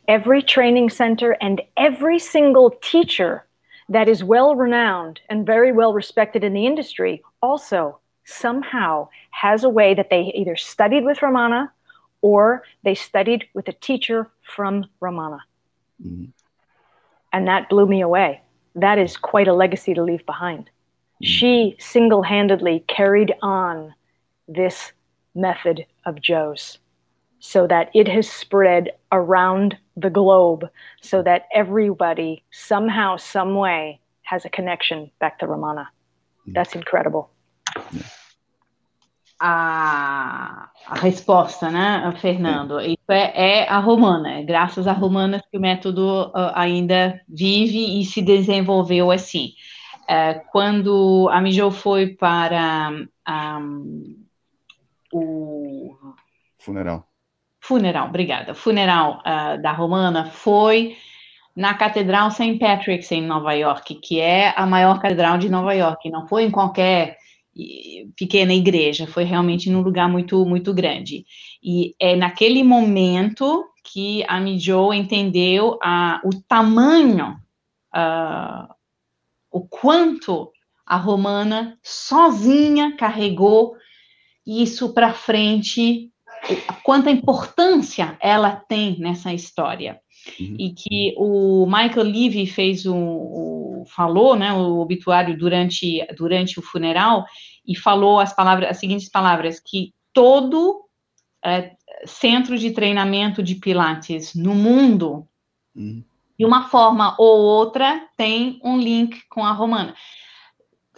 Every 0.08 0.42
training 0.42 0.90
center 0.90 1.32
and 1.40 1.60
every 1.76 2.18
single 2.18 2.70
teacher 2.82 3.44
that 3.88 4.08
is 4.08 4.24
well 4.24 4.54
renowned 4.54 5.20
and 5.28 5.46
very 5.46 5.72
well 5.72 5.92
respected 5.92 6.42
in 6.42 6.54
the 6.54 6.66
industry 6.66 7.22
also 7.42 7.98
somehow 8.24 9.08
has 9.30 9.62
a 9.64 9.68
way 9.68 9.94
that 9.94 10.10
they 10.10 10.32
either 10.34 10.56
studied 10.56 11.04
with 11.04 11.18
Ramana 11.18 11.70
or 12.22 12.64
they 12.82 12.94
studied 12.94 13.46
with 13.54 13.68
a 13.68 13.72
teacher 13.72 14.30
from 14.42 14.86
Ramana. 15.00 15.40
Mm-hmm. 16.04 16.26
And 17.32 17.48
that 17.48 17.68
blew 17.68 17.86
me 17.86 18.00
away. 18.00 18.40
That 18.74 18.98
is 18.98 19.16
quite 19.16 19.46
a 19.46 19.52
legacy 19.52 19.94
to 19.94 20.02
leave 20.02 20.24
behind. 20.26 20.70
She 21.22 21.76
single 21.78 22.22
handedly 22.22 22.84
carried 22.88 23.34
on 23.42 23.94
this 24.48 24.92
method 25.34 25.86
of 26.04 26.20
Joe's 26.20 26.78
so 27.38 27.66
that 27.66 27.90
it 27.94 28.08
has 28.08 28.30
spread 28.30 28.92
around 29.12 29.76
the 29.96 30.10
globe 30.10 30.68
so 31.00 31.22
that 31.22 31.46
everybody 31.54 32.42
somehow, 32.50 33.16
some 33.16 33.54
way 33.54 34.00
has 34.22 34.44
a 34.44 34.50
connection 34.50 35.10
back 35.20 35.38
to 35.38 35.46
Ramana. 35.46 35.86
That's 36.46 36.74
incredible. 36.74 37.30
Yeah. 37.92 38.02
a, 39.40 40.70
a 40.86 40.94
resposta, 40.94 41.70
né, 41.70 42.12
Fernando? 42.20 42.80
Isso 42.80 43.10
é, 43.10 43.32
é, 43.34 43.68
a 43.68 43.78
romana, 43.78 44.38
é 44.38 44.42
graças 44.42 44.86
a 44.86 44.92
romanas 44.92 45.42
que 45.50 45.58
o 45.58 45.60
método 45.60 46.28
uh, 46.28 46.52
ainda 46.54 47.20
vive 47.28 48.00
e 48.00 48.04
se 48.04 48.22
desenvolveu 48.22 49.10
assim. 49.10 49.50
Uh, 50.08 50.40
quando 50.52 51.28
a 51.32 51.40
Mijou 51.40 51.70
foi 51.70 52.08
para 52.08 52.92
um, 53.28 54.16
o 55.12 55.96
funeral. 56.58 57.08
Funeral, 57.60 58.08
obrigada. 58.08 58.54
Funeral 58.54 59.20
uh, 59.20 59.60
da 59.60 59.72
romana 59.72 60.26
foi 60.26 60.96
na 61.56 61.74
Catedral 61.74 62.30
St. 62.30 62.58
Patrick's 62.58 63.10
em 63.10 63.22
Nova 63.22 63.52
York, 63.54 63.96
que 63.96 64.20
é 64.20 64.52
a 64.56 64.66
maior 64.66 65.00
catedral 65.00 65.38
de 65.38 65.48
Nova 65.48 65.74
York. 65.74 66.08
Não 66.10 66.28
foi 66.28 66.44
em 66.44 66.50
qualquer 66.50 67.16
pequena 68.16 68.52
igreja, 68.52 69.06
foi 69.06 69.24
realmente 69.24 69.70
num 69.70 69.80
lugar 69.80 70.08
muito, 70.08 70.44
muito 70.44 70.74
grande. 70.74 71.24
E 71.62 71.94
é 71.98 72.14
naquele 72.14 72.62
momento 72.62 73.64
que 73.82 74.24
a 74.28 74.38
Mijo 74.38 74.92
entendeu 74.92 75.78
a, 75.82 76.20
o 76.24 76.30
tamanho, 76.46 77.38
uh, 77.94 78.74
o 79.56 79.66
quanto 79.66 80.52
a 80.84 80.96
romana 80.98 81.78
sozinha 81.82 82.94
carregou 82.94 83.74
isso 84.46 84.92
para 84.92 85.14
frente, 85.14 86.10
quanta 86.84 87.10
importância 87.10 88.18
ela 88.20 88.54
tem 88.54 88.98
nessa 89.00 89.32
história. 89.32 89.98
Uhum. 90.38 90.56
E 90.58 90.74
que 90.74 91.14
o 91.16 91.64
Michael 91.64 92.02
Levy 92.02 92.46
fez 92.46 92.84
o, 92.84 92.94
o, 92.94 93.84
falou, 93.88 94.36
né, 94.36 94.52
o 94.52 94.78
obituário 94.78 95.38
durante, 95.38 96.06
durante 96.14 96.58
o 96.58 96.62
funeral 96.62 97.24
e 97.66 97.74
falou 97.74 98.20
as 98.20 98.36
palavras, 98.36 98.68
as 98.68 98.76
seguintes 98.78 99.08
palavras 99.08 99.58
que 99.58 99.94
todo 100.12 100.82
é, 101.42 101.72
centro 102.04 102.58
de 102.58 102.72
treinamento 102.72 103.42
de 103.42 103.54
Pilates 103.54 104.34
no 104.34 104.54
mundo, 104.54 105.26
uhum. 105.74 106.04
De 106.38 106.44
uma 106.44 106.68
forma 106.68 107.14
ou 107.18 107.40
outra, 107.40 108.06
tem 108.16 108.60
um 108.62 108.78
link 108.78 109.26
com 109.28 109.44
a 109.44 109.52
Romana. 109.52 109.94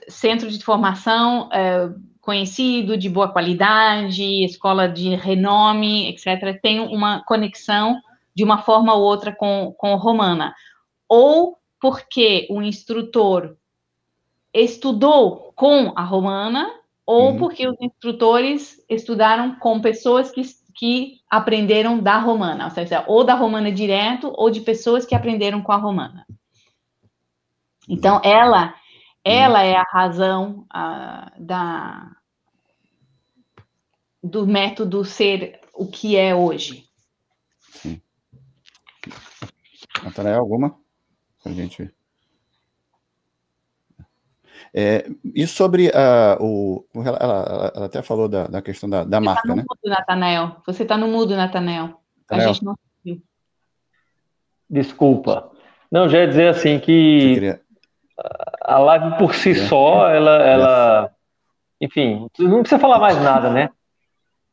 Centro 0.08 0.50
de 0.50 0.64
formação 0.64 1.48
é, 1.52 1.90
conhecido, 2.20 2.96
de 2.96 3.08
boa 3.08 3.28
qualidade, 3.28 4.44
escola 4.44 4.88
de 4.88 5.14
renome, 5.14 6.08
etc., 6.10 6.60
tem 6.60 6.80
uma 6.80 7.24
conexão 7.24 8.00
de 8.34 8.44
uma 8.44 8.58
forma 8.58 8.94
ou 8.94 9.02
outra 9.02 9.34
com, 9.34 9.74
com 9.78 9.96
romana. 9.96 10.54
Ou 11.08 11.56
porque 11.80 12.46
o 12.50 12.60
instrutor 12.60 13.56
estudou 14.52 15.52
com 15.54 15.92
a 15.96 16.02
romana, 16.02 16.70
ou 17.06 17.30
uhum. 17.30 17.38
porque 17.38 17.66
os 17.66 17.76
instrutores 17.80 18.84
estudaram 18.88 19.54
com 19.56 19.80
pessoas 19.80 20.30
que, 20.30 20.42
que 20.78 21.20
aprenderam 21.28 21.98
da 21.98 22.18
romana, 22.18 22.66
ou 22.66 22.70
seja, 22.70 23.04
ou 23.08 23.24
da 23.24 23.34
romana 23.34 23.72
direto, 23.72 24.32
ou 24.36 24.48
de 24.48 24.60
pessoas 24.60 25.04
que 25.04 25.14
aprenderam 25.14 25.60
com 25.60 25.72
a 25.72 25.76
romana. 25.76 26.24
Então, 27.88 28.20
ela, 28.22 28.74
ela 29.24 29.64
é 29.64 29.74
a 29.74 29.82
razão 29.82 30.64
da, 31.36 32.12
do 34.22 34.46
método 34.46 35.04
ser 35.04 35.60
o 35.74 35.84
que 35.84 36.16
é 36.16 36.32
hoje. 36.32 36.88
Sim. 37.58 38.00
Natanael, 40.04 40.38
alguma? 40.38 40.78
A 41.44 41.50
gente. 41.50 41.92
É, 44.74 45.06
e 45.34 45.46
sobre 45.46 45.88
uh, 45.88 46.42
o. 46.42 46.84
Ela, 46.94 47.18
ela, 47.20 47.72
ela, 47.74 47.86
até 47.86 48.02
falou 48.02 48.28
da, 48.28 48.46
da 48.46 48.62
questão 48.62 48.88
da, 48.88 49.04
da 49.04 49.20
marca, 49.20 49.42
tá 49.42 49.48
no 49.48 49.56
né? 49.56 49.62
Mudo. 49.62 50.62
Você 50.66 50.82
está 50.82 50.96
no 50.96 51.08
mudo, 51.08 51.36
Natanael. 51.36 52.00
A 52.30 52.38
gente 52.40 52.64
não 52.64 52.74
viu. 53.04 53.22
Desculpa. 54.68 55.50
Não, 55.90 56.08
já 56.08 56.18
ia 56.18 56.28
dizer 56.28 56.48
assim 56.48 56.78
que 56.78 57.34
queria... 57.34 57.60
a 58.62 58.78
live 58.78 59.16
por 59.16 59.34
si 59.34 59.52
é. 59.52 59.54
só, 59.54 60.08
ela, 60.10 60.36
ela. 60.42 61.10
Enfim, 61.80 62.28
não 62.38 62.60
precisa 62.60 62.78
falar 62.78 62.98
mais 62.98 63.20
nada, 63.22 63.50
né? 63.50 63.70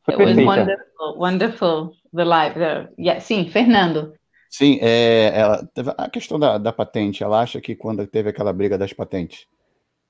Foi 0.04 0.14
It 0.14 0.24
perfeita. 0.24 0.50
wonderful, 0.50 1.18
wonderful, 1.18 1.92
the 2.14 2.24
live. 2.24 2.54
The, 2.54 2.88
yeah, 2.98 3.20
sim, 3.20 3.50
Fernando. 3.50 4.14
Sim, 4.48 4.78
é, 4.80 5.32
ela, 5.34 5.68
a 5.98 6.08
questão 6.08 6.38
da, 6.38 6.56
da 6.56 6.72
patente, 6.72 7.22
ela 7.22 7.40
acha 7.40 7.60
que 7.60 7.74
quando 7.74 8.06
teve 8.06 8.30
aquela 8.30 8.52
briga 8.52 8.78
das 8.78 8.92
patentes, 8.92 9.46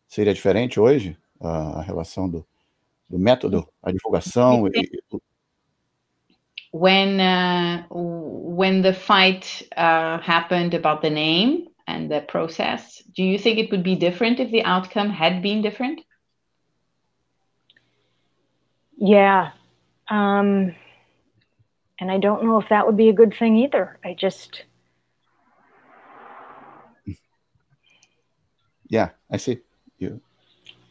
seria 0.07 0.35
diferente 0.35 0.79
hoje 0.81 1.17
a, 1.41 1.79
a 1.79 1.83
relação 1.83 2.29
do, 2.29 2.47
do 3.09 3.19
método, 3.19 3.69
a 3.83 3.93
divulgação? 3.93 4.67
E, 4.69 4.91
when 6.73 7.21
uh, 7.21 7.85
when 7.91 8.83
the 8.83 8.93
fight 8.93 9.67
uh, 9.77 10.19
happened 10.19 10.75
about 10.75 11.01
the 11.03 11.11
name 11.11 11.69
and 11.87 12.11
the 12.11 12.21
process, 12.21 13.03
do 13.15 13.23
you 13.23 13.39
think 13.39 13.59
it 13.59 13.71
would 13.71 13.83
be 13.83 13.95
different 13.95 14.41
if 14.41 14.51
the 14.51 14.63
outcome 14.65 15.09
had 15.11 15.43
been 15.43 15.63
different? 15.63 16.01
Yeah. 18.99 19.53
Um, 20.09 20.75
and 21.99 22.11
I 22.11 22.19
don't 22.19 22.45
know 22.45 22.59
if 22.61 22.69
that 22.69 22.87
would 22.87 22.97
be 22.97 23.09
a 23.09 23.13
good 23.13 23.35
thing 23.35 23.57
either. 23.57 23.99
I 24.05 24.15
just. 24.15 24.65
Yeah, 28.89 29.11
I 29.29 29.37
see 29.39 29.53
you. 29.53 29.63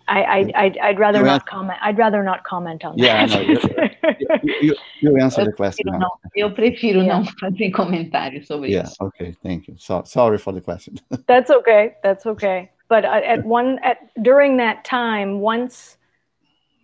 I, 0.08 0.22
I, 0.22 0.52
I'd, 0.56 0.78
I'd 0.78 1.00
rather 1.00 1.20
you 1.20 1.26
not 1.26 1.42
answer. 1.42 1.46
comment. 1.50 1.80
I'd 1.82 1.98
rather 1.98 2.24
not 2.24 2.44
comment 2.44 2.86
on 2.86 2.98
yeah, 2.98 3.26
that. 3.26 3.48
Yeah, 3.48 4.18
you, 4.44 4.46
you, 4.62 4.76
you, 5.02 5.18
answer 5.18 5.46
the 5.46 5.52
question. 5.58 5.86
Não, 5.88 6.12
eu 6.36 6.52
prefiro 6.52 7.02
yeah. 7.02 7.18
não 7.18 7.26
fazer 7.26 7.72
comentário 7.72 8.46
sobre 8.46 8.70
yeah, 8.70 8.86
isso. 8.86 8.98
Yeah, 9.02 9.08
okay, 9.08 9.36
thank 9.42 9.68
you. 9.68 9.76
So, 9.78 10.04
sorry 10.06 10.38
for 10.38 10.54
the 10.54 10.62
question. 10.62 10.96
That's 11.28 11.50
okay. 11.50 11.96
That's 12.04 12.26
okay. 12.26 12.72
But 12.88 13.04
at 13.04 13.44
one 13.44 13.80
at 13.84 13.98
during 14.22 14.58
that 14.58 14.86
time, 14.86 15.40
once 15.40 15.98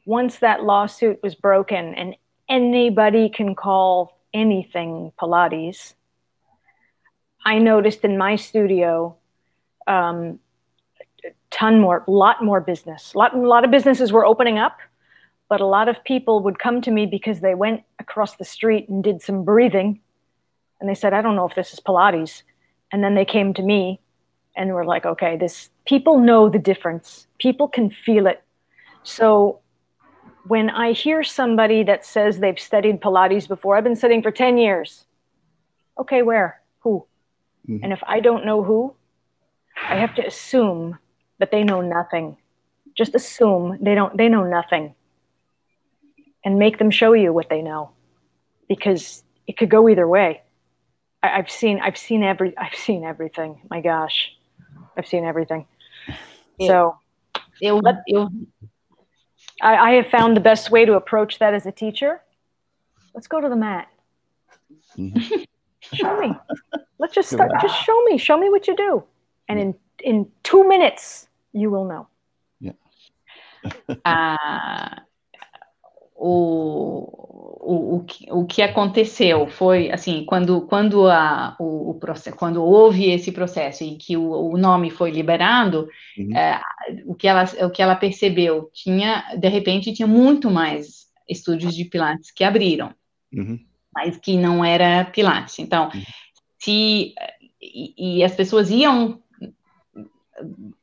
once 0.05 0.39
that 0.39 0.63
lawsuit 0.63 1.19
was 1.21 1.35
broken 1.35 1.93
and 1.93 2.15
anybody 2.49 3.29
can 3.29 3.55
call 3.55 4.19
anything 4.33 5.11
Pilates. 5.19 5.93
I 7.45 7.59
noticed 7.59 8.03
in 8.03 8.17
my 8.17 8.35
studio, 8.35 9.15
um, 9.87 10.17
a 10.27 10.50
ton 11.49 11.79
more, 11.79 12.03
lot 12.07 12.43
more 12.43 12.61
business. 12.61 13.13
A 13.13 13.17
lot, 13.17 13.37
lot 13.37 13.63
of 13.65 13.71
businesses 13.71 14.11
were 14.11 14.25
opening 14.25 14.57
up, 14.57 14.77
but 15.49 15.61
a 15.61 15.65
lot 15.65 15.87
of 15.87 16.03
people 16.03 16.41
would 16.43 16.59
come 16.59 16.81
to 16.81 16.91
me 16.91 17.05
because 17.05 17.41
they 17.41 17.55
went 17.55 17.83
across 17.99 18.35
the 18.37 18.45
street 18.45 18.89
and 18.89 19.03
did 19.03 19.21
some 19.21 19.43
breathing, 19.43 19.99
and 20.79 20.89
they 20.89 20.95
said, 20.95 21.13
"I 21.13 21.21
don't 21.21 21.35
know 21.35 21.47
if 21.47 21.55
this 21.55 21.73
is 21.73 21.79
Pilates," 21.79 22.43
and 22.91 23.03
then 23.03 23.15
they 23.15 23.25
came 23.25 23.53
to 23.53 23.61
me, 23.61 23.99
and 24.55 24.73
were 24.73 24.85
like, 24.85 25.05
"Okay, 25.05 25.37
this." 25.37 25.69
People 25.85 26.19
know 26.19 26.49
the 26.49 26.59
difference. 26.59 27.27
People 27.37 27.67
can 27.67 27.89
feel 27.89 28.27
it. 28.27 28.43
So 29.03 29.59
when 30.47 30.69
I 30.69 30.91
hear 30.91 31.23
somebody 31.23 31.83
that 31.83 32.05
says 32.05 32.39
they've 32.39 32.59
studied 32.59 33.01
Pilates 33.01 33.47
before, 33.47 33.75
I've 33.75 33.83
been 33.83 33.95
studying 33.95 34.21
for 34.21 34.31
10 34.31 34.57
years. 34.57 35.05
Okay, 35.97 36.21
where? 36.21 36.61
Who? 36.79 37.05
Mm-hmm. 37.67 37.83
And 37.83 37.93
if 37.93 38.01
I 38.07 38.19
don't 38.19 38.45
know 38.45 38.63
who, 38.63 38.95
I 39.89 39.95
have 39.95 40.15
to 40.15 40.25
assume 40.25 40.97
that 41.41 41.51
they 41.51 41.63
know 41.63 41.81
nothing. 41.81 42.37
Just 42.95 43.15
assume 43.15 43.77
they 43.81 43.95
don't 43.95 44.15
they 44.15 44.29
know 44.29 44.43
nothing. 44.43 44.95
And 46.45 46.57
make 46.57 46.77
them 46.77 46.91
show 46.91 47.13
you 47.13 47.33
what 47.33 47.49
they 47.49 47.61
know. 47.61 47.91
Because 48.69 49.23
it 49.47 49.57
could 49.57 49.69
go 49.69 49.89
either 49.89 50.07
way. 50.07 50.43
I, 51.21 51.29
have 51.29 51.51
seen 51.51 51.81
I've 51.81 51.97
seen 51.97 52.23
every 52.23 52.57
I've 52.57 52.75
seen 52.75 53.03
everything. 53.03 53.61
My 53.69 53.81
gosh. 53.81 54.31
I've 54.97 55.07
seen 55.07 55.25
everything. 55.25 55.65
So 56.61 56.95
eu, 57.59 57.81
eu, 58.07 58.29
I, 59.61 59.75
I 59.75 59.91
have 59.93 60.07
found 60.07 60.37
the 60.37 60.41
best 60.41 60.69
way 60.69 60.85
to 60.85 60.93
approach 60.93 61.39
that 61.39 61.55
as 61.55 61.65
a 61.65 61.71
teacher. 61.71 62.21
Let's 63.15 63.27
go 63.27 63.41
to 63.41 63.49
the 63.49 63.55
mat. 63.55 63.87
Mm-hmm. 64.95 65.41
show 65.95 66.19
me. 66.19 66.33
Let's 66.99 67.15
just 67.15 67.29
start. 67.31 67.51
Just 67.61 67.83
show 67.83 68.03
me. 68.03 68.19
Show 68.19 68.37
me 68.37 68.49
what 68.49 68.67
you 68.67 68.75
do, 68.75 69.03
and 69.49 69.59
in 69.59 69.75
in 70.03 70.31
two 70.43 70.67
minutes 70.67 71.27
you 71.53 71.71
will 71.71 71.85
know. 71.85 72.07
Yeah. 72.59 72.77
a, 74.05 75.03
o, 76.23 77.21
o, 77.61 77.95
o, 77.95 78.03
que, 78.03 78.31
o 78.31 78.45
que 78.45 78.61
aconteceu 78.61 79.47
foi 79.47 79.91
assim 79.91 80.23
quando 80.23 80.61
quando 80.61 81.07
a 81.09 81.55
o, 81.59 81.89
o 81.89 81.93
processo 81.95 82.37
quando 82.37 82.63
houve 82.63 83.09
esse 83.09 83.31
processo 83.31 83.83
em 83.83 83.97
que 83.97 84.15
o, 84.15 84.51
o 84.51 84.55
nome 84.55 84.91
foi 84.91 85.09
liberado 85.09 85.89
uhum. 86.15 86.37
é, 86.37 86.61
o 87.07 87.15
que 87.15 87.27
ela 87.27 87.45
o 87.65 87.71
que 87.71 87.81
ela 87.81 87.95
percebeu 87.95 88.69
tinha 88.71 89.23
de 89.35 89.47
repente 89.47 89.93
tinha 89.93 90.07
muito 90.07 90.51
mais 90.51 91.07
estúdios 91.27 91.75
de 91.75 91.85
pilates 91.85 92.29
que 92.29 92.43
abriram 92.43 92.93
uhum. 93.33 93.59
mas 93.91 94.15
que 94.17 94.37
não 94.37 94.63
era 94.63 95.05
pilates 95.05 95.57
então 95.57 95.89
uhum. 95.93 96.03
se 96.59 97.15
e, 97.59 98.17
e, 98.17 98.23
as 98.23 98.35
pessoas 98.35 98.69
iam 98.69 99.19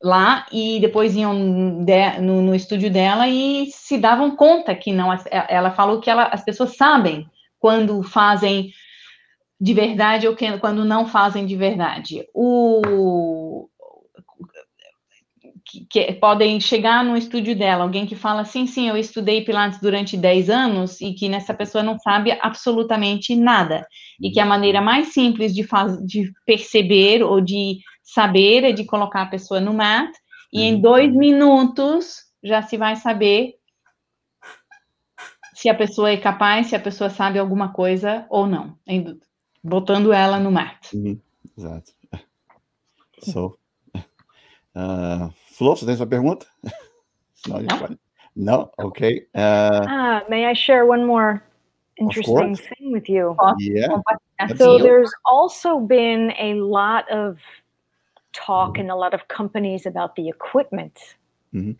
lá 0.01 0.45
e 0.51 0.79
depois 0.79 1.15
iam 1.15 1.83
de, 1.83 2.19
no, 2.19 2.41
no, 2.41 2.55
estúdio 2.55 2.91
dela 2.91 3.27
e 3.27 3.67
se 3.71 3.97
davam 3.97 4.35
conta 4.35 4.75
que 4.75 4.91
não. 4.91 5.09
Ela 5.47 5.71
falou 5.71 5.99
que 5.99 6.09
ela, 6.09 6.25
as 6.25 6.43
pessoas 6.43 6.75
sabem 6.75 7.27
quando 7.59 8.01
fazem 8.03 8.71
de 9.59 9.73
verdade 9.73 10.27
ou 10.27 10.35
que, 10.35 10.57
quando 10.59 10.85
não 10.85 11.05
fazem 11.05 11.45
de 11.45 11.55
verdade. 11.55 12.25
O, 12.33 13.67
que, 15.69 15.85
que, 15.85 16.13
podem 16.13 16.59
chegar 16.59 17.03
no 17.03 17.15
estúdio 17.15 17.55
dela, 17.55 17.83
alguém 17.83 18.05
que 18.05 18.15
fala, 18.15 18.43
sim, 18.43 18.65
sim, 18.65 18.89
eu 18.89 18.97
estudei 18.97 19.43
Pilates 19.43 19.79
durante 19.79 20.17
10 20.17 20.49
anos, 20.49 20.99
e 20.99 21.13
que 21.13 21.29
nessa 21.29 21.53
pessoa 21.53 21.83
não 21.83 21.99
sabe 21.99 22.37
absolutamente 22.41 23.35
nada. 23.35 23.85
E 24.19 24.31
que 24.31 24.39
a 24.39 24.45
maneira 24.45 24.81
mais 24.81 25.13
simples 25.13 25.53
de, 25.53 25.63
faz, 25.63 25.97
de 26.05 26.31
perceber 26.45 27.23
ou 27.23 27.39
de 27.39 27.77
saber 28.13 28.63
é 28.63 28.71
de 28.71 28.85
colocar 28.85 29.23
a 29.23 29.27
pessoa 29.27 29.59
no 29.59 29.73
mat 29.73 30.11
e 30.51 30.63
em 30.63 30.75
uhum. 30.75 30.81
dois 30.81 31.13
minutos 31.13 32.25
já 32.43 32.61
se 32.61 32.75
vai 32.75 32.95
saber 32.95 33.55
se 35.53 35.69
a 35.69 35.75
pessoa 35.75 36.09
é 36.09 36.17
capaz, 36.17 36.67
se 36.67 36.75
a 36.75 36.79
pessoa 36.79 37.09
sabe 37.09 37.37
alguma 37.37 37.71
coisa 37.71 38.25
ou 38.29 38.47
não, 38.47 38.77
botando 39.63 40.11
ela 40.11 40.39
no 40.39 40.51
mat. 40.51 40.91
Uhum. 40.93 41.19
Exato. 41.57 41.91
So, 43.21 43.57
uh, 43.95 45.29
Flo, 45.51 45.75
você 45.75 45.85
tem 45.85 45.97
sua 45.97 46.07
pergunta? 46.07 46.47
não. 47.45 47.59
No, 48.35 48.71
okay. 48.77 49.27
Uh, 49.35 49.85
ah, 49.85 50.23
may 50.29 50.45
I 50.45 50.55
share 50.55 50.85
one 50.85 51.05
more 51.05 51.43
interesting 51.99 52.55
thing 52.55 52.93
with 52.93 53.09
you? 53.09 53.35
Yeah. 53.59 54.01
So 54.55 54.79
there's 54.79 55.11
also 55.25 55.81
been 55.81 56.31
a 56.39 56.53
lot 56.53 57.11
of 57.11 57.37
talk 58.33 58.77
in 58.77 58.89
a 58.89 58.95
lot 58.95 59.13
of 59.13 59.27
companies 59.27 59.85
about 59.85 60.15
the 60.15 60.29
equipment 60.29 61.15
mm-hmm. 61.53 61.71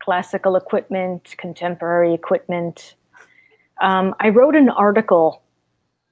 classical 0.00 0.56
equipment, 0.56 1.34
contemporary 1.38 2.14
equipment. 2.14 2.94
Um, 3.80 4.14
I 4.20 4.30
wrote 4.30 4.56
an 4.56 4.70
article 4.70 5.42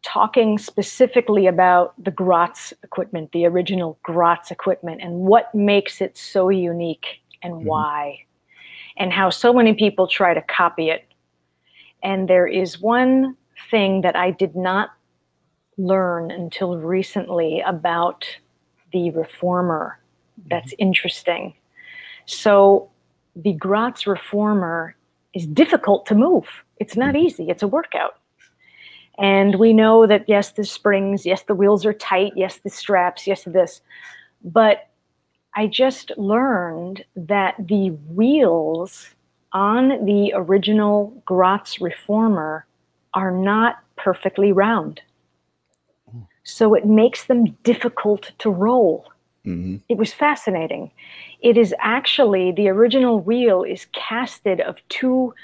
talking 0.03 0.57
specifically 0.57 1.47
about 1.47 1.95
the 2.03 2.11
Gratz 2.11 2.73
equipment, 2.85 3.33
the 3.33 3.47
original 3.47 3.99
Gratz 4.03 4.51
equipment, 4.51 5.01
and 5.03 5.15
what 5.15 5.53
makes 5.55 6.01
it 6.01 6.17
so 6.17 6.49
unique 6.49 7.23
and 7.43 7.55
mm-hmm. 7.55 7.67
why, 7.67 8.19
and 8.97 9.13
how 9.13 9.31
so 9.31 9.53
many 9.53 9.75
people 9.75 10.07
try 10.07 10.33
to 10.33 10.43
copy 10.43 10.91
it. 10.91 11.05
And 12.03 12.29
there 12.29 12.47
is 12.47 12.81
one 12.81 13.37
thing 13.71 14.03
that 14.03 14.15
I 14.15 14.31
did 14.31 14.55
not 14.55 14.91
learn 15.77 16.31
until 16.31 16.77
recently 16.77 17.61
about 17.61 18.27
the 18.97 19.11
reformer 19.11 19.99
that's 20.51 20.73
mm-hmm. 20.73 20.89
interesting. 20.89 21.55
So 22.25 22.89
the 23.35 23.53
Gratz 23.53 24.07
reformer 24.07 24.97
is 25.35 25.47
difficult 25.47 26.07
to 26.07 26.15
move. 26.15 26.47
It's 26.81 26.97
not 26.97 27.15
mm-hmm. 27.15 27.27
easy. 27.27 27.51
It's 27.51 27.63
a 27.63 27.69
workout. 27.69 28.15
And 29.19 29.57
we 29.57 29.73
know 29.73 30.07
that 30.07 30.25
yes, 30.27 30.53
the 30.53 30.65
springs, 30.65 31.27
yes, 31.27 31.43
the 31.43 31.55
wheels 31.55 31.87
are 31.87 31.93
tight, 31.93 32.33
yes, 32.37 32.59
the 32.59 32.71
straps, 32.71 33.27
yes, 33.27 33.45
this. 33.45 33.81
But 34.45 34.89
I 35.55 35.67
just 35.67 36.13
learned 36.17 37.05
that 37.17 37.55
the 37.59 37.91
wheels 38.15 39.09
on 39.53 40.05
the 40.05 40.33
original 40.35 41.23
Gratz 41.25 41.81
reformer 41.81 42.67
are 43.15 43.31
not 43.31 43.77
perfectly 43.97 44.53
round. 44.53 45.01
So 46.49 46.75
it 46.75 46.87
makes 46.87 47.25
them 47.25 47.57
difficult 47.65 48.31
to 48.39 48.51
roll. 48.51 49.11
Mm-hmm. 49.45 49.79
It 49.89 49.99
was 49.99 50.13
fascinating. 50.13 50.93
It 51.41 51.59
is 51.59 51.75
actually 51.81 52.53
the 52.53 52.69
original 52.69 53.19
wheel 53.19 53.65
is 53.65 53.89
casted 53.93 54.61
of 54.61 54.77
two 54.89 55.35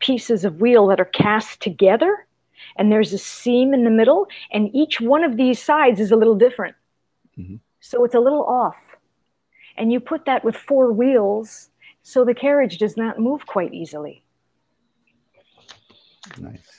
pieces 0.00 0.44
of 0.44 0.60
wheel 0.60 0.88
that 0.88 0.98
are 0.98 1.04
cast 1.04 1.60
together, 1.60 2.26
and 2.74 2.90
there's 2.90 3.12
a 3.12 3.18
seam 3.18 3.72
in 3.72 3.84
the 3.84 3.90
middle, 3.90 4.26
and 4.50 4.74
each 4.74 5.00
one 5.00 5.22
of 5.22 5.36
these 5.36 5.62
sides 5.62 6.00
is 6.00 6.10
a 6.10 6.16
little 6.16 6.34
different. 6.34 6.74
Mm-hmm. 7.38 7.56
So 7.78 8.04
it's 8.04 8.16
a 8.16 8.20
little 8.20 8.44
off. 8.44 8.76
And 9.76 9.92
you 9.92 10.00
put 10.00 10.24
that 10.24 10.44
with 10.44 10.56
four 10.56 10.92
wheels, 10.92 11.70
so 12.02 12.24
the 12.24 12.34
carriage 12.34 12.78
does 12.78 12.96
not 12.96 13.20
move 13.20 13.46
quite 13.46 13.72
easily. 13.72 14.24
Nice. 16.36 16.77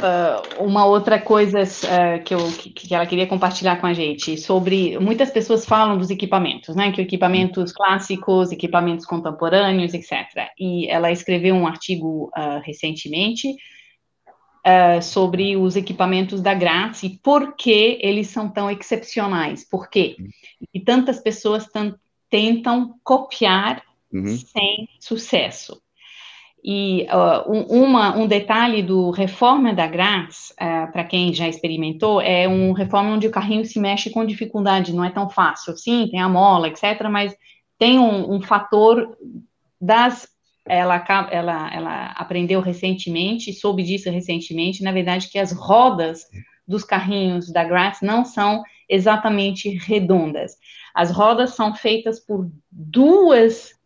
Uh, 0.00 0.64
uma 0.64 0.86
outra 0.86 1.20
coisa 1.20 1.62
uh, 1.62 2.24
que, 2.24 2.32
eu, 2.32 2.38
que 2.74 2.94
ela 2.94 3.04
queria 3.04 3.26
compartilhar 3.26 3.76
com 3.76 3.86
a 3.86 3.92
gente 3.92 4.38
sobre 4.38 4.98
muitas 4.98 5.30
pessoas 5.30 5.66
falam 5.66 5.98
dos 5.98 6.08
equipamentos, 6.08 6.74
né? 6.74 6.90
Que 6.90 7.02
equipamentos 7.02 7.70
clássicos, 7.70 8.50
equipamentos 8.50 9.04
contemporâneos, 9.04 9.92
etc. 9.92 10.48
E 10.58 10.88
ela 10.88 11.12
escreveu 11.12 11.54
um 11.54 11.66
artigo 11.66 12.30
uh, 12.36 12.60
recentemente 12.64 13.54
sobre 15.02 15.56
os 15.56 15.74
equipamentos 15.74 16.42
da 16.42 16.52
Gratz 16.52 17.02
e 17.02 17.18
por 17.22 17.56
que 17.56 17.98
eles 18.02 18.28
são 18.28 18.46
tão 18.46 18.70
excepcionais, 18.70 19.66
por 19.66 19.88
quê? 19.88 20.16
E 20.72 20.78
tantas 20.78 21.18
pessoas 21.18 21.66
tentam 22.28 22.94
copiar 23.02 23.82
uhum. 24.12 24.36
sem 24.36 24.86
sucesso. 25.00 25.80
E 26.62 27.06
uh, 27.10 27.50
um, 27.50 27.84
uma, 27.84 28.16
um 28.16 28.26
detalhe 28.26 28.82
do 28.82 29.10
reforma 29.10 29.72
da 29.72 29.86
Graz, 29.86 30.52
uh, 30.52 30.92
para 30.92 31.04
quem 31.04 31.32
já 31.32 31.48
experimentou, 31.48 32.20
é 32.20 32.46
um 32.46 32.72
reforma 32.72 33.12
onde 33.12 33.26
o 33.26 33.30
carrinho 33.30 33.64
se 33.64 33.80
mexe 33.80 34.10
com 34.10 34.24
dificuldade, 34.24 34.92
não 34.92 35.04
é 35.04 35.10
tão 35.10 35.28
fácil. 35.30 35.76
Sim, 35.76 36.08
tem 36.10 36.20
a 36.20 36.28
mola, 36.28 36.68
etc., 36.68 37.08
mas 37.10 37.34
tem 37.78 37.98
um, 37.98 38.34
um 38.34 38.42
fator 38.42 39.16
das. 39.80 40.28
Ela, 40.68 41.02
ela, 41.30 41.74
ela 41.74 42.06
aprendeu 42.12 42.60
recentemente, 42.60 43.52
soube 43.52 43.82
disso 43.82 44.10
recentemente, 44.10 44.84
na 44.84 44.92
verdade, 44.92 45.28
que 45.28 45.38
as 45.38 45.52
rodas 45.52 46.26
dos 46.68 46.84
carrinhos 46.84 47.50
da 47.50 47.64
Graz 47.64 48.00
não 48.02 48.24
são 48.24 48.62
exatamente 48.88 49.70
redondas. 49.70 50.56
As 50.94 51.10
rodas 51.10 51.54
são 51.54 51.74
feitas 51.74 52.20
por 52.20 52.50
duas 52.70 53.79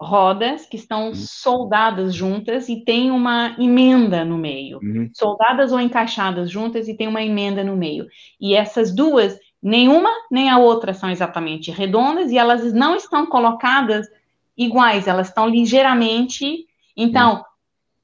rodas 0.00 0.66
que 0.66 0.76
estão 0.76 1.08
uhum. 1.08 1.14
soldadas 1.14 2.14
juntas 2.14 2.68
e 2.68 2.84
tem 2.84 3.10
uma 3.10 3.54
emenda 3.58 4.24
no 4.24 4.36
meio. 4.36 4.78
Uhum. 4.82 5.10
Soldadas 5.14 5.72
ou 5.72 5.80
encaixadas 5.80 6.50
juntas 6.50 6.88
e 6.88 6.94
tem 6.94 7.06
uma 7.08 7.22
emenda 7.22 7.62
no 7.62 7.76
meio. 7.76 8.06
E 8.40 8.54
essas 8.54 8.94
duas, 8.94 9.38
nenhuma 9.62 10.10
nem 10.30 10.50
a 10.50 10.58
outra 10.58 10.92
são 10.92 11.10
exatamente 11.10 11.70
redondas 11.70 12.30
e 12.30 12.38
elas 12.38 12.72
não 12.72 12.96
estão 12.96 13.26
colocadas 13.26 14.06
iguais, 14.56 15.06
elas 15.06 15.28
estão 15.28 15.48
ligeiramente. 15.48 16.66
Então, 16.96 17.44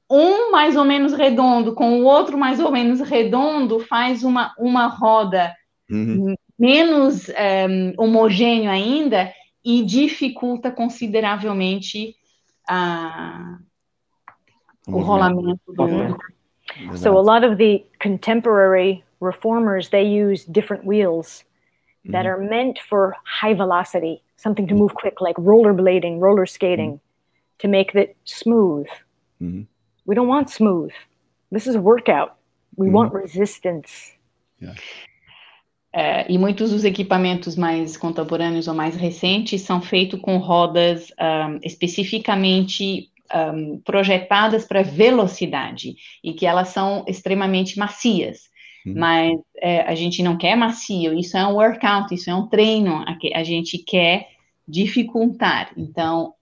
uhum. 0.09 0.47
um 0.47 0.51
mais 0.51 0.75
ou 0.75 0.85
menos 0.85 1.13
redondo 1.13 1.73
com 1.73 1.99
o 1.99 2.05
outro 2.05 2.37
mais 2.37 2.59
ou 2.59 2.71
menos 2.71 3.01
redondo 3.01 3.79
faz 3.81 4.23
uma, 4.23 4.53
uma 4.57 4.87
roda 4.87 5.53
uhum. 5.89 6.35
menos 6.57 7.27
um, 7.29 7.33
eh, 7.35 7.93
homogênea 7.97 8.71
ainda 8.71 9.31
e 9.63 9.83
dificulta 9.83 10.71
consideravelmente 10.71 12.15
a, 12.67 13.59
o 14.87 14.99
rolamento 14.99 15.61
do 15.73 16.17
So 16.95 17.17
a 17.17 17.21
lot 17.21 17.43
of 17.43 17.57
the 17.57 17.85
contemporary 17.99 19.03
reformers 19.19 19.89
they 19.89 20.03
use 20.03 20.45
different 20.45 20.85
wheels 20.85 21.43
that 22.05 22.25
mm 22.25 22.31
-hmm. 22.31 22.33
are 22.33 22.49
meant 22.49 22.79
for 22.79 23.15
high 23.23 23.53
velocity, 23.53 24.23
something 24.37 24.67
to 24.67 24.75
move 24.75 24.93
quick, 24.93 25.21
like 25.21 25.37
rollerblading, 25.39 26.19
roller 26.19 26.47
skating, 26.47 26.91
mm 26.91 26.97
-hmm. 26.97 27.59
to 27.59 27.67
make 27.67 28.01
it 28.01 28.15
smooth. 28.23 28.87
Mm 29.37 29.51
-hmm. 29.51 29.65
We 30.05 30.15
don't 30.15 30.27
want 30.27 30.49
smooth. 30.49 30.91
This 31.51 31.67
is 31.67 31.75
a 31.75 31.81
workout. 31.81 32.31
We 32.75 32.85
mm-hmm. 32.85 32.95
want 32.95 33.13
resistance. 33.13 34.17
Yeah. 34.59 34.75
É, 35.93 36.31
e 36.31 36.37
muitos 36.37 36.71
dos 36.71 36.85
equipamentos 36.85 37.55
mais 37.55 37.97
contemporâneos 37.97 38.67
ou 38.67 38.73
mais 38.73 38.95
recentes 38.95 39.61
são 39.61 39.81
feitos 39.81 40.21
com 40.21 40.37
rodas 40.37 41.11
um, 41.19 41.59
especificamente 41.63 43.09
um, 43.33 43.77
projetadas 43.79 44.63
para 44.65 44.83
velocidade 44.83 45.95
e 46.23 46.33
que 46.33 46.45
elas 46.45 46.69
são 46.69 47.03
extremamente 47.07 47.77
macias. 47.77 48.49
Hum. 48.87 48.93
Mas 48.95 49.39
é, 49.57 49.81
a 49.81 49.93
gente 49.93 50.23
não 50.23 50.37
quer 50.37 50.55
macio, 50.55 51.13
isso 51.13 51.37
é 51.37 51.45
um 51.45 51.55
workout, 51.55 52.13
isso 52.13 52.29
é 52.29 52.35
um 52.35 52.47
treino, 52.47 53.03
a, 53.05 53.17
a 53.35 53.43
gente 53.43 53.77
quer 53.77 54.29
dificultar. 54.65 55.73
Então, 55.75 56.33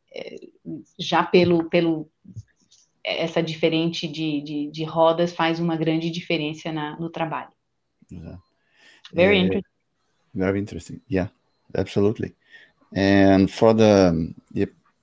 já 0.98 1.24
pelo, 1.24 1.70
pelo 1.70 2.10
essa 3.04 3.42
diferente 3.42 4.08
de, 4.08 4.42
de, 4.42 4.72
de 4.72 4.84
rodas 4.84 5.34
faz 5.34 5.60
uma 5.60 5.76
grande 5.76 6.10
diferença 6.10 6.72
na, 6.72 7.00
no 7.00 7.10
trabalho. 7.10 7.52
Yeah. 8.12 8.40
Very 9.14 9.40
uh, 9.40 9.44
interesting. 9.44 9.72
Very 10.34 10.60
interesting. 10.60 11.02
Yeah, 11.08 11.30
absolutely. 11.76 12.36
And 12.96 13.48
for 13.48 13.74
the 13.74 14.36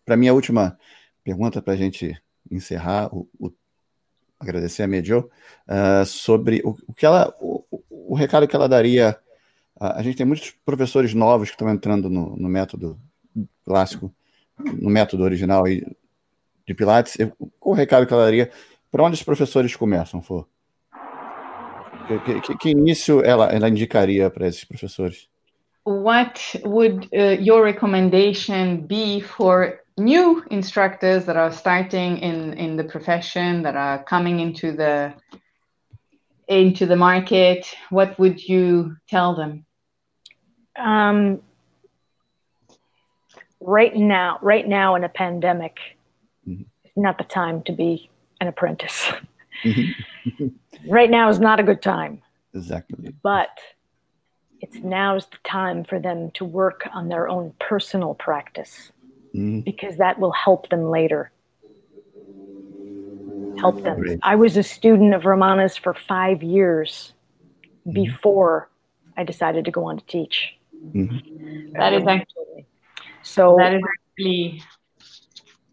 para 0.06 0.16
minha 0.16 0.32
última 0.32 0.78
pergunta 1.24 1.60
para 1.60 1.74
a 1.74 1.76
gente 1.76 2.16
encerrar, 2.50 3.12
o, 3.12 3.28
o, 3.40 3.52
agradecer 4.38 4.84
a 4.84 4.86
Medio 4.86 5.28
uh, 5.68 6.06
sobre 6.06 6.62
o, 6.64 6.76
o, 6.86 6.94
que 6.94 7.04
ela, 7.04 7.34
o, 7.40 7.64
o, 7.90 8.14
recado 8.14 8.46
que 8.46 8.54
ela 8.54 8.68
daria. 8.68 9.18
Uh, 9.74 9.84
a 9.96 10.02
gente 10.02 10.16
tem 10.16 10.24
muitos 10.24 10.52
professores 10.64 11.12
novos 11.12 11.48
que 11.48 11.54
estão 11.54 11.68
entrando 11.68 12.08
no, 12.08 12.36
no 12.36 12.48
método 12.48 12.98
clássico, 13.64 14.14
no 14.56 14.88
método 14.88 15.24
original 15.24 15.64
aí 15.64 15.84
de 16.64 16.72
Pilates. 16.72 17.16
Qual 17.58 17.72
o 17.72 17.76
recado 17.76 18.06
que 18.06 18.12
ela 18.12 18.24
daria? 18.24 18.50
Para 18.90 19.02
onde 19.02 19.14
os 19.14 19.22
professores 19.22 19.74
começam, 19.74 20.22
for? 20.22 20.48
Que, 22.06 22.40
que, 22.40 22.56
que, 22.56 22.70
início 22.70 23.22
ela, 23.24 23.46
ela 23.46 23.68
indicaria 23.68 24.30
para 24.30 24.46
esses 24.46 24.64
professores? 24.64 25.28
What 25.84 26.40
would 26.64 27.08
uh, 27.12 27.36
your 27.40 27.62
recommendation 27.62 28.86
be 28.86 29.20
for 29.20 29.80
new 29.96 30.42
instructors 30.50 31.24
that 31.26 31.36
are 31.36 31.52
starting 31.52 32.18
in, 32.18 32.54
in 32.54 32.76
the 32.76 32.84
profession, 32.84 33.62
that 33.62 33.76
are 33.76 34.02
coming 34.04 34.40
into 34.40 34.72
the 34.72 35.14
into 36.48 36.86
the 36.86 36.96
market? 36.96 37.66
What 37.90 38.18
would 38.18 38.40
you 38.40 38.96
tell 39.08 39.34
them? 39.34 39.64
Um, 40.76 41.40
right 43.60 43.94
now, 43.94 44.38
right 44.42 44.66
now 44.66 44.94
in 44.94 45.04
a 45.04 45.08
pandemic, 45.08 45.78
mm-hmm. 46.46 46.62
not 46.94 47.18
the 47.18 47.24
time 47.24 47.62
to 47.62 47.72
be 47.72 48.10
an 48.40 48.48
apprentice. 48.48 49.12
Right 50.88 51.10
now 51.10 51.28
is 51.28 51.40
not 51.40 51.58
a 51.58 51.62
good 51.62 51.82
time. 51.82 52.22
Exactly. 52.54 53.12
But 53.22 53.58
it's 54.60 54.78
now 54.78 55.16
is 55.16 55.26
the 55.26 55.38
time 55.44 55.84
for 55.84 55.98
them 55.98 56.30
to 56.32 56.44
work 56.44 56.88
on 56.92 57.08
their 57.08 57.28
own 57.28 57.52
personal 57.58 58.14
practice 58.14 58.92
mm-hmm. 59.34 59.60
because 59.60 59.96
that 59.96 60.18
will 60.18 60.32
help 60.32 60.68
them 60.70 60.90
later. 60.90 61.30
Help 63.58 63.82
them. 63.82 64.00
Great. 64.00 64.20
I 64.22 64.36
was 64.36 64.56
a 64.56 64.62
student 64.62 65.14
of 65.14 65.24
Romana's 65.24 65.76
for 65.76 65.94
five 65.94 66.42
years 66.42 67.12
mm-hmm. 67.86 67.92
before 67.92 68.68
I 69.16 69.24
decided 69.24 69.64
to 69.64 69.70
go 69.70 69.84
on 69.84 69.98
to 69.98 70.04
teach. 70.06 70.54
Mm-hmm. 70.94 71.72
That 71.72 71.94
is 71.94 72.06
actually 72.06 72.66
so. 73.22 73.56
That 73.58 73.74
is 73.74 73.82
actually 73.82 74.62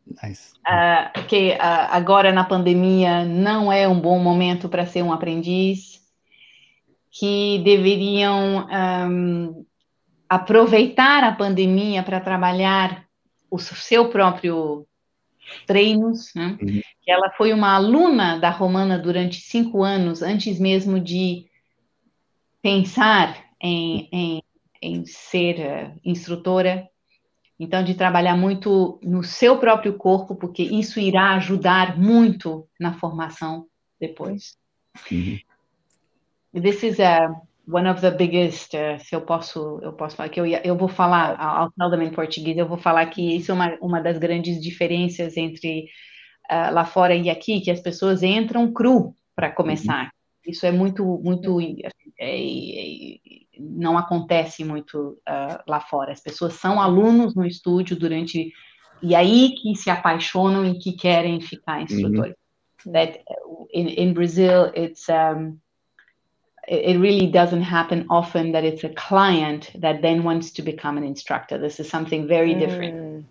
Nice. 0.06 0.54
Uh, 0.68 1.28
que 1.28 1.52
uh, 1.52 1.58
agora 1.90 2.32
na 2.32 2.44
pandemia 2.44 3.24
não 3.26 3.72
é 3.72 3.88
um 3.88 4.00
bom 4.00 4.20
momento 4.20 4.68
para 4.70 4.86
ser 4.86 5.02
um 5.02 5.14
aprendiz, 5.14 6.02
que 7.12 7.62
deveriam 7.64 8.68
um, 8.68 9.66
aproveitar 10.28 11.24
a 11.24 11.32
pandemia 11.32 12.02
para 12.02 12.20
trabalhar 12.20 13.06
o 13.52 13.60
seu 13.60 14.10
próprio 14.10 14.88
treinos, 15.68 16.34
né? 16.34 16.58
Uhum. 16.62 16.82
Ela 17.08 17.30
foi 17.38 17.54
uma 17.54 17.76
aluna 17.76 18.40
da 18.40 18.50
Romana 18.50 18.98
durante 18.98 19.42
cinco 19.42 19.84
anos, 19.84 20.22
antes 20.22 20.60
mesmo 20.60 21.00
de 21.00 21.46
pensar 22.62 23.46
em, 23.62 24.10
em, 24.12 24.44
em 24.82 25.06
ser 25.06 25.60
uh, 25.60 26.00
instrutora. 26.04 26.90
Então, 27.60 27.84
de 27.84 27.94
trabalhar 27.94 28.36
muito 28.36 29.00
no 29.04 29.24
seu 29.24 29.58
próprio 29.60 29.94
corpo, 29.94 30.36
porque 30.36 30.64
isso 30.64 31.00
irá 31.00 31.36
ajudar 31.36 31.98
muito 31.98 32.68
na 32.80 32.94
formação 32.94 33.68
depois. 34.00 34.58
Uhum. 35.12 35.40
This 36.62 36.84
is 36.84 37.00
a 37.00 37.30
uh, 37.30 37.36
one 37.68 37.90
of 37.90 38.02
the 38.02 38.12
biggest, 38.12 38.74
uh, 38.74 39.00
se 39.00 39.16
eu 39.16 39.22
posso, 39.22 39.80
eu 39.82 39.94
posso 39.94 40.16
falar 40.16 40.30
que 40.30 40.40
eu, 40.40 40.46
eu 40.46 40.76
vou 40.76 40.88
falar, 40.88 41.40
ao 41.40 41.72
tell 41.72 41.90
them 41.90 42.04
em 42.04 42.12
português, 42.12 42.58
eu 42.58 42.68
vou 42.68 42.78
falar 42.78 43.06
que 43.08 43.36
isso 43.36 43.52
é 43.52 43.54
uma, 43.54 43.78
uma 43.82 44.02
das 44.02 44.18
grandes 44.18 44.62
diferenças 44.62 45.38
entre 45.38 45.86
uh, 46.52 46.74
lá 46.74 46.86
fora 46.86 47.16
e 47.16 47.30
aqui, 47.30 47.62
que 47.62 47.72
as 47.72 47.80
pessoas 47.80 48.22
entram 48.24 48.72
cru 48.72 49.16
para 49.36 49.52
começar. 49.52 50.06
Uhum. 50.06 50.12
Isso 50.52 50.66
é 50.66 50.72
muito, 50.72 51.06
muito, 51.24 51.62
é, 51.62 51.90
é, 52.20 53.16
não 53.60 53.98
acontece 53.98 54.64
muito 54.64 55.18
uh, 55.28 55.62
lá 55.68 55.80
fora. 55.80 56.12
As 56.12 56.22
pessoas 56.22 56.54
são 56.54 56.82
alunos 56.82 57.36
no 57.36 57.46
estúdio 57.46 57.98
durante, 57.98 58.52
e 59.02 59.16
aí 59.16 59.56
que 59.56 59.76
se 59.76 59.90
apaixonam 59.90 60.66
e 60.66 60.80
que 60.80 60.94
querem 60.94 61.40
ficar 61.42 61.82
instrutores. 61.82 62.36
Uhum. 62.86 62.94
That 62.94 63.24
in, 63.74 63.88
in 63.88 64.14
Brazil, 64.14 64.72
it's 64.76 65.08
um, 65.08 65.60
it 66.68 67.00
really 67.00 67.28
doesn't 67.28 67.62
happen 67.62 68.06
often 68.10 68.52
that 68.54 68.64
it's 68.64 68.84
a 68.84 68.90
client 68.90 69.72
that 69.80 70.02
then 70.02 70.24
wants 70.24 70.52
to 70.54 70.62
become 70.62 70.98
an 70.98 71.04
instructor. 71.04 71.58
This 71.58 71.80
is 71.80 71.90
something 71.90 72.28
very 72.28 72.56
different. 72.56 72.96
Mm. 72.96 73.24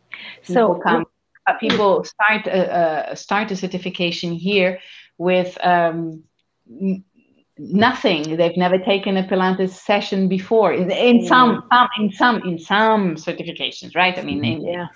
So 0.42 0.74
people, 0.74 0.80
come, 0.80 1.06
uh, 1.46 1.54
people 1.58 2.04
start 2.04 2.46
a, 2.46 3.10
uh, 3.10 3.14
start 3.14 3.50
a 3.50 3.56
certification 3.56 4.32
here 4.32 4.80
with 5.18 5.58
um, 5.62 6.24
nothing. 7.70 8.36
They've 8.36 8.56
never 8.56 8.78
taken 8.78 9.16
a 9.16 9.24
Pilates 9.24 9.70
session 9.70 10.28
before. 10.28 10.72
In, 10.72 10.90
in 10.90 11.24
some, 11.24 11.64
some, 11.72 11.88
in 11.98 12.12
some, 12.12 12.42
in 12.42 12.58
some 12.58 13.14
certifications, 13.16 13.94
right? 13.94 14.18
I 14.18 14.22
mean, 14.22 14.44
in, 14.44 14.60
mm-hmm. 14.60 14.68
yeah. 14.68 14.86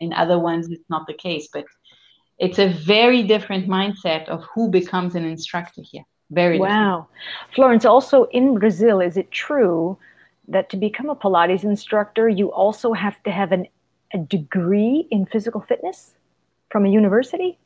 in 0.00 0.12
other 0.12 0.38
ones, 0.38 0.68
it's 0.70 0.88
not 0.88 1.06
the 1.06 1.14
case, 1.14 1.48
but 1.52 1.64
it's 2.38 2.58
a 2.58 2.68
very 2.68 3.22
different 3.22 3.68
mindset 3.68 4.28
of 4.28 4.44
who 4.54 4.68
becomes 4.68 5.14
an 5.14 5.24
instructor 5.24 5.82
here. 5.82 6.04
Very 6.30 6.58
wow. 6.58 7.08
Different. 7.08 7.54
Florence, 7.54 7.84
also 7.84 8.24
in 8.24 8.58
Brazil, 8.58 9.00
is 9.00 9.16
it 9.16 9.30
true 9.30 9.98
that 10.48 10.70
to 10.70 10.76
become 10.76 11.08
a 11.08 11.16
Pilates 11.16 11.64
instructor, 11.64 12.28
you 12.28 12.52
also 12.52 12.92
have 12.92 13.22
to 13.24 13.30
have 13.30 13.52
an, 13.52 13.66
a 14.12 14.18
degree 14.18 15.06
in 15.10 15.26
physical 15.26 15.60
fitness 15.60 16.14
from 16.70 16.86
a 16.86 16.88
university? 16.88 17.58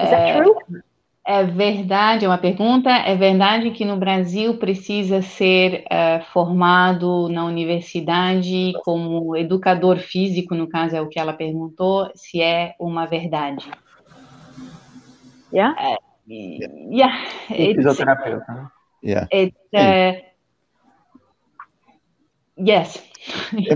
Is 0.00 0.10
that 0.10 0.28
é, 0.28 0.36
true? 0.36 0.82
É 1.24 1.44
verdade, 1.44 2.24
é 2.24 2.28
uma 2.28 2.38
pergunta. 2.38 2.90
É 2.90 3.14
verdade 3.14 3.70
que 3.70 3.84
no 3.84 3.96
Brasil 3.96 4.58
precisa 4.58 5.22
ser 5.22 5.84
uh, 5.84 6.24
formado 6.32 7.28
na 7.28 7.44
universidade 7.44 8.72
como 8.84 9.36
educador 9.36 9.98
físico, 9.98 10.52
no 10.56 10.66
caso 10.66 10.96
é 10.96 11.00
o 11.00 11.08
que 11.08 11.20
ela 11.20 11.32
perguntou, 11.32 12.10
se 12.16 12.42
é 12.42 12.74
uma 12.78 13.06
verdade. 13.06 13.70
Yeah? 15.52 15.76
É, 15.78 15.96
yeah, 16.28 17.24
it's, 17.50 17.84
Yeah. 19.00 19.28
It's, 19.30 19.56
uh, 19.74 20.20
yes. 22.56 23.00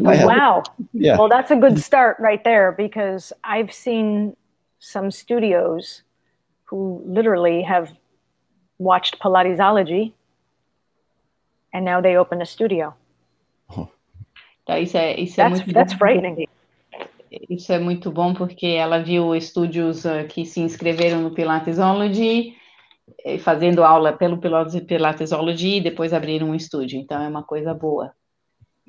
wow. 0.00 0.64
Yeah. 0.92 1.16
Well, 1.16 1.28
that's 1.28 1.52
a 1.52 1.56
good 1.56 1.78
start 1.78 2.16
right 2.18 2.42
there 2.42 2.72
because 2.72 3.32
I've 3.44 3.72
seen 3.72 4.36
some 4.80 5.12
studios 5.12 6.02
who 6.70 7.02
literally 7.06 7.62
have 7.62 7.92
watched 8.78 9.18
Pilatesology 9.20 10.12
and 11.72 11.84
now 11.84 12.00
they 12.00 12.16
open 12.16 12.40
a 12.42 12.46
studio. 12.46 12.94
Oh. 13.70 13.88
Isso 14.68 14.96
é, 14.96 15.20
isso 15.20 15.40
é 15.40 15.44
that's, 15.44 15.60
muito 15.60 15.72
that's 15.72 15.94
frightening. 15.94 16.48
Isso 17.50 17.72
é 17.72 17.78
muito 17.78 18.10
bom 18.10 18.34
porque 18.34 18.66
ela 18.66 18.98
viu 18.98 19.34
estúdios 19.34 20.04
uh, 20.04 20.26
que 20.28 20.44
se 20.44 20.60
inscreveram 20.60 21.20
no 21.20 21.30
Pilatesology, 21.32 22.56
eh, 23.24 23.38
fazendo 23.38 23.84
aula 23.84 24.12
pelo 24.12 24.38
Pilatesology 24.38 25.76
e 25.76 25.80
depois 25.80 26.12
abriram 26.12 26.50
um 26.50 26.54
estúdio. 26.54 26.98
Então 26.98 27.20
é 27.22 27.28
uma 27.28 27.42
coisa 27.42 27.74
boa. 27.74 28.12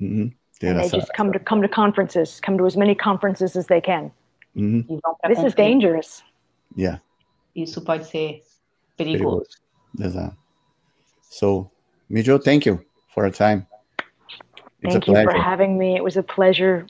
Uhum. 0.00 0.32
And 0.62 0.80
they 0.80 0.88
just 0.88 1.12
come 1.16 1.30
to 1.32 1.38
come 1.38 1.62
to 1.62 1.68
conferences, 1.68 2.40
come 2.40 2.58
to 2.58 2.66
as 2.66 2.74
many 2.74 2.94
conferences 2.94 3.56
as 3.56 3.66
they 3.66 3.80
can. 3.80 4.10
Uhum. 4.56 4.84
This 5.28 5.44
is 5.44 5.54
dangerous. 5.54 6.24
Yeah. 6.76 7.00
Isso 7.62 7.82
pode 7.82 8.04
ser 8.04 8.42
perigoso. 8.96 9.46
perigoso. 9.94 10.08
Exato. 10.08 10.36
So, 11.30 11.70
Mijo, 12.10 12.38
thank 12.38 12.66
you 12.66 12.84
for 13.08 13.24
your 13.24 13.32
time. 13.32 13.66
It's 14.80 14.94
thank 14.94 15.06
you 15.06 15.14
for 15.14 15.32
having 15.32 15.76
me. 15.76 15.96
It 15.96 16.04
was 16.04 16.16
a 16.16 16.22
pleasure 16.22 16.86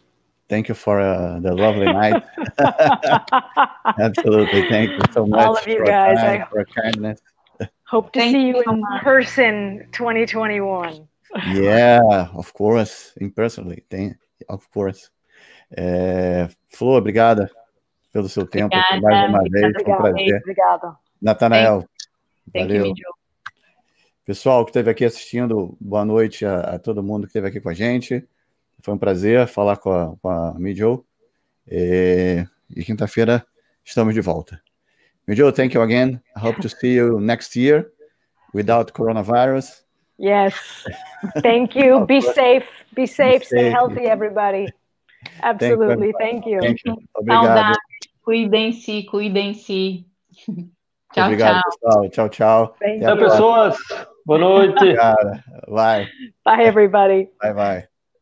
Thank 0.48 0.68
you 0.68 0.74
for 0.74 0.98
uh, 0.98 1.40
the 1.40 1.54
lovely 1.54 1.92
night. 1.92 2.22
Absolutely. 3.98 4.66
Thank 4.70 4.92
you 4.92 5.00
so 5.12 5.26
much. 5.26 5.46
All 5.46 5.56
of 5.56 5.66
you 5.66 5.84
guys. 5.84 6.16
Time, 6.16 6.42
I 6.42 6.46
for 6.46 6.64
kindness. 6.64 7.20
Hope 7.86 8.12
to 8.12 8.20
Thank 8.20 8.32
see 8.32 8.46
you 8.48 8.62
in 8.62 8.82
person 9.02 9.86
2021. 9.92 11.06
Yeah, 11.52 12.28
of 12.34 12.52
course. 12.54 13.12
In 13.18 13.30
personally. 13.30 13.84
Of 14.48 14.70
course. 14.70 15.10
É, 15.76 16.48
Flor, 16.70 16.96
obrigada 16.96 17.50
pelo 18.12 18.28
seu 18.28 18.46
tempo 18.46 18.74
obrigada, 18.74 19.00
mais 19.00 19.30
uma 19.30 19.42
vez. 19.42 19.72
Foi 19.82 19.92
um 19.92 19.96
prazer. 19.96 20.40
Obrigada. 20.40 20.96
Natanael. 21.20 21.84
Valeu. 22.54 22.94
Pessoal 24.24 24.64
que 24.64 24.70
esteve 24.70 24.90
aqui 24.90 25.04
assistindo, 25.04 25.76
boa 25.80 26.04
noite 26.04 26.44
a, 26.44 26.60
a 26.60 26.78
todo 26.78 27.02
mundo 27.02 27.22
que 27.22 27.28
esteve 27.28 27.48
aqui 27.48 27.60
com 27.60 27.70
a 27.70 27.74
gente. 27.74 28.26
Foi 28.80 28.94
um 28.94 28.98
prazer 28.98 29.46
falar 29.46 29.76
com 29.76 29.90
a, 29.90 30.16
com 30.20 30.28
a 30.28 30.54
Mijo. 30.58 31.04
E, 31.66 32.46
e 32.74 32.84
quinta-feira 32.84 33.44
estamos 33.84 34.14
de 34.14 34.20
volta. 34.20 34.60
Joe, 35.28 35.52
thank 35.52 35.74
you 35.74 35.82
again. 35.82 36.20
I 36.36 36.40
hope 36.40 36.60
to 36.62 36.68
see 36.68 36.94
you 36.94 37.20
next 37.20 37.54
year 37.58 37.90
without 38.54 38.92
coronavirus. 38.92 39.82
Yes. 40.18 40.54
Thank 41.42 41.76
you. 41.76 42.04
Be 42.08 42.20
safe. 42.20 42.66
Be 42.94 43.06
safe. 43.06 43.44
Stay 43.44 43.70
healthy, 43.70 44.06
everybody. 44.06 44.68
Absolutely. 45.42 46.12
Thank 46.18 46.46
you. 46.46 46.60
Thank 46.60 46.80
you. 46.84 46.96
Obrigado. 47.14 47.76
Cuidem-se, 48.28 49.04
cuidem-se. 49.04 50.04
Tchau, 51.14 51.24
Obrigado, 51.24 51.62
tchau. 51.62 51.70
pessoal. 51.80 52.10
Tchau, 52.10 52.28
tchau. 52.28 52.76
Tchau, 53.00 53.16
pessoas. 53.16 53.78
Boa 54.26 54.38
noite. 54.38 54.92
Cara, 55.00 55.42
vai. 55.66 56.08
Bye, 56.44 56.64
everybody. 56.66 57.30
Bye, 57.40 57.54
bye. 57.54 57.88